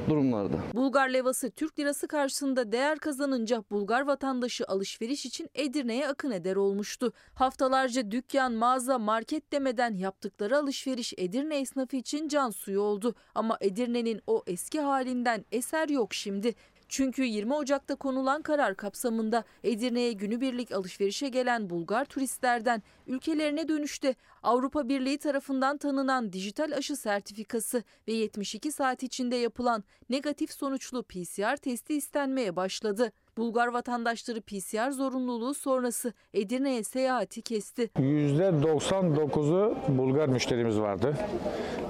durumlarda. 0.08 0.56
Bulgar 0.74 1.08
levası 1.08 1.50
Türk 1.50 1.78
lirası 1.78 2.08
karşısında 2.08 2.72
değer 2.72 2.98
kazanınca 2.98 3.64
Bulgar 3.70 4.06
vatandaşı 4.06 4.64
alışveriş 4.68 5.26
için 5.26 5.50
Edirne'ye 5.54 6.08
akın 6.08 6.30
eder 6.30 6.56
olmuştu. 6.56 7.12
Haftalarca 7.34 8.10
dükkan, 8.10 8.52
mağaza, 8.52 8.98
market 8.98 9.52
demeden 9.52 9.94
yaptıkları 9.94 10.58
alışveriş 10.58 11.14
Edirne 11.16 11.58
esnafı 11.58 11.96
için 11.96 12.28
can 12.28 12.50
suyu 12.50 12.80
oldu. 12.80 13.14
Ama 13.34 13.58
Edirne'nin 13.60 14.20
o 14.26 14.42
eski 14.46 14.80
halinden 14.80 15.44
eser 15.52 15.88
yok 15.88 16.14
şimdi. 16.14 16.54
Çünkü 16.92 17.24
20 17.24 17.54
Ocak'ta 17.54 17.94
konulan 17.94 18.42
karar 18.42 18.76
kapsamında 18.76 19.44
Edirne'ye 19.64 20.12
günübirlik 20.12 20.72
alışverişe 20.72 21.28
gelen 21.28 21.70
Bulgar 21.70 22.04
turistlerden 22.04 22.82
ülkelerine 23.06 23.68
dönüşte 23.68 24.14
Avrupa 24.42 24.88
Birliği 24.88 25.18
tarafından 25.18 25.78
tanınan 25.78 26.32
dijital 26.32 26.72
aşı 26.76 26.96
sertifikası 26.96 27.82
ve 28.08 28.12
72 28.12 28.72
saat 28.72 29.02
içinde 29.02 29.36
yapılan 29.36 29.84
negatif 30.10 30.52
sonuçlu 30.52 31.02
PCR 31.02 31.56
testi 31.56 31.94
istenmeye 31.94 32.56
başladı. 32.56 33.12
Bulgar 33.36 33.66
vatandaşları 33.66 34.40
PCR 34.40 34.90
zorunluluğu 34.90 35.54
sonrası 35.54 36.12
Edirne'ye 36.34 36.84
seyahati 36.84 37.42
kesti. 37.42 37.90
%99'u 37.96 39.76
Bulgar 39.98 40.28
müşterimiz 40.28 40.80
vardı. 40.80 41.16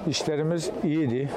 İşlerimiz 0.07 0.71
iyiydi. 0.83 1.29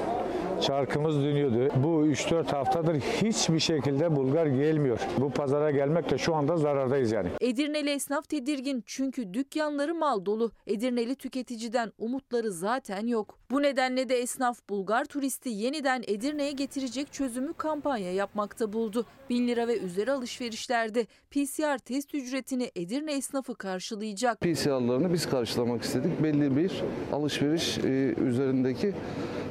Çarkımız 0.60 1.16
dönüyordu. 1.16 1.72
Bu 1.76 2.06
3-4 2.06 2.46
haftadır 2.50 2.94
hiçbir 2.94 3.60
şekilde 3.60 4.16
Bulgar 4.16 4.46
gelmiyor. 4.46 5.00
Bu 5.20 5.30
pazara 5.30 5.70
gelmekle 5.70 6.18
şu 6.18 6.34
anda 6.34 6.56
zarardayız 6.56 7.12
yani. 7.12 7.28
Edirneli 7.40 7.90
esnaf 7.90 8.28
tedirgin 8.28 8.82
çünkü 8.86 9.34
dükkanları 9.34 9.94
mal 9.94 10.24
dolu. 10.26 10.52
Edirneli 10.66 11.16
tüketiciden 11.16 11.92
umutları 11.98 12.52
zaten 12.52 13.06
yok. 13.06 13.38
Bu 13.50 13.62
nedenle 13.62 14.08
de 14.08 14.16
esnaf 14.16 14.68
Bulgar 14.68 15.04
turisti 15.04 15.48
yeniden 15.48 16.02
Edirne'ye 16.06 16.52
getirecek 16.52 17.12
çözümü 17.12 17.52
kampanya 17.52 18.12
yapmakta 18.12 18.72
buldu. 18.72 19.06
1000 19.30 19.48
lira 19.48 19.68
ve 19.68 19.78
üzeri 19.78 20.12
alışverişlerde 20.12 21.06
PCR 21.30 21.78
test 21.78 22.14
ücretini 22.14 22.70
Edirne 22.76 23.12
esnafı 23.12 23.54
karşılayacak. 23.54 24.40
PCR'larını 24.40 25.12
biz 25.12 25.28
karşılamak 25.30 25.82
istedik. 25.82 26.22
Belli 26.22 26.56
bir 26.56 26.82
alışveriş 27.12 27.78
e, 27.78 28.14
üzerindeki 28.26 28.94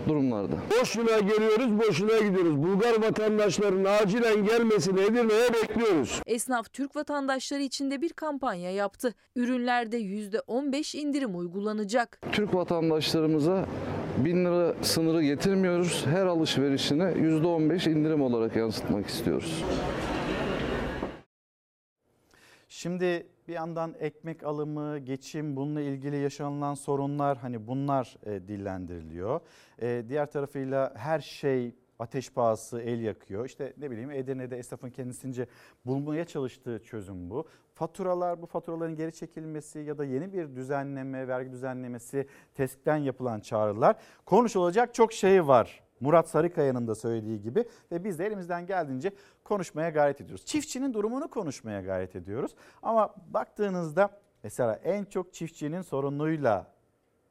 durumlarda. 0.07 0.55
Boşuna 0.81 1.19
geliyoruz, 1.19 1.79
boşuna 1.79 2.19
gidiyoruz. 2.19 2.57
Bulgar 2.63 3.01
vatandaşlarının 3.01 3.85
acilen 3.85 4.45
gelmesini 4.45 5.01
Edirne'ye 5.01 5.53
bekliyoruz. 5.53 6.21
Esnaf 6.25 6.73
Türk 6.73 6.95
vatandaşları 6.95 7.61
için 7.61 7.91
de 7.91 8.01
bir 8.01 8.13
kampanya 8.13 8.71
yaptı. 8.71 9.13
Ürünlerde 9.35 9.97
%15 9.97 10.97
indirim 10.97 11.37
uygulanacak. 11.37 12.19
Türk 12.31 12.53
vatandaşlarımıza 12.53 13.65
1000 14.17 14.45
lira 14.45 14.75
sınırı 14.81 15.23
getirmiyoruz. 15.23 16.05
Her 16.05 16.25
alışverişine 16.25 17.03
%15 17.03 17.89
indirim 17.89 18.21
olarak 18.21 18.55
yansıtmak 18.55 19.07
istiyoruz. 19.07 19.63
Şimdi 22.69 23.27
bir 23.47 23.53
yandan 23.53 23.95
ekmek 23.99 24.43
alımı, 24.43 24.97
geçim, 24.97 25.55
bununla 25.55 25.81
ilgili 25.81 26.17
yaşanılan 26.17 26.73
sorunlar 26.73 27.37
hani 27.37 27.67
bunlar 27.67 28.17
e, 28.25 28.47
dillendiriliyor. 28.47 29.39
E, 29.81 30.03
diğer 30.09 30.31
tarafıyla 30.31 30.93
her 30.95 31.19
şey 31.19 31.75
ateş 31.99 32.29
pahası 32.31 32.81
el 32.81 33.01
yakıyor. 33.01 33.45
İşte 33.45 33.73
ne 33.77 33.91
bileyim 33.91 34.11
Edirne'de 34.11 34.57
esnafın 34.57 34.89
kendisince 34.89 35.47
bulmaya 35.85 36.25
çalıştığı 36.25 36.79
çözüm 36.83 37.29
bu. 37.29 37.47
Faturalar, 37.73 38.41
bu 38.41 38.45
faturaların 38.45 38.95
geri 38.95 39.13
çekilmesi 39.13 39.79
ya 39.79 39.97
da 39.97 40.05
yeni 40.05 40.33
bir 40.33 40.55
düzenleme, 40.55 41.27
vergi 41.27 41.51
düzenlemesi, 41.51 42.27
TESK'ten 42.53 42.97
yapılan 42.97 43.39
çağrılar 43.39 43.95
konuşulacak 44.25 44.93
çok 44.93 45.13
şey 45.13 45.47
var. 45.47 45.84
Murat 45.99 46.29
Sarıkaya'nın 46.29 46.87
da 46.87 46.95
söylediği 46.95 47.41
gibi 47.41 47.65
ve 47.91 48.03
biz 48.03 48.19
de 48.19 48.25
elimizden 48.25 48.65
geldiğince 48.65 49.11
konuşmaya 49.43 49.89
gayret 49.89 50.21
ediyoruz. 50.21 50.45
Çiftçinin 50.45 50.93
durumunu 50.93 51.29
konuşmaya 51.29 51.81
gayret 51.81 52.15
ediyoruz. 52.15 52.55
Ama 52.81 53.15
baktığınızda 53.27 54.09
mesela 54.43 54.75
en 54.83 55.05
çok 55.05 55.33
çiftçinin 55.33 55.81
sorunuyla 55.81 56.71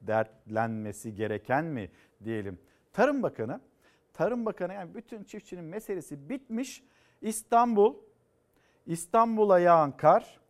dertlenmesi 0.00 1.14
gereken 1.14 1.64
mi 1.64 1.90
diyelim? 2.24 2.58
Tarım 2.92 3.22
Bakanı, 3.22 3.60
Tarım 4.12 4.46
Bakanı 4.46 4.74
yani 4.74 4.94
bütün 4.94 5.24
çiftçinin 5.24 5.64
meselesi 5.64 6.28
bitmiş. 6.28 6.82
İstanbul, 7.22 7.94
İstanbul'a 8.86 9.58
yağan 9.58 9.96
kar 9.96 10.40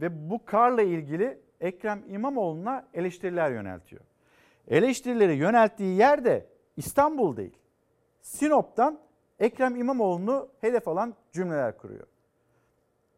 ve 0.00 0.30
bu 0.30 0.44
karla 0.44 0.82
ilgili 0.82 1.38
Ekrem 1.60 2.02
İmamoğlu'na 2.08 2.88
eleştiriler 2.94 3.50
yöneltiyor. 3.50 4.02
Eleştirileri 4.68 5.36
yönelttiği 5.36 5.96
yer 5.96 6.24
de 6.24 6.46
İstanbul 6.76 7.36
değil. 7.36 7.56
Sinop'tan 8.22 9.00
Ekrem 9.38 9.76
İmamoğlu'nu 9.76 10.48
hedef 10.60 10.88
alan 10.88 11.14
cümleler 11.32 11.78
kuruyor. 11.78 12.06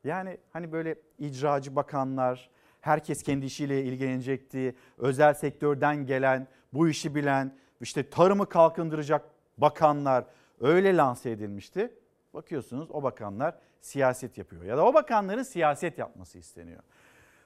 Yani 0.05 0.39
hani 0.53 0.73
böyle 0.73 0.95
icracı 1.19 1.77
bakanlar, 1.77 2.51
herkes 2.81 3.23
kendi 3.23 3.47
işiyle 3.47 3.85
ilgilenecekti, 3.85 4.77
özel 4.99 5.35
sektörden 5.35 6.07
gelen, 6.07 6.49
bu 6.73 6.89
işi 6.89 7.15
bilen, 7.15 7.57
işte 7.81 8.11
tarımı 8.11 8.49
kalkındıracak 8.49 9.25
bakanlar 9.59 10.25
öyle 10.61 10.97
lanse 10.97 11.31
edilmişti. 11.31 11.95
Bakıyorsunuz 12.35 12.91
o 12.91 13.03
bakanlar 13.03 13.59
siyaset 13.81 14.39
yapıyor 14.39 14.65
ya 14.65 14.77
da 14.77 14.87
o 14.87 14.95
bakanların 14.95 15.43
siyaset 15.43 15.99
yapması 15.99 16.39
isteniyor. 16.39 16.83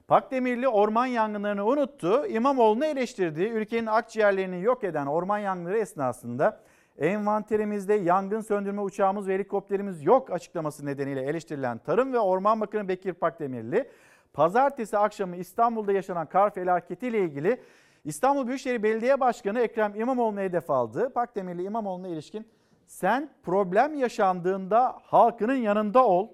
Pakdemirli 0.08 0.68
orman 0.68 1.06
yangınlarını 1.06 1.66
unuttu. 1.66 2.26
İmamoğlu'nu 2.26 2.84
eleştirdi. 2.84 3.42
Ülkenin 3.42 3.86
akciğerlerini 3.86 4.62
yok 4.62 4.84
eden 4.84 5.06
orman 5.06 5.38
yangınları 5.38 5.78
esnasında 5.78 6.60
envanterimizde 6.98 7.94
yangın 7.94 8.40
söndürme 8.40 8.80
uçağımız 8.80 9.28
ve 9.28 9.34
helikopterimiz 9.34 10.02
yok 10.02 10.32
açıklaması 10.32 10.86
nedeniyle 10.86 11.22
eleştirilen 11.22 11.78
Tarım 11.78 12.12
ve 12.12 12.18
Orman 12.18 12.60
Bakanı 12.60 12.88
Bekir 12.88 13.12
Pakdemirli, 13.12 13.88
pazartesi 14.32 14.98
akşamı 14.98 15.36
İstanbul'da 15.36 15.92
yaşanan 15.92 16.26
kar 16.26 16.54
felaketiyle 16.54 17.18
ilgili 17.18 17.60
İstanbul 18.04 18.46
Büyükşehir 18.46 18.82
Belediye 18.82 19.20
Başkanı 19.20 19.60
Ekrem 19.60 19.94
İmamoğlu'na 19.94 20.40
hedef 20.40 20.70
aldı. 20.70 21.12
Pakdemirli 21.12 21.62
İmamoğlu'na 21.62 22.08
ilişkin 22.08 22.48
sen 22.86 23.30
problem 23.42 23.94
yaşandığında 23.94 24.98
halkının 25.02 25.54
yanında 25.54 26.06
ol, 26.06 26.28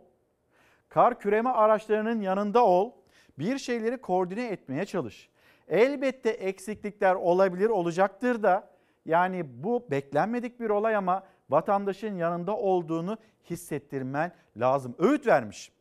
kar 0.88 1.18
küreme 1.18 1.50
araçlarının 1.50 2.20
yanında 2.20 2.66
ol, 2.66 2.92
bir 3.39 3.59
şeyleri 3.59 4.01
koordine 4.01 4.48
etmeye 4.48 4.85
çalış. 4.85 5.28
Elbette 5.69 6.31
eksiklikler 6.31 7.15
olabilir, 7.15 7.69
olacaktır 7.69 8.43
da 8.43 8.70
yani 9.06 9.65
bu 9.65 9.90
beklenmedik 9.90 10.60
bir 10.60 10.70
olay 10.70 10.97
ama 10.97 11.23
vatandaşın 11.51 12.16
yanında 12.16 12.56
olduğunu 12.56 13.19
hissettirmen 13.51 14.32
lazım. 14.56 14.94
Öğüt 14.98 15.27
vermiş. 15.27 15.73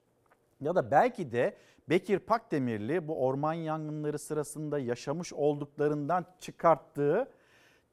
Ya 0.61 0.75
da 0.75 0.91
belki 0.91 1.31
de 1.31 1.57
Bekir 1.89 2.19
Pakdemirli 2.19 3.07
bu 3.07 3.25
orman 3.25 3.53
yangınları 3.53 4.19
sırasında 4.19 4.79
yaşamış 4.79 5.33
olduklarından 5.33 6.25
çıkarttığı 6.39 7.31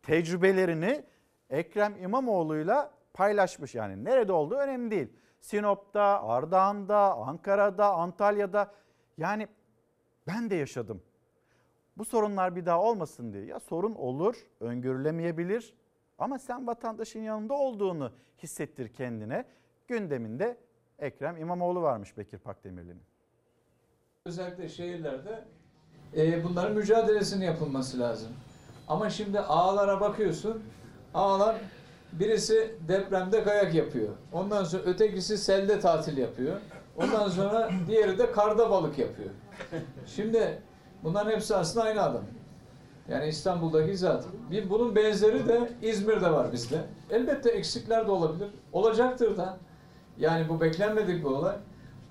tecrübelerini 0.03 1.05
Ekrem 1.51 1.97
İmamoğlu'yla 2.03 2.91
paylaşmış. 3.15 3.75
Yani 3.75 4.05
nerede 4.05 4.33
olduğu 4.33 4.55
önemli 4.55 4.91
değil. 4.91 5.09
Sinop'ta, 5.41 6.23
Ardahan'da, 6.23 7.15
Ankara'da, 7.15 7.95
Antalya'da 7.95 8.73
yani 9.19 9.49
ben 10.27 10.51
de 10.51 10.55
yaşadım. 10.55 11.03
Bu 11.97 12.05
sorunlar 12.05 12.57
bir 12.57 12.67
daha 12.67 12.83
olmasın 12.83 13.33
diye. 13.33 13.45
Ya 13.45 13.61
sorun 13.61 13.95
olur, 13.95 14.47
öngörülemeyebilir 14.61 15.75
ama 16.19 16.39
sen 16.39 16.67
vatandaşın 16.67 17.21
yanında 17.21 17.55
olduğunu 17.55 18.13
hissettir 18.43 18.89
kendine. 18.89 19.45
Gündeminde 19.89 20.57
Ekrem 20.99 21.37
İmamoğlu 21.37 21.83
varmış 21.83 22.17
Bekir 22.17 22.39
Pakdemirli'nin. 22.39 23.03
Özellikle 24.25 24.69
şehirlerde 24.69 25.45
e, 26.17 26.45
bunların 26.45 26.77
mücadelesini 26.77 27.45
yapılması 27.45 28.01
lazım. 28.01 28.33
Ama 28.89 29.11
şimdi 29.11 29.41
ağlara 29.41 30.01
bakıyorsun, 30.01 30.63
ağlar 31.15 31.57
birisi 32.13 32.75
depremde 32.89 33.45
kayak 33.45 33.75
yapıyor. 33.75 34.09
Ondan 34.33 34.65
sonra 34.65 34.83
ötekisi 34.83 35.39
selde 35.39 35.81
tatil 35.81 36.17
yapıyor. 36.17 36.61
Ondan 36.97 37.29
sonra 37.29 37.71
diğeri 37.87 38.19
de 38.19 38.33
karda 38.33 38.71
balık 38.71 38.99
yapıyor. 38.99 39.31
Şimdi 40.07 40.59
bunların 41.03 41.31
hepsi 41.31 41.57
aslında 41.57 41.87
aynı 41.87 42.03
adam. 42.03 42.23
Yani 43.09 43.27
İstanbul'daki 43.27 43.97
zat. 43.97 44.25
Bir 44.51 44.71
bunun 44.71 44.97
benzeri 44.97 45.49
de 45.49 45.71
İzmir'de 45.83 46.33
var 46.33 46.53
bizde. 46.53 46.81
Elbette 47.11 47.51
eksikler 47.51 48.07
de 48.07 48.11
olabilir. 48.11 48.49
Olacaktır 48.73 49.37
da. 49.37 49.59
Yani 50.19 50.49
bu 50.49 50.61
beklenmedik 50.61 51.25
bir 51.25 51.31
olay. 51.31 51.57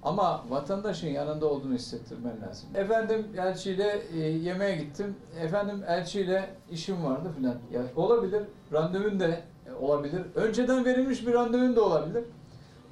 Ama 0.03 0.45
vatandaşın 0.49 1.07
yanında 1.07 1.45
olduğunu 1.45 1.73
hissettirmen 1.73 2.41
lazım. 2.41 2.69
Efendim 2.75 3.27
elçiyle 3.37 4.01
e, 4.13 4.19
yemeğe 4.19 4.75
gittim. 4.75 5.15
Efendim 5.41 5.83
elçiyle 5.87 6.49
işim 6.71 7.03
vardı 7.05 7.31
filan. 7.37 7.55
Ya 7.71 7.81
olabilir. 7.95 8.43
Randevun 8.73 9.19
da 9.19 9.29
olabilir. 9.81 10.21
Önceden 10.35 10.85
verilmiş 10.85 11.27
bir 11.27 11.33
randevun 11.33 11.75
da 11.75 11.83
olabilir. 11.83 12.23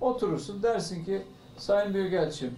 Oturursun 0.02 0.64
dersin 0.64 1.06
ki 1.06 1.22
Sayın 1.58 1.94
Büyükelçim 1.94 2.58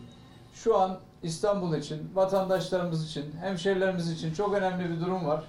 şu 0.54 0.78
an 0.78 1.00
İstanbul 1.24 1.76
için, 1.76 2.12
vatandaşlarımız 2.14 3.08
için, 3.10 3.26
hemşehrilerimiz 3.42 4.12
için 4.12 4.34
çok 4.34 4.54
önemli 4.54 4.90
bir 4.90 5.00
durum 5.00 5.26
var. 5.26 5.44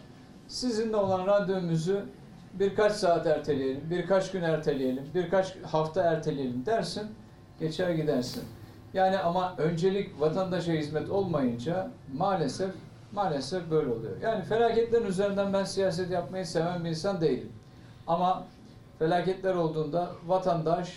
Sizinle 0.48 0.96
olan 0.96 1.26
randevumuzu 1.26 2.00
birkaç 2.54 2.92
saat 2.92 3.26
erteleyelim, 3.26 3.90
birkaç 3.90 4.30
gün 4.30 4.42
erteleyelim, 4.42 5.04
birkaç 5.14 5.56
hafta 5.56 6.02
erteleyelim 6.02 6.66
dersin, 6.66 7.06
geçer 7.60 7.90
gidersin. 7.90 8.42
Yani 8.94 9.18
ama 9.18 9.54
öncelik 9.58 10.20
vatandaşa 10.20 10.72
hizmet 10.72 11.10
olmayınca 11.10 11.90
maalesef 12.12 12.70
maalesef 13.12 13.70
böyle 13.70 13.92
oluyor. 13.92 14.20
Yani 14.22 14.44
felaketlerin 14.44 15.06
üzerinden 15.06 15.52
ben 15.52 15.64
siyaset 15.64 16.10
yapmayı 16.10 16.46
seven 16.46 16.84
bir 16.84 16.88
insan 16.88 17.20
değilim. 17.20 17.52
Ama 18.06 18.44
felaketler 18.98 19.54
olduğunda 19.54 20.10
vatandaş 20.26 20.96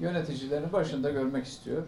yöneticilerini 0.00 0.72
başında 0.72 1.10
görmek 1.10 1.46
istiyor. 1.46 1.82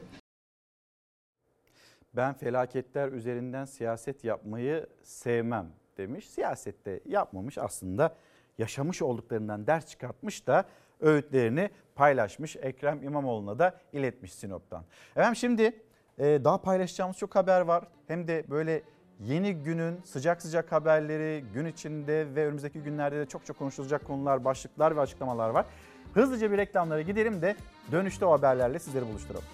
Ben 2.17 2.35
felaketler 2.35 3.13
üzerinden 3.13 3.65
siyaset 3.65 4.25
yapmayı 4.25 4.87
sevmem 5.03 5.67
demiş. 5.99 6.31
Siyasette 6.31 7.01
yapmamış 7.07 7.59
aslında 7.59 8.17
yaşamış 8.59 9.03
olduklarından 9.03 9.67
ders 9.67 9.87
çıkartmış 9.87 10.47
da 10.47 10.65
öğütlerini 11.01 11.71
paylaşmış. 11.95 12.57
Ekrem 12.57 13.03
İmamoğlu'na 13.03 13.59
da 13.59 13.81
iletmiş 13.93 14.33
Sinop'tan. 14.33 14.85
Efendim 15.11 15.37
şimdi 15.37 15.83
e, 16.19 16.25
daha 16.45 16.63
paylaşacağımız 16.63 17.17
çok 17.17 17.37
haber 17.37 17.61
var. 17.61 17.85
Hem 18.07 18.29
de 18.29 18.45
böyle 18.51 18.83
Yeni 19.21 19.55
günün 19.55 20.01
sıcak 20.05 20.43
sıcak 20.43 20.73
haberleri, 20.73 21.45
gün 21.55 21.67
içinde 21.67 22.35
ve 22.35 22.47
önümüzdeki 22.47 22.81
günlerde 22.81 23.19
de 23.19 23.27
çok 23.27 23.47
çok 23.47 23.59
konuşulacak 23.59 24.05
konular, 24.05 24.45
başlıklar 24.45 24.97
ve 24.97 25.01
açıklamalar 25.01 25.51
var. 25.51 25.67
Hızlıca 26.15 26.53
bir 26.53 26.59
reklamlara 26.59 27.03
gidelim 27.03 27.43
de 27.43 27.57
dönüşte 27.93 28.25
o 28.25 28.33
haberlerle 28.33 28.79
sizleri 28.79 29.09
buluşturalım. 29.09 29.45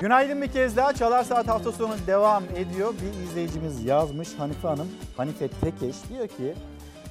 Günaydın 0.00 0.42
bir 0.42 0.48
kez 0.48 0.76
daha. 0.76 0.92
Çalar 0.92 1.24
Saat 1.24 1.48
hafta 1.48 1.72
sonu 1.72 1.94
devam 2.06 2.44
ediyor. 2.56 2.94
Bir 3.02 3.24
izleyicimiz 3.24 3.84
yazmış 3.84 4.34
Hanife 4.38 4.68
Hanım, 4.68 4.88
Hanife 5.16 5.48
Tekeş 5.48 5.96
diyor 6.08 6.28
ki 6.28 6.54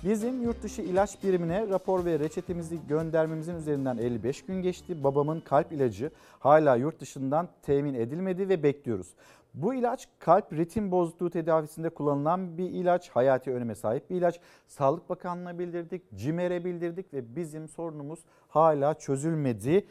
Bizim 0.05 0.43
yurt 0.43 0.63
dışı 0.63 0.81
ilaç 0.81 1.23
birimine 1.23 1.67
rapor 1.69 2.05
ve 2.05 2.19
reçetemizi 2.19 2.79
göndermemizin 2.87 3.55
üzerinden 3.55 3.97
55 3.97 4.45
gün 4.45 4.61
geçti. 4.61 5.03
Babamın 5.03 5.39
kalp 5.39 5.71
ilacı 5.71 6.11
hala 6.39 6.75
yurt 6.75 6.99
dışından 6.99 7.49
temin 7.61 7.93
edilmedi 7.93 8.49
ve 8.49 8.63
bekliyoruz. 8.63 9.07
Bu 9.55 9.73
ilaç 9.73 10.07
kalp 10.19 10.53
ritim 10.53 10.91
bozukluğu 10.91 11.29
tedavisinde 11.29 11.89
kullanılan 11.89 12.57
bir 12.57 12.69
ilaç. 12.69 13.09
Hayati 13.09 13.51
öneme 13.51 13.75
sahip 13.75 14.09
bir 14.09 14.15
ilaç. 14.15 14.39
Sağlık 14.67 15.09
Bakanlığı'na 15.09 15.59
bildirdik, 15.59 16.01
CİMER'e 16.15 16.65
bildirdik 16.65 17.13
ve 17.13 17.35
bizim 17.35 17.67
sorunumuz 17.67 18.19
hala 18.47 18.93
çözülmedi 18.93 19.87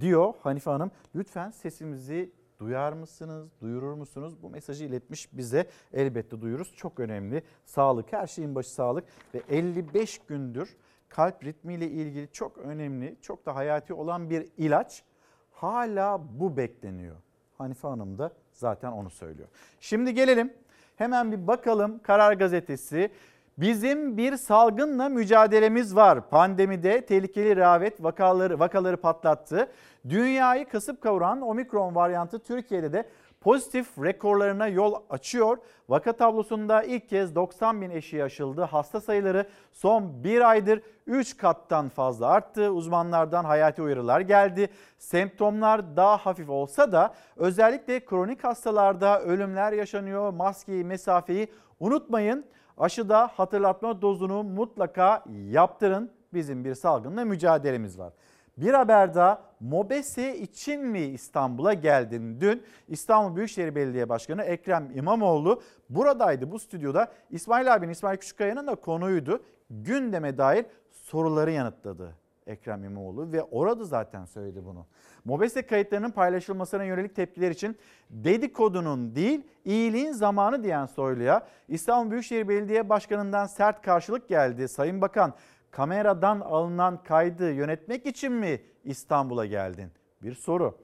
diyor 0.00 0.34
Hanife 0.42 0.70
Hanım. 0.70 0.90
Lütfen 1.14 1.50
sesimizi 1.50 2.32
duyar 2.58 2.92
mısınız, 2.92 3.48
duyurur 3.60 3.92
musunuz? 3.92 4.42
Bu 4.42 4.50
mesajı 4.50 4.84
iletmiş 4.84 5.28
bize 5.32 5.66
elbette 5.92 6.40
duyuruz. 6.40 6.74
Çok 6.76 7.00
önemli. 7.00 7.42
Sağlık, 7.64 8.12
her 8.12 8.26
şeyin 8.26 8.54
başı 8.54 8.72
sağlık 8.72 9.04
ve 9.34 9.42
55 9.48 10.18
gündür 10.18 10.76
kalp 11.08 11.44
ritmiyle 11.44 11.90
ilgili 11.90 12.32
çok 12.32 12.58
önemli, 12.58 13.16
çok 13.22 13.46
da 13.46 13.54
hayati 13.54 13.94
olan 13.94 14.30
bir 14.30 14.48
ilaç 14.56 15.02
hala 15.50 16.22
bu 16.40 16.56
bekleniyor. 16.56 17.16
Hanife 17.58 17.88
Hanım 17.88 18.18
da 18.18 18.32
zaten 18.58 18.92
onu 18.92 19.10
söylüyor. 19.10 19.48
Şimdi 19.80 20.14
gelelim 20.14 20.52
hemen 20.96 21.32
bir 21.32 21.46
bakalım 21.46 21.98
Karar 22.02 22.32
Gazetesi. 22.32 23.10
Bizim 23.58 24.16
bir 24.16 24.36
salgınla 24.36 25.08
mücadelemiz 25.08 25.96
var. 25.96 26.30
Pandemide 26.30 27.06
tehlikeli 27.06 27.56
rehavet 27.56 28.02
vakaları, 28.02 28.58
vakaları 28.58 28.96
patlattı. 28.96 29.68
Dünyayı 30.08 30.68
kasıp 30.68 31.02
kavuran 31.02 31.40
omikron 31.40 31.94
varyantı 31.94 32.38
Türkiye'de 32.38 32.92
de 32.92 33.08
pozitif 33.40 33.98
rekorlarına 33.98 34.66
yol 34.66 34.94
açıyor. 35.10 35.58
Vaka 35.88 36.12
tablosunda 36.12 36.82
ilk 36.82 37.08
kez 37.08 37.34
90 37.34 37.82
bin 37.82 37.90
eşiği 37.90 38.24
aşıldı. 38.24 38.62
Hasta 38.62 39.00
sayıları 39.00 39.46
son 39.72 40.24
bir 40.24 40.50
aydır 40.50 40.82
3 41.06 41.36
kattan 41.36 41.88
fazla 41.88 42.26
arttı. 42.26 42.70
Uzmanlardan 42.70 43.44
hayati 43.44 43.82
uyarılar 43.82 44.20
geldi. 44.20 44.68
Semptomlar 44.98 45.96
daha 45.96 46.16
hafif 46.16 46.48
olsa 46.50 46.92
da 46.92 47.14
özellikle 47.36 48.04
kronik 48.04 48.44
hastalarda 48.44 49.22
ölümler 49.22 49.72
yaşanıyor. 49.72 50.32
Maskeyi, 50.32 50.84
mesafeyi 50.84 51.48
unutmayın. 51.80 52.44
Aşıda 52.78 53.26
hatırlatma 53.26 54.02
dozunu 54.02 54.42
mutlaka 54.42 55.24
yaptırın. 55.50 56.10
Bizim 56.34 56.64
bir 56.64 56.74
salgınla 56.74 57.24
mücadelemiz 57.24 57.98
var. 57.98 58.12
Bir 58.60 58.74
haber 58.74 59.14
daha 59.14 59.42
Mobese 59.60 60.38
için 60.38 60.86
mi 60.86 61.00
İstanbul'a 61.00 61.72
geldin? 61.74 62.40
Dün 62.40 62.62
İstanbul 62.88 63.36
Büyükşehir 63.36 63.74
Belediye 63.74 64.08
Başkanı 64.08 64.42
Ekrem 64.42 64.90
İmamoğlu 64.94 65.62
buradaydı 65.90 66.50
bu 66.50 66.58
stüdyoda. 66.58 67.12
İsmail 67.30 67.74
abinin 67.74 67.92
İsmail 67.92 68.16
Küçükkaya'nın 68.16 68.66
da 68.66 68.74
konuydu. 68.74 69.42
Gündeme 69.70 70.38
dair 70.38 70.66
soruları 70.90 71.50
yanıtladı 71.50 72.14
Ekrem 72.46 72.84
İmamoğlu 72.84 73.32
ve 73.32 73.42
orada 73.42 73.84
zaten 73.84 74.24
söyledi 74.24 74.64
bunu. 74.64 74.86
Mobese 75.24 75.66
kayıtlarının 75.66 76.10
paylaşılmasına 76.10 76.84
yönelik 76.84 77.16
tepkiler 77.16 77.50
için 77.50 77.76
dedikodunun 78.10 79.14
değil 79.14 79.46
iyiliğin 79.64 80.12
zamanı 80.12 80.64
diyen 80.64 80.86
Soylu'ya 80.86 81.46
İstanbul 81.68 82.10
Büyükşehir 82.10 82.48
Belediye 82.48 82.88
Başkanı'ndan 82.88 83.46
sert 83.46 83.82
karşılık 83.82 84.28
geldi. 84.28 84.68
Sayın 84.68 85.00
Bakan 85.00 85.34
kameradan 85.70 86.40
alınan 86.40 87.02
kaydı 87.02 87.52
yönetmek 87.52 88.06
için 88.06 88.32
mi 88.32 88.60
İstanbul'a 88.84 89.46
geldin? 89.46 89.90
Bir 90.22 90.34
soru. 90.34 90.78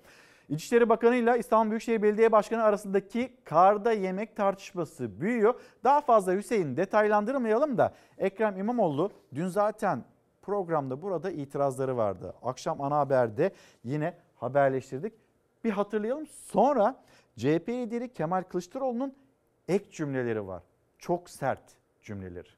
İçişleri 0.48 0.88
Bakanı 0.88 1.16
ile 1.16 1.38
İstanbul 1.38 1.70
Büyükşehir 1.70 2.02
Belediye 2.02 2.32
Başkanı 2.32 2.62
arasındaki 2.62 3.36
karda 3.44 3.92
yemek 3.92 4.36
tartışması 4.36 5.20
büyüyor. 5.20 5.60
Daha 5.84 6.00
fazla 6.00 6.34
Hüseyin 6.34 6.76
detaylandırmayalım 6.76 7.78
da 7.78 7.94
Ekrem 8.18 8.58
İmamoğlu 8.58 9.10
dün 9.34 9.46
zaten 9.46 10.04
programda 10.42 11.02
burada 11.02 11.30
itirazları 11.30 11.96
vardı. 11.96 12.34
Akşam 12.42 12.80
ana 12.80 12.96
haberde 12.96 13.52
yine 13.84 14.14
haberleştirdik. 14.36 15.12
Bir 15.64 15.70
hatırlayalım. 15.70 16.26
Sonra 16.26 16.96
CHP 17.36 17.68
lideri 17.68 18.12
Kemal 18.12 18.42
Kılıçdaroğlu'nun 18.42 19.14
ek 19.68 19.90
cümleleri 19.90 20.46
var. 20.46 20.62
Çok 20.98 21.30
sert 21.30 21.62
cümleleri. 22.02 22.48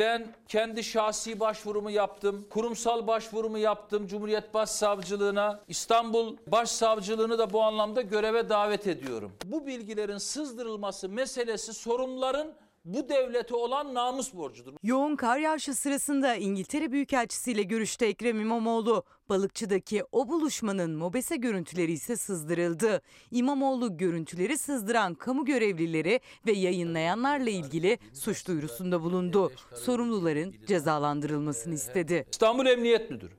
Ben 0.00 0.26
kendi 0.48 0.84
şahsi 0.84 1.40
başvurumu 1.40 1.90
yaptım. 1.90 2.46
Kurumsal 2.50 3.06
başvurumu 3.06 3.58
yaptım 3.58 4.06
Cumhuriyet 4.06 4.54
Başsavcılığına. 4.54 5.60
İstanbul 5.68 6.36
Başsavcılığını 6.46 7.38
da 7.38 7.52
bu 7.52 7.62
anlamda 7.62 8.02
göreve 8.02 8.48
davet 8.48 8.86
ediyorum. 8.86 9.32
Bu 9.44 9.66
bilgilerin 9.66 10.18
sızdırılması 10.18 11.08
meselesi 11.08 11.74
sorumluların 11.74 12.52
bu 12.84 13.08
devlete 13.08 13.54
olan 13.54 13.94
namus 13.94 14.34
borcudur. 14.34 14.72
Yoğun 14.82 15.16
kar 15.16 15.38
yağışı 15.38 15.74
sırasında 15.74 16.34
İngiltere 16.34 16.92
Büyükelçisi 16.92 17.52
ile 17.52 17.62
görüşte 17.62 18.06
Ekrem 18.06 18.40
İmamoğlu. 18.40 19.04
Balıkçı'daki 19.28 20.04
o 20.12 20.28
buluşmanın 20.28 20.96
mobese 20.96 21.36
görüntüleri 21.36 21.92
ise 21.92 22.16
sızdırıldı. 22.16 23.02
İmamoğlu 23.30 23.96
görüntüleri 23.96 24.58
sızdıran 24.58 25.14
kamu 25.14 25.44
görevlileri 25.44 26.20
ve 26.46 26.52
yayınlayanlarla 26.52 27.50
ilgili 27.50 27.98
suç 28.12 28.48
duyurusunda 28.48 29.02
bulundu. 29.02 29.52
Sorumluların 29.74 30.54
cezalandırılmasını 30.66 31.74
istedi. 31.74 32.26
İstanbul 32.30 32.66
Emniyet 32.66 33.10
Müdürü. 33.10 33.32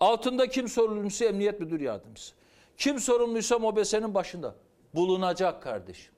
Altında 0.00 0.46
kim 0.46 0.68
sorumluysa 0.68 1.24
Emniyet 1.24 1.60
Müdür 1.60 1.80
Yardımcısı. 1.80 2.34
Kim 2.76 3.00
sorumluysa 3.00 3.58
mobesenin 3.58 4.14
başında. 4.14 4.54
Bulunacak 4.94 5.62
kardeşim. 5.62 6.12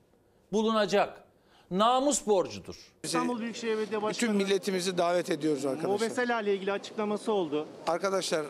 Bulunacak. 0.53 1.24
Namus 1.79 2.27
borcudur. 2.27 2.75
İstanbul 3.03 3.39
Büyükşehir 3.39 3.77
Belediye 3.77 4.01
Başkanı 4.01 4.29
Bütün 4.31 4.45
milletimizi 4.47 4.97
davet 4.97 5.29
ediyoruz 5.29 5.65
arkadaşlar. 5.65 5.89
Mobesela 5.89 6.41
ile 6.41 6.55
ilgili 6.55 6.71
açıklaması 6.71 7.31
oldu. 7.31 7.67
Arkadaşlar 7.87 8.45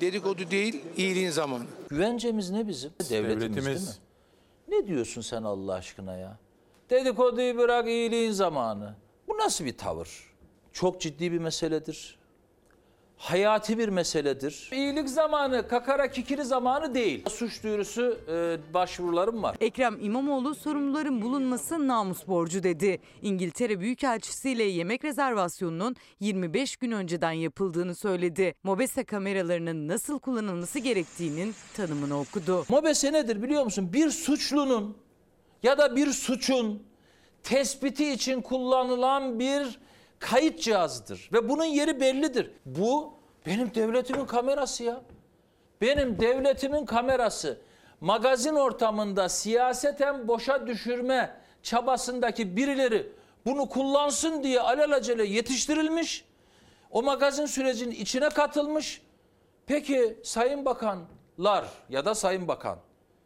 dedikodu 0.00 0.50
değil, 0.50 0.82
iyiliğin 0.96 1.30
zamanı. 1.30 1.64
Güvencemiz 1.88 2.50
ne 2.50 2.68
bizim? 2.68 2.90
Devletimiz, 3.10 3.40
Devletimiz. 3.40 3.66
değil 3.66 3.86
mi? 3.88 4.82
Ne 4.82 4.86
diyorsun 4.86 5.20
sen 5.20 5.42
Allah 5.42 5.74
aşkına 5.74 6.16
ya? 6.16 6.38
Dedikoduyu 6.90 7.58
bırak 7.58 7.86
iyiliğin 7.88 8.32
zamanı. 8.32 8.94
Bu 9.28 9.38
nasıl 9.38 9.64
bir 9.64 9.76
tavır? 9.78 10.34
Çok 10.72 11.00
ciddi 11.00 11.32
bir 11.32 11.38
meseledir. 11.38 12.18
Hayati 13.16 13.78
bir 13.78 13.88
meseledir. 13.88 14.68
İyilik 14.72 15.08
zamanı, 15.08 15.68
kakara 15.68 16.10
kikiri 16.10 16.44
zamanı 16.44 16.94
değil. 16.94 17.24
Suç 17.30 17.62
duyurusu 17.62 18.18
e, 18.28 18.58
başvurularım 18.74 19.42
var. 19.42 19.56
Ekrem 19.60 19.96
İmamoğlu 20.00 20.54
sorumluların 20.54 21.22
bulunması 21.22 21.88
namus 21.88 22.26
borcu 22.28 22.62
dedi. 22.62 23.00
İngiltere 23.22 23.80
Büyükelçisi 23.80 24.50
ile 24.50 24.62
yemek 24.64 25.04
rezervasyonunun 25.04 25.96
25 26.20 26.76
gün 26.76 26.90
önceden 26.90 27.32
yapıldığını 27.32 27.94
söyledi. 27.94 28.54
Mobese 28.62 29.04
kameralarının 29.04 29.88
nasıl 29.88 30.18
kullanılması 30.18 30.78
gerektiğinin 30.78 31.54
tanımını 31.76 32.20
okudu. 32.20 32.64
Mobese 32.68 33.12
nedir 33.12 33.42
biliyor 33.42 33.64
musun? 33.64 33.92
Bir 33.92 34.10
suçlunun 34.10 34.96
ya 35.62 35.78
da 35.78 35.96
bir 35.96 36.12
suçun 36.12 36.82
tespiti 37.42 38.12
için 38.12 38.40
kullanılan 38.42 39.38
bir 39.38 39.78
kayıt 40.18 40.60
cihazıdır. 40.60 41.28
Ve 41.32 41.48
bunun 41.48 41.64
yeri 41.64 42.00
bellidir. 42.00 42.50
Bu 42.66 43.14
benim 43.46 43.74
devletimin 43.74 44.26
kamerası 44.26 44.84
ya. 44.84 45.00
Benim 45.80 46.20
devletimin 46.20 46.86
kamerası. 46.86 47.58
Magazin 48.00 48.54
ortamında 48.54 49.28
siyaseten 49.28 50.28
boşa 50.28 50.66
düşürme 50.66 51.36
çabasındaki 51.62 52.56
birileri 52.56 53.12
bunu 53.46 53.68
kullansın 53.68 54.42
diye 54.42 54.60
alelacele 54.60 55.24
yetiştirilmiş. 55.24 56.24
O 56.90 57.02
magazin 57.02 57.46
sürecinin 57.46 57.94
içine 57.94 58.28
katılmış. 58.28 59.02
Peki 59.66 60.18
Sayın 60.24 60.64
Bakanlar 60.64 61.64
ya 61.88 62.04
da 62.04 62.14
Sayın 62.14 62.48
Bakan 62.48 62.78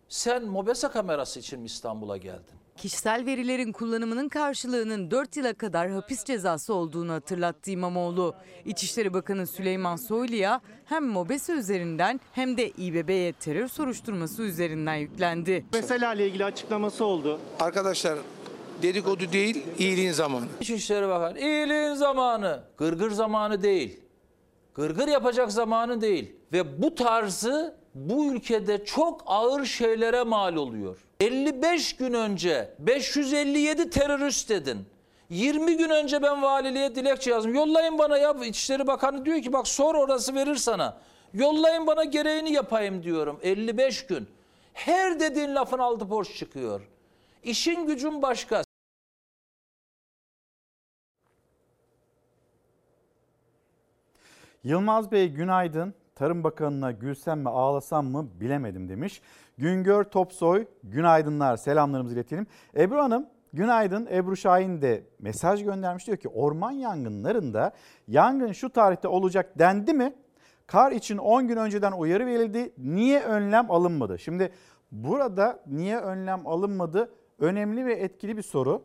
sen 0.08 0.44
Mobese 0.44 0.88
kamerası 0.88 1.40
için 1.40 1.60
mi 1.60 1.66
İstanbul'a 1.66 2.16
geldin? 2.16 2.59
Kişisel 2.80 3.26
verilerin 3.26 3.72
kullanımının 3.72 4.28
karşılığının 4.28 5.10
4 5.10 5.36
yıla 5.36 5.54
kadar 5.54 5.90
hapis 5.90 6.24
cezası 6.24 6.74
olduğunu 6.74 7.12
hatırlattı 7.12 7.70
İmamoğlu. 7.70 8.34
İçişleri 8.64 9.14
Bakanı 9.14 9.46
Süleyman 9.46 9.96
Soylu'ya 9.96 10.60
hem 10.84 11.06
Mobese 11.06 11.52
üzerinden 11.52 12.20
hem 12.32 12.56
de 12.56 12.68
İBB'ye 12.70 13.32
terör 13.32 13.68
soruşturması 13.68 14.42
üzerinden 14.42 14.94
yüklendi. 14.94 15.64
Mobesela 15.72 16.14
ile 16.14 16.26
ilgili 16.26 16.44
açıklaması 16.44 17.04
oldu. 17.04 17.40
Arkadaşlar 17.60 18.18
dedikodu 18.82 19.32
değil, 19.32 19.62
iyiliğin 19.78 20.12
zamanı. 20.12 20.46
İçişleri 20.60 21.08
Bakanı 21.08 21.38
iyiliğin 21.38 21.94
zamanı, 21.94 22.62
gırgır 22.78 23.10
zamanı 23.10 23.62
değil. 23.62 24.00
Gırgır 24.74 25.08
yapacak 25.08 25.52
zamanı 25.52 26.00
değil. 26.00 26.32
Ve 26.52 26.82
bu 26.82 26.94
tarzı 26.94 27.79
bu 27.94 28.34
ülkede 28.34 28.84
çok 28.84 29.22
ağır 29.26 29.64
şeylere 29.64 30.22
mal 30.22 30.56
oluyor. 30.56 30.98
55 31.20 31.96
gün 31.96 32.12
önce 32.12 32.74
557 32.78 33.90
terörist 33.90 34.48
dedin. 34.48 34.86
20 35.30 35.76
gün 35.76 35.90
önce 35.90 36.22
ben 36.22 36.42
valiliğe 36.42 36.94
dilekçe 36.94 37.30
yazdım. 37.30 37.54
Yollayın 37.54 37.98
bana 37.98 38.18
ya 38.18 38.34
İçişleri 38.44 38.86
Bakanı 38.86 39.24
diyor 39.24 39.42
ki 39.42 39.52
bak 39.52 39.68
sor 39.68 39.94
orası 39.94 40.34
verir 40.34 40.56
sana. 40.56 41.00
Yollayın 41.34 41.86
bana 41.86 42.04
gereğini 42.04 42.52
yapayım 42.52 43.02
diyorum. 43.02 43.40
55 43.42 44.06
gün. 44.06 44.28
Her 44.72 45.20
dediğin 45.20 45.54
lafın 45.54 45.78
altı 45.78 46.10
boş 46.10 46.36
çıkıyor. 46.38 46.80
İşin 47.42 47.86
gücün 47.86 48.22
başka. 48.22 48.62
Yılmaz 54.64 55.12
Bey 55.12 55.28
günaydın. 55.28 55.94
Tarım 56.20 56.44
Bakanı'na 56.44 56.92
gülsem 56.92 57.40
mi 57.40 57.48
ağlasam 57.48 58.06
mı 58.06 58.28
bilemedim 58.40 58.88
demiş. 58.88 59.22
Güngör 59.58 60.04
Topsoy 60.04 60.66
günaydınlar 60.82 61.56
selamlarımızı 61.56 62.14
iletelim. 62.14 62.46
Ebru 62.76 62.98
Hanım 62.98 63.26
günaydın. 63.52 64.08
Ebru 64.10 64.36
Şahin 64.36 64.82
de 64.82 65.04
mesaj 65.18 65.64
göndermiş 65.64 66.06
diyor 66.06 66.18
ki 66.18 66.28
orman 66.28 66.70
yangınlarında 66.70 67.72
yangın 68.08 68.52
şu 68.52 68.70
tarihte 68.70 69.08
olacak 69.08 69.58
dendi 69.58 69.92
mi? 69.92 70.14
Kar 70.66 70.92
için 70.92 71.18
10 71.18 71.48
gün 71.48 71.56
önceden 71.56 71.92
uyarı 71.92 72.26
verildi. 72.26 72.72
Niye 72.78 73.22
önlem 73.22 73.70
alınmadı? 73.70 74.18
Şimdi 74.18 74.52
burada 74.92 75.62
niye 75.66 75.98
önlem 75.98 76.46
alınmadı? 76.46 77.12
Önemli 77.38 77.86
ve 77.86 77.92
etkili 77.92 78.36
bir 78.36 78.42
soru. 78.42 78.82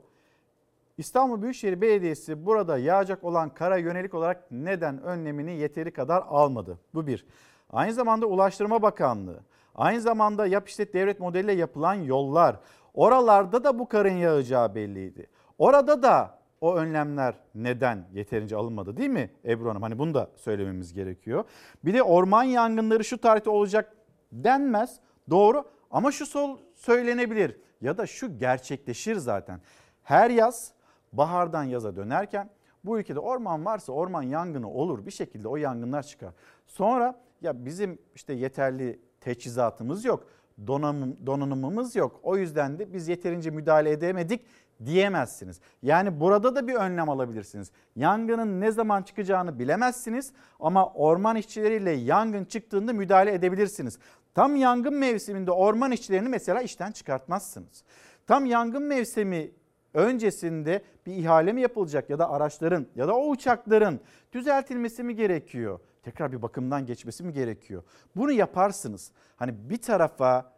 İstanbul 0.98 1.42
Büyükşehir 1.42 1.82
Belediyesi 1.82 2.46
burada 2.46 2.78
yağacak 2.78 3.24
olan 3.24 3.54
kara 3.54 3.78
yönelik 3.78 4.14
olarak 4.14 4.52
neden 4.52 5.02
önlemini 5.02 5.58
yeteri 5.58 5.92
kadar 5.92 6.24
almadı? 6.28 6.80
Bu 6.94 7.08
bir. 7.08 7.26
Aynı 7.70 7.94
zamanda 7.94 8.26
Ulaştırma 8.26 8.82
Bakanlığı, 8.82 9.40
aynı 9.76 10.02
zamanda 10.02 10.48
yap 10.48 10.70
işlet 10.70 10.94
devlet 10.94 11.20
modeliyle 11.20 11.54
yapılan 11.54 11.94
yollar, 11.94 12.60
oralarda 12.94 13.64
da 13.64 13.80
bu 13.80 13.88
karın 13.88 14.14
yağacağı 14.18 14.76
belliydi. 14.76 15.28
Orada 15.58 16.04
da 16.04 16.40
o 16.62 16.76
önlemler 16.76 17.36
neden 17.56 18.08
yeterince 18.14 18.56
alınmadı 18.56 18.98
değil 18.98 19.10
mi 19.10 19.32
Ebru 19.46 19.70
Hanım? 19.70 19.82
Hani 19.82 20.00
bunu 20.00 20.14
da 20.14 20.30
söylememiz 20.36 20.94
gerekiyor. 20.94 21.44
Bir 21.86 21.94
de 21.94 22.04
orman 22.04 22.44
yangınları 22.44 23.04
şu 23.04 23.18
tarihte 23.18 23.50
olacak 23.50 23.96
denmez. 24.32 25.00
Doğru 25.30 25.64
ama 25.92 26.12
şu 26.12 26.26
sol 26.26 26.58
söylenebilir 26.76 27.58
ya 27.82 27.98
da 27.98 28.08
şu 28.08 28.38
gerçekleşir 28.38 29.16
zaten. 29.16 29.62
Her 30.04 30.30
yaz 30.30 30.75
bahardan 31.18 31.64
yaza 31.64 31.96
dönerken 31.96 32.50
bu 32.86 33.00
ülkede 33.00 33.20
orman 33.20 33.66
varsa 33.66 33.94
orman 33.94 34.22
yangını 34.22 34.70
olur 34.70 35.06
bir 35.06 35.12
şekilde 35.12 35.48
o 35.48 35.56
yangınlar 35.56 36.04
çıkar. 36.04 36.34
Sonra 36.68 37.20
ya 37.42 37.66
bizim 37.66 38.00
işte 38.16 38.34
yeterli 38.34 39.00
teçhizatımız 39.22 40.06
yok, 40.06 40.28
donanım, 40.68 41.18
donanımımız 41.26 41.96
yok. 41.96 42.20
O 42.24 42.38
yüzden 42.38 42.80
de 42.80 42.94
biz 42.94 43.08
yeterince 43.08 43.50
müdahale 43.50 43.92
edemedik 43.92 44.42
diyemezsiniz. 44.86 45.60
Yani 45.82 46.20
burada 46.20 46.56
da 46.56 46.68
bir 46.68 46.74
önlem 46.74 47.10
alabilirsiniz. 47.10 47.72
Yangının 47.96 48.62
ne 48.62 48.72
zaman 48.72 49.04
çıkacağını 49.04 49.60
bilemezsiniz 49.60 50.34
ama 50.60 50.94
orman 50.94 51.36
işçileriyle 51.36 51.92
yangın 51.92 52.46
çıktığında 52.46 52.94
müdahale 52.94 53.34
edebilirsiniz. 53.34 54.00
Tam 54.34 54.56
yangın 54.56 54.94
mevsiminde 54.94 55.52
orman 55.52 55.92
işçilerini 55.92 56.30
mesela 56.30 56.62
işten 56.62 56.92
çıkartmazsınız. 56.92 57.84
Tam 58.28 58.46
yangın 58.46 58.84
mevsimi 58.84 59.52
öncesinde 59.96 60.82
bir 61.06 61.16
ihale 61.16 61.54
mi 61.54 61.62
yapılacak 61.62 62.10
ya 62.10 62.20
da 62.20 62.30
araçların 62.30 62.88
ya 62.96 63.08
da 63.08 63.16
o 63.16 63.30
uçakların 63.30 64.00
düzeltilmesi 64.34 65.04
mi 65.04 65.16
gerekiyor? 65.16 65.80
Tekrar 66.04 66.32
bir 66.32 66.42
bakımdan 66.42 66.86
geçmesi 66.86 67.24
mi 67.24 67.34
gerekiyor? 67.34 67.84
Bunu 68.16 68.32
yaparsınız. 68.32 69.12
Hani 69.36 69.70
bir 69.70 69.78
tarafa 69.78 70.52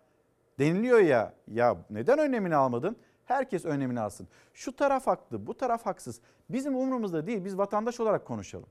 deniliyor 0.59 0.99
ya 0.99 1.33
ya 1.47 1.77
neden 1.89 2.19
önlemini 2.19 2.55
almadın? 2.55 2.97
Herkes 3.25 3.65
önlemini 3.65 3.99
alsın. 3.99 4.27
Şu 4.53 4.75
taraf 4.75 5.07
haklı, 5.07 5.47
bu 5.47 5.57
taraf 5.57 5.85
haksız. 5.85 6.21
Bizim 6.49 6.75
umurumuzda 6.75 7.27
değil. 7.27 7.45
Biz 7.45 7.57
vatandaş 7.57 7.99
olarak 7.99 8.25
konuşalım. 8.25 8.69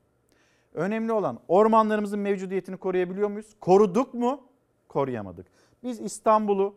Önemli 0.73 1.11
olan 1.11 1.39
ormanlarımızın 1.47 2.19
mevcudiyetini 2.19 2.77
koruyabiliyor 2.77 3.29
muyuz? 3.29 3.55
Koruduk 3.59 4.13
mu? 4.13 4.41
Koruyamadık. 4.87 5.47
Biz 5.83 6.01
İstanbul'u 6.01 6.75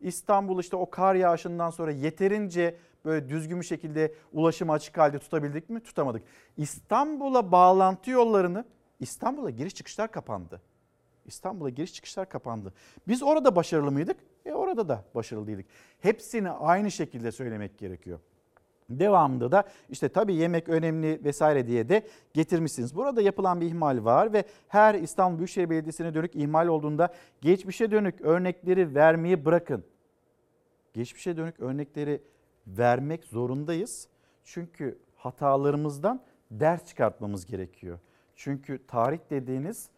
İstanbul 0.00 0.60
işte 0.60 0.76
o 0.76 0.90
kar 0.90 1.14
yağışından 1.14 1.70
sonra 1.70 1.90
yeterince 1.90 2.76
böyle 3.04 3.28
düzgün 3.28 3.60
bir 3.60 3.66
şekilde 3.66 4.14
ulaşımı 4.32 4.72
açık 4.72 4.98
halde 4.98 5.18
tutabildik 5.18 5.70
mi? 5.70 5.80
Tutamadık. 5.80 6.22
İstanbul'a 6.56 7.52
bağlantı 7.52 8.10
yollarını 8.10 8.64
İstanbul'a 9.00 9.50
giriş 9.50 9.74
çıkışlar 9.74 10.10
kapandı. 10.10 10.60
İstanbul'a 11.26 11.68
giriş 11.68 11.94
çıkışlar 11.94 12.28
kapandı. 12.28 12.74
Biz 13.08 13.22
orada 13.22 13.56
başarılı 13.56 13.90
mıydık? 13.92 14.16
E 14.46 14.52
orada 14.52 14.88
da 14.88 15.04
başarılıydık. 15.14 15.66
Hepsini 16.00 16.50
aynı 16.50 16.90
şekilde 16.90 17.32
söylemek 17.32 17.78
gerekiyor. 17.78 18.20
Devamında 18.90 19.52
da 19.52 19.64
işte 19.90 20.08
tabii 20.08 20.34
yemek 20.34 20.68
önemli 20.68 21.20
vesaire 21.24 21.66
diye 21.66 21.88
de 21.88 22.06
getirmişsiniz. 22.34 22.96
Burada 22.96 23.22
yapılan 23.22 23.60
bir 23.60 23.66
ihmal 23.66 24.04
var 24.04 24.32
ve 24.32 24.44
her 24.68 24.94
İstanbul 24.94 25.38
Büyükşehir 25.38 25.70
Belediyesi'ne 25.70 26.14
dönük 26.14 26.36
ihmal 26.36 26.66
olduğunda 26.66 27.14
geçmişe 27.40 27.90
dönük 27.90 28.20
örnekleri 28.20 28.94
vermeyi 28.94 29.44
bırakın. 29.44 29.84
Geçmişe 30.92 31.36
dönük 31.36 31.60
örnekleri 31.60 32.22
vermek 32.66 33.24
zorundayız. 33.24 34.08
Çünkü 34.44 34.98
hatalarımızdan 35.16 36.22
ders 36.50 36.86
çıkartmamız 36.86 37.46
gerekiyor. 37.46 37.98
Çünkü 38.36 38.86
tarih 38.86 39.18
dediğiniz 39.30 39.88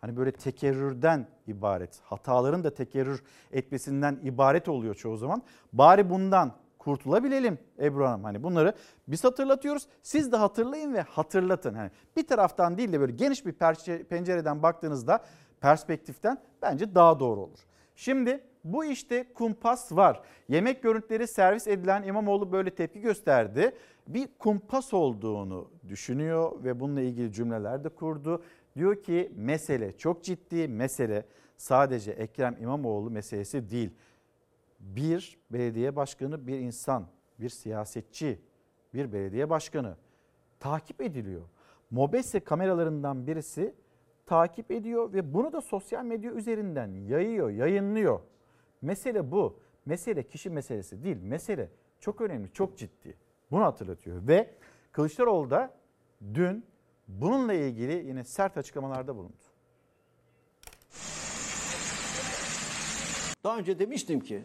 hani 0.00 0.16
böyle 0.16 0.32
tekerrürden 0.32 1.26
ibaret. 1.46 2.00
Hataların 2.04 2.64
da 2.64 2.74
tekerrür 2.74 3.22
etmesinden 3.52 4.20
ibaret 4.22 4.68
oluyor 4.68 4.94
çoğu 4.94 5.16
zaman. 5.16 5.42
Bari 5.72 6.10
bundan 6.10 6.52
kurtulabilelim 6.78 7.58
Ebru 7.78 8.06
Hanım. 8.06 8.24
Hani 8.24 8.42
bunları 8.42 8.74
biz 9.08 9.24
hatırlatıyoruz. 9.24 9.86
Siz 10.02 10.32
de 10.32 10.36
hatırlayın 10.36 10.94
ve 10.94 11.00
hatırlatın. 11.00 11.74
Hani 11.74 11.90
bir 12.16 12.26
taraftan 12.26 12.78
değil 12.78 12.92
de 12.92 13.00
böyle 13.00 13.12
geniş 13.12 13.46
bir 13.46 13.52
pencereden 14.04 14.62
baktığınızda 14.62 15.24
perspektiften 15.60 16.38
bence 16.62 16.94
daha 16.94 17.20
doğru 17.20 17.40
olur. 17.40 17.58
Şimdi 17.94 18.44
bu 18.64 18.84
işte 18.84 19.32
kumpas 19.34 19.92
var. 19.92 20.22
Yemek 20.48 20.82
görüntüleri 20.82 21.26
servis 21.26 21.66
edilen 21.66 22.02
İmamoğlu 22.02 22.52
böyle 22.52 22.70
tepki 22.70 23.00
gösterdi. 23.00 23.72
Bir 24.08 24.28
kumpas 24.38 24.94
olduğunu 24.94 25.70
düşünüyor 25.88 26.64
ve 26.64 26.80
bununla 26.80 27.00
ilgili 27.00 27.32
cümleler 27.32 27.84
de 27.84 27.88
kurdu. 27.88 28.42
Diyor 28.76 29.02
ki 29.02 29.32
mesele 29.36 29.98
çok 29.98 30.24
ciddi 30.24 30.68
mesele 30.68 31.24
sadece 31.56 32.10
Ekrem 32.10 32.56
İmamoğlu 32.60 33.10
meselesi 33.10 33.70
değil. 33.70 33.90
Bir 34.80 35.38
belediye 35.50 35.96
başkanı 35.96 36.46
bir 36.46 36.58
insan, 36.58 37.06
bir 37.40 37.48
siyasetçi, 37.48 38.40
bir 38.94 39.12
belediye 39.12 39.50
başkanı 39.50 39.96
takip 40.60 41.00
ediliyor. 41.00 41.42
Mobese 41.90 42.40
kameralarından 42.40 43.26
birisi 43.26 43.74
takip 44.26 44.70
ediyor 44.70 45.12
ve 45.12 45.34
bunu 45.34 45.52
da 45.52 45.60
sosyal 45.60 46.04
medya 46.04 46.32
üzerinden 46.32 46.88
yayıyor, 46.88 47.50
yayınlıyor. 47.50 48.20
Mesele 48.84 49.30
bu. 49.30 49.58
Mesele 49.86 50.22
kişi 50.22 50.50
meselesi 50.50 51.04
değil. 51.04 51.16
Mesele 51.22 51.68
çok 52.00 52.20
önemli, 52.20 52.52
çok 52.52 52.78
ciddi. 52.78 53.14
Bunu 53.50 53.64
hatırlatıyor 53.64 54.28
ve 54.28 54.50
Kılıçdaroğlu 54.92 55.50
da 55.50 55.74
dün 56.34 56.64
bununla 57.08 57.54
ilgili 57.54 58.06
yine 58.06 58.24
sert 58.24 58.56
açıklamalarda 58.56 59.16
bulundu. 59.16 59.32
Daha 63.44 63.58
önce 63.58 63.78
demiştim 63.78 64.20
ki 64.20 64.42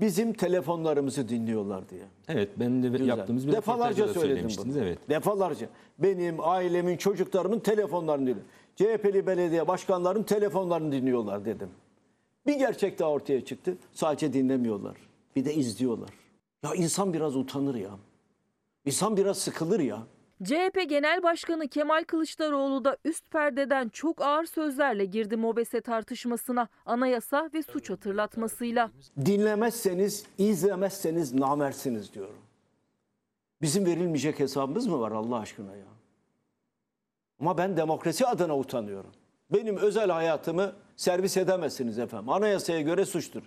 bizim 0.00 0.32
telefonlarımızı 0.32 1.28
dinliyorlar 1.28 1.88
diye. 1.88 2.04
Evet 2.28 2.50
benim 2.60 2.82
de 2.82 2.88
Güzel. 2.88 3.06
yaptığımız 3.06 3.46
bir 3.46 3.52
Defalarca 3.52 4.08
söyledim 4.08 4.48
bunu. 4.58 4.78
Evet. 4.78 4.98
Defalarca. 5.08 5.68
Benim, 5.98 6.36
ailemin, 6.40 6.96
çocuklarımın 6.96 7.60
telefonlarını 7.60 8.26
dinliyor. 8.26 8.46
CHP'li 8.76 9.26
belediye 9.26 9.68
başkanlarının 9.68 10.22
telefonlarını 10.22 10.92
dinliyorlar 10.92 11.44
dedim. 11.44 11.68
Bir 12.48 12.58
gerçek 12.58 12.98
daha 12.98 13.10
ortaya 13.10 13.44
çıktı. 13.44 13.76
Sadece 13.92 14.32
dinlemiyorlar. 14.32 14.96
Bir 15.36 15.44
de 15.44 15.54
izliyorlar. 15.54 16.10
Ya 16.62 16.74
insan 16.74 17.12
biraz 17.12 17.36
utanır 17.36 17.74
ya. 17.74 17.90
İnsan 18.84 19.16
biraz 19.16 19.38
sıkılır 19.38 19.80
ya. 19.80 19.98
CHP 20.44 20.88
Genel 20.88 21.22
Başkanı 21.22 21.68
Kemal 21.68 22.04
Kılıçdaroğlu 22.04 22.84
da 22.84 22.96
üst 23.04 23.30
perdeden 23.30 23.88
çok 23.88 24.22
ağır 24.22 24.44
sözlerle 24.44 25.04
girdi 25.04 25.36
MOBESE 25.36 25.80
tartışmasına 25.80 26.68
anayasa 26.86 27.50
ve 27.54 27.62
suç 27.62 27.90
hatırlatmasıyla. 27.90 28.90
Dinlemezseniz, 29.26 30.26
izlemezseniz 30.38 31.34
namersiniz 31.34 32.14
diyorum. 32.14 32.38
Bizim 33.62 33.86
verilmeyecek 33.86 34.40
hesabımız 34.40 34.86
mı 34.86 35.00
var 35.00 35.12
Allah 35.12 35.38
aşkına 35.38 35.76
ya? 35.76 35.86
Ama 37.40 37.58
ben 37.58 37.76
demokrasi 37.76 38.26
adına 38.26 38.58
utanıyorum. 38.58 39.12
Benim 39.50 39.76
özel 39.76 40.10
hayatımı 40.10 40.72
servis 40.98 41.36
edemezsiniz 41.36 41.98
efendim. 41.98 42.28
Anayasaya 42.28 42.80
göre 42.80 43.04
suçtur. 43.06 43.42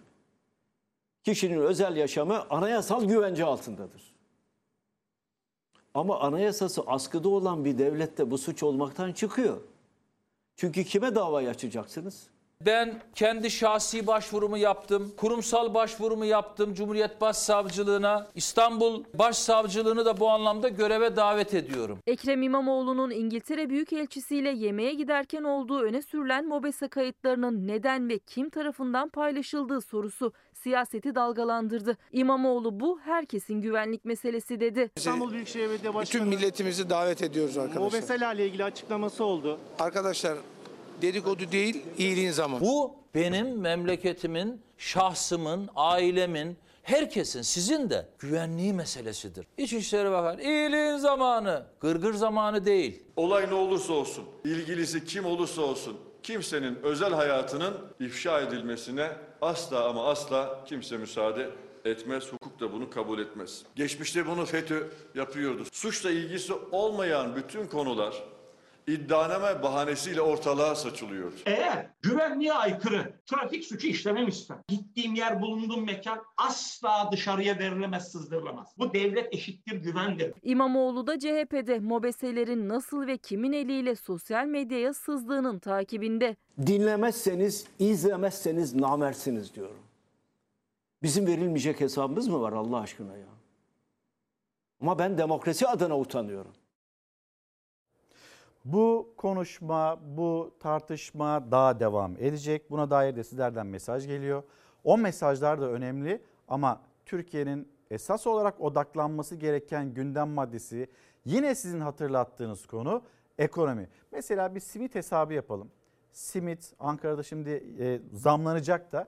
Kişinin 1.24 1.60
özel 1.60 1.98
yaşamı 1.98 2.50
anayasal 2.50 3.04
güvence 3.06 3.46
altındadır. 3.46 4.16
Ama 5.94 6.20
anayasası 6.20 6.82
askıda 6.82 7.30
olan 7.30 7.66
bir 7.66 7.78
devlette 7.78 8.32
bu 8.32 8.38
suç 8.38 8.64
olmaktan 8.64 9.12
çıkıyor. 9.12 9.62
Çünkü 10.56 10.84
kime 10.84 11.16
davayı 11.16 11.50
açacaksınız? 11.50 12.28
Ben 12.66 13.02
kendi 13.16 13.52
şahsi 13.52 14.08
başvurumu 14.08 14.58
yaptım. 14.58 15.14
Kurumsal 15.18 15.74
başvurumu 15.74 16.26
yaptım 16.26 16.74
Cumhuriyet 16.74 17.22
Başsavcılığına. 17.22 18.28
İstanbul 18.36 19.04
Başsavcılığını 19.14 20.06
da 20.06 20.20
bu 20.20 20.30
anlamda 20.30 20.70
göreve 20.70 21.16
davet 21.16 21.54
ediyorum. 21.54 22.00
Ekrem 22.08 22.42
İmamoğlu'nun 22.42 23.12
İngiltere 23.12 23.70
Büyükelçisiyle 23.70 24.50
yemeğe 24.50 24.94
giderken 24.94 25.44
olduğu 25.44 25.82
öne 25.82 26.02
sürülen 26.02 26.48
MOBESE 26.48 26.88
kayıtlarının 26.88 27.68
neden 27.68 28.10
ve 28.10 28.20
kim 28.20 28.50
tarafından 28.50 29.10
paylaşıldığı 29.10 29.82
sorusu 29.82 30.34
siyaseti 30.54 31.16
dalgalandırdı. 31.16 31.98
İmamoğlu 32.12 32.80
bu 32.80 33.00
herkesin 33.00 33.62
güvenlik 33.62 34.06
meselesi 34.06 34.60
dedi. 34.60 34.92
İstanbul 34.96 35.32
Büyükşehir 35.32 35.64
Belediye 35.64 35.80
Bütün 35.80 35.94
Başkanı 35.94 36.26
milletimizi 36.26 36.90
davet 36.90 37.22
ediyoruz 37.22 37.58
arkadaşlar. 37.58 37.82
Mobesela 37.82 38.34
ile 38.34 38.48
ilgili 38.48 38.64
açıklaması 38.64 39.24
oldu. 39.24 39.60
Arkadaşlar 39.80 40.38
dedikodu 41.02 41.52
değil, 41.52 41.82
iyiliğin 41.98 42.32
zamanı. 42.32 42.62
Bu 42.62 42.96
benim 43.16 43.60
memleketimin, 43.60 44.62
şahsımın, 44.78 45.70
ailemin, 45.76 46.58
herkesin, 46.84 47.42
sizin 47.42 47.90
de 47.90 48.08
güvenliği 48.20 48.74
meselesidir. 48.74 49.46
İçişleri 49.58 50.12
Bakanı, 50.12 50.42
iyiliğin 50.42 50.98
zamanı, 50.98 51.66
gırgır 51.80 52.14
zamanı 52.14 52.66
değil. 52.66 53.04
Olay 53.16 53.50
ne 53.50 53.54
olursa 53.54 53.94
olsun, 53.94 54.26
ilgilisi 54.46 55.06
kim 55.06 55.26
olursa 55.26 55.62
olsun, 55.62 55.98
kimsenin 56.24 56.80
özel 56.84 57.14
hayatının 57.14 57.74
ifşa 58.00 58.42
edilmesine 58.42 59.12
asla 59.42 59.90
ama 59.90 60.06
asla 60.06 60.64
kimse 60.66 60.98
müsaade 60.98 61.50
etmez. 61.86 62.34
Hukuk 62.34 62.60
da 62.60 62.74
bunu 62.74 62.90
kabul 62.90 63.20
etmez. 63.20 63.64
Geçmişte 63.76 64.28
bunu 64.28 64.46
FETÖ 64.46 64.88
yapıyordu. 65.16 65.64
Suçla 65.72 66.12
ilgisi 66.12 66.54
olmayan 66.72 67.36
bütün 67.36 67.68
konular 67.68 68.24
iddianame 68.88 69.64
bahanesiyle 69.64 70.22
ortalığa 70.22 70.76
saçılıyor. 70.76 71.34
Eğer 71.46 71.90
güvenliğe 72.02 72.54
aykırı 72.54 73.14
trafik 73.26 73.66
suçu 73.66 73.88
işlememişsem, 73.88 74.62
gittiğim 74.68 75.16
yer 75.16 75.42
bulunduğum 75.42 75.86
mekan 75.86 76.20
asla 76.38 77.10
dışarıya 77.12 77.60
verilemez, 77.60 78.12
sızdırılamaz. 78.12 78.68
Bu 78.78 78.94
devlet 78.94 79.34
eşittir 79.34 79.76
güvendir. 79.76 80.34
İmamoğlu 80.44 81.08
da 81.08 81.20
CHP'de 81.20 81.80
MOBESE'lerin 81.80 82.70
nasıl 82.70 83.08
ve 83.08 83.18
kimin 83.18 83.54
eliyle 83.54 83.96
sosyal 83.96 84.46
medyaya 84.46 84.94
sızdığının 84.94 85.60
takibinde. 85.60 86.36
Dinlemezseniz, 86.68 87.68
izlemezseniz 87.80 88.76
namersiniz 88.76 89.56
diyorum. 89.56 89.80
Bizim 91.04 91.28
verilmeyecek 91.28 91.82
hesabımız 91.82 92.28
mı 92.28 92.42
var 92.42 92.54
Allah 92.54 92.80
aşkına 92.80 93.18
ya? 93.18 93.26
Ama 94.82 95.00
ben 95.00 95.18
demokrasi 95.18 95.68
adına 95.68 96.00
utanıyorum. 96.00 96.52
Bu 98.66 99.14
konuşma, 99.18 100.00
bu 100.18 100.52
tartışma 100.60 101.52
daha 101.52 101.80
devam 101.80 102.16
edecek. 102.18 102.72
Buna 102.72 102.90
dair 102.90 103.16
de 103.16 103.24
sizlerden 103.24 103.68
mesaj 103.68 104.08
geliyor. 104.08 104.44
O 104.84 104.98
mesajlar 104.98 105.62
da 105.62 105.70
önemli 105.70 106.22
ama 106.48 106.82
Türkiye'nin 107.06 107.68
esas 107.92 108.28
olarak 108.28 108.62
odaklanması 108.62 109.36
gereken 109.36 109.94
gündem 109.94 110.30
maddesi 110.30 110.88
yine 111.26 111.56
sizin 111.56 111.80
hatırlattığınız 111.80 112.66
konu 112.66 113.02
ekonomi. 113.38 113.90
Mesela 114.12 114.56
bir 114.56 114.60
simit 114.60 114.96
hesabı 114.96 115.34
yapalım. 115.34 115.72
Simit 116.12 116.74
Ankara'da 116.80 117.24
şimdi 117.24 117.64
e, 117.80 118.02
zamlanacak 118.14 118.92
da 118.92 119.08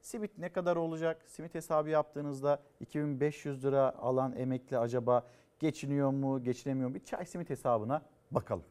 simit 0.00 0.38
ne 0.38 0.48
kadar 0.48 0.76
olacak? 0.76 1.22
Simit 1.26 1.54
hesabı 1.54 1.90
yaptığınızda 1.90 2.62
2500 2.80 3.64
lira 3.64 3.94
alan 3.98 4.36
emekli 4.36 4.78
acaba 4.78 5.26
geçiniyor 5.58 6.10
mu, 6.10 6.44
geçinemiyor 6.44 6.88
mu? 6.88 6.94
Bir 6.94 7.04
çay 7.04 7.26
simit 7.26 7.50
hesabına 7.50 8.02
bakalım. 8.30 8.64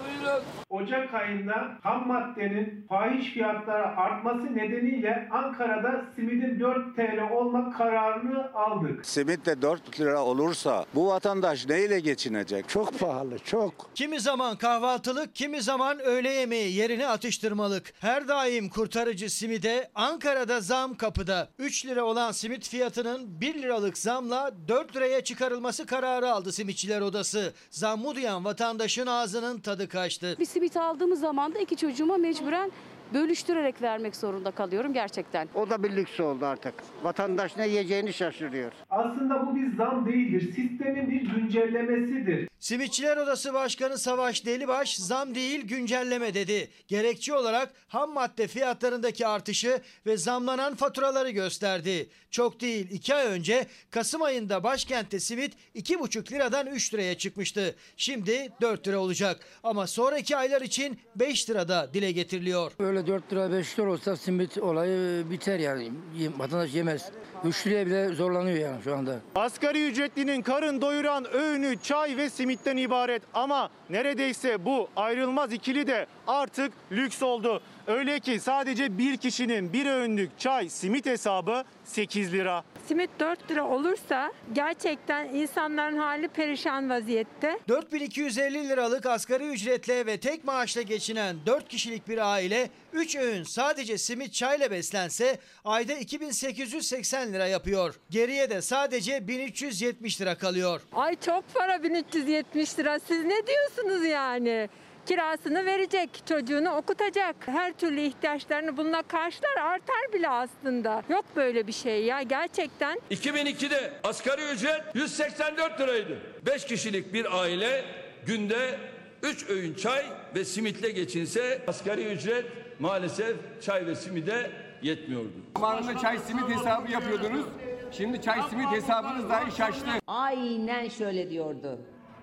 Buyurun. 0.00 0.42
Ocak 0.70 1.14
ayında 1.14 1.68
ham 1.82 2.08
maddenin 2.08 2.86
fahiş 2.88 3.32
fiyatlara 3.32 3.96
artması 3.96 4.56
nedeniyle 4.56 5.28
Ankara'da 5.30 6.04
simidin 6.16 6.60
4 6.60 6.96
TL 6.96 7.32
olma 7.32 7.72
kararını 7.72 8.52
aldık. 8.54 9.06
Simit 9.06 9.46
de 9.46 9.62
4 9.62 10.00
lira 10.00 10.22
olursa 10.24 10.84
bu 10.94 11.06
vatandaş 11.06 11.68
neyle 11.68 12.00
geçinecek? 12.00 12.68
Çok 12.68 12.98
pahalı, 13.00 13.38
çok. 13.38 13.90
Kimi 13.94 14.20
zaman 14.20 14.56
kahvaltılık, 14.56 15.34
kimi 15.34 15.62
zaman 15.62 16.00
öğle 16.00 16.30
yemeği 16.30 16.76
yerine 16.76 17.08
atıştırmalık. 17.08 17.92
Her 18.00 18.28
daim 18.28 18.68
kurtarıcı 18.68 19.30
simide 19.30 19.90
Ankara'da 19.94 20.60
zam 20.60 20.94
kapıda. 20.94 21.48
3 21.58 21.86
lira 21.86 22.04
olan 22.04 22.32
simit 22.32 22.68
fiyatının 22.68 23.40
1 23.40 23.62
liralık 23.62 23.98
zamla 23.98 24.50
4 24.68 24.96
liraya 24.96 25.24
çıkarılması 25.24 25.86
kararı 25.86 26.30
aldı 26.30 26.52
Simitçiler 26.52 27.00
Odası. 27.00 27.52
Zammı 27.70 28.14
duyan 28.14 28.39
vatandaşın 28.44 29.06
ağzının 29.06 29.60
tadı 29.60 29.88
kaçtı. 29.88 30.36
Bir 30.38 30.44
simit 30.44 30.76
aldığımız 30.76 31.20
zaman 31.20 31.54
da 31.54 31.58
iki 31.58 31.76
çocuğuma 31.76 32.16
mecburen 32.16 32.72
bölüştürerek 33.14 33.82
vermek 33.82 34.16
zorunda 34.16 34.50
kalıyorum 34.50 34.92
gerçekten. 34.92 35.48
O 35.54 35.70
da 35.70 35.82
bir 35.82 35.96
lüks 35.96 36.20
oldu 36.20 36.46
artık. 36.46 36.74
Vatandaş 37.02 37.56
ne 37.56 37.68
yiyeceğini 37.68 38.12
şaşırıyor. 38.12 38.72
Aslında 38.90 39.46
bu 39.46 39.56
bir 39.56 39.76
zam 39.76 40.06
değildir. 40.06 40.40
Sistemin 40.54 41.10
bir 41.10 41.20
güncellemesidir. 41.20 42.48
Simitçiler 42.58 43.16
Odası 43.16 43.54
Başkanı 43.54 43.98
Savaş 43.98 44.46
Delibaş 44.46 44.96
zam 44.96 45.34
değil 45.34 45.66
güncelleme 45.66 46.34
dedi. 46.34 46.68
Gerekçe 46.88 47.34
olarak 47.34 47.72
ham 47.88 48.12
madde 48.12 48.46
fiyatlarındaki 48.46 49.26
artışı 49.26 49.80
ve 50.06 50.16
zamlanan 50.16 50.74
faturaları 50.74 51.30
gösterdi. 51.30 52.08
Çok 52.30 52.60
değil 52.60 52.90
2 52.90 53.14
ay 53.14 53.26
önce 53.26 53.66
Kasım 53.90 54.22
ayında 54.22 54.62
başkentte 54.62 55.20
simit 55.20 55.52
2,5 55.76 56.32
liradan 56.32 56.66
3 56.66 56.94
liraya 56.94 57.18
çıkmıştı. 57.18 57.74
Şimdi 57.96 58.48
4 58.60 58.88
lira 58.88 58.98
olacak 58.98 59.40
ama 59.62 59.86
sonraki 59.86 60.36
aylar 60.36 60.62
için 60.62 60.98
5 61.16 61.50
lirada 61.50 61.94
dile 61.94 62.12
getiriliyor. 62.12 62.72
Öyle 62.78 62.99
4 63.06 63.32
lira 63.32 63.52
5 63.52 63.78
lira 63.78 63.90
olsa 63.90 64.16
simit 64.16 64.58
olayı 64.58 65.30
biter 65.30 65.58
yani. 65.58 65.92
Vatandaş 66.38 66.74
yemez. 66.74 67.10
3 67.44 67.66
liraya 67.66 67.86
bile 67.86 68.08
zorlanıyor 68.08 68.58
yani 68.58 68.82
şu 68.84 68.96
anda. 68.96 69.20
Asgari 69.34 69.88
ücretlinin 69.88 70.42
karın 70.42 70.80
doyuran 70.80 71.34
öğünü 71.34 71.76
çay 71.82 72.16
ve 72.16 72.30
simitten 72.30 72.76
ibaret 72.76 73.22
ama 73.34 73.70
neredeyse 73.90 74.64
bu 74.64 74.88
ayrılmaz 74.96 75.52
ikili 75.52 75.86
de 75.86 76.06
artık 76.26 76.72
lüks 76.92 77.22
oldu. 77.22 77.62
Öyle 77.86 78.20
ki 78.20 78.40
sadece 78.40 78.98
bir 78.98 79.16
kişinin 79.16 79.72
bir 79.72 79.86
öğünlük 79.86 80.38
çay 80.38 80.68
simit 80.68 81.06
hesabı 81.06 81.64
8 81.84 82.32
lira. 82.32 82.62
Simit 82.86 83.10
4 83.20 83.50
lira 83.50 83.68
olursa 83.68 84.32
gerçekten 84.52 85.28
insanların 85.34 85.96
hali 85.98 86.28
perişan 86.28 86.90
vaziyette. 86.90 87.58
4250 87.68 88.68
liralık 88.68 89.06
asgari 89.06 89.48
ücretle 89.48 90.06
ve 90.06 90.20
tek 90.20 90.44
maaşla 90.44 90.82
geçinen 90.82 91.36
4 91.46 91.68
kişilik 91.68 92.08
bir 92.08 92.32
aile 92.32 92.70
3 92.92 93.16
öğün 93.16 93.42
sadece 93.42 93.98
simit 93.98 94.32
çayla 94.34 94.70
beslense 94.70 95.38
ayda 95.64 95.92
2880 95.94 97.32
lira 97.32 97.46
yapıyor. 97.46 97.94
Geriye 98.10 98.50
de 98.50 98.62
sadece 98.62 99.28
1370 99.28 100.20
lira 100.20 100.38
kalıyor. 100.38 100.80
Ay 100.92 101.16
çok 101.26 101.54
para 101.54 101.82
1370 101.82 102.78
lira. 102.78 102.98
Siz 102.98 103.24
ne 103.24 103.46
diyorsunuz 103.46 104.06
yani? 104.06 104.68
Kirasını 105.06 105.66
verecek, 105.66 106.10
çocuğunu 106.28 106.70
okutacak. 106.76 107.36
Her 107.46 107.72
türlü 107.72 108.00
ihtiyaçlarını 108.00 108.76
bununla 108.76 109.02
karşılar, 109.02 109.56
artar 109.62 110.12
bile 110.12 110.28
aslında. 110.28 111.02
Yok 111.08 111.24
böyle 111.36 111.66
bir 111.66 111.72
şey 111.72 112.04
ya 112.04 112.22
gerçekten. 112.22 112.98
2002'de 113.10 113.92
asgari 114.04 114.42
ücret 114.42 114.82
184 114.94 115.80
liraydı. 115.80 116.18
5 116.46 116.64
kişilik 116.64 117.12
bir 117.14 117.40
aile 117.40 117.84
günde 118.26 118.78
3 119.22 119.50
öğün 119.50 119.74
çay 119.74 120.04
ve 120.34 120.44
simitle 120.44 120.90
geçinse 120.90 121.62
asgari 121.68 122.04
ücret 122.04 122.44
maalesef 122.80 123.36
çay 123.62 123.86
ve 123.86 123.94
simide 123.94 124.50
yetmiyordu. 124.82 125.32
Zamanında 125.58 125.98
çay 125.98 126.18
simit 126.18 126.48
hesabı 126.48 126.92
yapıyordunuz. 126.92 127.46
Şimdi 127.92 128.22
çay 128.22 128.42
simit 128.50 128.68
hesabınız 128.72 129.28
dahi 129.30 129.56
şaştı. 129.56 129.86
Aynen 130.06 130.88
şöyle 130.88 131.30
diyordu. 131.30 131.78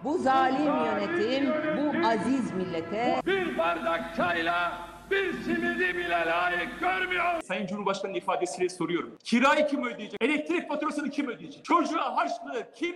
Bu 0.07 0.17
zalim 0.17 0.85
yönetim, 0.85 1.53
bu 1.77 2.07
aziz 2.07 2.51
millete... 2.51 3.21
Bir 3.25 3.57
bardak 3.57 4.15
çayla 4.15 4.88
bir 5.11 5.34
simidi 5.34 5.97
bile 5.97 6.25
layık 6.25 6.79
görmüyor. 6.79 7.41
Sayın 7.43 7.67
Cumhurbaşkanı'nın 7.67 8.17
ifadesiyle 8.17 8.69
soruyorum. 8.69 9.17
Kirayı 9.23 9.67
kim 9.67 9.85
ödeyecek? 9.85 10.17
Elektrik 10.21 10.69
faturasını 10.69 11.09
kim 11.09 11.27
ödeyecek? 11.27 11.65
Çocuğa 11.65 12.15
harçlığı 12.17 12.71
kim? 12.75 12.95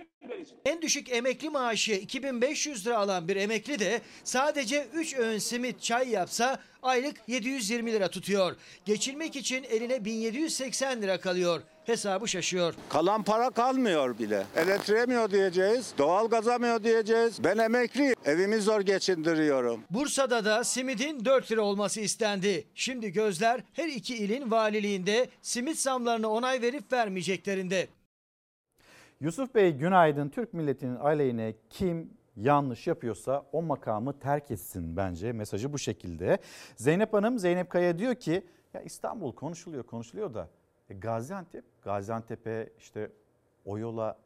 En 0.66 0.82
düşük 0.82 1.12
emekli 1.12 1.50
maaşı 1.50 1.92
2500 1.92 2.86
lira 2.86 2.98
alan 2.98 3.28
bir 3.28 3.36
emekli 3.36 3.78
de 3.78 4.00
sadece 4.24 4.86
3 4.94 5.14
öğün 5.14 5.38
simit 5.38 5.82
çay 5.82 6.08
yapsa 6.08 6.58
aylık 6.82 7.16
720 7.26 7.92
lira 7.92 8.08
tutuyor. 8.08 8.56
Geçinmek 8.84 9.36
için 9.36 9.64
eline 9.64 10.04
1780 10.04 11.02
lira 11.02 11.20
kalıyor. 11.20 11.62
Hesabı 11.84 12.28
şaşıyor. 12.28 12.74
Kalan 12.88 13.22
para 13.22 13.50
kalmıyor 13.50 14.18
bile. 14.18 14.46
Elektriğe 14.56 15.06
mi 15.06 15.18
ödeyeceğiz? 15.18 15.92
Doğalgaza 15.98 16.58
mı 16.58 16.74
ödeyeceğiz? 16.74 17.44
Ben 17.44 17.58
emekli. 17.58 18.14
Evimi 18.24 18.60
zor 18.60 18.80
geçindiriyorum. 18.80 19.80
Bursa'da 19.90 20.44
da 20.44 20.64
simidin 20.64 21.24
4 21.24 21.52
lira 21.52 21.60
olması 21.60 22.00
istendi. 22.00 22.64
Şimdi 22.74 23.12
gözler 23.12 23.60
her 23.72 23.88
iki 23.88 24.16
ilin 24.16 24.50
valiliğinde 24.50 25.28
simit 25.42 25.78
zamlarına 25.78 26.28
onay 26.28 26.62
verip 26.62 26.92
vermeyeceklerinde. 26.92 27.88
Yusuf 29.22 29.54
Bey 29.54 29.72
günaydın. 29.72 30.28
Türk 30.28 30.54
milletinin 30.54 30.96
aleyhine 30.96 31.54
kim 31.70 32.10
yanlış 32.36 32.86
yapıyorsa 32.86 33.46
o 33.52 33.62
makamı 33.62 34.18
terk 34.18 34.50
etsin 34.50 34.96
bence. 34.96 35.32
Mesajı 35.32 35.72
bu 35.72 35.78
şekilde. 35.78 36.38
Zeynep 36.76 37.12
Hanım, 37.12 37.38
Zeynep 37.38 37.70
Kaya 37.70 37.98
diyor 37.98 38.14
ki 38.14 38.46
ya 38.74 38.80
İstanbul 38.80 39.32
konuşuluyor 39.34 39.84
konuşuluyor 39.84 40.34
da 40.34 40.48
e 40.90 40.94
Gaziantep, 40.94 41.64
Gaziantep'e 41.82 42.70
işte 42.78 43.10
o 43.64 43.78
yola 43.78 44.18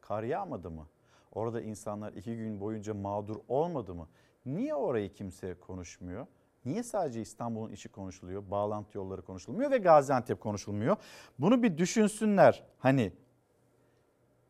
kar 0.00 0.22
yağmadı 0.22 0.70
mı? 0.70 0.86
Orada 1.32 1.60
insanlar 1.60 2.12
iki 2.12 2.36
gün 2.36 2.60
boyunca 2.60 2.94
mağdur 2.94 3.36
olmadı 3.48 3.94
mı? 3.94 4.08
Niye 4.46 4.74
orayı 4.74 5.12
kimse 5.12 5.54
konuşmuyor? 5.54 6.26
Niye 6.64 6.82
sadece 6.82 7.20
İstanbul'un 7.20 7.72
içi 7.72 7.88
konuşuluyor, 7.88 8.50
bağlantı 8.50 8.98
yolları 8.98 9.22
konuşulmuyor 9.22 9.70
ve 9.70 9.78
Gaziantep 9.78 10.40
konuşulmuyor? 10.40 10.96
Bunu 11.38 11.62
bir 11.62 11.78
düşünsünler. 11.78 12.64
Hani 12.78 13.12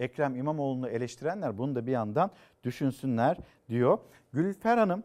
Ekrem 0.01 0.37
İmamoğlu'nu 0.37 0.89
eleştirenler 0.89 1.59
bunu 1.59 1.75
da 1.75 1.87
bir 1.87 1.93
yandan 1.93 2.31
düşünsünler 2.65 3.37
diyor. 3.69 3.99
Gülfer 4.33 4.79
Hanım 4.79 5.03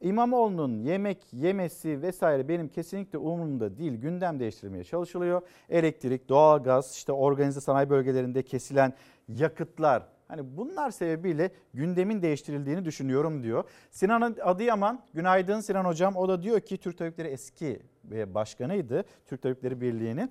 İmamoğlu'nun 0.00 0.78
yemek 0.78 1.32
yemesi 1.32 2.02
vesaire 2.02 2.48
benim 2.48 2.68
kesinlikle 2.68 3.18
umurumda 3.18 3.76
değil. 3.76 3.92
Gündem 3.92 4.40
değiştirilmeye 4.40 4.84
çalışılıyor. 4.84 5.42
Elektrik, 5.68 6.28
doğalgaz, 6.28 6.94
işte 6.94 7.12
organize 7.12 7.60
sanayi 7.60 7.90
bölgelerinde 7.90 8.42
kesilen 8.42 8.92
yakıtlar 9.28 10.02
Hani 10.28 10.56
bunlar 10.56 10.90
sebebiyle 10.90 11.50
gündemin 11.74 12.22
değiştirildiğini 12.22 12.84
düşünüyorum 12.84 13.42
diyor. 13.42 13.64
Sinan 13.90 14.36
Adıyaman, 14.42 15.04
günaydın 15.14 15.60
Sinan 15.60 15.84
Hocam. 15.84 16.16
O 16.16 16.28
da 16.28 16.42
diyor 16.42 16.60
ki 16.60 16.78
Türk 16.78 16.98
Tabipleri 16.98 17.28
eski 17.28 17.82
başkanıydı 18.04 19.04
Türk 19.26 19.42
Tabipleri 19.42 19.80
Birliği'nin. 19.80 20.30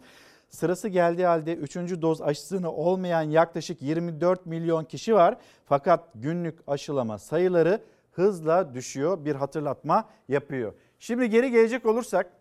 Sırası 0.49 0.88
geldiği 0.88 1.26
halde 1.26 1.55
3. 1.55 1.76
doz 1.76 2.22
aşısını 2.22 2.72
olmayan 2.72 3.22
yaklaşık 3.22 3.81
24 3.81 4.45
milyon 4.45 4.84
kişi 4.84 5.15
var. 5.15 5.38
Fakat 5.65 6.09
günlük 6.15 6.59
aşılama 6.67 7.17
sayıları 7.17 7.81
hızla 8.11 8.73
düşüyor. 8.73 9.26
Bir 9.26 9.35
hatırlatma 9.35 10.09
yapıyor. 10.27 10.73
Şimdi 10.99 11.30
geri 11.30 11.51
gelecek 11.51 11.85
olursak 11.85 12.31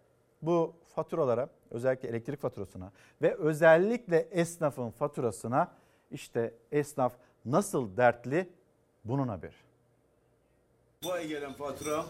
bu 0.42 0.74
faturalara 0.94 1.48
özellikle 1.70 2.08
elektrik 2.08 2.40
faturasına 2.40 2.92
ve 3.22 3.34
özellikle 3.34 4.18
esnafın 4.30 4.90
faturasına 4.90 5.72
işte 6.10 6.54
esnaf 6.72 7.12
nasıl 7.44 7.96
dertli 7.96 8.48
bunun 9.04 9.28
haberi. 9.28 9.54
Bu 11.04 11.12
ay 11.12 11.26
gelen 11.26 11.52
fatura 11.52 12.04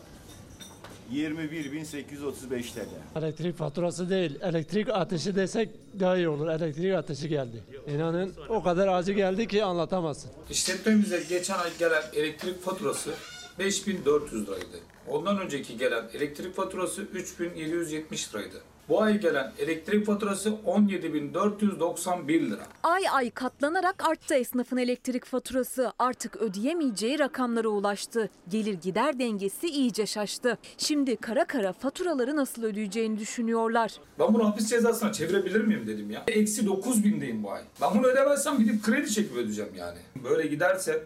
21.835 1.13 2.63
TL. 2.75 3.19
Elektrik 3.19 3.57
faturası 3.57 4.11
değil, 4.11 4.39
elektrik 4.43 4.89
ateşi 4.89 5.35
desek 5.35 5.69
daha 6.01 6.17
iyi 6.17 6.29
olur. 6.29 6.49
Elektrik 6.49 6.95
ateşi 6.95 7.29
geldi. 7.29 7.63
İnanın 7.87 8.35
o 8.49 8.63
kadar 8.63 8.89
acı 8.89 9.13
geldi 9.13 9.49
ki 9.49 9.65
anlatamazsın. 9.65 10.31
İşletmemize 10.51 11.23
geçen 11.29 11.59
ay 11.59 11.71
gelen 11.79 12.03
elektrik 12.15 12.63
faturası 12.63 13.11
5400 13.59 14.47
liraydı. 14.47 14.81
Ondan 15.09 15.41
önceki 15.41 15.79
gelen 15.79 16.05
elektrik 16.15 16.55
faturası 16.55 17.03
3770 17.03 18.35
liraydı. 18.35 18.63
Bu 18.89 19.03
ay 19.03 19.21
gelen 19.21 19.53
elektrik 19.59 20.07
faturası 20.07 20.49
17.491 20.67 22.51
lira. 22.51 22.63
Ay 22.83 23.03
ay 23.13 23.31
katlanarak 23.31 24.09
arttı 24.09 24.35
esnafın 24.35 24.77
elektrik 24.77 25.25
faturası. 25.25 25.93
Artık 25.99 26.37
ödeyemeyeceği 26.37 27.19
rakamlara 27.19 27.69
ulaştı. 27.69 28.31
Gelir 28.49 28.75
gider 28.75 29.19
dengesi 29.19 29.69
iyice 29.69 30.07
şaştı. 30.07 30.59
Şimdi 30.79 31.17
kara 31.17 31.45
kara 31.45 31.73
faturaları 31.73 32.37
nasıl 32.37 32.63
ödeyeceğini 32.63 33.19
düşünüyorlar. 33.19 33.93
Ben 34.19 34.35
bunu 34.35 34.49
hapis 34.49 34.69
cezasına 34.71 35.13
çevirebilir 35.13 35.61
miyim 35.61 35.87
dedim 35.87 36.11
ya. 36.11 36.25
Eksi 36.29 36.67
9000'deyim 36.67 37.43
bu 37.43 37.53
ay. 37.53 37.63
Ben 37.81 37.95
bunu 37.95 38.07
ödemezsem 38.07 38.59
gidip 38.59 38.83
kredi 38.83 39.11
çekip 39.11 39.37
ödeyeceğim 39.37 39.75
yani. 39.75 39.99
Böyle 40.25 40.47
giderse 40.49 41.03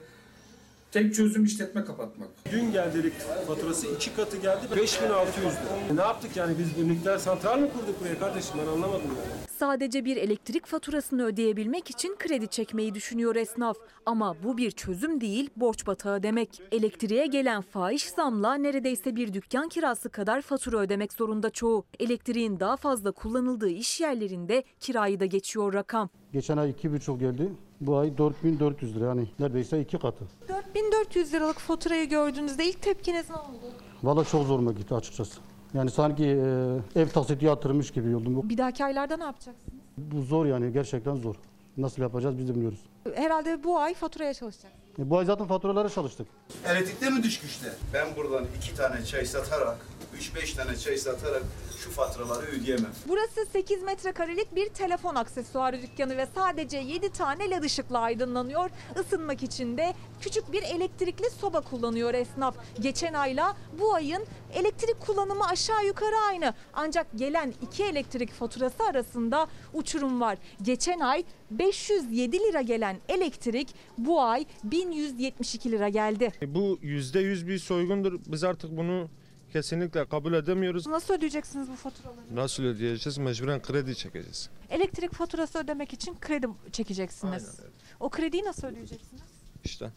Tek 0.93 1.15
çözüm 1.15 1.44
işletme 1.44 1.85
kapatmak. 1.85 2.28
Dün 2.52 2.73
geldi 2.73 2.98
elektrik 2.98 3.47
faturası 3.47 3.86
iki 3.86 4.16
katı 4.16 4.36
geldi 4.36 4.66
5600 4.77 5.44
lira. 5.44 5.93
E 5.93 5.97
ne 5.97 6.01
yaptık 6.01 6.36
yani 6.36 6.55
biz 6.59 6.78
bir 6.78 6.89
nükleer 6.89 7.19
santral 7.19 7.59
mı 7.59 7.69
kurduk 7.73 8.01
buraya 8.01 8.19
kardeşim 8.19 8.56
ben 8.62 8.66
anlamadım 8.66 9.06
yani. 9.06 9.48
Sadece 9.59 10.05
bir 10.05 10.16
elektrik 10.16 10.66
faturasını 10.66 11.24
ödeyebilmek 11.24 11.90
için 11.90 12.16
kredi 12.19 12.48
çekmeyi 12.48 12.94
düşünüyor 12.94 13.36
esnaf. 13.36 13.77
Ama 14.06 14.36
bu 14.44 14.59
bir 14.59 14.70
çözüm 14.70 15.20
değil 15.20 15.51
borç 15.56 15.86
batağı 15.86 16.23
demek. 16.23 16.62
Elektriğe 16.73 17.27
gelen 17.27 17.62
fahiş 17.62 18.05
zamla 18.05 18.55
neredeyse 18.55 19.16
bir 19.16 19.32
dükkan 19.32 19.69
kirası 19.69 20.09
kadar 20.10 20.43
fatura 20.43 20.78
ödemek 20.78 21.12
zorunda 21.12 21.51
çoğu. 21.51 21.85
Elektriğin 22.01 22.60
daha 22.60 22.77
fazla 22.77 23.12
kullanıldığı 23.12 23.70
iş 23.70 24.01
yerlerinde 24.01 24.65
kirayı 24.81 25.20
da 25.20 25.27
geçiyor 25.27 25.73
rakam. 25.74 26.09
Geçen 26.32 26.56
ay 26.56 26.70
2,5 26.70 27.19
geldi. 27.19 27.48
Bu 27.80 27.96
ay 27.96 28.18
4400 28.18 28.96
lira 28.96 29.05
yani 29.06 29.28
neredeyse 29.38 29.80
iki 29.80 29.98
katı. 29.98 30.24
4400 30.48 31.32
liralık 31.34 31.59
faturayı 31.59 32.09
gördüğünüzde 32.09 32.64
ilk 32.64 32.82
tepkiniz 32.82 33.30
ne 33.30 33.36
oldu? 33.36 33.74
Valla 34.02 34.24
çok 34.24 34.46
zoruma 34.46 34.72
gitti 34.72 34.94
açıkçası. 34.94 35.40
Yani 35.74 35.90
sanki 35.90 36.24
e, 36.24 37.00
ev 37.00 37.09
taksiti 37.09 37.44
yatırmış 37.44 37.90
gibi 37.90 38.16
oldum. 38.16 38.48
Bir 38.48 38.59
dahaki 38.59 38.84
aylarda 38.84 39.16
ne 39.16 39.24
yapacaksınız? 39.24 39.56
Bu 39.98 40.22
zor 40.22 40.46
yani 40.46 40.72
gerçekten 40.72 41.16
zor. 41.16 41.34
Nasıl 41.76 42.02
yapacağız 42.02 42.38
biz 42.38 42.48
de 42.48 42.55
bilmiyoruz. 42.55 42.80
Herhalde 43.14 43.64
bu 43.64 43.78
ay 43.78 43.94
faturaya 43.94 44.34
çalışacaksınız. 44.34 44.88
E, 44.98 45.10
bu 45.10 45.18
ay 45.18 45.24
zaten 45.24 45.46
faturalara 45.46 45.88
çalıştık. 45.88 46.26
Elektrikte 46.66 47.10
mi 47.10 47.22
düşmüşler? 47.22 47.72
Ben 47.94 48.06
buradan 48.16 48.44
iki 48.56 48.74
tane 48.74 49.05
çay 49.05 49.24
satarak, 49.26 49.78
3-5 50.18 50.56
tane 50.56 50.76
çay 50.76 50.96
satarak 50.96 51.42
şu 51.78 51.90
faturaları 51.90 52.46
ödeyemem. 52.46 52.90
Burası 53.09 53.46
8 53.52 53.82
metrekarelik 53.82 54.55
bir 54.55 54.68
telefon 54.68 55.14
aksesuarı 55.14 55.82
dükkanı 55.82 56.16
ve 56.16 56.26
sadece 56.34 56.78
7 56.78 57.12
tane 57.12 57.50
led 57.50 57.62
ışıkla 57.62 57.98
aydınlanıyor. 57.98 58.70
Isınmak 59.00 59.42
için 59.42 59.78
de 59.78 59.94
küçük 60.20 60.52
bir 60.52 60.62
elektrikli 60.62 61.30
soba 61.30 61.60
kullanıyor 61.60 62.14
esnaf. 62.14 62.56
Geçen 62.80 63.14
ayla 63.14 63.56
bu 63.80 63.94
ayın 63.94 64.24
elektrik 64.55 65.00
kullanımı 65.00 65.48
aşağı 65.48 65.86
yukarı 65.86 66.16
aynı. 66.28 66.55
Ancak 66.74 67.06
gelen 67.16 67.55
iki 67.62 67.84
elektrik 67.84 68.32
faturası 68.32 68.84
arasında 68.84 69.46
uçurum 69.74 70.20
var. 70.20 70.38
Geçen 70.62 71.00
ay 71.00 71.24
507 71.50 72.38
lira 72.38 72.60
gelen 72.60 72.96
elektrik 73.09 73.74
bu 73.98 74.22
ay 74.22 74.46
1172 74.64 75.70
lira 75.70 75.88
geldi. 75.88 76.32
Bu 76.46 76.78
%100 76.82 77.46
bir 77.46 77.59
soygundur. 77.59 78.20
Biz 78.26 78.44
artık 78.44 78.76
bunu 78.76 79.09
kesinlikle 79.53 80.05
kabul 80.09 80.33
edemiyoruz. 80.33 80.87
Nasıl 80.87 81.15
ödeyeceksiniz 81.15 81.69
bu 81.69 81.75
faturaları? 81.77 82.20
Nasıl 82.35 82.62
ödeyeceğiz? 82.62 83.19
Mecburen 83.19 83.62
kredi 83.62 83.97
çekeceğiz. 83.97 84.51
Elektrik 84.70 85.12
faturası 85.12 85.59
ödemek 85.59 85.93
için 85.93 86.16
kredi 86.20 86.47
çekeceksiniz. 86.73 87.33
Aynen 87.49 87.61
öyle. 87.61 87.73
O 88.01 88.09
krediyi 88.11 88.45
nasıl 88.45 88.66
ödeyeceksiniz? 88.66 89.23
İşte. 89.65 89.93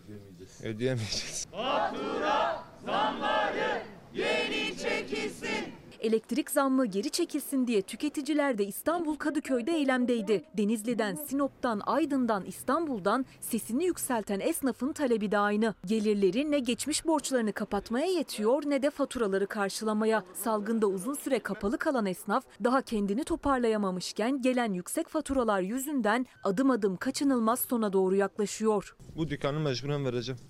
Ödeyemeyeceğiz. 0.00 0.60
Ödeyemeyeceğiz. 0.64 1.46
Fatura 1.50 2.64
zamları 2.84 3.82
geri 4.14 4.78
çekilsin. 4.78 5.72
Elektrik 6.06 6.50
zammı 6.50 6.86
geri 6.86 7.10
çekilsin 7.10 7.66
diye 7.66 7.82
tüketiciler 7.82 8.58
de 8.58 8.66
İstanbul 8.66 9.16
Kadıköy'de 9.16 9.72
eylemdeydi. 9.72 10.44
Denizli'den, 10.56 11.14
Sinop'tan, 11.14 11.82
Aydın'dan, 11.86 12.44
İstanbul'dan 12.44 13.26
sesini 13.40 13.84
yükselten 13.84 14.40
esnafın 14.40 14.92
talebi 14.92 15.30
de 15.30 15.38
aynı. 15.38 15.74
Gelirleri 15.86 16.50
ne 16.50 16.58
geçmiş 16.58 17.06
borçlarını 17.06 17.52
kapatmaya 17.52 18.06
yetiyor 18.06 18.62
ne 18.66 18.82
de 18.82 18.90
faturaları 18.90 19.46
karşılamaya. 19.46 20.24
Salgında 20.34 20.86
uzun 20.86 21.14
süre 21.14 21.38
kapalı 21.38 21.78
kalan 21.78 22.06
esnaf 22.06 22.44
daha 22.64 22.82
kendini 22.82 23.24
toparlayamamışken 23.24 24.42
gelen 24.42 24.72
yüksek 24.72 25.08
faturalar 25.08 25.60
yüzünden 25.60 26.26
adım 26.44 26.70
adım 26.70 26.96
kaçınılmaz 26.96 27.60
sona 27.60 27.92
doğru 27.92 28.16
yaklaşıyor. 28.16 28.96
Bu 29.16 29.28
dükkanı 29.28 29.60
mecburen 29.60 30.04
vereceğim. 30.04 30.40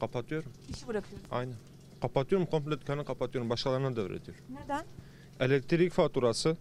Kapatıyorum. 0.00 0.52
İşi 0.68 0.88
bırakıyorum. 0.88 1.26
Aynen. 1.30 1.71
Kapatıyorum 2.02 2.46
komple 2.46 2.70
dükkanı 2.70 3.04
kapatıyorum. 3.04 3.50
Başkalarına 3.50 3.96
devrediyorum. 3.96 4.44
Neden? 4.48 4.84
Elektrik 5.40 5.92
faturası, 5.92 6.56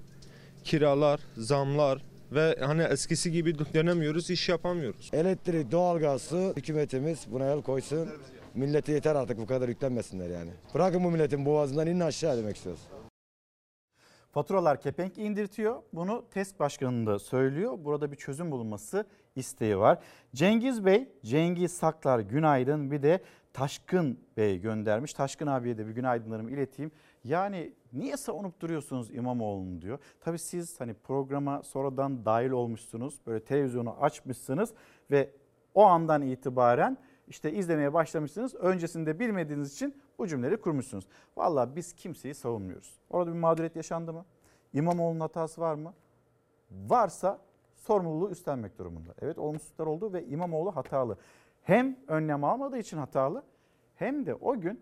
kiralar, 0.63 1.19
zamlar 1.37 2.01
ve 2.31 2.57
hani 2.59 2.81
eskisi 2.81 3.31
gibi 3.31 3.59
dönemiyoruz, 3.73 4.29
iş 4.29 4.49
yapamıyoruz. 4.49 5.09
Elektrik, 5.13 5.71
doğalgazı 5.71 6.53
hükümetimiz 6.57 7.27
buna 7.31 7.45
el 7.45 7.61
koysun. 7.61 8.09
Millete 8.55 8.91
yeter 8.91 9.15
artık 9.15 9.37
bu 9.37 9.45
kadar 9.45 9.69
yüklenmesinler 9.69 10.29
yani. 10.29 10.51
Bırakın 10.73 11.03
bu 11.03 11.11
milletin 11.11 11.45
boğazından 11.45 11.87
inin 11.87 11.99
aşağı 11.99 12.37
demek 12.37 12.55
istiyoruz. 12.55 12.81
Faturalar 14.31 14.81
kepenk 14.81 15.17
indirtiyor. 15.17 15.81
Bunu 15.93 16.25
TESK 16.31 16.59
Başkanı 16.59 17.07
da 17.07 17.19
söylüyor. 17.19 17.77
Burada 17.77 18.11
bir 18.11 18.17
çözüm 18.17 18.51
bulunması 18.51 19.05
isteği 19.35 19.77
var. 19.77 19.99
Cengiz 20.35 20.85
Bey, 20.85 21.09
Cengiz 21.25 21.71
Saklar 21.71 22.19
günaydın. 22.19 22.91
Bir 22.91 23.03
de 23.03 23.21
Taşkın 23.53 24.19
Bey 24.37 24.61
göndermiş. 24.61 25.13
Taşkın 25.13 25.47
abiye 25.47 25.77
de 25.77 25.87
bir 25.87 25.91
günaydınlarımı 25.91 26.51
ileteyim. 26.51 26.91
Yani 27.23 27.73
niye 27.93 28.17
savunup 28.17 28.59
duruyorsunuz 28.59 29.11
İmamoğlu'nu 29.11 29.81
diyor. 29.81 29.99
Tabii 30.19 30.39
siz 30.39 30.79
hani 30.79 30.93
programa 30.93 31.63
sonradan 31.63 32.25
dahil 32.25 32.49
olmuşsunuz. 32.49 33.21
Böyle 33.27 33.43
televizyonu 33.43 33.95
açmışsınız 34.03 34.73
ve 35.11 35.29
o 35.73 35.83
andan 35.83 36.21
itibaren 36.21 36.97
işte 37.27 37.53
izlemeye 37.53 37.93
başlamışsınız. 37.93 38.55
Öncesinde 38.55 39.19
bilmediğiniz 39.19 39.73
için 39.73 40.01
bu 40.17 40.27
cümleleri 40.27 40.57
kurmuşsunuz. 40.57 41.05
Vallahi 41.37 41.75
biz 41.75 41.93
kimseyi 41.93 42.33
savunmuyoruz. 42.33 42.99
Orada 43.09 43.33
bir 43.33 43.39
mağduriyet 43.39 43.75
yaşandı 43.75 44.13
mı? 44.13 44.25
İmamoğlu'nun 44.73 45.19
hatası 45.19 45.61
var 45.61 45.75
mı? 45.75 45.93
Varsa 46.71 47.39
sorumluluğu 47.75 48.29
üstlenmek 48.29 48.77
durumunda. 48.77 49.13
Evet 49.21 49.37
olumsuzluklar 49.37 49.85
oldu 49.85 50.13
ve 50.13 50.25
İmamoğlu 50.25 50.75
hatalı. 50.75 51.17
Hem 51.71 51.97
önlem 52.07 52.43
almadığı 52.43 52.77
için 52.77 52.97
hatalı 52.97 53.43
hem 53.95 54.25
de 54.25 54.35
o 54.35 54.59
gün 54.59 54.81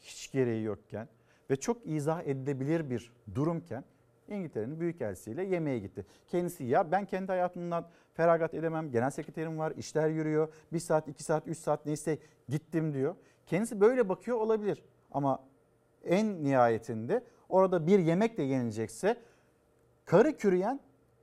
hiç 0.00 0.32
gereği 0.32 0.64
yokken 0.64 1.08
ve 1.50 1.56
çok 1.56 1.86
izah 1.86 2.22
edilebilir 2.22 2.90
bir 2.90 3.12
durumken 3.34 3.84
İngiltere'nin 4.28 4.80
büyükelçisiyle 4.80 5.44
yemeğe 5.44 5.78
gitti. 5.78 6.06
Kendisi 6.28 6.64
ya 6.64 6.92
ben 6.92 7.06
kendi 7.06 7.26
hayatımdan 7.26 7.88
feragat 8.14 8.54
edemem. 8.54 8.90
Genel 8.90 9.10
sekreterim 9.10 9.58
var, 9.58 9.72
işler 9.76 10.08
yürüyor. 10.08 10.48
Bir 10.72 10.78
saat, 10.78 11.08
iki 11.08 11.24
saat, 11.24 11.46
üç 11.46 11.58
saat 11.58 11.86
neyse 11.86 12.18
gittim 12.48 12.94
diyor. 12.94 13.14
Kendisi 13.46 13.80
böyle 13.80 14.08
bakıyor 14.08 14.36
olabilir. 14.36 14.82
Ama 15.12 15.44
en 16.04 16.44
nihayetinde 16.44 17.24
orada 17.48 17.86
bir 17.86 17.98
yemek 17.98 18.38
de 18.38 18.42
yenilecekse 18.42 19.16
karı 20.04 20.36
kürüyen 20.36 20.80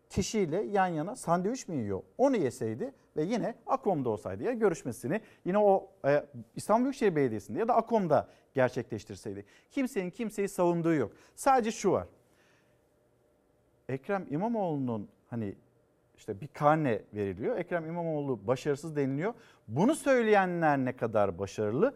kişiyle 0.10 0.64
yan 0.64 0.88
yana 0.88 1.16
sandviç 1.16 1.68
mi 1.68 1.76
yiyor? 1.76 2.02
Onu 2.18 2.38
yeseydi 2.38 2.94
ve 3.18 3.24
yine 3.24 3.56
Akom'da 3.68 4.10
olsaydı 4.10 4.44
ya 4.44 4.54
görüşmesini 4.54 5.22
yine 5.46 5.58
o 5.58 5.90
e, 6.06 6.26
İstanbul 6.56 6.84
Büyükşehir 6.84 7.16
Belediyesi'nde 7.16 7.60
ya 7.60 7.68
da 7.68 7.76
Akom'da 7.76 8.28
gerçekleştirseydi. 8.54 9.46
Kimsenin 9.72 10.10
kimseyi 10.10 10.50
savunduğu 10.50 10.94
yok. 10.94 11.12
Sadece 11.36 11.72
şu 11.72 11.92
var. 11.92 12.08
Ekrem 13.90 14.26
İmamoğlu'nun 14.30 15.10
hani 15.30 15.56
işte 16.18 16.42
bir 16.42 16.48
karne 16.48 17.02
veriliyor. 17.14 17.58
Ekrem 17.58 17.86
İmamoğlu 17.86 18.48
başarısız 18.48 18.96
deniliyor. 18.96 19.34
Bunu 19.68 19.96
söyleyenler 19.96 20.78
ne 20.78 20.96
kadar 20.96 21.40
başarılı 21.40 21.94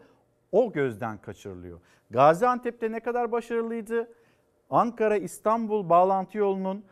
o 0.52 0.72
gözden 0.72 1.18
kaçırılıyor. 1.18 1.80
Gaziantep'te 2.10 2.92
ne 2.92 3.00
kadar 3.00 3.32
başarılıydı? 3.32 4.08
Ankara 4.70 5.16
İstanbul 5.16 5.88
bağlantı 5.88 6.38
yolunun 6.38 6.84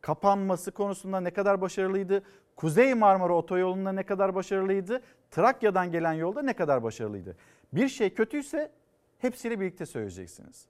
kapanması 0.00 0.72
konusunda 0.72 1.20
ne 1.20 1.30
kadar 1.30 1.60
başarılıydı? 1.60 2.22
Kuzey 2.58 2.94
Marmara 2.94 3.34
Otoyolu'nda 3.36 3.92
ne 3.92 4.02
kadar 4.02 4.34
başarılıydı? 4.34 5.02
Trakya'dan 5.30 5.90
gelen 5.90 6.12
yolda 6.12 6.42
ne 6.42 6.52
kadar 6.52 6.82
başarılıydı? 6.82 7.36
Bir 7.72 7.88
şey 7.88 8.14
kötüyse 8.14 8.72
hepsiyle 9.18 9.60
birlikte 9.60 9.86
söyleyeceksiniz. 9.86 10.66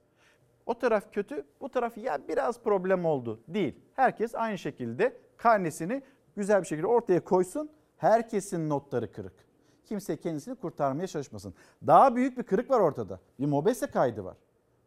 O 0.67 0.79
taraf 0.79 1.13
kötü, 1.13 1.47
bu 1.61 1.69
taraf 1.69 1.99
ya 1.99 2.19
biraz 2.29 2.63
problem 2.63 3.05
oldu 3.05 3.41
değil. 3.49 3.81
Herkes 3.95 4.35
aynı 4.35 4.59
şekilde 4.59 5.17
karnesini 5.37 6.03
güzel 6.37 6.61
bir 6.61 6.67
şekilde 6.67 6.87
ortaya 6.87 7.25
koysun. 7.25 7.71
Herkesin 7.97 8.69
notları 8.69 9.13
kırık. 9.13 9.35
Kimse 9.85 10.17
kendisini 10.17 10.55
kurtarmaya 10.55 11.07
çalışmasın. 11.07 11.55
Daha 11.87 12.17
büyük 12.17 12.39
bir 12.39 12.43
kırık 12.43 12.71
var 12.71 12.81
ortada. 12.81 13.21
Bir 13.41 13.47
mobese 13.47 13.87
kaydı 13.87 14.25
var. 14.25 14.37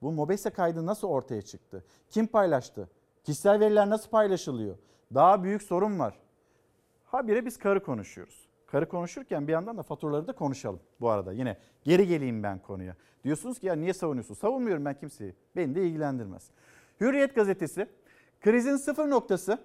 Bu 0.02 0.11
mobese 0.11 0.49
kaydı 0.49 0.86
nasıl 0.86 1.07
ortaya 1.07 1.41
çıktı? 1.41 1.84
Kim 2.10 2.28
paylaştı? 2.28 2.90
Kişisel 3.23 3.60
veriler 3.60 3.90
nasıl 3.90 4.10
paylaşılıyor? 4.10 4.78
Daha 5.14 5.44
büyük 5.44 5.64
sorun 5.64 5.99
var. 5.99 6.19
Habire 7.12 7.46
biz 7.46 7.58
karı 7.58 7.84
konuşuyoruz. 7.84 8.48
Karı 8.68 8.90
konuşurken 8.90 9.48
bir 9.48 9.54
yandan 9.54 9.78
da 9.78 9.84
faturaları 9.84 10.28
da 10.28 10.34
konuşalım 10.34 10.80
bu 11.02 11.10
arada. 11.10 11.34
Yine 11.34 11.58
geri 11.84 12.08
geleyim 12.08 12.44
ben 12.44 12.60
konuya. 12.60 12.96
Diyorsunuz 13.24 13.60
ki 13.60 13.68
ya 13.68 13.76
niye 13.76 13.94
savunuyorsun? 13.94 14.34
Savunmuyorum 14.34 14.86
ben 14.86 14.94
kimseyi. 14.94 15.36
Beni 15.56 15.76
de 15.76 15.88
ilgilendirmez. 15.88 16.52
Hürriyet 17.02 17.36
gazetesi 17.36 17.88
krizin 18.42 18.76
sıfır 18.76 19.10
noktası 19.10 19.58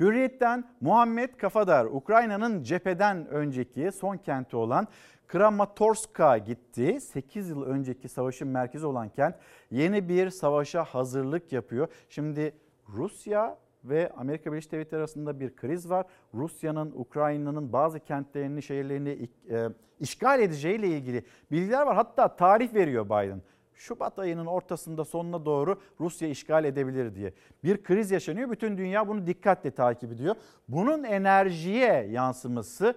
Hürriyet'ten 0.00 0.64
Muhammed 0.80 1.34
Kafadar 1.34 1.84
Ukrayna'nın 1.84 2.62
cepheden 2.62 3.26
önceki 3.26 3.92
son 3.92 4.16
kenti 4.16 4.56
olan 4.56 4.88
Kramatorsk'a 5.26 6.38
gitti. 6.38 7.00
8 7.00 7.48
yıl 7.48 7.62
önceki 7.62 8.08
savaşın 8.08 8.48
merkezi 8.48 8.86
olan 8.86 9.08
kent 9.08 9.36
yeni 9.70 10.08
bir 10.08 10.30
savaşa 10.30 10.84
hazırlık 10.84 11.52
yapıyor. 11.52 11.88
Şimdi 12.08 12.54
Rusya 12.88 13.58
ve 13.84 14.12
Amerika 14.16 14.52
Birleşik 14.52 14.72
Devletleri 14.72 14.98
arasında 14.98 15.40
bir 15.40 15.56
kriz 15.56 15.90
var. 15.90 16.06
Rusya'nın 16.34 16.92
Ukrayna'nın 16.96 17.72
bazı 17.72 18.00
kentlerini, 18.00 18.62
şehirlerini 18.62 19.28
e, 19.50 19.68
işgal 20.00 20.40
edeceğiyle 20.40 20.88
ilgili 20.88 21.24
bilgiler 21.50 21.86
var. 21.86 21.94
Hatta 21.94 22.36
tarih 22.36 22.74
veriyor 22.74 23.04
Biden. 23.04 23.42
Şubat 23.74 24.18
ayının 24.18 24.46
ortasında 24.46 25.04
sonuna 25.04 25.44
doğru 25.44 25.80
Rusya 26.00 26.28
işgal 26.28 26.64
edebilir 26.64 27.14
diye. 27.14 27.32
Bir 27.64 27.82
kriz 27.82 28.10
yaşanıyor. 28.10 28.50
Bütün 28.50 28.78
dünya 28.78 29.08
bunu 29.08 29.26
dikkatle 29.26 29.70
takip 29.70 30.12
ediyor. 30.12 30.34
Bunun 30.68 31.04
enerjiye 31.04 32.06
yansıması 32.10 32.94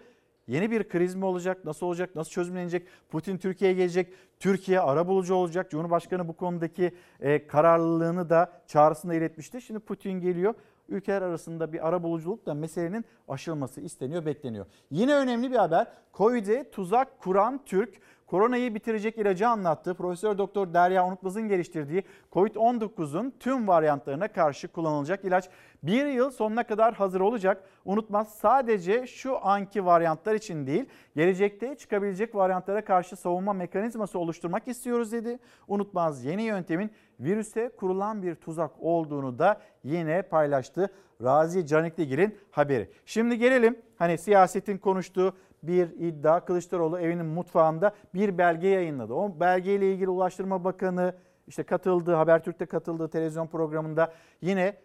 yeni 0.47 0.72
bir 0.72 0.89
kriz 0.89 1.15
mi 1.15 1.26
olacak? 1.26 1.65
Nasıl 1.65 1.85
olacak? 1.85 2.15
Nasıl 2.15 2.31
çözümlenecek? 2.31 2.88
Putin 3.09 3.38
Türkiye'ye 3.38 3.77
gelecek. 3.77 4.14
Türkiye 4.39 4.80
arabulucu 4.80 5.35
olacak. 5.35 5.72
Cumhurbaşkanı 5.72 6.27
bu 6.27 6.34
konudaki 6.34 6.91
e, 7.19 7.47
kararlılığını 7.47 8.30
da 8.30 8.51
çağrısında 8.68 9.14
iletmişti. 9.14 9.61
Şimdi 9.61 9.80
Putin 9.80 10.11
geliyor. 10.11 10.53
Ülkeler 10.89 11.22
arasında 11.22 11.73
bir 11.73 11.88
arabuluculukla 11.88 12.53
meselenin 12.53 13.05
aşılması 13.27 13.81
isteniyor, 13.81 14.26
bekleniyor. 14.26 14.65
Yine 14.91 15.15
önemli 15.15 15.51
bir 15.51 15.55
haber. 15.55 15.88
Covid'e 16.14 16.72
tuzak 16.72 17.19
kuran 17.19 17.65
Türk 17.65 18.01
koronayı 18.27 18.76
bitirecek 18.76 19.18
ilacı 19.18 19.47
anlattı. 19.47 19.93
Profesör 19.93 20.38
Doktor 20.38 20.73
Derya 20.73 21.07
Unutmaz'ın 21.07 21.47
geliştirdiği 21.47 22.03
Covid-19'un 22.31 23.34
tüm 23.39 23.68
varyantlarına 23.68 24.27
karşı 24.27 24.68
kullanılacak 24.68 25.26
ilaç 25.26 25.49
bir 25.84 26.05
yıl 26.05 26.31
sonuna 26.31 26.64
kadar 26.64 26.93
hazır 26.93 27.22
olacak. 27.22 27.64
Unutmaz 27.85 28.30
sadece 28.35 29.07
şu 29.07 29.45
anki 29.45 29.85
varyantlar 29.85 30.35
için 30.35 30.68
değil, 30.68 30.85
gelecekte 31.15 31.76
çıkabilecek 31.76 32.35
varyantlara 32.35 32.85
karşı 32.85 33.15
savunma 33.15 33.53
mekanizması 33.53 34.19
oluşturmak 34.19 34.68
istiyoruz 34.68 35.11
dedi. 35.11 35.39
Unutmaz 35.68 36.26
yeni 36.26 36.43
yöntemin 36.43 36.91
virüse 37.19 37.69
kurulan 37.77 38.23
bir 38.23 38.35
tuzak 38.35 38.72
olduğunu 38.80 39.39
da 39.39 39.61
yine 39.84 40.22
paylaştı. 40.22 40.89
Razi 41.23 41.68
Canikligil'in 41.68 42.38
haberi. 42.52 42.89
Şimdi 43.06 43.38
gelelim 43.38 43.80
hani 43.95 44.18
siyasetin 44.18 44.77
konuştuğu 44.77 45.34
bir 45.64 45.89
iddia. 45.89 46.45
Kılıçdaroğlu 46.45 46.99
evinin 46.99 47.26
mutfağında 47.26 47.95
bir 48.14 48.38
belge 48.38 48.68
yayınladı. 48.68 49.14
O 49.14 49.39
belgeyle 49.39 49.94
ilgili 49.94 50.10
Ulaştırma 50.10 50.64
Bakanı 50.64 51.14
işte 51.48 51.64
katıldığı, 51.64 52.14
Habertürk'te 52.14 52.65
katıldığı 52.65 53.10
televizyon 53.10 53.48
programında 53.48 54.14
yine 54.41 54.77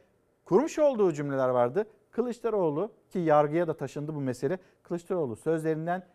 kurmuş 0.44 0.78
olduğu 0.78 1.12
cümleler 1.12 1.48
vardı. 1.48 1.86
Kılıçdaroğlu 2.10 2.92
ki 3.10 3.18
yargıya 3.18 3.68
da 3.68 3.76
taşındı 3.76 4.14
bu 4.14 4.20
mesele. 4.20 4.58
Kılıçdaroğlu 4.82 5.36
sözlerinden 5.36 6.06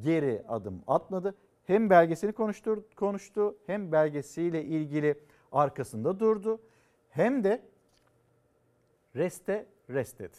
geri 0.00 0.42
adım 0.48 0.82
atmadı. 0.86 1.34
Hem 1.64 1.90
belgesini 1.90 2.32
konuştu, 2.32 2.84
konuştu 2.96 3.56
hem 3.66 3.92
belgesiyle 3.92 4.64
ilgili 4.64 5.18
arkasında 5.56 6.20
durdu. 6.20 6.60
Hem 7.10 7.44
de 7.44 7.62
reste 9.16 9.66
rest 9.90 10.18
dedi. 10.18 10.36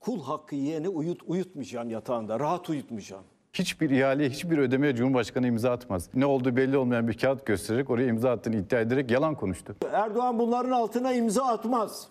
Kul 0.00 0.22
hakkı 0.22 0.54
yiyeni 0.54 0.88
uyut, 0.88 1.22
uyutmayacağım 1.26 1.90
yatağında, 1.90 2.40
rahat 2.40 2.68
uyutmayacağım. 2.68 3.24
Hiçbir 3.52 3.90
ihaleye, 3.90 4.30
hiçbir 4.30 4.58
ödemeye 4.58 4.94
Cumhurbaşkanı 4.94 5.46
imza 5.46 5.70
atmaz. 5.70 6.08
Ne 6.14 6.26
olduğu 6.26 6.56
belli 6.56 6.76
olmayan 6.76 7.08
bir 7.08 7.18
kağıt 7.18 7.46
göstererek 7.46 7.90
oraya 7.90 8.08
imza 8.08 8.30
attığını 8.30 8.56
iddia 8.56 8.80
ederek 8.80 9.10
yalan 9.10 9.34
konuştu. 9.34 9.76
Erdoğan 9.92 10.38
bunların 10.38 10.70
altına 10.70 11.12
imza 11.12 11.44
atmaz. 11.44 12.08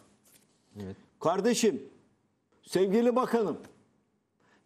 Kardeşim, 1.19 1.84
sevgili 2.61 3.15
bakanım, 3.15 3.57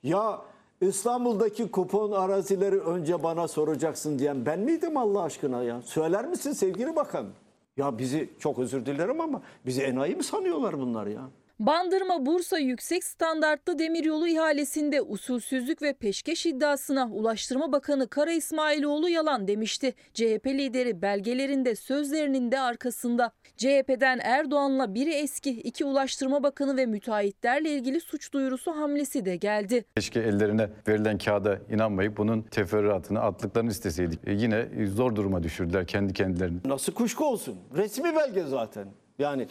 ya 0.03 0.41
İstanbul'daki 0.81 1.71
kupon 1.71 2.11
arazileri 2.11 2.79
önce 2.79 3.23
bana 3.23 3.47
soracaksın 3.47 4.19
diyen 4.19 4.45
ben 4.45 4.59
miydim 4.59 4.97
Allah 4.97 5.21
aşkına 5.21 5.63
ya? 5.63 5.81
Söyler 5.81 6.25
misin 6.25 6.51
sevgili 6.51 6.95
bakanım? 6.95 7.33
Ya 7.77 7.97
bizi 7.97 8.29
çok 8.39 8.59
özür 8.59 8.85
dilerim 8.85 9.21
ama 9.21 9.41
bizi 9.65 9.81
enayi 9.81 10.15
mi 10.15 10.23
sanıyorlar 10.23 10.79
bunlar 10.79 11.07
ya? 11.07 11.21
Bandırma 11.59 12.25
Bursa 12.25 12.57
Yüksek 12.57 13.03
Standartlı 13.03 13.79
Demiryolu 13.79 14.27
ihalesinde 14.27 15.01
usulsüzlük 15.01 15.81
ve 15.81 15.93
peşkeş 15.93 16.45
iddiasına 16.45 17.09
Ulaştırma 17.11 17.71
Bakanı 17.71 18.07
Kara 18.07 18.31
İsmailoğlu 18.31 19.09
yalan 19.09 19.47
demişti. 19.47 19.93
CHP 20.13 20.47
lideri 20.47 21.01
belgelerinde 21.01 21.75
sözlerinin 21.75 22.51
de 22.51 22.59
arkasında. 22.59 23.31
CHP'den 23.57 24.19
Erdoğan'la 24.23 24.93
biri 24.93 25.13
eski 25.13 25.49
iki 25.49 25.85
Ulaştırma 25.85 26.43
Bakanı 26.43 26.77
ve 26.77 26.85
müteahhitlerle 26.85 27.69
ilgili 27.69 28.01
suç 28.01 28.33
duyurusu 28.33 28.71
hamlesi 28.71 29.25
de 29.25 29.35
geldi. 29.35 29.85
Keşke 29.95 30.19
ellerine 30.19 30.69
verilen 30.87 31.17
kağıda 31.17 31.59
inanmayıp 31.69 32.17
bunun 32.17 32.41
teferruatını 32.41 33.19
attıklarını 33.19 33.69
isteseydik. 33.69 34.19
E 34.27 34.31
yine 34.31 34.67
zor 34.87 35.15
duruma 35.15 35.43
düşürdüler 35.43 35.87
kendi 35.87 36.13
kendilerini. 36.13 36.57
Nasıl 36.65 36.93
kuşku 36.93 37.25
olsun? 37.25 37.55
Resmi 37.75 38.15
belge 38.15 38.43
zaten. 38.43 38.87
Yani 39.19 39.47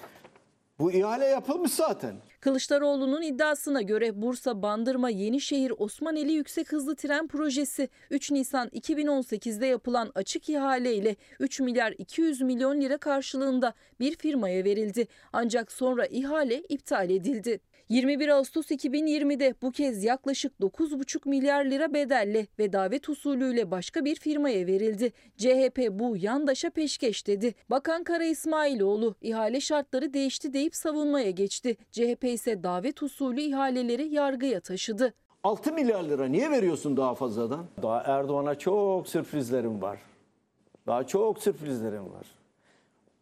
bu 0.78 0.92
ihale 0.92 1.24
yapılmış 1.24 1.72
zaten. 1.72 2.16
Kılıçdaroğlu'nun 2.40 3.22
iddiasına 3.22 3.82
göre 3.82 4.22
Bursa 4.22 4.62
Bandırma 4.62 5.10
Yenişehir 5.10 5.72
Osmaneli 5.78 6.32
Yüksek 6.32 6.72
Hızlı 6.72 6.96
Tren 6.96 7.28
Projesi 7.28 7.88
3 8.10 8.30
Nisan 8.30 8.68
2018'de 8.68 9.66
yapılan 9.66 10.12
açık 10.14 10.48
ihale 10.48 10.94
ile 10.94 11.16
3 11.40 11.60
milyar 11.60 11.94
200 11.98 12.40
milyon 12.40 12.80
lira 12.80 12.98
karşılığında 12.98 13.74
bir 14.00 14.16
firmaya 14.16 14.64
verildi. 14.64 15.06
Ancak 15.32 15.72
sonra 15.72 16.06
ihale 16.06 16.62
iptal 16.62 17.10
edildi. 17.10 17.60
21 17.88 18.28
Ağustos 18.28 18.70
2020'de 18.70 19.54
bu 19.62 19.70
kez 19.70 20.04
yaklaşık 20.04 20.52
9,5 20.60 21.28
milyar 21.28 21.64
lira 21.64 21.94
bedelle 21.94 22.46
ve 22.58 22.72
davet 22.72 23.08
usulüyle 23.08 23.70
başka 23.70 24.04
bir 24.04 24.14
firmaya 24.14 24.66
verildi. 24.66 25.12
CHP 25.36 25.88
bu 25.90 26.16
yandaşa 26.16 26.70
peşkeş 26.70 27.26
dedi. 27.26 27.54
Bakan 27.70 28.04
Kara 28.04 28.24
İsmailoğlu 28.24 29.14
ihale 29.22 29.60
şartları 29.60 30.14
değişti 30.14 30.52
deyip 30.52 30.74
savunmaya 30.74 31.30
geçti. 31.30 31.76
CHP 31.90 32.24
ise 32.24 32.62
davet 32.62 33.02
usulü 33.02 33.40
ihaleleri 33.40 34.14
yargıya 34.14 34.60
taşıdı. 34.60 35.14
6 35.44 35.72
milyar 35.72 36.04
lira 36.04 36.26
niye 36.26 36.50
veriyorsun 36.50 36.96
daha 36.96 37.14
fazladan? 37.14 37.66
Daha 37.82 38.02
Erdoğan'a 38.02 38.58
çok 38.58 39.08
sürprizlerim 39.08 39.82
var. 39.82 39.98
Daha 40.86 41.06
çok 41.06 41.38
sürprizlerim 41.42 42.12
var. 42.12 42.26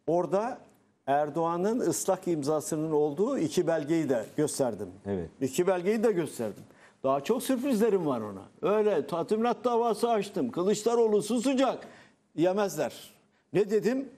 Orada 0.07 0.59
Erdoğan'ın 1.06 1.81
ıslak 1.81 2.28
imzasının 2.28 2.93
olduğu 2.93 3.39
iki 3.39 3.66
belgeyi 3.66 4.09
de 4.09 4.26
gösterdim. 4.36 4.89
Evet. 5.06 5.31
İki 5.40 5.66
belgeyi 5.66 6.02
de 6.02 6.12
gösterdim. 6.12 6.62
Daha 7.02 7.24
çok 7.24 7.43
sürprizlerim 7.43 8.06
var 8.06 8.20
ona. 8.20 8.74
Öyle 8.74 9.06
tazminat 9.06 9.64
davası 9.64 10.10
açtım. 10.10 10.51
Kılıçdaroğlu 10.51 11.22
susacak. 11.22 11.89
Yemezler. 12.35 13.14
Ne 13.52 13.70
dedim? 13.70 14.09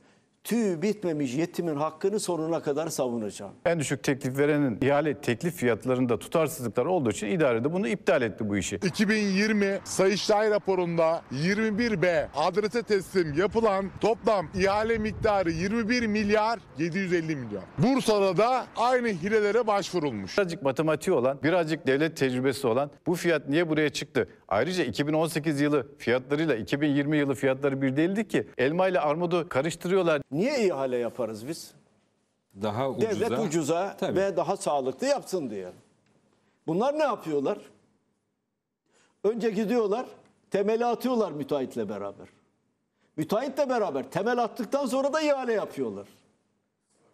Tüy 0.46 0.82
bitmemiş 0.82 1.34
yetimin 1.34 1.76
hakkını 1.76 2.20
sonuna 2.20 2.62
kadar 2.62 2.88
savunacağım. 2.88 3.52
En 3.64 3.80
düşük 3.80 4.02
teklif 4.02 4.38
verenin 4.38 4.78
ihale 4.80 5.14
teklif 5.20 5.54
fiyatlarında 5.54 6.18
tutarsızlıklar 6.18 6.86
olduğu 6.86 7.10
için 7.10 7.26
idare 7.26 7.64
de 7.64 7.72
bunu 7.72 7.88
iptal 7.88 8.22
etti 8.22 8.48
bu 8.48 8.56
işi. 8.56 8.76
2020 8.76 9.78
Sayıştay 9.84 10.50
raporunda 10.50 11.22
21B 11.32 12.26
adrese 12.36 12.82
teslim 12.82 13.32
yapılan 13.38 13.90
toplam 14.00 14.48
ihale 14.54 14.98
miktarı 14.98 15.50
21 15.50 16.06
milyar 16.06 16.58
750 16.78 17.36
milyon. 17.36 17.62
Bursa'da 17.78 18.36
da 18.36 18.66
aynı 18.76 19.08
hilelere 19.08 19.66
başvurulmuş. 19.66 20.38
Birazcık 20.38 20.62
matematiği 20.62 21.16
olan, 21.16 21.38
birazcık 21.42 21.86
devlet 21.86 22.16
tecrübesi 22.16 22.66
olan 22.66 22.90
bu 23.06 23.14
fiyat 23.14 23.48
niye 23.48 23.68
buraya 23.68 23.90
çıktı? 23.90 24.28
Ayrıca 24.48 24.84
2018 24.84 25.60
yılı 25.60 25.96
fiyatlarıyla 25.98 26.54
2020 26.56 27.16
yılı 27.16 27.34
fiyatları 27.34 27.82
bir 27.82 27.96
değildi 27.96 28.28
ki. 28.28 28.48
Elma 28.58 28.88
ile 28.88 29.00
armudu 29.00 29.48
karıştırıyorlar. 29.48 30.22
Niye 30.30 30.66
ihale 30.66 30.96
yaparız 30.96 31.48
biz? 31.48 31.74
Daha 32.62 32.90
ucuza. 32.90 33.10
Devlet 33.10 33.38
ucuza 33.38 33.96
Tabii. 33.96 34.18
ve 34.20 34.36
daha 34.36 34.56
sağlıklı 34.56 35.06
yapsın 35.06 35.50
diye. 35.50 35.68
Bunlar 36.66 36.98
ne 36.98 37.02
yapıyorlar? 37.02 37.58
Önce 39.24 39.50
gidiyorlar, 39.50 40.06
temeli 40.50 40.84
atıyorlar 40.86 41.32
müteahhitle 41.32 41.88
beraber. 41.88 42.28
Müteahhitle 43.16 43.68
beraber 43.68 44.10
temel 44.10 44.38
attıktan 44.42 44.86
sonra 44.86 45.12
da 45.12 45.20
ihale 45.20 45.52
yapıyorlar. 45.52 46.06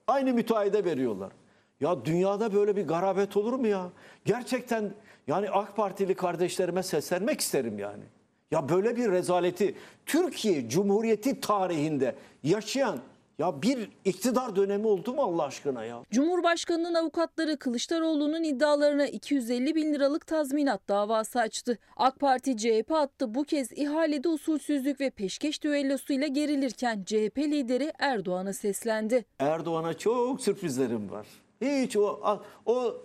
Aynı 0.07 0.33
müteahhide 0.35 0.85
veriyorlar. 0.85 1.33
Ya 1.81 2.05
dünyada 2.05 2.55
böyle 2.55 2.77
bir 2.77 2.87
garabet 2.87 3.37
olur 3.37 3.53
mu 3.53 3.67
ya? 3.67 3.91
Gerçekten 4.25 4.93
yani 5.27 5.51
AK 5.51 5.77
Partili 5.77 6.15
kardeşlerime 6.15 6.83
seslenmek 6.83 7.41
isterim 7.41 7.79
yani. 7.79 8.05
Ya 8.51 8.69
böyle 8.69 8.97
bir 8.97 9.11
rezaleti 9.11 9.75
Türkiye 10.07 10.69
Cumhuriyeti 10.69 11.41
tarihinde 11.41 12.15
yaşayan 12.43 12.99
ya 13.39 13.63
bir 13.63 13.91
iktidar 14.05 14.57
dönemi 14.57 14.87
oldu 14.87 15.15
mu 15.15 15.23
Allah 15.23 15.45
aşkına 15.45 15.85
ya? 15.85 16.03
Cumhurbaşkanının 16.11 16.95
avukatları 16.95 17.57
Kılıçdaroğlu'nun 17.57 18.43
iddialarına 18.43 19.07
250 19.07 19.75
bin 19.75 19.95
liralık 19.95 20.27
tazminat 20.27 20.89
davası 20.89 21.41
açtı. 21.41 21.79
AK 21.97 22.21
Parti 22.21 22.57
CHP 22.57 22.93
attı 22.93 23.35
bu 23.35 23.45
kez 23.45 23.73
ihalede 23.73 24.29
usulsüzlük 24.29 25.01
ve 25.01 25.11
peşkeş 25.11 25.63
düellosuyla 25.63 26.27
gerilirken 26.27 27.03
CHP 27.07 27.39
lideri 27.39 27.93
Erdoğan'a 27.99 28.53
seslendi. 28.53 29.25
Erdoğan'a 29.39 29.95
çok 29.95 30.41
sürprizlerim 30.41 31.11
var. 31.11 31.27
Hiç 31.61 31.97
o 31.97 32.21
o 32.67 32.97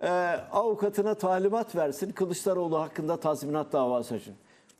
e, 0.00 0.08
avukatına 0.52 1.14
talimat 1.14 1.76
versin 1.76 2.12
Kılıçdaroğlu 2.12 2.80
hakkında 2.80 3.20
tazminat 3.20 3.72
davası 3.72 4.14
açın. 4.14 4.34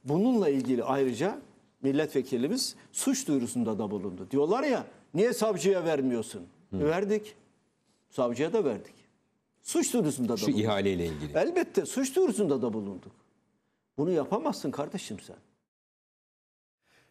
Bununla 0.04 0.48
ilgili 0.48 0.84
ayrıca 0.84 1.38
milletvekilimiz 1.82 2.76
suç 2.92 3.28
duyurusunda 3.28 3.78
da 3.78 3.90
bulundu. 3.90 4.28
Diyorlar 4.30 4.62
ya 4.62 4.84
niye 5.14 5.32
savcıya 5.32 5.84
vermiyorsun? 5.84 6.46
E, 6.72 6.78
verdik. 6.78 7.36
Savcıya 8.10 8.52
da 8.52 8.64
verdik. 8.64 8.94
Suç 9.62 9.92
duyurusunda 9.92 10.32
da 10.32 10.36
Şu 10.36 10.46
bulunduk. 10.46 10.60
ihaleyle 10.60 11.06
ilgili. 11.06 11.38
Elbette 11.38 11.86
suç 11.86 12.16
duyurusunda 12.16 12.62
da 12.62 12.72
bulunduk. 12.72 13.12
Bunu 13.98 14.10
yapamazsın 14.10 14.70
kardeşim 14.70 15.20
sen. 15.20 15.36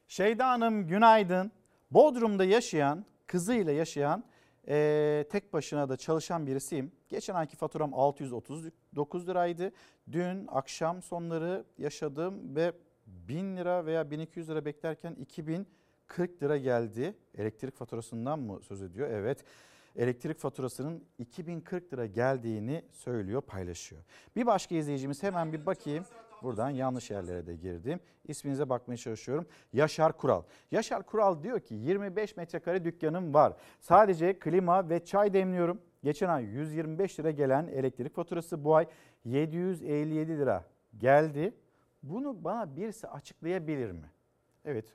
Şeyda 0.07 0.49
Hanım 0.49 0.87
günaydın. 0.87 1.51
Bodrum'da 1.91 2.43
yaşayan, 2.45 3.05
kızıyla 3.27 3.71
yaşayan, 3.71 4.23
eee, 4.67 5.23
tek 5.29 5.53
başına 5.53 5.89
da 5.89 5.97
çalışan 5.97 6.47
birisiyim. 6.47 6.91
Geçen 7.09 7.35
ayki 7.35 7.55
faturam 7.55 7.93
639 7.93 9.27
liraydı. 9.27 9.71
Dün 10.11 10.47
akşam 10.47 11.01
sonları 11.01 11.65
yaşadım 11.77 12.55
ve 12.55 12.71
1000 13.07 13.57
lira 13.57 13.85
veya 13.85 14.11
1200 14.11 14.49
lira 14.49 14.65
beklerken 14.65 15.13
2040 15.13 16.43
lira 16.43 16.57
geldi. 16.57 17.15
Elektrik 17.37 17.75
faturasından 17.75 18.39
mı 18.39 18.59
söz 18.63 18.81
ediyor? 18.81 19.09
Evet. 19.11 19.43
Elektrik 19.95 20.39
faturasının 20.39 21.03
2040 21.19 21.93
lira 21.93 22.05
geldiğini 22.05 22.85
söylüyor, 22.91 23.41
paylaşıyor. 23.41 24.01
Bir 24.35 24.45
başka 24.45 24.75
izleyicimiz 24.75 25.23
hemen 25.23 25.53
bir 25.53 25.65
bakayım. 25.65 26.05
Buradan 26.43 26.69
yanlış 26.69 27.11
yerlere 27.11 27.47
de 27.47 27.55
girdim. 27.55 27.99
İsminize 28.27 28.69
bakmaya 28.69 28.97
çalışıyorum. 28.97 29.45
Yaşar 29.73 30.17
Kural. 30.17 30.43
Yaşar 30.71 31.03
Kural 31.03 31.43
diyor 31.43 31.59
ki 31.59 31.75
25 31.75 32.37
metrekare 32.37 32.85
dükkanım 32.85 33.33
var. 33.33 33.53
Sadece 33.79 34.39
klima 34.39 34.89
ve 34.89 35.05
çay 35.05 35.33
demliyorum. 35.33 35.81
Geçen 36.03 36.29
ay 36.29 36.43
125 36.43 37.19
lira 37.19 37.31
gelen 37.31 37.67
elektrik 37.67 38.15
faturası 38.15 38.63
bu 38.63 38.75
ay 38.75 38.87
757 39.25 40.37
lira 40.37 40.65
geldi. 40.97 41.53
Bunu 42.03 42.43
bana 42.43 42.75
birisi 42.75 43.07
açıklayabilir 43.07 43.91
mi? 43.91 44.11
Evet 44.65 44.85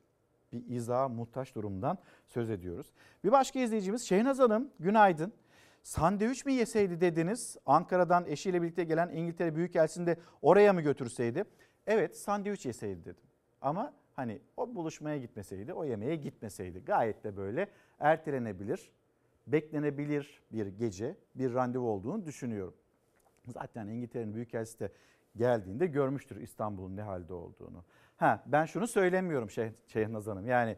bir 0.53 0.67
izaha 0.67 1.09
muhtaç 1.09 1.55
durumdan 1.55 1.99
söz 2.27 2.51
ediyoruz. 2.51 2.93
Bir 3.25 3.33
başka 3.33 3.61
izleyicimiz 3.61 4.03
Şehnaz 4.03 4.39
Hanım 4.39 4.71
günaydın. 4.81 5.33
Sandviç 5.89 6.47
mi 6.47 6.53
yeseydi 6.53 7.01
dediniz 7.01 7.57
Ankara'dan 7.67 8.27
eşiyle 8.27 8.63
birlikte 8.63 8.85
gelen 8.85 9.09
İngiltere 9.09 9.57
Büyükelçisi'ni 9.57 10.07
de 10.07 10.17
oraya 10.43 10.73
mı 10.73 10.81
götürseydi? 10.81 11.45
Evet 11.87 12.17
sandviç 12.17 12.67
yeseydi 12.67 13.05
dedim. 13.05 13.23
Ama 13.61 13.93
hani 14.15 14.41
o 14.57 14.75
buluşmaya 14.75 15.19
gitmeseydi, 15.19 15.73
o 15.73 15.85
yemeğe 15.85 16.17
gitmeseydi 16.17 16.85
gayet 16.85 17.25
de 17.25 17.37
böyle 17.37 17.69
ertelenebilir, 17.99 18.91
beklenebilir 19.47 20.43
bir 20.53 20.67
gece, 20.67 21.17
bir 21.35 21.55
randevu 21.55 21.89
olduğunu 21.89 22.27
düşünüyorum. 22.27 22.75
Zaten 23.47 23.87
İngiltere'nin 23.87 24.35
Büyükelçisi 24.35 24.81
de 24.81 24.93
geldiğinde 25.37 25.87
görmüştür 25.87 26.41
İstanbul'un 26.41 26.97
ne 26.97 27.03
halde 27.03 27.35
olduğunu. 27.35 27.85
Ha 28.17 28.45
ben 28.47 28.65
şunu 28.65 28.87
söylemiyorum 28.87 29.51
Şeyh, 29.51 29.71
Şeyhnaz 29.87 30.27
Hanım. 30.27 30.47
Yani 30.47 30.77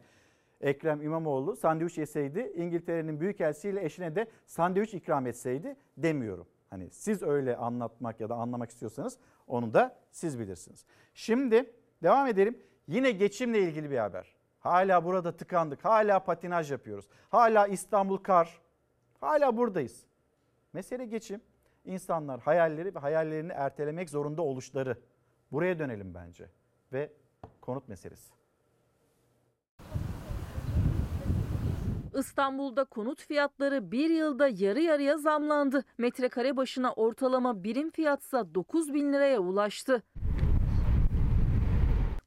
Ekrem 0.61 1.01
İmamoğlu 1.01 1.55
sandviç 1.55 1.97
yeseydi 1.97 2.53
İngiltere'nin 2.55 3.19
büyükelçisiyle 3.19 3.85
eşine 3.85 4.15
de 4.15 4.27
sandviç 4.45 4.93
ikram 4.93 5.27
etseydi 5.27 5.75
demiyorum. 5.97 6.47
Hani 6.69 6.89
siz 6.91 7.23
öyle 7.23 7.55
anlatmak 7.57 8.19
ya 8.19 8.29
da 8.29 8.35
anlamak 8.35 8.69
istiyorsanız 8.69 9.17
onu 9.47 9.73
da 9.73 9.97
siz 10.11 10.39
bilirsiniz. 10.39 10.85
Şimdi 11.13 11.73
devam 12.03 12.27
edelim. 12.27 12.59
Yine 12.87 13.11
geçimle 13.11 13.59
ilgili 13.59 13.91
bir 13.91 13.97
haber. 13.97 14.35
Hala 14.59 15.05
burada 15.05 15.37
tıkandık. 15.37 15.85
Hala 15.85 16.19
patinaj 16.19 16.71
yapıyoruz. 16.71 17.07
Hala 17.29 17.67
İstanbul 17.67 18.17
kar. 18.17 18.61
Hala 19.21 19.57
buradayız. 19.57 20.05
Mesele 20.73 21.05
geçim. 21.05 21.41
İnsanlar 21.85 22.39
hayalleri 22.39 22.95
ve 22.95 22.99
hayallerini 22.99 23.51
ertelemek 23.51 24.09
zorunda 24.09 24.41
oluşları. 24.41 24.97
Buraya 25.51 25.79
dönelim 25.79 26.13
bence. 26.13 26.49
Ve 26.93 27.11
konut 27.61 27.87
meselesi. 27.87 28.40
İstanbul'da 32.15 32.83
konut 32.83 33.21
fiyatları 33.21 33.91
bir 33.91 34.09
yılda 34.09 34.47
yarı 34.47 34.81
yarıya 34.81 35.17
zamlandı. 35.17 35.83
Metrekare 35.97 36.57
başına 36.57 36.93
ortalama 36.93 37.63
birim 37.63 37.89
fiyatsa 37.89 38.55
9 38.55 38.93
bin 38.93 39.13
liraya 39.13 39.39
ulaştı. 39.39 40.03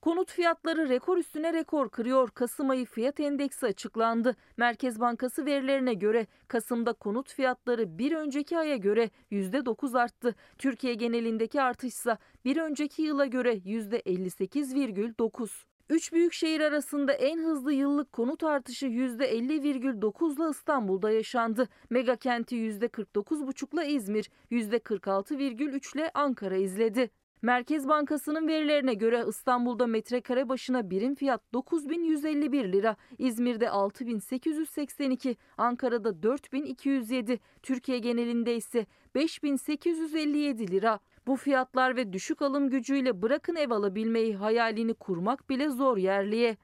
Konut 0.05 0.33
fiyatları 0.33 0.89
rekor 0.89 1.17
üstüne 1.17 1.53
rekor 1.53 1.89
kırıyor. 1.89 2.31
Kasım 2.31 2.71
ayı 2.71 2.87
fiyat 2.87 3.21
endeksi 3.21 3.67
açıklandı. 3.67 4.37
Merkez 4.57 5.01
Bankası 5.01 5.47
verilerine 5.47 5.95
göre 5.95 6.27
Kasım'da 6.49 6.93
konut 6.93 7.33
fiyatları 7.33 7.99
bir 7.99 8.13
önceki 8.13 8.59
aya 8.59 8.77
göre 8.77 9.11
%9 9.31 9.99
arttı. 9.99 10.35
Türkiye 10.59 10.95
genelindeki 10.95 11.63
artışsa 11.63 12.19
bir 12.45 12.57
önceki 12.57 13.03
yıla 13.03 13.27
göre 13.27 13.55
%58,9. 13.55 15.74
Üç 15.89 16.13
büyük 16.13 16.33
şehir 16.33 16.61
arasında 16.61 17.13
en 17.13 17.39
hızlı 17.39 17.73
yıllık 17.73 18.13
konut 18.13 18.45
artışı 18.45 18.87
%50,9 18.87 20.37
ile 20.37 20.51
İstanbul'da 20.51 21.11
yaşandı. 21.11 21.69
Mega 21.91 22.17
kenti 22.17 22.57
%49,5 22.57 23.75
ile 23.75 23.89
İzmir, 23.93 24.31
%46,3 24.51 25.97
ile 25.97 26.11
Ankara 26.15 26.57
izledi. 26.57 27.11
Merkez 27.43 27.89
Bankası'nın 27.89 28.49
verilerine 28.49 28.95
göre 28.95 29.25
İstanbul'da 29.29 29.87
metrekare 29.87 30.49
başına 30.49 30.91
birim 30.91 31.15
fiyat 31.15 31.53
9151 31.53 32.73
lira, 32.73 32.97
İzmir'de 33.19 33.71
6882, 33.71 35.37
Ankara'da 35.59 36.23
4207, 36.23 37.41
Türkiye 37.63 37.99
genelinde 37.99 38.57
ise 38.57 38.87
5857 39.15 40.71
lira. 40.71 41.01
Bu 41.27 41.37
fiyatlar 41.37 41.97
ve 41.97 42.13
düşük 42.13 42.43
alım 42.43 42.71
gücüyle 42.71 43.23
bırakın 43.23 43.57
ev 43.57 43.71
alabilmeyi 43.71 44.37
hayalini 44.37 44.95
kurmak 44.95 45.51
bile 45.51 45.69
zor 45.69 45.97
yerliye. 45.97 46.57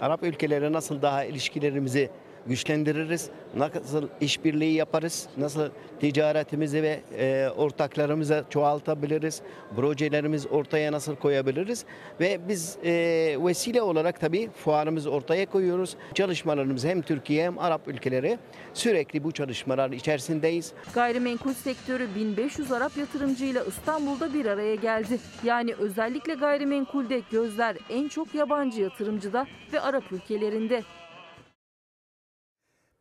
Arap 0.00 0.22
ülkeleri 0.22 0.72
nasıl 0.72 1.02
daha 1.02 1.24
ilişkilerimizi 1.24 2.10
güçlendiririz, 2.46 3.30
nasıl 3.56 4.08
işbirliği 4.20 4.74
yaparız, 4.74 5.28
nasıl 5.36 5.68
ticaretimizi 6.00 6.82
ve 6.82 7.00
e, 7.18 7.48
ortaklarımızı 7.56 8.44
çoğaltabiliriz, 8.50 9.42
projelerimiz 9.76 10.46
ortaya 10.46 10.92
nasıl 10.92 11.16
koyabiliriz 11.16 11.84
ve 12.20 12.40
biz 12.48 12.78
e, 12.84 12.92
vesile 13.40 13.82
olarak 13.82 14.20
tabii 14.20 14.50
fuarımızı 14.64 15.10
ortaya 15.10 15.46
koyuyoruz. 15.46 15.96
Çalışmalarımız 16.14 16.84
hem 16.84 17.02
Türkiye 17.02 17.44
hem 17.44 17.58
Arap 17.58 17.88
ülkeleri 17.88 18.38
sürekli 18.74 19.24
bu 19.24 19.32
çalışmalar 19.32 19.90
içerisindeyiz. 19.90 20.72
Gayrimenkul 20.94 21.52
sektörü 21.52 22.08
1500 22.16 22.72
Arap 22.72 22.96
yatırımcıyla 22.96 23.64
İstanbul'da 23.64 24.34
bir 24.34 24.46
araya 24.46 24.74
geldi. 24.74 25.18
Yani 25.44 25.74
özellikle 25.74 26.34
gayrimenkulde 26.34 27.22
gözler 27.30 27.76
en 27.90 28.08
çok 28.08 28.34
yabancı 28.34 28.80
yatırımcıda 28.80 29.46
ve 29.72 29.80
Arap 29.80 30.12
ülkelerinde. 30.12 30.82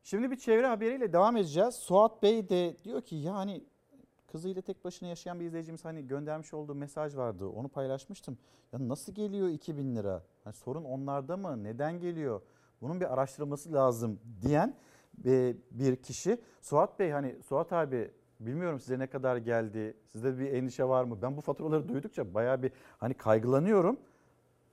Şimdi 0.03 0.31
bir 0.31 0.35
çevre 0.35 0.67
haberiyle 0.67 1.13
devam 1.13 1.38
edeceğiz. 1.38 1.76
Suat 1.76 2.23
Bey 2.23 2.49
de 2.49 2.76
diyor 2.84 3.01
ki 3.01 3.15
yani 3.15 3.63
kızıyla 4.27 4.61
tek 4.61 4.85
başına 4.85 5.09
yaşayan 5.09 5.39
bir 5.39 5.45
izleyicimiz 5.45 5.85
hani 5.85 6.07
göndermiş 6.07 6.53
olduğu 6.53 6.76
mesaj 6.76 7.15
vardı. 7.15 7.47
Onu 7.47 7.67
paylaşmıştım. 7.67 8.38
Ya 8.73 8.88
nasıl 8.88 9.13
geliyor 9.13 9.47
2000 9.47 9.95
lira? 9.95 10.23
Hani 10.43 10.53
sorun 10.53 10.84
onlarda 10.84 11.38
mı? 11.38 11.63
Neden 11.63 11.99
geliyor? 11.99 12.41
Bunun 12.81 13.01
bir 13.01 13.13
araştırılması 13.13 13.73
lazım 13.73 14.19
diyen 14.41 14.76
e, 15.26 15.55
bir 15.71 15.95
kişi. 15.95 16.38
Suat 16.61 16.99
Bey 16.99 17.11
hani 17.11 17.35
Suat 17.43 17.73
abi 17.73 18.11
bilmiyorum 18.39 18.80
size 18.80 18.99
ne 18.99 19.07
kadar 19.07 19.38
geldi? 19.38 19.97
Sizde 20.05 20.39
bir 20.39 20.53
endişe 20.53 20.84
var 20.84 21.03
mı? 21.03 21.17
Ben 21.21 21.38
bu 21.38 21.41
faturaları 21.41 21.89
duydukça 21.89 22.34
bayağı 22.34 22.63
bir 22.63 22.71
hani 22.97 23.13
kaygılanıyorum. 23.13 23.99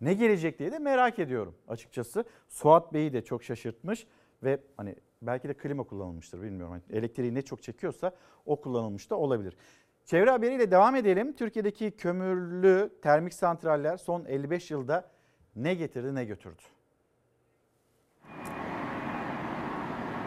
Ne 0.01 0.15
gelecek 0.15 0.59
diye 0.59 0.73
de 0.73 0.79
merak 0.79 1.19
ediyorum 1.19 1.55
açıkçası. 1.69 2.25
Suat 2.49 2.93
Bey'i 2.93 3.13
de 3.13 3.25
çok 3.25 3.43
şaşırtmış 3.43 4.07
ve 4.43 4.61
hani 4.77 4.97
belki 5.23 5.49
de 5.49 5.55
klima 5.55 5.83
kullanılmıştır 5.83 6.43
bilmiyorum. 6.43 6.73
Hani 6.73 6.99
elektriği 6.99 7.35
ne 7.35 7.43
çok 7.43 7.63
çekiyorsa 7.63 8.13
o 8.47 8.61
kullanılmış 8.61 9.11
da 9.11 9.17
olabilir. 9.17 9.57
Çevre 10.05 10.31
haberiyle 10.31 10.71
devam 10.71 10.97
edelim. 10.97 11.33
Türkiye'deki 11.33 11.91
kömürlü 11.91 12.91
termik 13.03 13.35
santraller 13.35 13.97
son 13.97 14.25
55 14.25 14.71
yılda 14.71 15.11
ne 15.57 15.75
getirdi 15.75 16.15
ne 16.15 16.25
götürdü? 16.25 16.63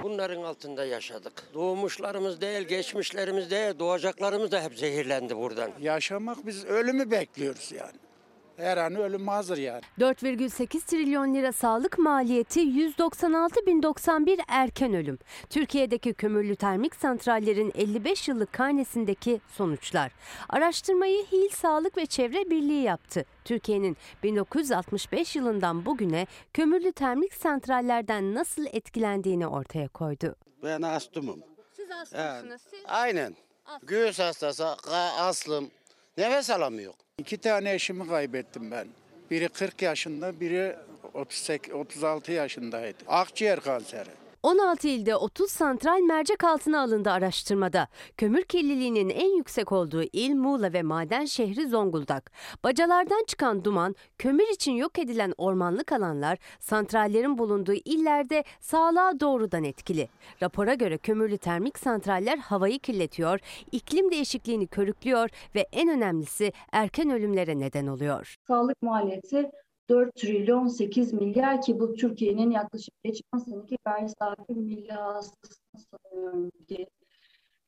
Bunların 0.04 0.44
altında 0.44 0.86
yaşadık. 0.86 1.34
Doğmuşlarımız 1.54 2.42
değil, 2.42 2.68
geçmişlerimiz 2.68 3.52
değil, 3.52 3.80
doğacaklarımız 3.80 4.52
da 4.52 4.64
hep 4.64 4.80
zehirlendi 4.80 5.38
buradan. 5.38 5.72
Yaşamak 5.80 6.46
biz 6.46 6.66
ölümü 6.66 7.12
bekliyoruz 7.12 7.72
yani. 7.72 7.98
Her 8.60 8.78
an 8.78 8.96
ölüm 8.96 9.28
hazır 9.28 9.58
yani. 9.58 9.82
4,8 10.00 10.86
trilyon 10.86 11.34
lira 11.34 11.52
sağlık 11.52 11.98
maliyeti 11.98 12.60
196.091 12.60 14.40
erken 14.48 14.94
ölüm. 14.94 15.20
Türkiye'deki 15.50 16.14
kömürlü 16.14 16.56
termik 16.56 16.96
santrallerin 16.96 17.72
55 17.76 18.28
yıllık 18.28 18.54
karnesindeki 18.54 19.42
sonuçlar. 19.48 20.12
Araştırmayı 20.50 21.26
Hil 21.32 21.50
Sağlık 21.50 21.98
ve 21.98 22.06
Çevre 22.06 22.50
Birliği 22.50 22.84
yaptı. 22.84 23.26
Türkiye'nin 23.46 23.98
1965 24.24 25.36
yılından 25.36 25.86
bugüne 25.86 26.28
kömürlü 26.54 26.92
termik 26.92 27.34
santrallerden 27.34 28.34
nasıl 28.34 28.66
etkilendiğini 28.66 29.48
ortaya 29.48 29.88
koydu. 29.88 30.36
Ben 30.64 30.82
astımım. 30.82 31.40
Siz 31.74 31.90
hastasınız, 31.90 32.62
Aynen. 32.86 33.36
Göğüs 33.84 34.20
hastası, 34.20 34.66
aslım. 35.20 35.72
Nefes 36.18 36.50
alamıyor. 36.50 36.94
İki 37.20 37.38
tane 37.38 37.74
eşimi 37.74 38.08
kaybettim 38.08 38.72
ben. 38.72 38.88
Biri 39.32 39.50
40 39.50 39.82
yaşında, 39.82 40.40
biri 40.40 40.76
38, 41.14 41.74
36 41.74 42.32
yaşındaydı. 42.32 42.98
Akciğer 43.08 43.60
kanseri. 43.60 44.10
16 44.44 44.88
ilde 44.88 45.16
30 45.16 45.52
santral 45.52 46.00
mercek 46.00 46.44
altına 46.44 46.82
alındı 46.82 47.12
araştırmada. 47.12 47.88
Kömür 48.18 48.44
kirliliğinin 48.44 49.10
en 49.10 49.38
yüksek 49.38 49.72
olduğu 49.72 50.04
il 50.14 50.36
Muğla 50.36 50.74
ve 50.74 50.82
maden 50.84 51.26
şehri 51.26 51.68
Zonguldak. 51.68 52.32
Bacalardan 52.64 53.24
çıkan 53.28 53.64
duman, 53.64 53.96
kömür 54.18 54.54
için 54.54 54.72
yok 54.72 55.00
edilen 55.00 55.34
ormanlık 55.38 55.92
alanlar, 55.92 56.38
santrallerin 56.60 57.38
bulunduğu 57.38 57.74
illerde 57.74 58.44
sağlığa 58.60 59.20
doğrudan 59.20 59.64
etkili. 59.64 60.10
Rapora 60.42 60.74
göre 60.74 60.98
kömürlü 60.98 61.38
termik 61.38 61.80
santraller 61.80 62.38
havayı 62.38 62.80
kirletiyor, 62.80 63.40
iklim 63.72 64.12
değişikliğini 64.12 64.68
körüklüyor 64.68 65.30
ve 65.56 65.68
en 65.72 65.90
önemlisi 65.90 66.54
erken 66.72 67.10
ölümlere 67.10 67.60
neden 67.60 67.88
oluyor. 67.88 68.36
Sağlık 68.48 68.82
maliyeti 68.82 69.52
4 69.90 70.16
trilyon 70.16 70.68
8 70.68 71.14
milyar 71.14 71.62
ki 71.62 71.80
bu 71.80 71.94
Türkiye'nin 71.94 72.52
yaklaşık 72.52 73.04
geçen 73.04 73.38
seneki 73.38 73.78
gayri 73.86 74.10
safi 74.10 74.54
milli 74.54 74.92
hasılasına 74.92 75.82
sanıyorum 75.92 76.52
ki 76.68 76.88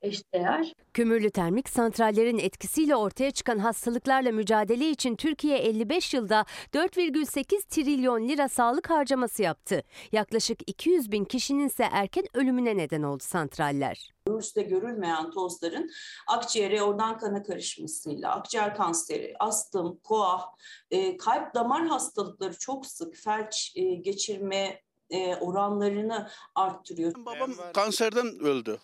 eşdeğer. 0.02 0.74
Kömürlü 0.94 1.32
termik 1.32 1.70
santrallerin 1.70 2.38
etkisiyle 2.38 2.96
ortaya 2.96 3.32
çıkan 3.32 3.58
hastalıklarla 3.60 4.32
mücadele 4.32 4.90
için 4.90 5.16
Türkiye 5.16 5.58
55 5.58 6.14
yılda 6.14 6.46
4,8 6.74 7.68
trilyon 7.70 8.30
lira 8.30 8.50
sağlık 8.50 8.90
harcaması 8.90 9.44
yaptı. 9.44 9.84
Yaklaşık 10.12 10.60
200 10.68 11.12
bin 11.12 11.26
kişinin 11.26 11.68
ise 11.68 11.88
erken 11.92 12.26
ölümüne 12.34 12.78
neden 12.78 13.04
oldu 13.04 13.24
santraller. 13.24 14.12
Virüste 14.30 14.62
görülmeyen 14.62 15.32
tozların 15.32 15.90
akciğere 16.28 16.82
organ 16.82 17.18
kanı 17.18 17.44
karışmasıyla 17.44 18.36
akciğer 18.36 18.76
kanseri, 18.76 19.34
astım, 19.40 20.00
koah, 20.04 20.46
e, 20.92 21.18
kalp 21.18 21.56
damar 21.56 21.88
hastalıkları 21.88 22.60
çok 22.60 22.86
sık 22.86 23.16
felç 23.16 23.74
e, 23.76 23.82
geçirme 23.96 24.82
e, 25.10 25.36
oranlarını 25.36 26.30
arttırıyor. 26.56 27.14
Babam 27.18 27.52
kanserden 27.74 28.40
öldü. 28.40 28.80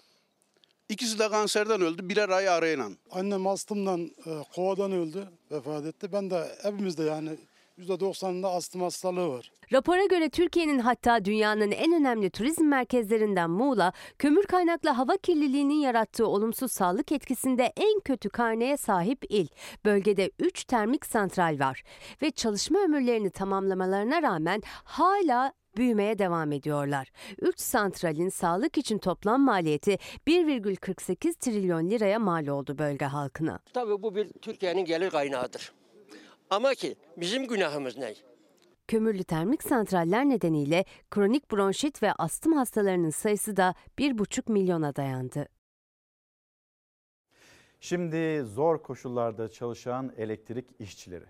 İkisi 0.89 1.19
de 1.19 1.29
kanserden 1.29 1.81
öldü 1.81 2.09
birer 2.09 2.29
ay 2.29 2.49
arayla. 2.49 2.89
Annem 3.11 3.47
astımdan, 3.47 4.01
e, 4.01 4.31
kovadan 4.55 4.91
öldü, 4.91 5.27
vefat 5.51 5.85
etti. 5.85 6.11
Ben 6.13 6.29
de 6.29 6.47
hepimizde 6.63 7.03
yani 7.03 7.29
%90'ında 7.77 8.51
astım 8.51 8.81
hastalığı 8.81 9.27
var. 9.29 9.51
Rapora 9.73 10.05
göre 10.05 10.29
Türkiye'nin 10.29 10.79
hatta 10.79 11.25
dünyanın 11.25 11.71
en 11.71 11.93
önemli 11.93 12.29
turizm 12.29 12.65
merkezlerinden 12.65 13.49
Muğla, 13.49 13.93
kömür 14.19 14.43
kaynaklı 14.45 14.89
hava 14.89 15.17
kirliliğinin 15.17 15.79
yarattığı 15.79 16.27
olumsuz 16.27 16.71
sağlık 16.71 17.11
etkisinde 17.11 17.73
en 17.77 17.99
kötü 17.99 18.29
karneye 18.29 18.77
sahip 18.77 19.25
il. 19.29 19.47
Bölgede 19.85 20.31
3 20.39 20.65
termik 20.65 21.05
santral 21.05 21.59
var 21.59 21.83
ve 22.21 22.31
çalışma 22.31 22.79
ömürlerini 22.79 23.29
tamamlamalarına 23.29 24.21
rağmen 24.21 24.61
hala 24.83 25.53
büyümeye 25.77 26.19
devam 26.19 26.51
ediyorlar. 26.51 27.11
3 27.41 27.59
santralin 27.59 28.29
sağlık 28.29 28.77
için 28.77 28.97
toplam 28.97 29.41
maliyeti 29.41 29.97
1,48 30.27 31.39
trilyon 31.39 31.89
liraya 31.89 32.19
mal 32.19 32.47
oldu 32.47 32.77
bölge 32.77 33.05
halkına. 33.05 33.59
Tabii 33.73 34.01
bu 34.01 34.15
bir 34.15 34.29
Türkiye'nin 34.29 34.85
gelir 34.85 35.09
kaynağıdır. 35.09 35.73
Ama 36.49 36.75
ki 36.75 36.95
bizim 37.17 37.47
günahımız 37.47 37.97
ne? 37.97 38.13
Kömürlü 38.87 39.23
termik 39.23 39.63
santraller 39.63 40.29
nedeniyle 40.29 40.85
kronik 41.11 41.51
bronşit 41.51 42.03
ve 42.03 42.13
astım 42.13 42.53
hastalarının 42.53 43.09
sayısı 43.09 43.57
da 43.57 43.75
1,5 43.97 44.51
milyona 44.51 44.95
dayandı. 44.95 45.47
Şimdi 47.79 48.43
zor 48.43 48.83
koşullarda 48.83 49.49
çalışan 49.49 50.13
elektrik 50.17 50.65
işçileri. 50.79 51.25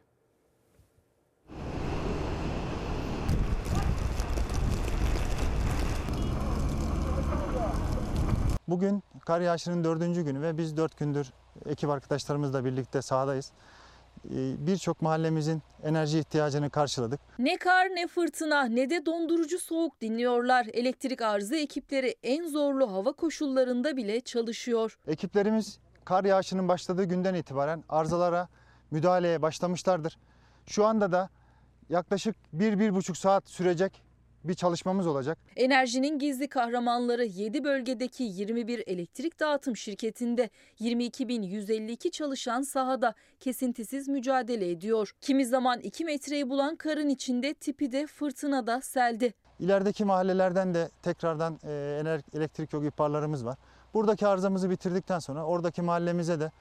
Bugün 8.68 9.04
kar 9.26 9.42
yağışının 9.42 9.84
dördüncü 9.84 10.22
günü 10.22 10.42
ve 10.42 10.58
biz 10.58 10.78
dört 10.78 10.98
gündür 10.98 11.34
ekip 11.66 11.90
arkadaşlarımızla 11.90 12.66
birlikte 12.66 13.02
sahadayız. 13.02 13.52
Ee, 14.26 14.68
Birçok 14.68 15.02
mahallemizin 15.02 15.62
enerji 15.84 16.20
ihtiyacını 16.20 16.70
karşıladık. 16.70 17.20
Ne 17.40 17.58
kar 17.58 17.86
ne 17.86 18.08
fırtına 18.08 18.64
ne 18.64 18.90
de 18.90 19.06
dondurucu 19.06 19.60
soğuk 19.60 20.02
dinliyorlar. 20.02 20.68
Elektrik 20.74 21.22
arıza 21.22 21.56
ekipleri 21.56 22.16
en 22.24 22.48
zorlu 22.48 22.92
hava 22.92 23.14
koşullarında 23.14 23.98
bile 23.98 24.22
çalışıyor. 24.22 24.98
Ekiplerimiz 25.08 25.80
kar 26.06 26.24
yağışının 26.24 26.68
başladığı 26.68 27.04
günden 27.04 27.34
itibaren 27.34 27.84
arızalara 27.90 28.48
müdahaleye 28.92 29.42
başlamışlardır. 29.42 30.18
Şu 30.66 30.86
anda 30.86 31.12
da 31.12 31.30
yaklaşık 31.90 32.36
1-1,5 32.58 33.16
saat 33.16 33.50
sürecek 33.50 34.02
bir 34.48 34.54
çalışmamız 34.54 35.08
olacak. 35.08 35.38
Enerjinin 35.56 36.20
gizli 36.20 36.48
kahramanları 36.48 37.26
7 37.26 37.64
bölgedeki 37.64 38.24
21 38.24 38.84
elektrik 38.88 39.40
dağıtım 39.40 39.78
şirketinde 39.78 40.50
22.152 40.80 42.12
çalışan 42.12 42.62
sahada 42.62 43.14
kesintisiz 43.40 44.08
mücadele 44.08 44.72
ediyor. 44.72 45.12
Kimi 45.22 45.46
zaman 45.46 45.80
2 45.80 46.06
metreyi 46.06 46.50
bulan 46.50 46.76
karın 46.76 47.10
içinde 47.10 47.54
tipi 47.54 47.92
de 47.92 48.08
fırtınada 48.08 48.82
seldi. 48.82 49.34
İlerideki 49.60 50.06
mahallelerden 50.06 50.74
de 50.74 50.90
tekrardan 51.04 51.60
e, 51.64 51.72
elektrik 52.34 52.74
yok 52.74 52.84
ihbarlarımız 52.84 53.46
var. 53.46 53.58
Buradaki 53.94 54.28
arızamızı 54.28 54.70
bitirdikten 54.70 55.20
sonra 55.20 55.46
oradaki 55.46 55.82
mahallemize 55.82 56.40
de 56.40 56.52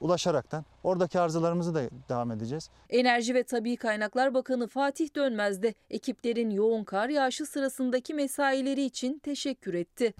ulaşaraktan 0.00 0.64
oradaki 0.82 1.20
arızalarımızı 1.20 1.74
da 1.74 1.82
devam 2.08 2.30
edeceğiz. 2.30 2.70
Enerji 2.90 3.34
ve 3.34 3.42
Tabi 3.42 3.76
Kaynaklar 3.76 4.34
Bakanı 4.34 4.68
Fatih 4.68 5.14
Dönmez 5.16 5.62
de 5.62 5.74
ekiplerin 5.90 6.50
yoğun 6.50 6.84
kar 6.84 7.08
yağışı 7.08 7.46
sırasındaki 7.46 8.14
mesaileri 8.14 8.84
için 8.84 9.18
teşekkür 9.18 9.74
etti. 9.74 10.14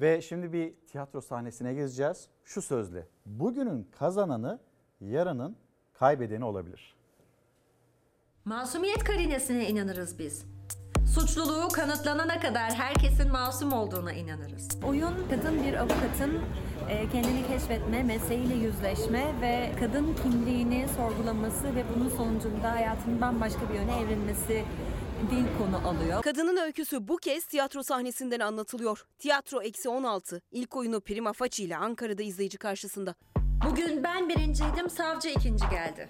Ve 0.00 0.22
şimdi 0.22 0.52
bir 0.52 0.74
tiyatro 0.86 1.20
sahnesine 1.20 1.74
gezeceğiz. 1.74 2.28
Şu 2.44 2.62
sözle. 2.62 3.06
Bugünün 3.26 3.88
kazananı 3.98 4.60
yarının 5.00 5.56
kaybedeni 5.92 6.44
olabilir. 6.44 6.94
Masumiyet 8.44 9.04
karinesine 9.04 9.68
inanırız 9.68 10.18
biz. 10.18 10.53
Suçluluğu 11.06 11.68
kanıtlanana 11.68 12.40
kadar 12.40 12.72
herkesin 12.74 13.32
masum 13.32 13.72
olduğuna 13.72 14.12
inanırız. 14.12 14.68
Oyun 14.86 15.14
kadın 15.30 15.64
bir 15.64 15.74
avukatın 15.74 16.40
e, 16.88 17.08
kendini 17.12 17.46
keşfetme, 17.46 18.02
mesleğiyle 18.02 18.54
yüzleşme 18.54 19.24
ve 19.40 19.72
kadın 19.80 20.16
kimliğini 20.22 20.86
sorgulaması 20.96 21.64
ve 21.74 21.84
bunun 21.94 22.08
sonucunda 22.08 22.72
hayatının 22.72 23.20
bambaşka 23.20 23.60
bir 23.68 23.74
yöne 23.74 24.00
evrilmesi 24.00 24.64
dil 25.30 25.44
konu 25.58 25.88
alıyor. 25.88 26.22
Kadının 26.22 26.56
öyküsü 26.56 27.08
bu 27.08 27.16
kez 27.16 27.44
tiyatro 27.44 27.82
sahnesinden 27.82 28.40
anlatılıyor. 28.40 29.04
Tiyatro 29.18 29.62
Eksi 29.62 29.88
16 29.88 30.40
ilk 30.50 30.76
oyunu 30.76 31.00
Prima 31.00 31.32
Facie 31.32 31.66
ile 31.66 31.76
Ankara'da 31.76 32.22
izleyici 32.22 32.58
karşısında. 32.58 33.14
Bugün 33.70 34.04
ben 34.04 34.28
birinciydim, 34.28 34.90
savcı 34.90 35.28
ikinci 35.28 35.68
geldi. 35.70 36.08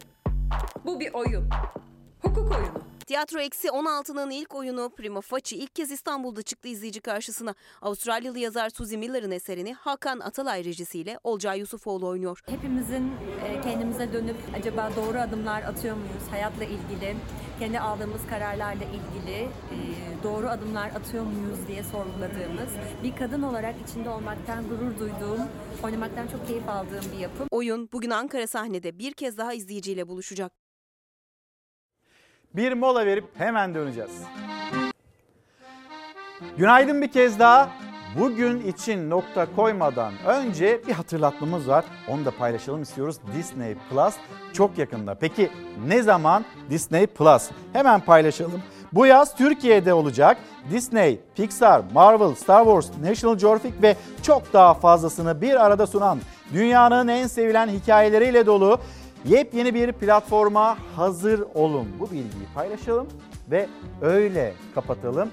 Bu 0.84 1.00
bir 1.00 1.14
oyun. 1.14 1.48
Hukuk 2.22 2.52
oyunu. 2.52 2.93
Tiyatro 3.06 3.40
Eksi 3.40 3.68
16'nın 3.68 4.30
ilk 4.30 4.54
oyunu 4.54 4.90
Prima 4.96 5.20
Facie 5.20 5.58
ilk 5.58 5.74
kez 5.74 5.90
İstanbul'da 5.90 6.42
çıktı 6.42 6.68
izleyici 6.68 7.00
karşısına. 7.00 7.54
Avustralyalı 7.82 8.38
yazar 8.38 8.70
Suzy 8.70 8.96
Miller'ın 8.96 9.30
eserini 9.30 9.74
Hakan 9.74 10.20
Atalay 10.20 10.64
rejisiyle 10.64 11.18
Olcay 11.24 11.58
Yusufoğlu 11.58 12.06
oynuyor. 12.06 12.42
Hepimizin 12.46 13.12
e, 13.46 13.60
kendimize 13.60 14.12
dönüp 14.12 14.36
acaba 14.58 14.90
doğru 14.96 15.18
adımlar 15.18 15.62
atıyor 15.62 15.96
muyuz 15.96 16.22
hayatla 16.30 16.64
ilgili, 16.64 17.16
kendi 17.58 17.80
aldığımız 17.80 18.20
kararlarla 18.30 18.84
ilgili 18.84 19.38
e, 19.40 19.76
doğru 20.22 20.48
adımlar 20.48 20.86
atıyor 20.88 21.24
muyuz 21.24 21.68
diye 21.68 21.82
sorguladığımız, 21.82 22.68
bir 23.02 23.16
kadın 23.16 23.42
olarak 23.42 23.74
içinde 23.88 24.08
olmaktan 24.10 24.68
gurur 24.68 24.98
duyduğum, 24.98 25.48
oynamaktan 25.82 26.26
çok 26.28 26.46
keyif 26.46 26.68
aldığım 26.68 27.04
bir 27.14 27.18
yapım. 27.18 27.46
Oyun 27.50 27.88
bugün 27.92 28.10
Ankara 28.10 28.46
sahnede 28.46 28.98
bir 28.98 29.12
kez 29.12 29.38
daha 29.38 29.54
izleyiciyle 29.54 30.08
buluşacak. 30.08 30.63
Bir 32.56 32.72
mola 32.72 33.06
verip 33.06 33.24
hemen 33.38 33.74
döneceğiz. 33.74 34.22
Günaydın 36.56 37.02
bir 37.02 37.12
kez 37.12 37.38
daha. 37.38 37.68
Bugün 38.18 38.60
için 38.60 39.10
nokta 39.10 39.46
koymadan 39.56 40.12
önce 40.26 40.80
bir 40.86 40.92
hatırlatmamız 40.92 41.68
var. 41.68 41.84
Onu 42.08 42.24
da 42.24 42.30
paylaşalım 42.30 42.82
istiyoruz. 42.82 43.16
Disney 43.36 43.74
Plus 43.90 44.14
çok 44.52 44.78
yakında. 44.78 45.14
Peki 45.14 45.50
ne 45.86 46.02
zaman 46.02 46.44
Disney 46.70 47.06
Plus? 47.06 47.50
Hemen 47.72 48.00
paylaşalım. 48.00 48.62
Bu 48.92 49.06
yaz 49.06 49.36
Türkiye'de 49.36 49.94
olacak. 49.94 50.36
Disney, 50.70 51.20
Pixar, 51.36 51.82
Marvel, 51.94 52.34
Star 52.34 52.64
Wars, 52.64 52.88
National 53.02 53.38
Geographic 53.38 53.82
ve 53.82 53.96
çok 54.22 54.52
daha 54.52 54.74
fazlasını 54.74 55.40
bir 55.40 55.64
arada 55.64 55.86
sunan 55.86 56.18
dünyanın 56.52 57.08
en 57.08 57.26
sevilen 57.26 57.68
hikayeleriyle 57.68 58.46
dolu 58.46 58.80
yepyeni 59.24 59.74
bir 59.74 59.92
platforma 59.92 60.76
hazır 60.96 61.44
olun. 61.54 61.88
Bu 62.00 62.04
bilgiyi 62.04 62.46
paylaşalım 62.54 63.08
ve 63.50 63.68
öyle 64.02 64.52
kapatalım. 64.74 65.28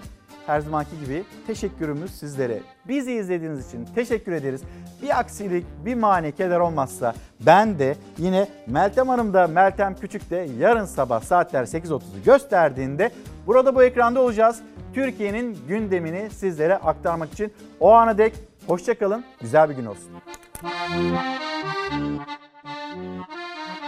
Her 0.48 0.60
zamanki 0.60 1.00
gibi 1.06 1.24
teşekkürümüz 1.48 2.12
sizlere. 2.12 2.60
Bizi 2.88 3.14
izlediğiniz 3.14 3.68
için 3.68 3.88
teşekkür 3.96 4.32
ederiz. 4.32 4.62
Bir 5.02 5.20
aksilik, 5.20 5.66
bir 5.86 5.96
mani, 5.96 6.32
keder 6.32 6.60
olmazsa 6.60 7.14
ben 7.40 7.80
de 7.80 7.96
yine 8.18 8.48
Meltem 8.68 9.08
Hanım 9.08 9.34
da 9.34 9.48
Meltem 9.48 9.96
Küçük 9.96 10.30
de 10.30 10.48
yarın 10.60 10.86
sabah 10.86 11.22
saatler 11.22 11.64
8.30'u 11.64 12.24
gösterdiğinde 12.26 13.12
burada 13.48 13.76
bu 13.76 13.84
ekranda 13.84 14.22
olacağız. 14.22 14.60
Türkiye'nin 14.94 15.58
gündemini 15.68 16.30
sizlere 16.30 16.78
aktarmak 16.78 17.34
için 17.34 17.54
o 17.80 17.92
ana 17.92 18.18
dek 18.18 18.34
hoşçakalın, 18.68 19.24
güzel 19.42 19.70
bir 19.70 19.76
gün 19.76 19.86
olsun. 19.86 20.12